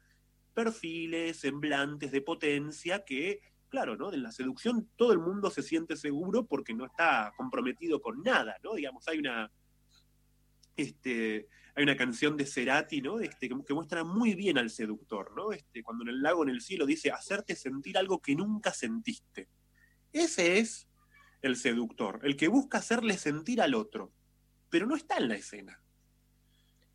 perfiles, 0.58 1.38
semblantes 1.38 2.10
de 2.10 2.20
potencia 2.20 3.04
que, 3.04 3.38
claro, 3.68 3.96
¿no? 3.96 4.12
En 4.12 4.24
la 4.24 4.32
seducción 4.32 4.90
todo 4.96 5.12
el 5.12 5.20
mundo 5.20 5.50
se 5.52 5.62
siente 5.62 5.96
seguro 5.96 6.46
porque 6.46 6.74
no 6.74 6.84
está 6.84 7.32
comprometido 7.36 8.02
con 8.02 8.24
nada, 8.24 8.56
¿no? 8.64 8.74
Digamos, 8.74 9.06
hay 9.06 9.18
una, 9.18 9.52
este, 10.74 11.46
hay 11.76 11.84
una 11.84 11.96
canción 11.96 12.36
de 12.36 12.44
Cerati, 12.44 13.00
¿no? 13.00 13.20
Este, 13.20 13.48
que, 13.48 13.72
muestra 13.72 14.02
muy 14.02 14.34
bien 14.34 14.58
al 14.58 14.68
seductor, 14.68 15.30
¿no? 15.36 15.52
Este, 15.52 15.84
cuando 15.84 16.02
en 16.02 16.08
el 16.08 16.22
lago 16.22 16.42
en 16.42 16.48
el 16.48 16.60
cielo 16.60 16.86
dice 16.86 17.12
hacerte 17.12 17.54
sentir 17.54 17.96
algo 17.96 18.20
que 18.20 18.34
nunca 18.34 18.72
sentiste. 18.72 19.48
Ese 20.12 20.58
es 20.58 20.88
el 21.40 21.54
seductor, 21.54 22.18
el 22.24 22.36
que 22.36 22.48
busca 22.48 22.78
hacerle 22.78 23.16
sentir 23.16 23.62
al 23.62 23.76
otro, 23.76 24.12
pero 24.70 24.88
no 24.88 24.96
está 24.96 25.18
en 25.18 25.28
la 25.28 25.36
escena. 25.36 25.80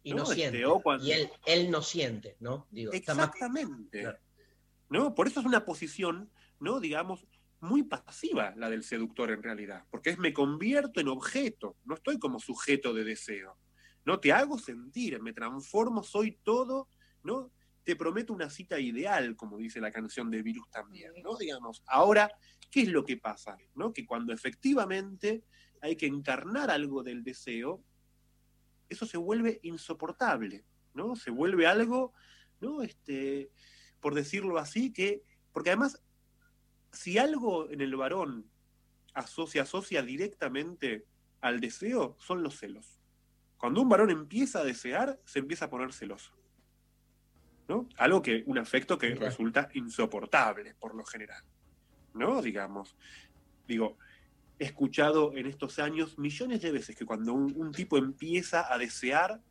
Y 0.04 0.12
no, 0.12 0.18
¿no? 0.18 0.24
Este, 0.24 0.36
siente. 0.36 0.64
cuando- 0.84 1.06
Y 1.06 1.12
él, 1.14 1.30
él 1.46 1.72
no 1.72 1.82
siente, 1.82 2.36
¿no? 2.40 2.68
Digo, 2.72 2.92
está 2.92 3.16
más- 3.16 3.28
Exactamente. 3.28 4.06
¿No? 4.90 5.16
Por 5.16 5.28
eso 5.28 5.40
es 5.40 5.46
una 5.46 5.66
posición, 5.66 6.30
¿no? 6.60 6.80
Digamos, 6.80 7.26
muy 7.62 7.84
pasiva 7.84 8.54
la 8.58 8.70
del 8.70 8.84
seductor 8.84 9.32
en 9.32 9.42
realidad, 9.42 9.86
porque 9.90 10.10
es 10.12 10.20
me 10.20 10.34
convierto 10.34 11.00
en 11.00 11.08
objeto, 11.08 11.78
no 11.86 11.96
estoy 11.96 12.20
como 12.20 12.40
sujeto 12.40 12.94
de 12.94 13.06
deseo. 13.06 13.58
No 14.06 14.20
te 14.20 14.34
hago 14.34 14.60
sentir, 14.60 15.22
me 15.22 15.32
transformo, 15.32 16.04
soy 16.04 16.34
todo, 16.44 16.90
¿no? 17.24 17.52
Te 17.86 17.96
prometo 17.96 18.34
una 18.34 18.50
cita 18.50 18.80
ideal, 18.80 19.36
como 19.38 19.58
dice 19.58 19.80
la 19.80 19.92
canción 19.92 20.30
de 20.30 20.42
Virus 20.44 20.70
también, 20.70 21.14
¿no? 21.24 21.38
Digamos, 21.38 21.82
ahora, 21.88 22.30
¿qué 22.70 22.82
es 22.82 22.90
lo 22.90 23.06
que 23.06 23.16
pasa? 23.18 23.58
¿No? 23.76 23.94
Que 23.94 24.06
cuando 24.06 24.34
efectivamente 24.34 25.44
hay 25.82 25.96
que 25.96 26.06
encarnar 26.06 26.70
algo 26.70 27.02
del 27.02 27.24
deseo, 27.24 27.82
eso 28.90 29.06
se 29.06 29.18
vuelve 29.18 29.60
insoportable, 29.64 30.66
¿no? 30.94 31.16
Se 31.16 31.32
vuelve 31.32 31.68
algo, 31.68 32.14
¿no? 32.60 32.82
Este, 32.82 33.52
por 34.00 34.16
decirlo 34.16 34.58
así, 34.58 34.92
que, 34.92 35.24
porque 35.52 35.70
además, 35.70 36.04
si 36.92 37.18
algo 37.18 37.70
en 37.70 37.82
el 37.82 37.96
varón 37.96 38.50
asocia, 39.14 39.64
asocia 39.64 40.02
directamente 40.02 41.06
al 41.42 41.60
deseo, 41.60 42.16
son 42.20 42.44
los 42.44 42.60
celos. 42.60 43.00
Cuando 43.58 43.82
un 43.82 43.90
varón 43.90 44.10
empieza 44.10 44.60
a 44.60 44.64
desear, 44.64 45.20
se 45.26 45.40
empieza 45.40 45.66
a 45.66 45.70
poner 45.70 45.94
celoso. 45.94 46.34
¿no? 47.68 47.88
Algo 47.98 48.22
que, 48.22 48.44
un 48.46 48.58
afecto 48.58 48.98
que 48.98 49.16
resulta 49.16 49.70
insoportable 49.74 50.76
por 50.76 50.96
lo 50.96 51.06
general. 51.06 51.44
¿No? 52.14 52.42
Digamos. 52.42 52.96
Digo, 53.68 53.98
he 54.60 54.66
escuchado 54.66 55.34
en 55.36 55.46
estos 55.48 55.80
años 55.80 56.18
millones 56.18 56.62
de 56.62 56.72
veces 56.72 56.96
que 56.96 57.06
cuando 57.06 57.34
un, 57.34 57.72
tipo 57.72 57.98
empieza 57.98 58.72
a 58.72 58.78
desear, 58.78 59.42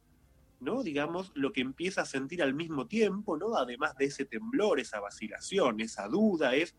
¿no? 0.60 0.82
Digamos, 0.82 1.32
lo 1.34 1.52
que 1.52 1.60
empieza 1.60 2.02
a 2.02 2.06
sentir 2.06 2.42
al 2.42 2.54
mismo 2.54 2.86
tiempo, 2.86 3.36
¿no? 3.36 3.56
Además 3.56 3.96
de 3.96 4.06
ese 4.06 4.24
temblor, 4.24 4.80
esa 4.80 5.00
vacilación, 5.00 5.80
esa 5.80 6.06
duda, 6.08 6.54
es 6.54 6.74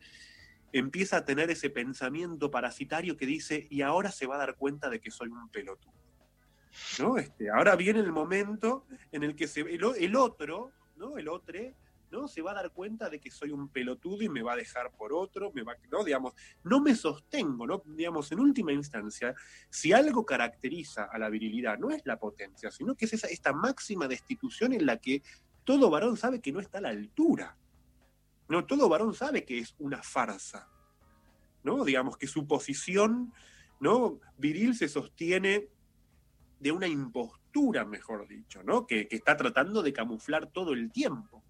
empieza 0.71 1.17
a 1.17 1.25
tener 1.25 1.51
ese 1.51 1.69
pensamiento 1.69 2.49
parasitario 2.49 3.15
que 3.15 3.27
dice, 3.27 3.67
y 3.69 3.81
ahora 3.81 4.11
se 4.11 4.25
va 4.25 4.35
a 4.35 4.39
dar 4.39 4.55
cuenta 4.55 4.89
de 4.89 4.99
que 4.99 5.11
soy 5.11 5.29
un 5.29 5.49
pelotudo. 5.49 5.93
¿No? 6.97 7.17
Este, 7.17 7.51
ahora 7.51 7.75
viene 7.75 7.99
el 7.99 8.11
momento 8.11 8.87
en 9.11 9.21
el 9.23 9.35
que 9.35 9.47
se, 9.47 9.61
el, 9.61 9.83
el 9.99 10.15
otro, 10.15 10.71
¿no? 10.95 11.19
El 11.19 11.29
otro, 11.29 11.59
¿no? 12.13 12.27
Se 12.27 12.41
va 12.41 12.51
a 12.51 12.55
dar 12.55 12.71
cuenta 12.71 13.09
de 13.09 13.19
que 13.19 13.31
soy 13.31 13.49
un 13.49 13.69
pelotudo 13.69 14.21
y 14.21 14.29
me 14.29 14.43
va 14.43 14.53
a 14.53 14.55
dejar 14.55 14.91
por 14.91 15.11
otro, 15.11 15.51
me 15.53 15.63
va, 15.63 15.75
¿no? 15.91 16.03
Digamos, 16.03 16.33
no 16.63 16.79
me 16.79 16.95
sostengo, 16.95 17.65
¿no? 17.65 17.81
Digamos, 17.85 18.31
en 18.31 18.39
última 18.39 18.71
instancia, 18.71 19.33
si 19.69 19.91
algo 19.91 20.25
caracteriza 20.25 21.05
a 21.05 21.17
la 21.17 21.29
virilidad, 21.29 21.77
no 21.79 21.89
es 21.89 22.05
la 22.05 22.19
potencia, 22.19 22.71
sino 22.71 22.95
que 22.95 23.05
es 23.05 23.13
esa, 23.13 23.27
esta 23.27 23.51
máxima 23.51 24.07
destitución 24.07 24.73
en 24.73 24.85
la 24.85 24.97
que 24.97 25.23
todo 25.63 25.89
varón 25.89 26.15
sabe 26.15 26.39
que 26.39 26.51
no 26.51 26.59
está 26.59 26.77
a 26.77 26.81
la 26.81 26.89
altura. 26.89 27.57
No, 28.47 28.65
todo 28.65 28.89
varón 28.89 29.15
sabe 29.15 29.43
que 29.43 29.57
es 29.57 29.75
una 29.79 30.03
farsa. 30.03 30.69
¿No? 31.63 31.83
Digamos 31.83 32.17
que 32.17 32.27
su 32.27 32.45
posición, 32.45 33.33
¿no? 33.79 34.19
Viril 34.37 34.75
se 34.75 34.89
sostiene 34.89 35.69
de 36.59 36.71
una 36.71 36.87
impostura, 36.87 37.85
mejor 37.85 38.27
dicho, 38.27 38.61
¿no? 38.63 38.85
Que, 38.85 39.07
que 39.07 39.15
está 39.15 39.35
tratando 39.37 39.81
de 39.81 39.93
camuflar 39.93 40.47
todo 40.47 40.73
el 40.73 40.91
tiempo. 40.91 41.43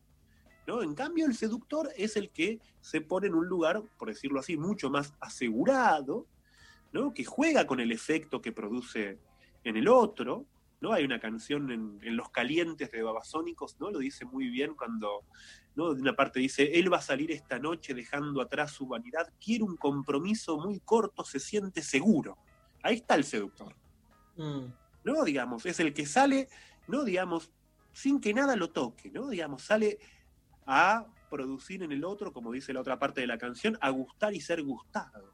¿No? 0.68 0.82
En 0.82 0.96
cambio, 0.96 1.26
el 1.26 1.36
seductor 1.36 1.90
es 1.96 2.16
el 2.16 2.30
que 2.30 2.60
se 2.82 3.02
pone 3.02 3.28
en 3.28 3.36
un 3.36 3.48
lugar, 3.48 3.84
por 3.98 4.10
decirlo 4.10 4.40
así, 4.40 4.58
mucho 4.58 4.90
más 4.90 5.14
asegurado, 5.20 6.28
¿no? 6.92 7.14
Que 7.14 7.26
juega 7.26 7.68
con 7.68 7.80
el 7.80 7.92
efecto 7.92 8.42
que 8.42 8.52
produce 8.52 9.20
en 9.64 9.78
el 9.78 9.88
otro, 9.88 10.46
¿no? 10.82 10.94
Hay 10.94 11.04
una 11.06 11.20
canción 11.20 11.72
en, 11.72 12.00
en 12.02 12.16
Los 12.16 12.30
Calientes 12.30 12.92
de 12.92 13.02
Babasónicos, 13.02 13.80
¿no? 13.80 13.92
Lo 13.92 14.00
dice 14.00 14.26
muy 14.26 14.50
bien 14.50 14.76
cuando, 14.76 15.24
¿no? 15.76 15.94
De 15.94 16.02
una 16.02 16.16
parte 16.16 16.40
dice, 16.40 16.80
él 16.80 16.92
va 16.92 16.98
a 16.98 17.02
salir 17.02 17.32
esta 17.32 17.60
noche 17.60 17.94
dejando 17.94 18.42
atrás 18.42 18.72
su 18.72 18.88
vanidad, 18.88 19.32
quiere 19.44 19.64
un 19.64 19.78
compromiso 19.78 20.58
muy 20.58 20.80
corto, 20.80 21.24
se 21.24 21.40
siente 21.40 21.82
seguro. 21.82 22.38
Ahí 22.84 22.96
está 22.96 23.16
el 23.16 23.24
seductor. 23.24 23.76
Mm. 24.36 24.84
¿no? 25.04 25.24
Digamos, 25.24 25.66
es 25.66 25.80
el 25.80 25.94
que 25.94 26.06
sale, 26.06 26.50
¿no? 26.88 27.04
Digamos, 27.04 27.52
sin 27.92 28.20
que 28.20 28.34
nada 28.34 28.56
lo 28.56 28.72
toque, 28.72 29.12
¿no? 29.12 29.30
Digamos, 29.30 29.64
sale 29.64 30.00
a 30.68 31.06
producir 31.30 31.82
en 31.84 31.92
el 31.92 32.04
otro, 32.06 32.32
como 32.32 32.52
dice 32.52 32.74
la 32.74 32.82
otra 32.82 33.00
parte 33.00 33.22
de 33.22 33.28
la 33.28 33.38
canción, 33.38 33.78
a 33.82 33.90
gustar 33.90 34.34
y 34.34 34.42
ser 34.42 34.62
gustado, 34.64 35.32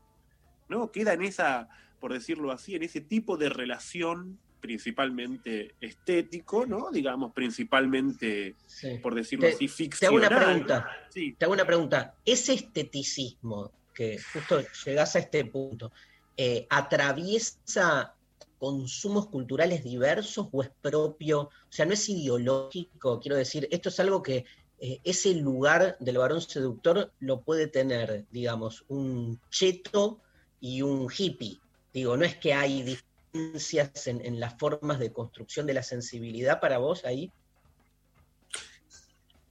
¿no? 0.69 0.91
Queda 0.91 1.13
en 1.13 1.23
esa, 1.23 1.67
por 1.99 2.13
decirlo 2.13 2.51
así, 2.51 2.75
en 2.75 2.83
ese 2.83 3.01
tipo 3.01 3.35
de 3.37 3.49
relación 3.49 4.39
principalmente 4.61 5.75
estético, 5.79 6.65
¿no? 6.65 6.91
Digamos, 6.91 7.31
principalmente, 7.33 8.55
por 9.01 9.15
decirlo 9.15 9.47
Te- 9.47 9.53
así, 9.53 9.67
Te 9.67 10.05
hago 10.05 10.17
ficcional. 10.17 10.19
una 10.19 10.29
pregunta. 10.45 10.89
Sí. 11.09 11.35
Te 11.37 11.45
hago 11.45 11.53
una 11.53 11.65
pregunta. 11.65 12.15
¿Ese 12.25 12.53
esteticismo, 12.53 13.71
que 13.93 14.19
justo 14.33 14.61
llegás 14.85 15.15
a 15.15 15.19
este 15.19 15.45
punto, 15.45 15.91
eh, 16.37 16.65
atraviesa 16.69 18.15
consumos 18.57 19.27
culturales 19.27 19.83
diversos 19.83 20.47
o 20.51 20.61
es 20.63 20.69
propio? 20.81 21.41
O 21.43 21.51
sea, 21.69 21.85
no 21.85 21.93
es 21.93 22.07
ideológico, 22.09 23.19
quiero 23.19 23.37
decir, 23.37 23.67
esto 23.71 23.89
es 23.89 23.99
algo 23.99 24.21
que 24.21 24.45
eh, 24.81 25.01
ese 25.03 25.35
lugar 25.35 25.97
del 25.99 26.17
varón 26.17 26.41
seductor 26.41 27.11
lo 27.19 27.41
puede 27.41 27.67
tener, 27.67 28.25
digamos, 28.31 28.85
un 28.87 29.39
cheto 29.49 30.21
y 30.61 30.81
un 30.81 31.09
hippie. 31.15 31.59
Digo, 31.93 32.15
no 32.15 32.23
es 32.23 32.37
que 32.37 32.53
hay 32.53 32.83
diferencias 32.83 34.07
en, 34.07 34.39
las 34.39 34.57
formas 34.57 34.99
de 34.99 35.11
construcción 35.11 35.65
de 35.65 35.73
la 35.73 35.83
sensibilidad 35.83 36.61
para 36.61 36.77
vos 36.77 37.03
ahí. 37.03 37.31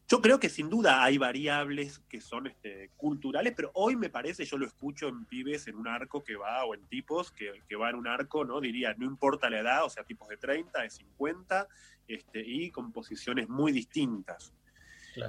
Yo 0.08 0.22
creo 0.22 0.40
que 0.40 0.48
sin 0.48 0.70
duda 0.70 1.04
hay 1.04 1.18
variables 1.18 1.98
que 2.08 2.22
son 2.22 2.46
este, 2.46 2.90
culturales, 2.96 3.52
pero 3.54 3.70
hoy 3.74 3.96
me 3.96 4.08
parece, 4.08 4.46
yo 4.46 4.56
lo 4.56 4.64
escucho 4.64 5.08
en 5.08 5.26
pibes 5.26 5.68
en 5.68 5.76
un 5.76 5.86
arco 5.86 6.24
que 6.24 6.36
va, 6.36 6.64
o 6.64 6.74
en 6.74 6.86
tipos 6.86 7.30
que, 7.32 7.52
va 7.76 7.90
en 7.90 7.96
un 7.96 8.06
arco, 8.06 8.46
¿no? 8.46 8.62
Diría, 8.62 8.94
no 8.96 9.04
importa 9.04 9.50
la 9.50 9.60
edad, 9.60 9.84
o 9.84 9.90
sea, 9.90 10.04
tipos 10.04 10.26
de 10.28 10.38
30, 10.38 10.80
de 10.80 10.88
50, 10.88 11.68
este, 12.06 12.40
y 12.40 12.70
con 12.70 12.90
posiciones 12.90 13.50
muy 13.50 13.72
distintas. 13.72 14.54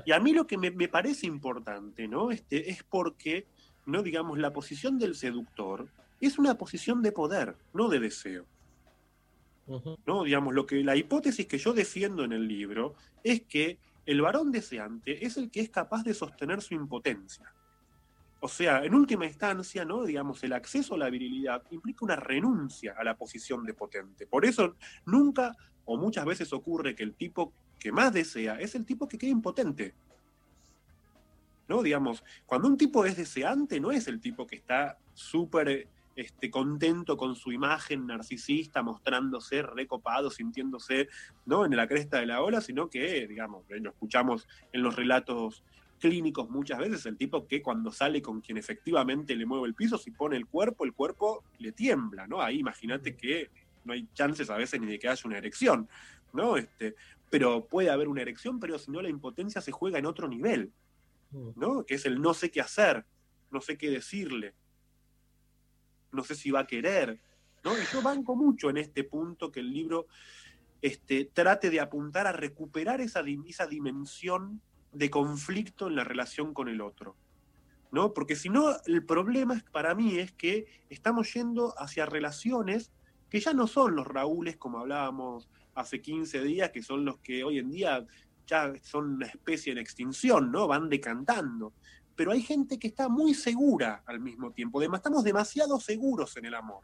Y 0.06 0.12
a 0.12 0.20
mí 0.20 0.34
lo 0.34 0.46
que 0.46 0.58
me, 0.58 0.72
me 0.72 0.88
parece 0.88 1.28
importante, 1.28 2.08
¿no? 2.08 2.32
Este, 2.32 2.70
es 2.70 2.84
porque, 2.84 3.48
¿no? 3.86 4.04
Digamos, 4.04 4.38
la 4.38 4.54
posición 4.54 5.00
del 5.00 5.16
seductor 5.16 5.90
es 6.22 6.38
una 6.38 6.58
posición 6.58 7.02
de 7.02 7.12
poder, 7.12 7.56
no 7.74 7.90
de 7.90 8.00
deseo. 8.00 8.46
¿no? 10.06 10.24
Digamos, 10.24 10.54
lo 10.54 10.66
que, 10.66 10.84
la 10.84 10.96
hipótesis 10.96 11.46
que 11.46 11.58
yo 11.58 11.74
defiendo 11.74 12.24
en 12.24 12.34
el 12.34 12.48
libro 12.48 12.96
es 13.24 13.42
que 13.42 13.78
el 14.06 14.22
varón 14.22 14.52
deseante 14.52 15.26
es 15.26 15.38
el 15.38 15.52
que 15.52 15.62
es 15.62 15.70
capaz 15.70 16.04
de 16.04 16.14
sostener 16.14 16.62
su 16.62 16.74
impotencia. 16.74 17.54
O 18.42 18.48
sea, 18.48 18.84
en 18.84 18.96
última 18.96 19.26
instancia, 19.26 19.86
¿no? 19.86 20.06
Digamos, 20.06 20.44
el 20.44 20.54
acceso 20.54 20.96
a 20.96 20.98
la 20.98 21.10
virilidad 21.10 21.62
implica 21.72 22.06
una 22.06 22.16
renuncia 22.16 22.96
a 22.98 23.04
la 23.04 23.16
posición 23.16 23.66
de 23.66 23.74
potente. 23.74 24.26
Por 24.26 24.46
eso 24.46 24.76
nunca 25.06 25.56
o 25.86 25.98
muchas 25.98 26.26
veces 26.26 26.54
ocurre 26.54 26.96
que 26.96 27.04
el 27.04 27.16
tipo 27.16 27.54
que 27.80 27.92
más 27.92 28.14
desea 28.14 28.60
es 28.60 28.76
el 28.76 28.86
tipo 28.86 29.08
que 29.08 29.18
queda 29.18 29.32
impotente. 29.32 29.94
¿No? 31.68 31.84
Digamos, 31.84 32.24
cuando 32.46 32.68
un 32.68 32.78
tipo 32.78 33.06
es 33.06 33.16
deseante, 33.16 33.80
no 33.80 33.92
es 33.92 34.08
el 34.08 34.20
tipo 34.20 34.48
que 34.48 34.56
está 34.56 34.98
súper 35.14 35.88
este, 36.16 36.50
contento 36.50 37.16
con 37.16 37.36
su 37.36 37.52
imagen 37.52 38.08
narcisista, 38.08 38.82
mostrándose 38.82 39.62
recopado, 39.62 40.32
sintiéndose 40.32 41.08
¿no? 41.46 41.66
en 41.66 41.76
la 41.76 41.88
cresta 41.88 42.20
de 42.20 42.26
la 42.26 42.42
ola, 42.42 42.60
sino 42.60 42.90
que, 42.90 43.28
digamos, 43.28 43.64
lo 43.70 43.92
escuchamos 43.92 44.48
en 44.74 44.82
los 44.82 44.96
relatos 44.96 45.64
clínicos 46.00 46.50
muchas 46.50 46.80
veces, 46.80 47.06
el 47.06 47.18
tipo 47.18 47.46
que 47.46 47.62
cuando 47.62 47.92
sale 47.92 48.22
con 48.22 48.42
quien 48.42 48.58
efectivamente 48.58 49.36
le 49.36 49.46
mueve 49.46 49.68
el 49.68 49.76
piso, 49.76 49.98
si 49.98 50.12
pone 50.12 50.38
el 50.38 50.48
cuerpo, 50.48 50.86
el 50.86 50.94
cuerpo 50.94 51.44
le 51.60 51.72
tiembla, 51.74 52.26
¿no? 52.26 52.42
Ahí 52.42 52.60
imagínate 52.60 53.16
que 53.16 53.50
no 53.84 53.94
hay 53.94 54.08
chances 54.14 54.50
a 54.50 54.58
veces 54.58 54.80
ni 54.80 54.88
de 54.88 54.98
que 54.98 55.10
haya 55.10 55.22
una 55.26 55.38
erección, 55.38 55.88
¿no? 56.34 56.58
Este, 56.58 56.96
pero 57.30 57.68
puede 57.68 57.90
haber 57.90 58.08
una 58.08 58.22
erección, 58.22 58.60
pero 58.60 58.78
si 58.80 58.92
no 58.92 59.02
la 59.02 59.10
impotencia 59.10 59.62
se 59.62 59.72
juega 59.72 60.00
en 60.00 60.06
otro 60.06 60.28
nivel, 60.28 60.74
¿no? 61.56 61.86
Que 61.86 61.96
es 61.96 62.06
el 62.06 62.22
no 62.22 62.34
sé 62.34 62.52
qué 62.52 62.62
hacer, 62.62 63.06
no 63.52 63.62
sé 63.62 63.78
qué 63.78 63.90
decirle, 63.90 64.56
no 66.12 66.24
sé 66.24 66.36
si 66.36 66.52
va 66.52 66.62
a 66.62 66.68
querer, 66.68 67.20
¿no? 67.64 67.78
Y 67.78 67.86
yo 67.94 68.02
banco 68.02 68.36
mucho 68.36 68.70
en 68.70 68.78
este 68.78 69.04
punto 69.04 69.52
que 69.52 69.60
el 69.60 69.72
libro 69.72 70.08
este, 70.82 71.26
trate 71.26 71.70
de 71.70 71.80
apuntar 71.80 72.26
a 72.26 72.32
recuperar 72.32 73.02
esa, 73.02 73.22
esa 73.46 73.68
dimensión 73.68 74.62
de 74.92 75.10
conflicto 75.10 75.88
en 75.88 75.96
la 75.96 76.04
relación 76.04 76.54
con 76.54 76.68
el 76.68 76.82
otro. 76.82 77.16
¿no? 77.92 78.14
Porque 78.14 78.36
si 78.36 78.50
no, 78.50 78.76
el 78.86 79.04
problema 79.04 79.64
para 79.72 79.96
mí 79.96 80.20
es 80.20 80.32
que 80.32 80.68
estamos 80.90 81.34
yendo 81.34 81.74
hacia 81.78 82.06
relaciones 82.06 82.92
que 83.30 83.40
ya 83.40 83.54
no 83.54 83.68
son 83.68 83.96
los 83.96 84.08
Raúles 84.08 84.58
como 84.58 84.80
hablábamos 84.80 85.50
hace 85.80 86.02
15 86.02 86.44
días, 86.44 86.72
que 86.72 86.84
son 86.84 87.06
los 87.06 87.18
que 87.20 87.44
hoy 87.44 87.60
en 87.60 87.72
día 87.72 88.06
ya 88.46 88.74
son 88.82 89.14
una 89.16 89.28
especie 89.28 89.72
en 89.72 89.78
extinción, 89.78 90.52
¿no? 90.52 90.68
Van 90.68 90.90
decantando. 90.90 91.74
Pero 92.16 92.32
hay 92.32 92.42
gente 92.42 92.78
que 92.78 92.88
está 92.88 93.08
muy 93.08 93.34
segura 93.34 94.04
al 94.06 94.20
mismo 94.20 94.52
tiempo. 94.52 94.82
Estamos 94.82 95.24
demasiado 95.24 95.80
seguros 95.80 96.36
en 96.38 96.46
el 96.46 96.56
amor. 96.56 96.84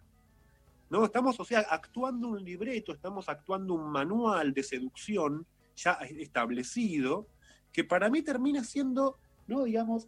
¿no? 0.90 1.04
Estamos, 1.04 1.40
o 1.40 1.46
sea, 1.46 1.60
actuando 1.70 2.30
un 2.30 2.44
libreto, 2.44 2.94
estamos 2.94 3.28
actuando 3.28 3.74
un 3.74 3.92
manual 3.92 4.54
de 4.54 4.64
seducción 4.64 5.46
ya 5.76 5.94
establecido, 5.94 7.28
que 7.74 7.84
para 7.84 8.10
mí 8.10 8.22
termina 8.22 8.64
siendo, 8.64 9.18
¿no? 9.48 9.64
Digamos, 9.64 10.08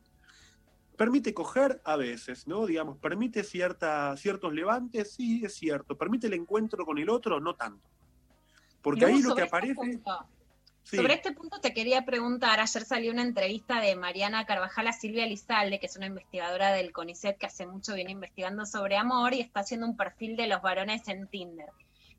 permite 0.96 1.34
coger 1.34 1.82
a 1.84 1.98
veces, 1.98 2.48
¿no? 2.48 2.66
Digamos, 2.66 2.98
permite 3.00 3.44
cierta, 3.44 4.16
ciertos 4.16 4.54
levantes, 4.54 5.12
sí, 5.12 5.44
es 5.44 5.56
cierto. 5.56 5.98
Permite 5.98 6.28
el 6.28 6.34
encuentro 6.34 6.86
con 6.86 6.98
el 7.00 7.10
otro, 7.10 7.40
no 7.42 7.56
tanto. 7.56 7.90
Porque 8.88 9.06
ahí 9.06 9.22
lo 9.22 9.32
sobre 9.32 9.36
que 9.36 9.46
este 9.46 9.58
aparece. 9.58 10.00
Sí. 10.84 10.96
Sobre 10.96 11.16
este 11.16 11.34
punto 11.34 11.60
te 11.60 11.74
quería 11.74 12.06
preguntar, 12.06 12.62
ayer 12.62 12.86
salió 12.86 13.12
una 13.12 13.22
entrevista 13.22 13.82
de 13.82 13.98
Mariana 13.98 14.46
Carvajal 14.46 14.88
a 14.88 14.94
Silvia 14.94 15.26
Lizalde, 15.26 15.78
que 15.82 15.88
es 15.88 15.98
una 15.98 16.06
investigadora 16.06 16.72
del 16.72 16.94
CONICET 16.94 17.38
que 17.38 17.48
hace 17.48 17.68
mucho 17.68 17.96
viene 17.96 18.14
investigando 18.14 18.66
sobre 18.66 18.96
amor 18.96 19.34
y 19.34 19.42
está 19.42 19.60
haciendo 19.60 19.88
un 19.88 19.98
perfil 19.98 20.38
de 20.38 20.48
los 20.48 20.62
varones 20.62 21.06
en 21.10 21.28
Tinder. 21.28 21.68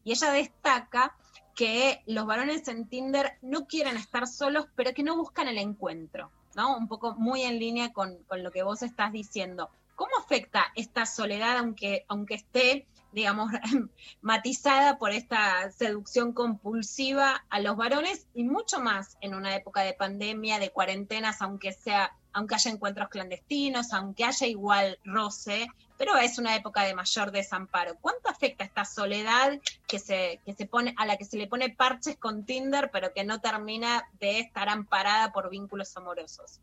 Y 0.04 0.12
ella 0.12 0.30
destaca 0.30 1.16
que 1.56 2.02
los 2.04 2.26
varones 2.26 2.68
en 2.68 2.86
Tinder 2.86 3.38
no 3.40 3.66
quieren 3.66 3.96
estar 3.96 4.26
solos, 4.26 4.66
pero 4.76 4.92
que 4.92 5.02
no 5.02 5.16
buscan 5.16 5.48
el 5.48 5.56
encuentro, 5.56 6.30
¿no? 6.54 6.76
Un 6.76 6.86
poco 6.86 7.14
muy 7.14 7.44
en 7.44 7.58
línea 7.58 7.94
con, 7.94 8.22
con 8.24 8.42
lo 8.42 8.50
que 8.50 8.62
vos 8.62 8.82
estás 8.82 9.10
diciendo. 9.10 9.70
¿Cómo 9.96 10.10
afecta 10.18 10.66
esta 10.76 11.06
soledad, 11.06 11.56
aunque, 11.56 12.04
aunque 12.08 12.34
esté, 12.34 12.86
digamos, 13.12 13.50
matizada 14.20 14.98
por 14.98 15.10
esta 15.12 15.70
seducción 15.72 16.32
compulsiva 16.32 17.44
a 17.50 17.60
los 17.60 17.76
varones 17.76 18.26
y 18.34 18.44
mucho 18.44 18.80
más 18.80 19.16
en 19.20 19.34
una 19.34 19.54
época 19.56 19.82
de 19.82 19.94
pandemia, 19.94 20.58
de 20.58 20.70
cuarentenas, 20.70 21.40
aunque 21.42 21.72
sea, 21.72 22.12
aunque 22.32 22.54
haya 22.56 22.70
encuentros 22.70 23.08
clandestinos, 23.08 23.92
aunque 23.92 24.24
haya 24.24 24.46
igual 24.46 24.98
roce, 25.04 25.66
pero 25.96 26.16
es 26.16 26.38
una 26.38 26.54
época 26.54 26.84
de 26.84 26.94
mayor 26.94 27.32
desamparo. 27.32 27.96
¿Cuánto 28.00 28.28
afecta 28.28 28.62
esta 28.64 28.84
soledad 28.84 29.58
que 29.86 29.98
se, 29.98 30.40
que 30.44 30.54
se 30.54 30.66
pone, 30.66 30.94
a 30.96 31.06
la 31.06 31.16
que 31.16 31.24
se 31.24 31.36
le 31.36 31.48
pone 31.48 31.70
parches 31.70 32.16
con 32.18 32.44
Tinder, 32.44 32.90
pero 32.92 33.12
que 33.12 33.24
no 33.24 33.40
termina 33.40 34.08
de 34.20 34.38
estar 34.38 34.68
amparada 34.68 35.32
por 35.32 35.50
vínculos 35.50 35.96
amorosos? 35.96 36.60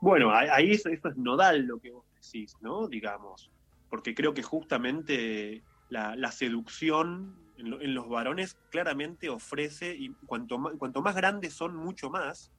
Bueno, 0.00 0.32
ahí- 0.32 0.72
eso, 0.72 0.88
eso 0.88 1.08
es 1.08 1.16
nodal 1.16 1.62
lo 1.62 1.78
que 1.78 1.90
vos 1.92 2.04
decís, 2.14 2.54
¿no? 2.60 2.88
Digamos, 2.88 3.51
porque 3.92 4.14
creo 4.14 4.32
que 4.32 4.42
justamente 4.42 5.62
la, 5.90 6.32
seducción 6.32 7.36
en, 7.58 7.68
lo- 7.68 7.80
en 7.82 7.94
los 7.94 8.08
varones 8.08 8.56
claramente 8.70 9.28
ofrece, 9.28 9.94
y 9.94 10.14
cuanto 10.24 10.56
más, 10.56 10.72
cuanto 10.78 11.02
más 11.02 11.14
grandes 11.14 11.52
son, 11.52 11.76
mucho 11.76 12.08
más, 12.08 12.50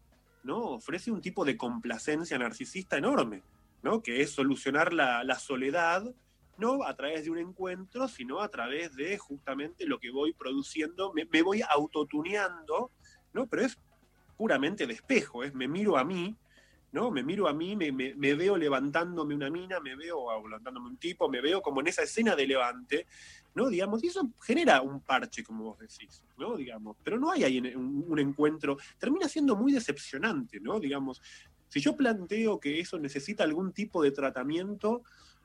¿no? 0.43 0.59
Ofrece 0.59 1.09
un 1.09 1.21
tipo 1.21 1.43
de 1.43 1.57
complacencia 1.57 2.37
narcisista 2.37 2.99
enorme, 2.99 3.41
¿no? 3.81 4.03
Que 4.03 4.21
es 4.21 4.29
solucionar 4.29 4.93
la, 4.93 5.23
la 5.23 5.39
soledad, 5.39 6.03
no 6.59 6.83
a 6.83 6.95
través 6.95 7.23
de 7.23 7.31
un 7.31 7.39
encuentro, 7.39 8.07
sino 8.07 8.39
a 8.39 8.49
través 8.49 8.95
de 8.95 9.17
justamente 9.17 9.87
lo 9.87 9.97
que 9.97 10.11
voy 10.11 10.33
produciendo, 10.33 11.13
me, 11.15 11.41
voy 11.41 11.63
autotuneando, 11.67 12.91
¿no? 13.33 13.47
Pero 13.47 13.63
es 13.63 13.75
puramente 14.37 14.85
de 14.85 14.93
espejo, 14.93 15.43
es 15.43 15.51
me 15.55 15.67
miro 15.67 15.97
a 15.97 16.03
mí, 16.03 16.37
¿no? 16.93 17.11
Me 17.11 17.23
miro 17.23 17.47
a 17.47 17.53
mí, 17.53 17.75
me, 17.75 17.91
veo 17.91 18.55
levantándome 18.55 19.35
una 19.35 19.49
mina, 19.49 19.79
me 19.79 19.95
veo 19.95 20.41
levantándome 20.43 20.87
un 20.87 20.97
tipo, 20.97 21.27
me 21.27 21.41
veo 21.41 21.61
como 21.61 21.81
en 21.81 21.87
esa 21.87 22.03
escena 22.03 22.35
de 22.35 22.47
levante, 22.47 23.07
¿no? 23.55 23.67
Digamos, 23.67 24.03
y 24.03 24.07
eso 24.07 24.29
genera 24.41 24.81
un 24.81 25.01
parche, 25.01 25.43
como 25.43 25.65
vos 25.65 25.79
decís, 25.79 26.23
¿no? 26.37 26.55
Digamos, 26.55 26.95
pero 27.03 27.19
no 27.19 27.31
hay 27.31 27.43
ahí 27.43 27.59
un, 27.75 28.05
un 28.07 28.19
encuentro, 28.19 28.77
termina 28.97 29.27
siendo 29.27 29.55
muy 29.55 29.73
decepcionante, 29.73 30.59
¿no? 30.59 30.79
Digamos, 30.79 31.21
si 31.67 31.81
yo 31.81 31.97
planteo 31.97 32.59
que 32.59 32.79
eso 32.79 32.99
necesita 32.99 33.43
algún 33.43 33.73
tipo 33.73 34.03
de 34.03 34.11
tratamiento, 34.11 35.01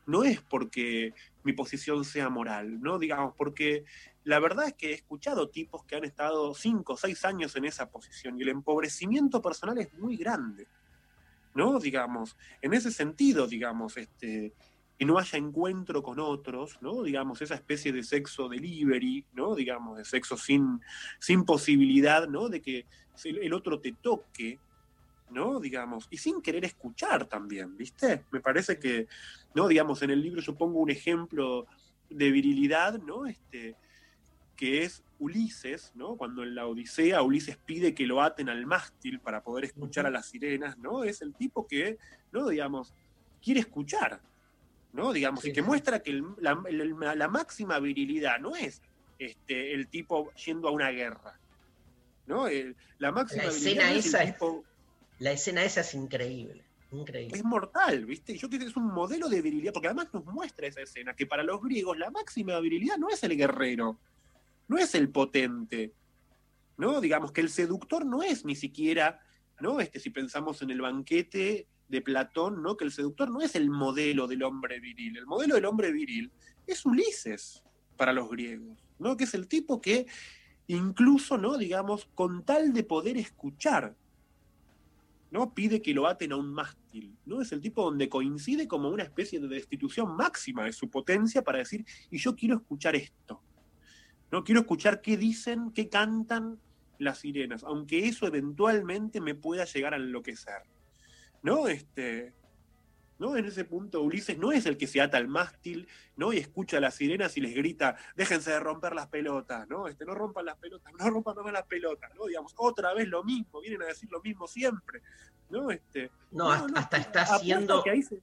no 0.09 0.25
es 0.25 0.41
porque 0.43 1.15
mi 1.45 1.55
posición 1.55 2.05
sea 2.05 2.29
moral, 2.29 2.81
¿no? 2.81 2.99
Digamos, 2.99 3.35
porque 3.37 3.85
la 4.25 4.39
verdad 4.39 4.69
es 4.69 4.75
que 4.75 4.91
he 4.91 4.95
escuchado 4.95 5.49
tipos 5.49 5.85
que 5.85 5.97
han 5.97 6.05
estado 6.05 6.55
cinco 6.55 6.93
o 6.93 6.97
seis 6.99 7.25
años 7.25 7.57
en 7.57 7.65
esa 7.65 7.91
posición 7.91 8.39
y 8.39 8.43
el 8.43 8.51
empobrecimiento 8.51 9.41
personal 9.41 9.79
es 9.79 9.93
muy 9.95 10.17
grande. 10.17 10.67
¿No? 11.59 11.81
Digamos, 11.81 12.37
en 12.63 12.73
ese 12.73 12.93
sentido, 12.93 13.49
digamos, 13.49 13.97
este, 13.97 14.55
que 14.97 15.05
no 15.05 15.19
haya 15.19 15.39
encuentro 15.39 16.05
con 16.05 16.21
otros, 16.21 16.79
¿no? 16.81 17.03
Digamos, 17.03 17.43
esa 17.43 17.57
especie 17.57 17.93
de 17.93 18.05
sexo 18.05 18.49
delivery, 18.49 19.27
¿no? 19.33 19.57
Digamos, 19.57 19.99
de 19.99 20.05
sexo 20.05 20.37
sin, 20.37 20.81
sin 21.19 21.45
posibilidad, 21.45 22.29
¿no? 22.29 22.49
De 22.49 22.63
que 22.63 22.87
el 23.25 23.53
otro 23.53 23.81
te 23.81 23.93
toque, 23.93 24.61
¿no? 25.31 25.59
Digamos, 25.59 26.07
y 26.11 26.19
sin 26.19 26.41
querer 26.41 26.65
escuchar 26.65 27.27
también, 27.27 27.77
¿viste? 27.77 28.25
Me 28.31 28.39
parece 28.39 28.79
que, 28.79 29.09
¿no? 29.53 29.67
Digamos, 29.67 30.01
en 30.03 30.11
el 30.11 30.23
libro 30.23 30.41
yo 30.41 30.57
pongo 30.57 30.79
un 30.79 30.91
ejemplo 30.91 31.67
de 32.09 32.31
virilidad, 32.31 33.01
¿no? 33.01 33.27
Este, 33.27 33.75
que 34.59 34.83
es 34.83 35.05
Ulises, 35.21 35.93
¿no? 35.95 36.17
Cuando 36.17 36.43
en 36.43 36.55
la 36.57 36.67
Odisea 36.67 37.23
Ulises 37.23 37.57
pide 37.57 37.95
que 37.95 38.07
lo 38.07 38.21
aten 38.21 38.49
al 38.49 38.67
mástil 38.67 39.21
para 39.21 39.43
poder 39.43 39.65
escuchar 39.65 40.05
a 40.05 40.11
las 40.11 40.27
sirenas, 40.27 40.77
¿no? 40.79 41.05
Es 41.05 41.23
el 41.23 41.33
tipo 41.35 41.65
que, 41.67 41.97
¿no? 42.33 42.49
Digamos, 42.49 42.93
quiere 43.41 43.61
escuchar, 43.61 44.21
¿no? 44.93 45.13
Digamos, 45.13 45.45
y 45.45 45.53
que 45.53 45.63
muestra 45.63 46.01
que 46.03 46.11
el- 46.11 46.25
la, 46.41 46.61
el- 46.69 46.95
la 46.99 47.29
máxima 47.29 47.79
virilidad 47.79 48.41
no 48.41 48.57
es 48.57 48.83
este, 49.21 49.75
el 49.75 49.87
tipo 49.89 50.33
yendo 50.35 50.67
a 50.69 50.73
una 50.73 50.91
guerra, 50.91 51.39
¿no? 52.27 52.49
El- 52.49 52.75
la 52.99 53.13
máxima 53.13 53.45
La 53.45 53.51
virilidad 53.51 53.97
escena 53.97 54.23
es 54.23 54.27
el 54.29 54.33
tipo 54.35 54.65
La 55.21 55.31
escena 55.33 55.65
esa 55.65 55.81
es 55.83 55.95
increíble. 55.95 56.65
Increíble. 56.91 57.37
es 57.37 57.45
mortal, 57.45 58.07
¿viste? 58.07 58.37
Yo 58.39 58.49
creo 58.49 58.61
que 58.61 58.67
es 58.67 58.77
un 58.77 58.87
modelo 58.87 59.29
de 59.29 59.41
virilidad, 59.43 59.73
porque 59.75 59.89
además 59.89 60.09
nos 60.13 60.25
muestra 60.25 60.67
esa 60.67 60.81
escena, 60.81 61.15
que 61.15 61.27
para 61.27 61.43
los 61.45 61.61
griegos 61.63 61.97
la 61.99 62.11
máxima 62.11 62.59
virilidad 62.61 62.97
no 62.97 63.09
es 63.11 63.23
el 63.25 63.37
guerrero, 63.37 63.99
no 64.69 64.79
es 64.79 64.95
el 64.95 65.11
potente, 65.11 65.95
¿no? 66.77 67.01
Digamos 67.01 67.33
que 67.33 67.41
el 67.41 67.49
seductor 67.49 68.07
no 68.07 68.23
es 68.23 68.45
ni 68.45 68.55
siquiera, 68.55 69.21
¿no? 69.61 69.81
Este, 69.81 69.99
si 69.99 70.11
pensamos 70.11 70.63
en 70.63 70.71
el 70.71 70.81
banquete 70.81 71.67
de 71.89 72.01
Platón, 72.03 72.63
¿no? 72.63 72.77
Que 72.77 72.85
el 72.85 72.93
seductor 72.93 73.31
no 73.31 73.41
es 73.41 73.55
el 73.57 73.71
modelo 73.71 74.27
del 74.27 74.43
hombre 74.43 74.79
viril, 74.79 75.17
el 75.17 75.27
modelo 75.27 75.55
del 75.55 75.65
hombre 75.65 75.91
viril 75.91 76.31
es 76.67 76.85
Ulises 76.85 77.65
para 77.97 78.13
los 78.13 78.31
griegos, 78.31 78.79
¿no? 78.99 79.17
Que 79.17 79.25
es 79.25 79.35
el 79.35 79.49
tipo 79.49 79.81
que 79.81 80.07
incluso, 80.67 81.39
¿no? 81.39 81.57
Digamos, 81.57 82.09
con 82.15 82.45
tal 82.45 82.73
de 82.73 82.85
poder 82.85 83.17
escuchar, 83.17 83.97
¿no? 85.31 85.55
Pide 85.55 85.83
que 85.83 85.95
lo 85.95 86.07
aten 86.07 86.33
a 86.33 86.37
un 86.37 86.53
mástil, 86.53 87.17
¿no? 87.25 87.41
Es 87.41 87.53
el 87.53 87.61
tipo 87.61 87.83
donde 87.83 88.09
coincide 88.09 88.69
como 88.69 88.91
una 88.91 89.03
especie 89.03 89.41
de 89.41 89.49
destitución 89.49 90.15
máxima 90.15 90.65
de 90.65 90.73
su 90.73 90.91
potencia 90.91 91.43
para 91.43 91.59
decir, 91.59 91.85
y 92.11 92.19
yo 92.19 92.37
quiero 92.37 92.57
escuchar 92.57 92.97
esto, 92.97 93.43
¿no? 94.31 94.45
Quiero 94.45 94.61
escuchar 94.61 95.01
qué 95.01 95.17
dicen, 95.17 95.73
qué 95.73 95.89
cantan, 95.89 96.59
las 96.99 97.19
sirenas, 97.19 97.63
aunque 97.63 98.07
eso 98.09 98.27
eventualmente 98.27 99.21
me 99.21 99.35
pueda 99.37 99.65
llegar 99.65 99.95
a 99.95 99.99
enloquecer. 99.99 100.63
¿No? 101.43 101.69
Este, 101.69 102.35
¿no? 103.21 103.37
En 103.37 103.45
ese 103.45 103.65
punto 103.65 104.03
Ulises 104.03 104.37
no 104.39 104.51
es 104.51 104.67
el 104.67 104.77
que 104.77 104.89
se 104.89 105.01
ata 105.01 105.17
al 105.17 105.29
mástil, 105.29 105.87
¿no? 106.17 106.33
Y 106.33 106.39
escucha 106.39 106.79
a 106.79 106.81
las 106.81 106.97
sirenas 106.97 107.37
y 107.37 107.41
les 107.41 107.55
grita, 107.55 107.97
déjense 108.17 108.51
de 108.51 108.59
romper 108.61 108.95
las 108.95 109.07
pelotas, 109.07 109.69
¿no? 109.69 109.87
Este, 109.87 110.05
no 110.05 110.15
rompan 110.15 110.47
las 110.47 110.57
pelotas, 110.59 110.93
no 110.99 111.09
rompan 111.11 111.37
más 111.45 111.53
las 111.53 111.67
pelotas, 111.67 112.13
¿no? 112.17 112.27
Digamos, 112.27 112.53
otra 112.57 112.93
vez 112.95 113.07
lo 113.07 113.23
mismo, 113.23 113.61
vienen 113.61 113.83
a 113.83 113.87
decir 113.87 114.09
lo 114.11 114.21
mismo 114.21 114.49
siempre, 114.49 115.03
¿no? 115.51 115.71
Este, 115.71 116.11
No, 116.33 116.51
hasta, 116.51 116.81
hasta 116.81 116.97
está 116.97 117.23
haciendo 117.23 117.83
se- 117.85 118.21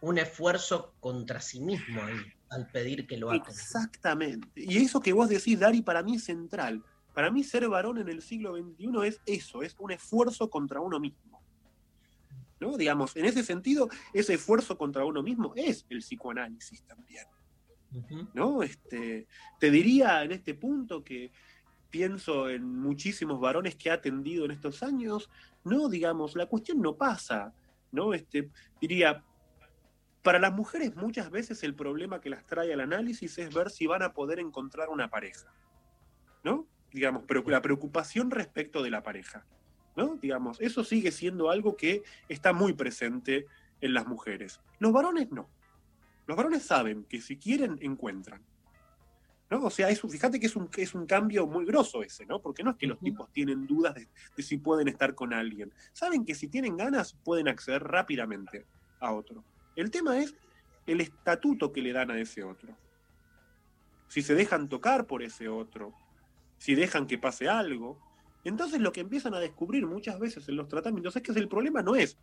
un 0.00 0.16
esfuerzo 0.18 0.94
contra 1.00 1.40
sí 1.42 1.60
mismo 1.60 2.02
ahí, 2.02 2.16
al 2.52 2.66
pedir 2.68 3.06
que 3.06 3.16
lo 3.16 3.30
hagan. 3.30 3.48
Exactamente. 3.48 4.48
Y 4.54 4.78
eso 4.78 5.00
que 5.00 5.12
vos 5.12 5.28
decís, 5.28 5.58
Dari, 5.58 5.82
para 5.82 6.02
mí 6.02 6.16
es 6.16 6.24
central. 6.24 6.82
Para 7.14 7.30
mí 7.30 7.42
ser 7.44 7.68
varón 7.68 7.98
en 7.98 8.08
el 8.08 8.22
siglo 8.22 8.56
XXI 8.56 9.06
es 9.06 9.20
eso, 9.26 9.62
es 9.62 9.76
un 9.78 9.90
esfuerzo 9.90 10.48
contra 10.48 10.80
uno 10.80 11.00
mismo. 11.00 11.42
¿No? 12.60 12.76
Digamos, 12.76 13.16
en 13.16 13.24
ese 13.24 13.42
sentido, 13.42 13.88
ese 14.14 14.34
esfuerzo 14.34 14.78
contra 14.78 15.04
uno 15.04 15.22
mismo 15.22 15.52
es 15.56 15.84
el 15.90 15.98
psicoanálisis 15.98 16.82
también. 16.84 17.26
¿no? 18.34 18.62
Este, 18.62 19.26
te 19.58 19.70
diría 19.70 20.22
en 20.22 20.32
este 20.32 20.54
punto 20.54 21.04
que 21.04 21.32
pienso 21.90 22.48
en 22.48 22.64
muchísimos 22.64 23.40
varones 23.40 23.76
que 23.76 23.90
ha 23.90 23.94
atendido 23.94 24.44
en 24.46 24.52
estos 24.52 24.82
años, 24.82 25.28
no, 25.64 25.88
digamos, 25.88 26.34
la 26.34 26.46
cuestión 26.46 26.80
no 26.80 26.96
pasa, 26.96 27.52
¿no? 27.90 28.14
Este, 28.14 28.50
diría, 28.80 29.22
para 30.22 30.38
las 30.38 30.52
mujeres 30.52 30.94
muchas 30.94 31.30
veces 31.30 31.62
el 31.64 31.74
problema 31.74 32.20
que 32.20 32.30
las 32.30 32.46
trae 32.46 32.72
al 32.72 32.80
análisis 32.80 33.36
es 33.38 33.52
ver 33.52 33.70
si 33.70 33.86
van 33.86 34.02
a 34.02 34.12
poder 34.12 34.38
encontrar 34.38 34.88
una 34.88 35.10
pareja, 35.10 35.52
¿no? 36.44 36.66
Digamos, 36.92 37.24
pero 37.26 37.42
la 37.46 37.62
preocupación 37.62 38.30
respecto 38.30 38.82
de 38.82 38.90
la 38.90 39.02
pareja, 39.02 39.44
¿no? 39.96 40.16
Digamos, 40.16 40.60
eso 40.60 40.84
sigue 40.84 41.10
siendo 41.10 41.50
algo 41.50 41.76
que 41.76 42.02
está 42.28 42.52
muy 42.52 42.72
presente 42.72 43.46
en 43.80 43.94
las 43.94 44.06
mujeres. 44.06 44.60
Los 44.78 44.92
varones 44.92 45.30
no. 45.32 45.50
Los 46.26 46.36
varones 46.36 46.62
saben 46.62 47.04
que 47.04 47.20
si 47.20 47.36
quieren, 47.36 47.78
encuentran. 47.80 48.42
¿No? 49.50 49.64
O 49.64 49.70
sea, 49.70 49.90
es, 49.90 50.00
fíjate 50.00 50.40
que 50.40 50.46
es 50.46 50.56
un, 50.56 50.70
es 50.76 50.94
un 50.94 51.04
cambio 51.04 51.46
muy 51.46 51.66
grosso 51.66 52.02
ese, 52.02 52.24
¿no? 52.24 52.40
Porque 52.40 52.62
no 52.62 52.70
es 52.70 52.76
que 52.76 52.86
los 52.86 52.98
tipos 53.00 53.30
tienen 53.32 53.66
dudas 53.66 53.94
de, 53.94 54.08
de 54.34 54.42
si 54.42 54.56
pueden 54.56 54.88
estar 54.88 55.14
con 55.14 55.34
alguien. 55.34 55.74
Saben 55.92 56.24
que 56.24 56.34
si 56.34 56.48
tienen 56.48 56.76
ganas, 56.76 57.12
pueden 57.22 57.48
acceder 57.48 57.82
rápidamente 57.82 58.64
a 58.98 59.12
otro. 59.12 59.44
El 59.76 59.90
tema 59.90 60.18
es 60.18 60.34
el 60.86 61.00
estatuto 61.00 61.72
que 61.72 61.80
le 61.82 61.92
dan 61.92 62.10
a 62.10 62.18
ese 62.18 62.42
otro. 62.44 62.76
Si 64.08 64.22
se 64.22 64.34
dejan 64.34 64.68
tocar 64.68 65.06
por 65.06 65.22
ese 65.22 65.48
otro, 65.48 65.94
si 66.58 66.74
dejan 66.74 67.06
que 67.06 67.18
pase 67.18 67.48
algo. 67.48 67.98
Entonces 68.44 68.80
lo 68.80 68.92
que 68.92 69.00
empiezan 69.00 69.34
a 69.34 69.40
descubrir 69.40 69.86
muchas 69.86 70.18
veces 70.18 70.48
en 70.48 70.56
los 70.56 70.68
tratamientos 70.68 71.14
es 71.16 71.22
que 71.22 71.32
el 71.32 71.48
problema 71.48 71.82
no 71.82 71.94
es 71.94 72.18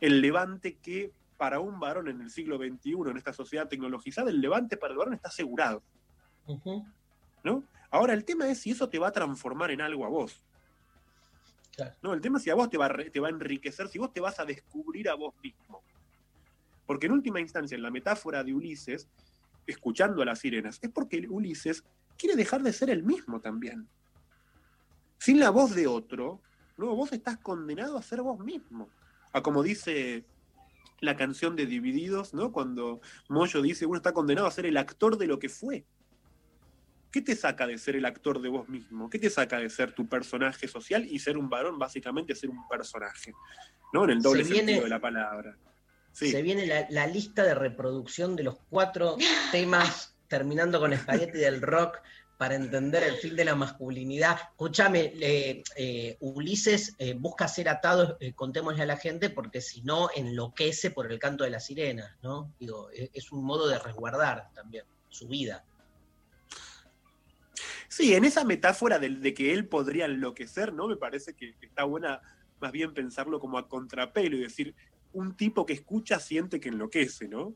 el 0.00 0.20
levante 0.20 0.76
que 0.76 1.12
para 1.36 1.58
un 1.60 1.80
varón 1.80 2.08
en 2.08 2.20
el 2.20 2.30
siglo 2.30 2.56
XXI, 2.58 2.92
en 3.10 3.16
esta 3.16 3.32
sociedad 3.32 3.68
tecnologizada, 3.68 4.30
el 4.30 4.40
levante 4.40 4.76
para 4.76 4.92
el 4.92 4.98
varón 4.98 5.14
está 5.14 5.28
asegurado. 5.28 5.82
¿no? 7.42 7.64
Ahora, 7.90 8.14
el 8.14 8.24
tema 8.24 8.48
es 8.48 8.60
si 8.60 8.70
eso 8.70 8.88
te 8.88 8.98
va 8.98 9.08
a 9.08 9.12
transformar 9.12 9.70
en 9.72 9.80
algo 9.80 10.04
a 10.04 10.08
vos. 10.08 10.42
¿no? 12.02 12.12
El 12.14 12.20
tema 12.20 12.38
es 12.38 12.44
si 12.44 12.50
a 12.50 12.54
vos 12.54 12.70
te 12.70 12.78
va, 12.78 12.86
a 12.86 12.88
re- 12.88 13.10
te 13.10 13.18
va 13.20 13.26
a 13.28 13.30
enriquecer, 13.30 13.88
si 13.88 13.98
vos 13.98 14.12
te 14.12 14.20
vas 14.20 14.38
a 14.38 14.44
descubrir 14.44 15.08
a 15.08 15.14
vos 15.14 15.34
mismo. 15.42 15.82
Porque 16.86 17.06
en 17.06 17.12
última 17.12 17.40
instancia, 17.40 17.74
en 17.76 17.82
la 17.82 17.90
metáfora 17.90 18.44
de 18.44 18.52
Ulises, 18.54 19.08
escuchando 19.66 20.22
a 20.22 20.24
las 20.24 20.40
sirenas, 20.40 20.78
es 20.82 20.90
porque 20.90 21.26
Ulises 21.28 21.84
quiere 22.18 22.36
dejar 22.36 22.62
de 22.62 22.72
ser 22.72 22.90
el 22.90 23.02
mismo 23.02 23.40
también. 23.40 23.88
Sin 25.18 25.40
la 25.40 25.50
voz 25.50 25.74
de 25.74 25.86
otro, 25.86 26.42
no, 26.76 26.94
vos 26.94 27.12
estás 27.12 27.38
condenado 27.38 27.96
a 27.96 28.02
ser 28.02 28.20
vos 28.20 28.38
mismo. 28.40 28.90
A 29.32 29.42
como 29.42 29.62
dice 29.62 30.24
la 31.00 31.16
canción 31.16 31.56
de 31.56 31.66
Divididos, 31.66 32.34
¿no? 32.34 32.52
Cuando 32.52 33.00
Moyo 33.28 33.62
dice, 33.62 33.86
uno 33.86 33.96
está 33.96 34.12
condenado 34.12 34.46
a 34.46 34.50
ser 34.50 34.66
el 34.66 34.76
actor 34.76 35.16
de 35.18 35.26
lo 35.26 35.38
que 35.38 35.48
fue. 35.48 35.86
¿Qué 37.10 37.20
te 37.22 37.36
saca 37.36 37.66
de 37.66 37.78
ser 37.78 37.96
el 37.96 38.04
actor 38.06 38.40
de 38.42 38.48
vos 38.48 38.68
mismo? 38.68 39.08
¿Qué 39.08 39.18
te 39.18 39.30
saca 39.30 39.58
de 39.58 39.70
ser 39.70 39.92
tu 39.92 40.08
personaje 40.08 40.66
social 40.66 41.06
y 41.06 41.18
ser 41.20 41.38
un 41.38 41.48
varón, 41.48 41.78
básicamente 41.78 42.34
ser 42.34 42.50
un 42.50 42.66
personaje? 42.68 43.32
¿No? 43.92 44.04
En 44.04 44.10
el 44.10 44.22
doble 44.22 44.44
Se 44.44 44.50
viene- 44.52 44.66
sentido 44.66 44.84
de 44.84 44.90
la 44.90 45.00
palabra. 45.00 45.56
Sí. 46.14 46.30
Se 46.30 46.42
viene 46.42 46.64
la, 46.66 46.86
la 46.90 47.06
lista 47.08 47.42
de 47.42 47.54
reproducción 47.54 48.36
de 48.36 48.44
los 48.44 48.56
cuatro 48.70 49.16
temas 49.52 50.14
terminando 50.28 50.80
con 50.80 50.92
espagueti 50.92 51.38
del 51.38 51.60
rock 51.60 51.98
para 52.38 52.54
entender 52.54 53.02
el 53.02 53.16
fin 53.16 53.36
de 53.36 53.44
la 53.44 53.54
masculinidad. 53.54 54.36
Escúchame, 54.50 55.12
eh, 55.20 55.62
eh, 55.76 56.16
Ulises 56.20 56.94
eh, 56.98 57.14
busca 57.14 57.48
ser 57.48 57.68
atado, 57.68 58.16
eh, 58.20 58.32
contémosle 58.32 58.82
a 58.82 58.86
la 58.86 58.96
gente, 58.96 59.28
porque 59.30 59.60
si 59.60 59.82
no 59.82 60.08
enloquece 60.14 60.90
por 60.90 61.10
el 61.10 61.18
canto 61.18 61.44
de 61.44 61.50
las 61.50 61.66
sirenas, 61.66 62.16
¿no? 62.22 62.52
Digo, 62.58 62.90
e- 62.92 63.10
es 63.12 63.32
un 63.32 63.44
modo 63.44 63.68
de 63.68 63.78
resguardar 63.78 64.50
también 64.54 64.84
su 65.08 65.28
vida. 65.28 65.64
Sí, 67.88 68.14
en 68.14 68.24
esa 68.24 68.44
metáfora 68.44 68.98
de, 68.98 69.10
de 69.10 69.34
que 69.34 69.52
él 69.52 69.68
podría 69.68 70.06
enloquecer, 70.06 70.72
¿no? 70.72 70.88
Me 70.88 70.96
parece 70.96 71.34
que, 71.34 71.54
que 71.56 71.66
está 71.66 71.84
buena 71.84 72.20
más 72.60 72.72
bien 72.72 72.94
pensarlo 72.94 73.38
como 73.40 73.58
a 73.58 73.68
contrapelo 73.68 74.36
y 74.36 74.40
decir, 74.40 74.74
un 75.14 75.36
tipo 75.36 75.64
que 75.64 75.72
escucha 75.72 76.18
siente 76.18 76.60
que 76.60 76.68
enloquece, 76.68 77.28
¿no? 77.28 77.54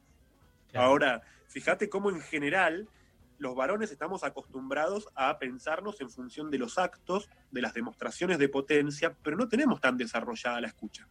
Ahora, 0.74 1.22
fíjate 1.48 1.88
cómo 1.88 2.10
en 2.10 2.20
general 2.20 2.88
los 3.38 3.54
varones 3.54 3.90
estamos 3.90 4.24
acostumbrados 4.24 5.08
a 5.14 5.38
pensarnos 5.38 6.00
en 6.00 6.10
función 6.10 6.50
de 6.50 6.58
los 6.58 6.78
actos, 6.78 7.28
de 7.50 7.62
las 7.62 7.74
demostraciones 7.74 8.38
de 8.38 8.48
potencia, 8.48 9.16
pero 9.22 9.36
no 9.36 9.48
tenemos 9.48 9.80
tan 9.80 9.96
desarrollada 9.96 10.60
la 10.60 10.68
escucha. 10.68 11.08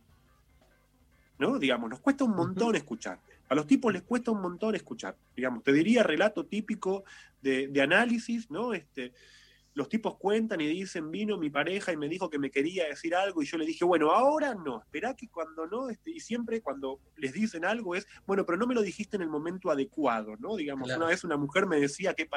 ¿No? 1.39 1.59
Digamos, 1.59 1.89
nos 1.89 1.99
cuesta 1.99 2.23
un 2.23 2.35
montón 2.35 2.75
escuchar. 2.75 3.19
A 3.49 3.55
los 3.55 3.67
tipos 3.67 3.93
les 3.93 4.01
cuesta 4.01 4.31
un 4.31 4.41
montón 4.41 4.75
escuchar. 4.75 5.15
Digamos, 5.35 5.63
te 5.63 5.71
diría 5.71 6.03
relato 6.03 6.45
típico 6.45 7.03
de, 7.41 7.67
de 7.67 7.81
análisis, 7.81 8.49
¿no? 8.49 8.73
Este, 8.73 9.13
los 9.77 9.89
tipos 9.89 10.17
cuentan 10.17 10.59
y 10.59 10.65
dicen, 10.65 11.11
vino 11.11 11.37
mi 11.37 11.51
pareja 11.51 11.91
y 11.91 11.97
me 11.97 12.09
dijo 12.09 12.31
que 12.31 12.39
me 12.39 12.49
quería 12.49 12.87
decir 12.87 13.13
algo 13.13 13.43
y 13.43 13.45
yo 13.45 13.59
le 13.59 13.65
dije, 13.65 13.85
bueno, 13.85 14.09
ahora 14.09 14.55
no, 14.55 14.79
esperá 14.79 15.15
que 15.15 15.29
cuando 15.29 15.67
no, 15.67 15.91
este, 15.91 16.09
y 16.09 16.19
siempre 16.19 16.61
cuando 16.61 16.99
les 17.15 17.31
dicen 17.31 17.63
algo 17.63 17.93
es, 17.93 18.07
bueno, 18.25 18.43
pero 18.43 18.57
no 18.57 18.65
me 18.65 18.73
lo 18.73 18.81
dijiste 18.81 19.17
en 19.17 19.21
el 19.21 19.29
momento 19.29 19.69
adecuado, 19.69 20.35
¿no? 20.39 20.55
Digamos, 20.55 20.87
Claro. 20.87 21.01
una 21.01 21.09
vez 21.09 21.23
una 21.23 21.37
mujer 21.37 21.67
me 21.67 21.79
decía 21.79 22.15
que, 22.15 22.27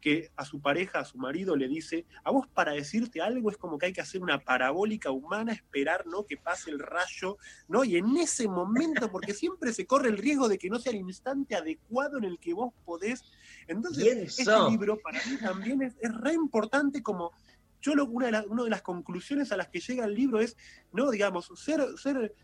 que 0.00 0.30
a 0.36 0.44
su 0.44 0.60
pareja, 0.60 1.00
a 1.00 1.04
su 1.04 1.18
marido, 1.18 1.56
le 1.56 1.66
dice, 1.66 2.06
a 2.22 2.30
vos 2.30 2.46
para 2.46 2.70
decirte 2.70 3.20
algo 3.20 3.50
es 3.50 3.56
como 3.56 3.76
que 3.76 3.86
hay 3.86 3.92
que 3.92 4.00
hacer 4.00 4.22
una 4.22 4.38
parabólica 4.38 5.10
humana, 5.10 5.52
esperar, 5.52 6.06
¿no? 6.06 6.26
Que 6.26 6.36
pase 6.36 6.70
el 6.70 6.78
rayo, 6.78 7.38
¿no? 7.66 7.82
Y 7.82 7.96
en 7.96 8.16
ese 8.18 8.46
momento, 8.46 9.10
porque 9.10 9.34
siempre 9.34 9.72
se 9.72 9.84
corre 9.84 10.10
el 10.10 10.18
riesgo 10.18 10.48
de 10.48 10.58
que 10.58 10.70
no 10.70 10.78
sea 10.78 10.92
el 10.92 10.98
instante 10.98 11.56
adecuado 11.56 12.18
en 12.18 12.24
el 12.24 12.38
que 12.38 12.54
vos 12.54 12.72
podés. 12.84 13.24
Entonces, 13.68 14.38
este 14.38 14.70
libro 14.70 14.98
para 14.98 15.24
mí 15.26 15.36
también 15.36 15.82
es, 15.82 15.94
es 16.00 16.14
re 16.14 16.32
importante 16.32 17.02
como 17.02 17.32
yo 17.80 17.94
lo, 17.94 18.06
una, 18.06 18.26
de 18.26 18.32
las, 18.32 18.46
una 18.46 18.64
de 18.64 18.70
las 18.70 18.82
conclusiones 18.82 19.52
a 19.52 19.56
las 19.56 19.68
que 19.68 19.80
llega 19.80 20.04
el 20.04 20.14
libro 20.14 20.40
es, 20.40 20.56
no, 20.92 21.10
digamos, 21.10 21.52
ser, 21.54 21.80
ser, 21.96 22.34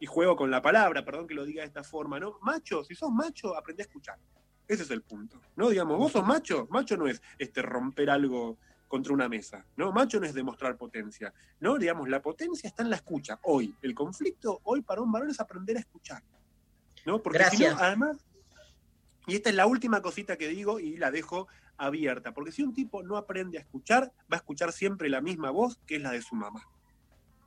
y 0.00 0.06
juego 0.06 0.34
con 0.34 0.50
la 0.50 0.60
palabra, 0.60 1.04
perdón 1.04 1.28
que 1.28 1.34
lo 1.34 1.44
diga 1.44 1.62
de 1.62 1.68
esta 1.68 1.84
forma, 1.84 2.18
¿no? 2.18 2.38
Macho, 2.42 2.82
si 2.84 2.94
sos 2.94 3.12
macho, 3.12 3.56
aprende 3.56 3.82
a 3.82 3.86
escuchar. 3.86 4.18
Ese 4.66 4.82
es 4.82 4.90
el 4.90 5.02
punto. 5.02 5.40
¿No? 5.56 5.68
Digamos, 5.68 5.98
vos 5.98 6.12
sos 6.12 6.26
macho, 6.26 6.66
macho 6.70 6.96
no 6.96 7.06
es 7.06 7.22
este 7.38 7.62
romper 7.62 8.10
algo 8.10 8.58
contra 8.88 9.12
una 9.12 9.28
mesa, 9.28 9.64
¿no? 9.76 9.92
Macho 9.92 10.20
no 10.20 10.26
es 10.26 10.34
demostrar 10.34 10.76
potencia, 10.76 11.32
¿no? 11.60 11.78
Digamos, 11.78 12.08
la 12.08 12.20
potencia 12.20 12.68
está 12.68 12.82
en 12.82 12.90
la 12.90 12.96
escucha, 12.96 13.38
hoy. 13.44 13.74
El 13.80 13.94
conflicto 13.94 14.60
hoy 14.64 14.82
para 14.82 15.00
un 15.00 15.10
varón 15.10 15.30
es 15.30 15.40
aprender 15.40 15.76
a 15.76 15.80
escuchar, 15.80 16.22
¿no? 17.06 17.22
Porque 17.22 17.38
si 17.44 17.58
no, 17.58 17.64
Gracias. 17.64 17.80
además, 17.80 18.16
y 19.26 19.36
esta 19.36 19.50
es 19.50 19.56
la 19.56 19.66
última 19.66 20.02
cosita 20.02 20.36
que 20.36 20.48
digo 20.48 20.80
y 20.80 20.96
la 20.96 21.10
dejo 21.10 21.48
abierta, 21.76 22.32
porque 22.32 22.52
si 22.52 22.62
un 22.62 22.74
tipo 22.74 23.02
no 23.02 23.16
aprende 23.16 23.58
a 23.58 23.60
escuchar, 23.60 24.12
va 24.32 24.36
a 24.36 24.36
escuchar 24.36 24.72
siempre 24.72 25.08
la 25.08 25.20
misma 25.20 25.50
voz 25.50 25.78
que 25.86 25.96
es 25.96 26.02
la 26.02 26.12
de 26.12 26.22
su 26.22 26.34
mamá. 26.34 26.68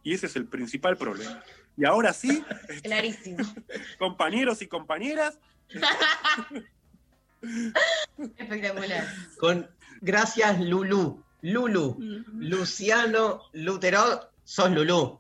Y 0.04 0.14
ese 0.14 0.28
es 0.28 0.36
el 0.36 0.46
principal 0.46 0.98
problema. 0.98 1.44
Y 1.78 1.86
ahora 1.86 2.14
sí, 2.14 2.44
Clarísimo. 2.84 3.44
compañeros 4.00 4.62
y 4.62 4.68
compañeras, 4.68 5.40
Espectacular. 8.38 9.08
Con 9.40 9.70
gracias, 10.02 10.60
Lulu. 10.60 11.24
Lulu. 11.42 11.98
Luciano 12.34 13.42
Lutero, 13.54 14.32
sos 14.44 14.72
Lulú. 14.72 15.20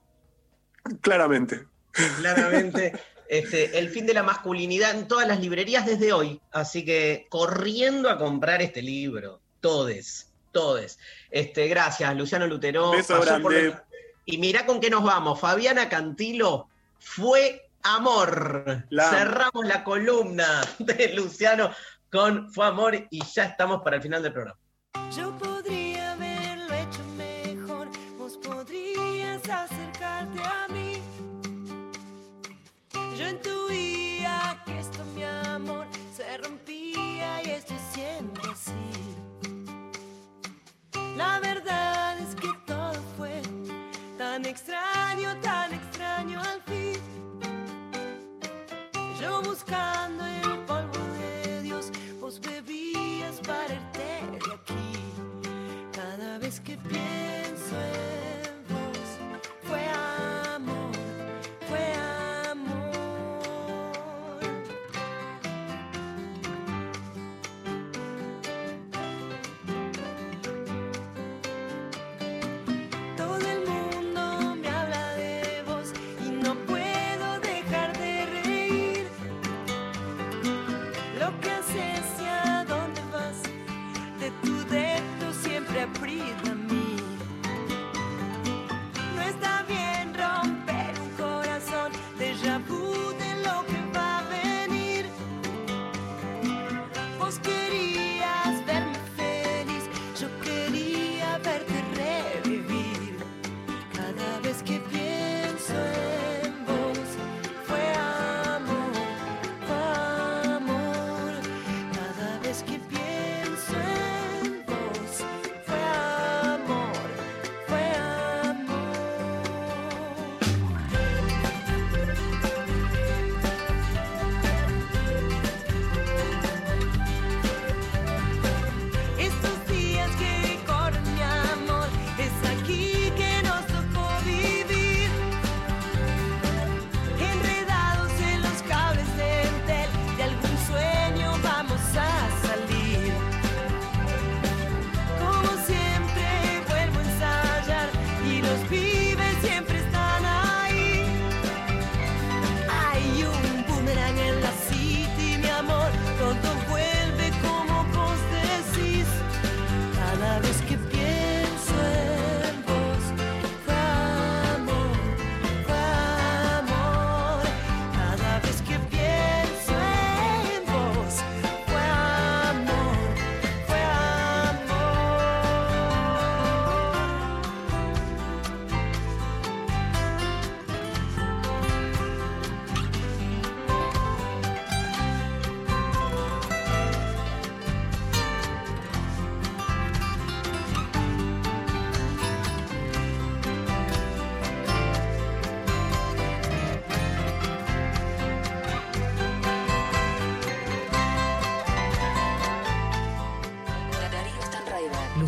claramente. 1.02 1.68
Claramente. 1.91 2.94
Este, 3.27 3.77
el 3.77 3.89
fin 3.89 4.06
de 4.06 4.14
la 4.14 4.23
masculinidad 4.23 4.91
en 4.91 5.07
todas 5.07 5.27
las 5.27 5.39
librerías 5.39 5.85
desde 5.85 6.14
hoy. 6.14 6.41
Así 6.52 6.85
que 6.85 7.27
corriendo 7.30 8.10
a 8.10 8.18
comprar 8.18 8.61
este 8.61 8.81
libro. 8.81 9.41
Todes, 9.61 10.31
todes. 10.52 10.99
Este, 11.31 11.68
gracias, 11.68 12.15
Luciano 12.15 12.47
Lutero. 12.47 12.91
Beso 12.91 13.19
por 13.41 13.53
Y 14.26 14.38
mirá 14.38 14.65
con 14.65 14.80
qué 14.80 14.89
nos 14.89 15.03
vamos. 15.03 15.39
Fabiana 15.39 15.89
Cantilo 15.89 16.69
fue 16.99 17.69
amor. 17.84 18.85
La. 18.89 19.10
Cerramos 19.10 19.65
la 19.65 19.84
columna 19.84 20.61
de 20.80 21.14
Luciano 21.14 21.72
con 22.11 22.52
Fue 22.52 22.65
amor 22.65 23.07
y 23.10 23.26
ya 23.26 23.45
estamos 23.45 23.81
para 23.81 23.97
el 23.97 24.02
final 24.02 24.23
del 24.23 24.31
programa. 24.31 24.60
Yo 25.15 25.34
La 41.15 41.39
verdad 41.39 42.19
es 42.19 42.35
que 42.35 42.49
todo 42.65 42.93
fue 43.17 43.41
tan 44.17 44.45
extraño, 44.45 45.35
tan 45.41 45.73
extraño 45.73 46.41
al 46.41 46.61
fin. 46.63 46.99
Yo 49.21 49.41
buscando 49.41 50.25
el 50.25 50.44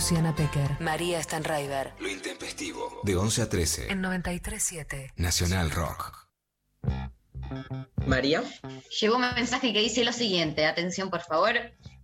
Luciana 0.10 0.34
Pecker. 0.34 0.80
María 0.80 1.22
Stanraiver. 1.22 1.92
Lo 2.00 2.08
intempestivo. 2.08 3.02
De 3.04 3.18
11 3.18 3.42
a 3.42 3.50
13. 3.50 3.92
En 3.92 4.02
93.7. 4.02 5.12
Nacional 5.18 5.70
Rock. 5.70 6.30
María. 8.06 8.42
Llegó 9.02 9.18
un 9.18 9.24
mensaje 9.36 9.74
que 9.74 9.80
dice 9.82 10.06
lo 10.06 10.14
siguiente, 10.14 10.66
atención 10.66 11.10
por 11.10 11.20
favor. 11.24 11.56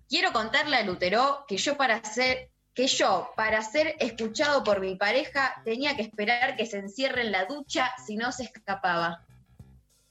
Quiero 0.10 0.34
contarle 0.34 0.76
a 0.76 0.84
Lutero 0.84 1.46
que 1.48 1.56
yo 1.56 1.78
para 1.78 2.04
ser 2.04 2.50
que 2.74 2.88
yo 2.88 3.32
para 3.38 3.62
ser 3.62 3.96
escuchado 4.02 4.66
por 4.66 4.82
mi 4.82 4.98
pareja 4.98 5.62
tenía 5.64 5.96
que 5.96 6.02
esperar 6.02 6.58
que 6.58 6.66
se 6.66 6.80
encierre 6.80 7.22
en 7.22 7.32
la 7.32 7.46
ducha 7.46 7.90
si 8.06 8.18
no 8.18 8.34
se 8.34 8.44
escapaba. 8.44 9.26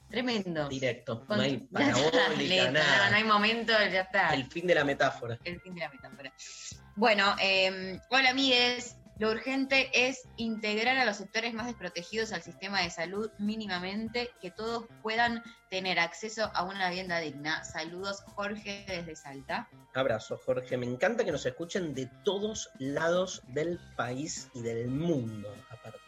Tremendo. 0.08 0.66
Directo. 0.70 1.26
Con- 1.26 1.36
No 1.36 1.42
hay 1.42 1.58
parabólica, 1.70 2.70
nada. 2.70 3.04
no, 3.04 3.10
no 3.10 3.16
hay 3.18 3.24
momento, 3.24 3.72
ya 3.92 4.00
está. 4.00 4.30
El 4.32 4.46
fin 4.46 4.66
de 4.66 4.76
la 4.76 4.84
metáfora. 4.84 5.38
El 5.44 5.60
fin 5.60 5.74
de 5.74 5.80
la 5.82 5.90
metáfora. 5.90 6.32
Bueno, 6.94 7.34
eh, 7.40 7.98
hola 8.10 8.30
amigues. 8.30 8.96
Lo 9.18 9.30
urgente 9.30 9.88
es 9.94 10.28
integrar 10.36 10.98
a 10.98 11.04
los 11.04 11.16
sectores 11.16 11.54
más 11.54 11.66
desprotegidos 11.66 12.32
al 12.32 12.42
sistema 12.42 12.82
de 12.82 12.90
salud 12.90 13.30
mínimamente, 13.38 14.30
que 14.40 14.50
todos 14.50 14.86
puedan 15.02 15.42
tener 15.70 15.98
acceso 15.98 16.50
a 16.54 16.64
una 16.64 16.88
vivienda 16.90 17.18
digna. 17.18 17.64
Saludos, 17.64 18.22
Jorge 18.34 18.84
desde 18.86 19.16
Salta. 19.16 19.68
Abrazo, 19.94 20.38
Jorge. 20.44 20.76
Me 20.76 20.86
encanta 20.86 21.24
que 21.24 21.32
nos 21.32 21.46
escuchen 21.46 21.94
de 21.94 22.10
todos 22.24 22.68
lados 22.78 23.42
del 23.48 23.78
país 23.96 24.50
y 24.54 24.60
del 24.60 24.88
mundo, 24.88 25.54
aparte. 25.70 26.01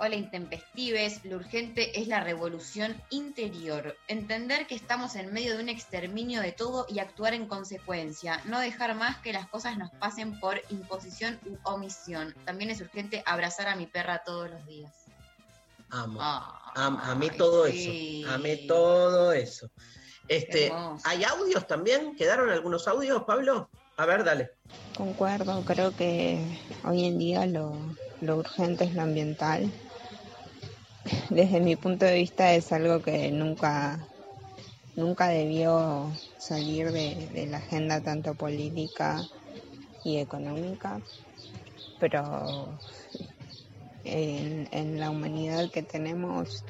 Hola 0.00 0.16
intempestives, 0.16 1.24
lo 1.24 1.36
urgente 1.36 1.98
es 2.00 2.08
la 2.08 2.22
revolución 2.22 3.00
interior. 3.10 3.96
Entender 4.08 4.66
que 4.66 4.74
estamos 4.74 5.14
en 5.14 5.32
medio 5.32 5.56
de 5.56 5.62
un 5.62 5.68
exterminio 5.68 6.40
de 6.40 6.52
todo 6.52 6.84
y 6.88 6.98
actuar 6.98 7.32
en 7.32 7.46
consecuencia. 7.46 8.40
No 8.44 8.58
dejar 8.58 8.94
más 8.96 9.18
que 9.18 9.32
las 9.32 9.48
cosas 9.48 9.78
nos 9.78 9.90
pasen 9.92 10.38
por 10.40 10.60
imposición 10.68 11.38
u 11.46 11.56
omisión. 11.62 12.34
También 12.44 12.70
es 12.70 12.80
urgente 12.80 13.22
abrazar 13.24 13.68
a 13.68 13.76
mi 13.76 13.86
perra 13.86 14.22
todos 14.24 14.50
los 14.50 14.66
días. 14.66 14.92
Amo. 15.90 16.18
Ah, 16.20 16.72
Am- 16.74 16.98
amé 17.00 17.30
todo 17.30 17.66
sí. 17.66 18.22
eso. 18.24 18.32
Amé 18.32 18.56
todo 18.66 19.32
eso. 19.32 19.68
Este. 20.26 20.72
¿Hay 21.04 21.22
audios 21.24 21.66
también? 21.66 22.16
¿Quedaron 22.16 22.50
algunos 22.50 22.88
audios, 22.88 23.22
Pablo? 23.24 23.70
A 23.96 24.06
ver, 24.06 24.24
dale. 24.24 24.50
Concuerdo, 24.96 25.62
creo 25.64 25.94
que 25.94 26.58
hoy 26.84 27.04
en 27.04 27.18
día 27.18 27.46
lo, 27.46 27.76
lo 28.20 28.36
urgente 28.38 28.84
es 28.84 28.94
lo 28.94 29.02
ambiental. 29.02 29.70
Desde 31.28 31.60
mi 31.60 31.76
punto 31.76 32.06
de 32.06 32.14
vista 32.14 32.54
es 32.54 32.72
algo 32.72 33.02
que 33.02 33.30
nunca, 33.30 34.08
nunca 34.96 35.28
debió 35.28 36.10
salir 36.38 36.92
de, 36.92 37.46
la 37.50 37.58
agenda 37.58 38.00
tanto 38.00 38.34
política 38.34 39.28
y 40.02 40.16
económica, 40.16 41.02
pero 41.98 42.78
en, 44.04 44.66
en 44.72 44.98
la 44.98 45.10
humanidad 45.10 45.70
que 45.70 45.82
tenemos 45.82 46.64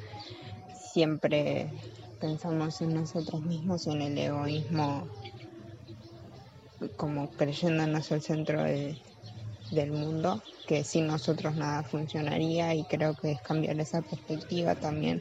siempre 0.73 1.73
pensamos 2.19 2.81
en 2.81 2.95
nosotros 2.95 3.41
mismos 3.43 3.87
y 3.87 3.93
en 3.93 4.03
el 4.03 4.19
egoísmo 4.19 5.09
como 6.97 7.31
creyéndonos 7.31 8.11
el 8.11 8.21
centro 8.21 8.65
de- 8.65 9.04
del 9.75 9.93
mundo, 9.93 10.43
que 10.67 10.85
sin 10.85 11.07
nosotros 11.07 11.55
nada 11.55 11.83
funcionaría 11.83 12.75
y 12.75 12.85
creo 12.85 13.15
que 13.15 13.33
es 13.33 13.41
cambiar 13.43 13.79
esa 13.81 14.01
perspectiva 14.03 14.75
también, 14.75 15.21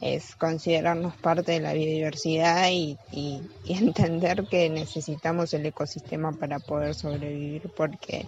es 0.00 0.36
considerarnos 0.36 1.16
parte 1.16 1.52
de 1.52 1.60
la 1.60 1.72
biodiversidad 1.72 2.68
y, 2.70 2.96
y- 3.10 3.42
entender 3.68 4.46
que 4.48 4.70
necesitamos 4.70 5.52
el 5.54 5.66
ecosistema 5.66 6.32
para 6.32 6.58
poder 6.58 6.94
sobrevivir 6.94 7.68
porque 7.76 8.26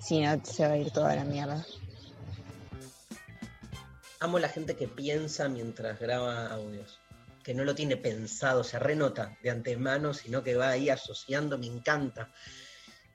si 0.00 0.20
no 0.20 0.40
se 0.44 0.66
va 0.66 0.74
a 0.74 0.78
ir 0.78 0.90
toda 0.90 1.14
la 1.14 1.24
mierda. 1.24 1.66
Amo 4.20 4.38
la 4.38 4.48
gente 4.48 4.76
que 4.76 4.88
piensa 4.88 5.48
mientras 5.48 6.00
graba 6.00 6.46
audios. 6.48 6.98
Que 7.44 7.54
no 7.54 7.64
lo 7.64 7.74
tiene 7.74 7.96
pensado, 7.96 8.64
se 8.64 8.78
renota 8.78 9.36
de 9.42 9.50
antemano, 9.50 10.14
sino 10.14 10.42
que 10.42 10.56
va 10.56 10.70
ahí 10.70 10.88
asociando, 10.88 11.58
me 11.58 11.66
encanta. 11.66 12.30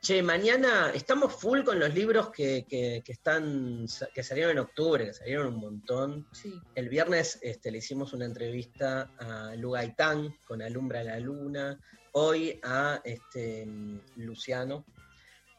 Che, 0.04 0.24
mañana 0.24 0.90
estamos 0.96 1.32
full 1.36 1.62
con 1.64 1.80
los 1.80 1.94
libros 1.94 2.32
que, 2.32 2.66
que- 2.68 3.04
que 3.06 3.12
están 3.12 3.86
que 4.14 4.24
salieron 4.24 4.54
en 4.54 4.60
octubre, 4.60 5.06
que 5.06 5.14
salieron 5.14 5.54
un 5.54 5.60
montón. 5.60 6.28
Sí. 6.32 6.60
El 6.74 6.90
viernes 6.90 7.38
este, 7.44 7.70
le 7.70 7.78
hicimos 7.78 8.12
una 8.14 8.26
entrevista 8.26 9.12
a 9.20 9.54
Lu 9.56 9.72
Gaitán 9.72 10.36
con 10.44 10.64
Alumbra 10.64 11.04
la 11.04 11.20
Luna. 11.20 11.80
Hoy 12.14 12.60
a 12.64 13.00
este, 13.04 13.68
Luciano 14.16 14.86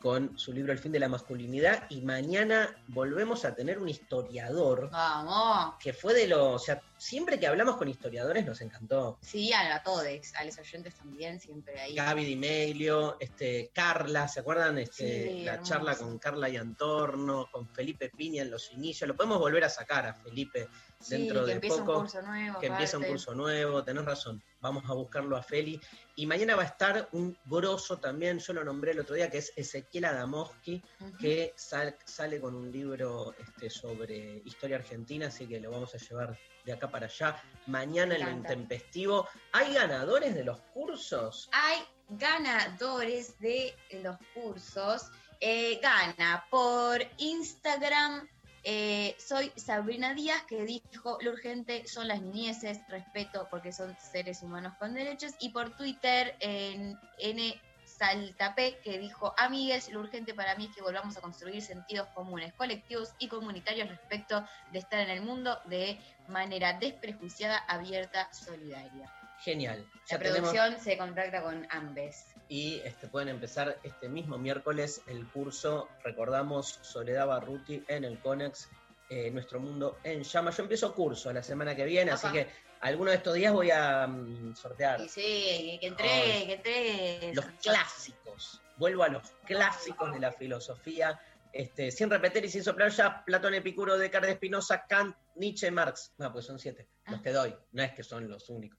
con 0.02 0.36
su 0.36 0.52
libro 0.52 0.72
El 0.72 0.78
fin 0.80 0.90
de 0.90 0.98
la 0.98 1.08
masculinidad. 1.08 1.84
Y 1.88 2.00
mañana 2.00 2.74
volvemos 2.88 3.44
a 3.44 3.54
tener 3.54 3.78
un 3.78 3.88
historiador 3.88 4.90
Vamos. 4.90 5.74
que 5.78 5.92
fue 5.92 6.12
de 6.12 6.26
lo. 6.26 6.52
O 6.54 6.58
sea, 6.58 6.82
siempre 6.98 7.38
que 7.38 7.46
hablamos 7.46 7.76
con 7.76 7.88
historiadores 7.88 8.44
nos 8.44 8.60
encantó. 8.60 9.18
Sí, 9.22 9.52
a, 9.52 9.76
a 9.76 9.82
todos, 9.82 10.04
a 10.36 10.44
los 10.44 10.58
oyentes 10.58 10.94
también, 10.96 11.38
siempre 11.40 11.80
ahí. 11.80 11.94
Gaby 11.94 12.24
Di 12.24 12.36
Meglio, 12.36 13.16
este, 13.20 13.70
Carla, 13.72 14.26
¿se 14.26 14.40
acuerdan? 14.40 14.78
Este, 14.78 14.92
Sí, 15.32 15.44
la 15.44 15.54
hermoso. 15.54 15.72
charla 15.72 15.96
con 15.96 16.18
Carla 16.18 16.48
y 16.48 16.56
Antorno, 16.56 17.48
con 17.52 17.68
Felipe 17.68 18.10
Piña 18.10 18.42
en 18.42 18.50
los 18.50 18.72
inicios. 18.72 19.06
Lo 19.06 19.14
podemos 19.16 19.38
volver 19.38 19.62
a 19.64 19.68
sacar 19.68 20.06
a 20.06 20.14
Felipe 20.14 20.68
dentro 21.08 21.40
que 21.40 21.46
de 21.46 21.52
empieza 21.52 21.76
poco. 21.78 21.92
un 21.92 22.00
curso 22.00 22.22
nuevo. 22.22 22.58
que 22.60 22.66
empieza 22.66 22.98
un 22.98 23.04
curso 23.04 23.34
nuevo, 23.34 23.82
tenés 23.84 24.04
razón. 24.04 24.42
Vamos 24.60 24.84
a 24.88 24.94
buscarlo 24.94 25.36
a 25.36 25.42
Feli. 25.42 25.80
Y 26.16 26.26
mañana 26.26 26.54
va 26.56 26.62
a 26.62 26.66
estar 26.66 27.08
un 27.12 27.36
grosso 27.46 27.98
también, 27.98 28.38
yo 28.38 28.52
lo 28.52 28.64
nombré 28.64 28.92
el 28.92 29.00
otro 29.00 29.14
día, 29.14 29.30
que 29.30 29.38
es 29.38 29.52
Ezequiel 29.56 30.04
Adamoski, 30.04 30.82
Ujú. 31.00 31.16
que 31.18 31.52
sal- 31.56 31.96
sale 32.04 32.40
con 32.40 32.54
un 32.54 32.70
libro 32.70 33.34
este, 33.38 33.70
sobre 33.70 34.42
historia 34.44 34.76
argentina, 34.76 35.28
así 35.28 35.46
que 35.46 35.58
lo 35.60 35.70
vamos 35.70 35.94
a 35.94 35.98
llevar 35.98 36.38
de 36.64 36.72
acá 36.72 36.90
para 36.90 37.06
allá. 37.06 37.42
Mañana 37.66 38.14
en 38.16 38.24
lo 38.24 38.30
intempestivo. 38.30 39.26
¿Hay 39.52 39.74
ganadores 39.74 40.34
de 40.34 40.44
los 40.44 40.60
cursos? 40.74 41.48
Hay 41.52 41.78
ganadores 42.10 43.38
de 43.40 43.74
los 44.02 44.16
cursos. 44.34 45.10
Eh, 45.40 45.80
gana 45.82 46.46
por 46.50 47.00
Instagram. 47.18 48.28
Eh, 48.64 49.16
soy 49.18 49.52
Sabrina 49.56 50.14
Díaz 50.14 50.42
que 50.44 50.64
dijo 50.64 51.18
lo 51.20 51.32
urgente 51.32 51.86
son 51.86 52.08
las 52.08 52.22
niñeces, 52.22 52.78
respeto 52.88 53.48
porque 53.50 53.72
son 53.72 53.96
seres 53.98 54.42
humanos 54.42 54.74
con 54.78 54.94
derechos. 54.94 55.32
Y 55.40 55.50
por 55.50 55.76
Twitter 55.76 56.36
en 56.40 56.98
N 57.18 57.60
Saltapé 57.84 58.78
que 58.82 58.98
dijo 58.98 59.34
amigues, 59.36 59.90
lo 59.90 60.00
urgente 60.00 60.34
para 60.34 60.54
mí 60.56 60.66
es 60.66 60.74
que 60.74 60.82
volvamos 60.82 61.16
a 61.16 61.20
construir 61.20 61.62
sentidos 61.62 62.08
comunes, 62.14 62.52
colectivos 62.54 63.12
y 63.18 63.28
comunitarios 63.28 63.88
respecto 63.88 64.44
de 64.72 64.78
estar 64.78 65.00
en 65.00 65.10
el 65.10 65.22
mundo 65.22 65.58
de 65.66 65.98
manera 66.28 66.72
desprejuiciada, 66.78 67.58
abierta, 67.68 68.32
solidaria. 68.32 69.12
Genial. 69.40 69.80
La 69.80 70.00
Ya 70.06 70.18
tenemos- 70.18 70.50
producción 70.52 70.80
se 70.80 70.96
contacta 70.96 71.42
con 71.42 71.66
Ambes. 71.70 72.31
Y 72.52 72.82
este, 72.84 73.08
pueden 73.08 73.30
empezar 73.30 73.78
este 73.82 74.10
mismo 74.10 74.36
miércoles 74.36 75.00
el 75.06 75.26
curso, 75.28 75.88
recordamos, 76.04 76.80
Soledad 76.82 77.26
Barruti 77.26 77.82
en 77.88 78.04
el 78.04 78.18
CONEX, 78.18 78.68
eh, 79.08 79.30
Nuestro 79.30 79.58
Mundo 79.58 79.96
en 80.04 80.22
Llama. 80.22 80.50
Yo 80.50 80.64
empiezo 80.64 80.94
curso 80.94 81.32
la 81.32 81.42
semana 81.42 81.74
que 81.74 81.86
viene, 81.86 82.10
así 82.10 82.28
que 82.28 82.48
alguno 82.82 83.10
de 83.10 83.16
estos 83.16 83.32
días 83.32 83.54
voy 83.54 83.70
a 83.70 84.06
mm, 84.06 84.54
sortear 84.54 85.00
Y 85.00 85.08
sí, 85.08 85.78
que 85.80 85.86
entregue, 85.86 86.46
que 86.46 86.52
entregue. 86.52 87.34
los 87.34 87.46
clásicos. 87.62 88.60
Vuelvo 88.76 89.04
a 89.04 89.08
los 89.08 89.30
clásicos 89.46 90.12
de 90.12 90.20
la 90.20 90.30
filosofía, 90.30 91.18
este, 91.54 91.90
sin 91.90 92.10
repetir 92.10 92.44
y 92.44 92.50
sin 92.50 92.62
soplar 92.62 92.90
ya, 92.90 93.24
Platón, 93.24 93.54
Epicuro, 93.54 93.96
Descartes, 93.96 94.34
Spinoza, 94.34 94.84
Kant, 94.86 95.16
Nietzsche, 95.36 95.70
Marx. 95.70 96.12
No, 96.18 96.30
pues 96.30 96.44
son 96.44 96.58
siete, 96.58 96.86
los 97.06 97.22
que 97.22 97.32
doy, 97.32 97.56
no 97.70 97.82
es 97.82 97.92
que 97.92 98.02
son 98.02 98.28
los 98.28 98.50
únicos. 98.50 98.78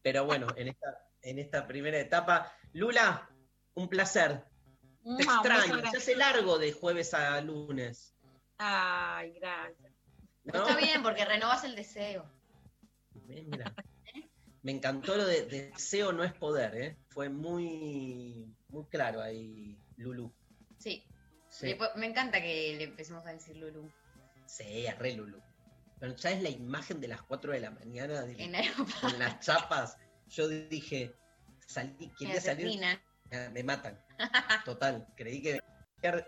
Pero 0.00 0.24
bueno, 0.24 0.46
en 0.56 0.68
esta, 0.68 1.06
en 1.20 1.38
esta 1.38 1.66
primera 1.66 1.98
etapa, 1.98 2.50
Lula, 2.72 3.28
un 3.74 3.88
placer. 3.88 4.44
Te 5.02 5.08
Mua, 5.08 5.14
un 5.14 5.20
extraño, 5.22 5.90
se 5.90 5.96
hace 5.96 6.16
largo 6.16 6.58
de 6.58 6.72
jueves 6.72 7.14
a 7.14 7.40
lunes. 7.40 8.14
Ay, 8.58 9.32
gracias. 9.32 9.92
¿no? 10.44 10.66
Está 10.66 10.76
bien, 10.76 11.02
porque 11.02 11.24
renovas 11.24 11.64
el 11.64 11.74
deseo. 11.74 12.30
Mira. 13.26 13.74
Me 14.62 14.72
encantó 14.72 15.16
lo 15.16 15.24
de 15.24 15.46
deseo 15.46 16.12
no 16.12 16.22
es 16.22 16.34
poder, 16.34 16.74
¿eh? 16.76 16.96
Fue 17.08 17.30
muy, 17.30 18.54
muy 18.68 18.84
claro 18.86 19.22
ahí, 19.22 19.78
Lulu. 19.96 20.30
Sí. 20.78 21.02
Sí. 21.48 21.76
Me 21.96 22.06
encanta 22.06 22.40
que 22.42 22.74
le 22.76 22.84
empecemos 22.84 23.26
a 23.26 23.32
decir 23.32 23.56
Lulu. 23.56 23.90
Sí, 24.46 24.86
es 24.86 24.98
re 24.98 25.14
Lulu. 25.14 25.40
Pero 25.98 26.16
¿sabes 26.18 26.42
la 26.42 26.50
imagen 26.50 27.00
de 27.00 27.08
las 27.08 27.22
4 27.22 27.52
de 27.52 27.60
la 27.60 27.70
mañana 27.70 28.22
de- 28.22 28.42
En 28.42 28.52
con 29.00 29.18
las 29.18 29.40
chapas? 29.40 29.96
Yo 30.28 30.48
dije, 30.48 31.14
salí, 31.70 32.10
quería 32.18 32.34
Me 32.34 32.40
salir. 32.40 32.80
Me 33.52 33.62
matan. 33.62 33.98
Total, 34.64 35.06
creí 35.16 35.40
que 35.40 35.60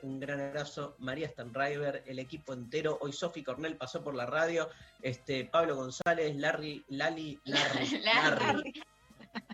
un 0.02 0.20
gran 0.20 0.38
abrazo, 0.40 0.96
María 0.98 1.28
Stanriver, 1.28 2.04
el 2.06 2.18
equipo 2.18 2.52
entero. 2.52 2.98
Hoy 3.00 3.12
Sofi 3.12 3.42
Cornell 3.42 3.76
pasó 3.78 4.04
por 4.04 4.14
la 4.14 4.26
radio, 4.26 4.68
este 5.00 5.46
Pablo 5.46 5.76
González, 5.76 6.36
Larry, 6.36 6.84
Lali, 6.88 7.40
Larry, 7.44 7.86
Larry. 8.04 8.44
Larry, 8.44 8.82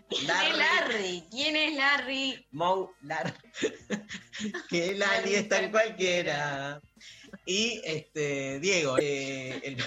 ¿Quién 0.09 0.29
es 0.29 0.57
Larry? 0.57 1.23
¿Quién 1.31 1.55
es 1.55 1.75
Larry? 1.75 2.47
Mou 2.51 2.91
Lar. 3.01 3.33
que 4.69 4.95
Lali 4.95 5.35
está 5.35 5.61
en 5.61 5.71
cualquiera. 5.71 6.81
Y 7.45 7.79
este, 7.85 8.59
Diego, 8.59 8.97
eh, 8.99 9.61
el- 9.63 9.83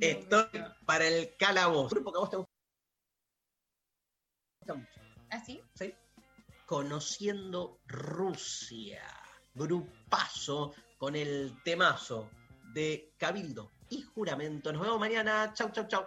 estoy 0.00 0.46
para 0.86 1.06
el 1.06 1.36
calabozo. 1.38 1.88
Grupo 1.94 2.12
que 2.12 2.16
a 2.16 2.20
vos 2.20 2.30
te 2.30 2.36
gusta 2.36 2.47
mucho. 4.74 5.00
¿Así? 5.30 5.60
¿sí? 5.74 5.94
Conociendo 6.66 7.80
Rusia. 7.86 9.02
Grupazo 9.54 10.74
con 10.98 11.16
el 11.16 11.60
temazo 11.64 12.30
de 12.72 13.12
Cabildo 13.16 13.70
y 13.90 14.02
Juramento. 14.02 14.72
Nos 14.72 14.82
vemos 14.82 15.00
mañana. 15.00 15.52
Chau, 15.54 15.70
chau, 15.70 15.86
chau. 15.88 16.06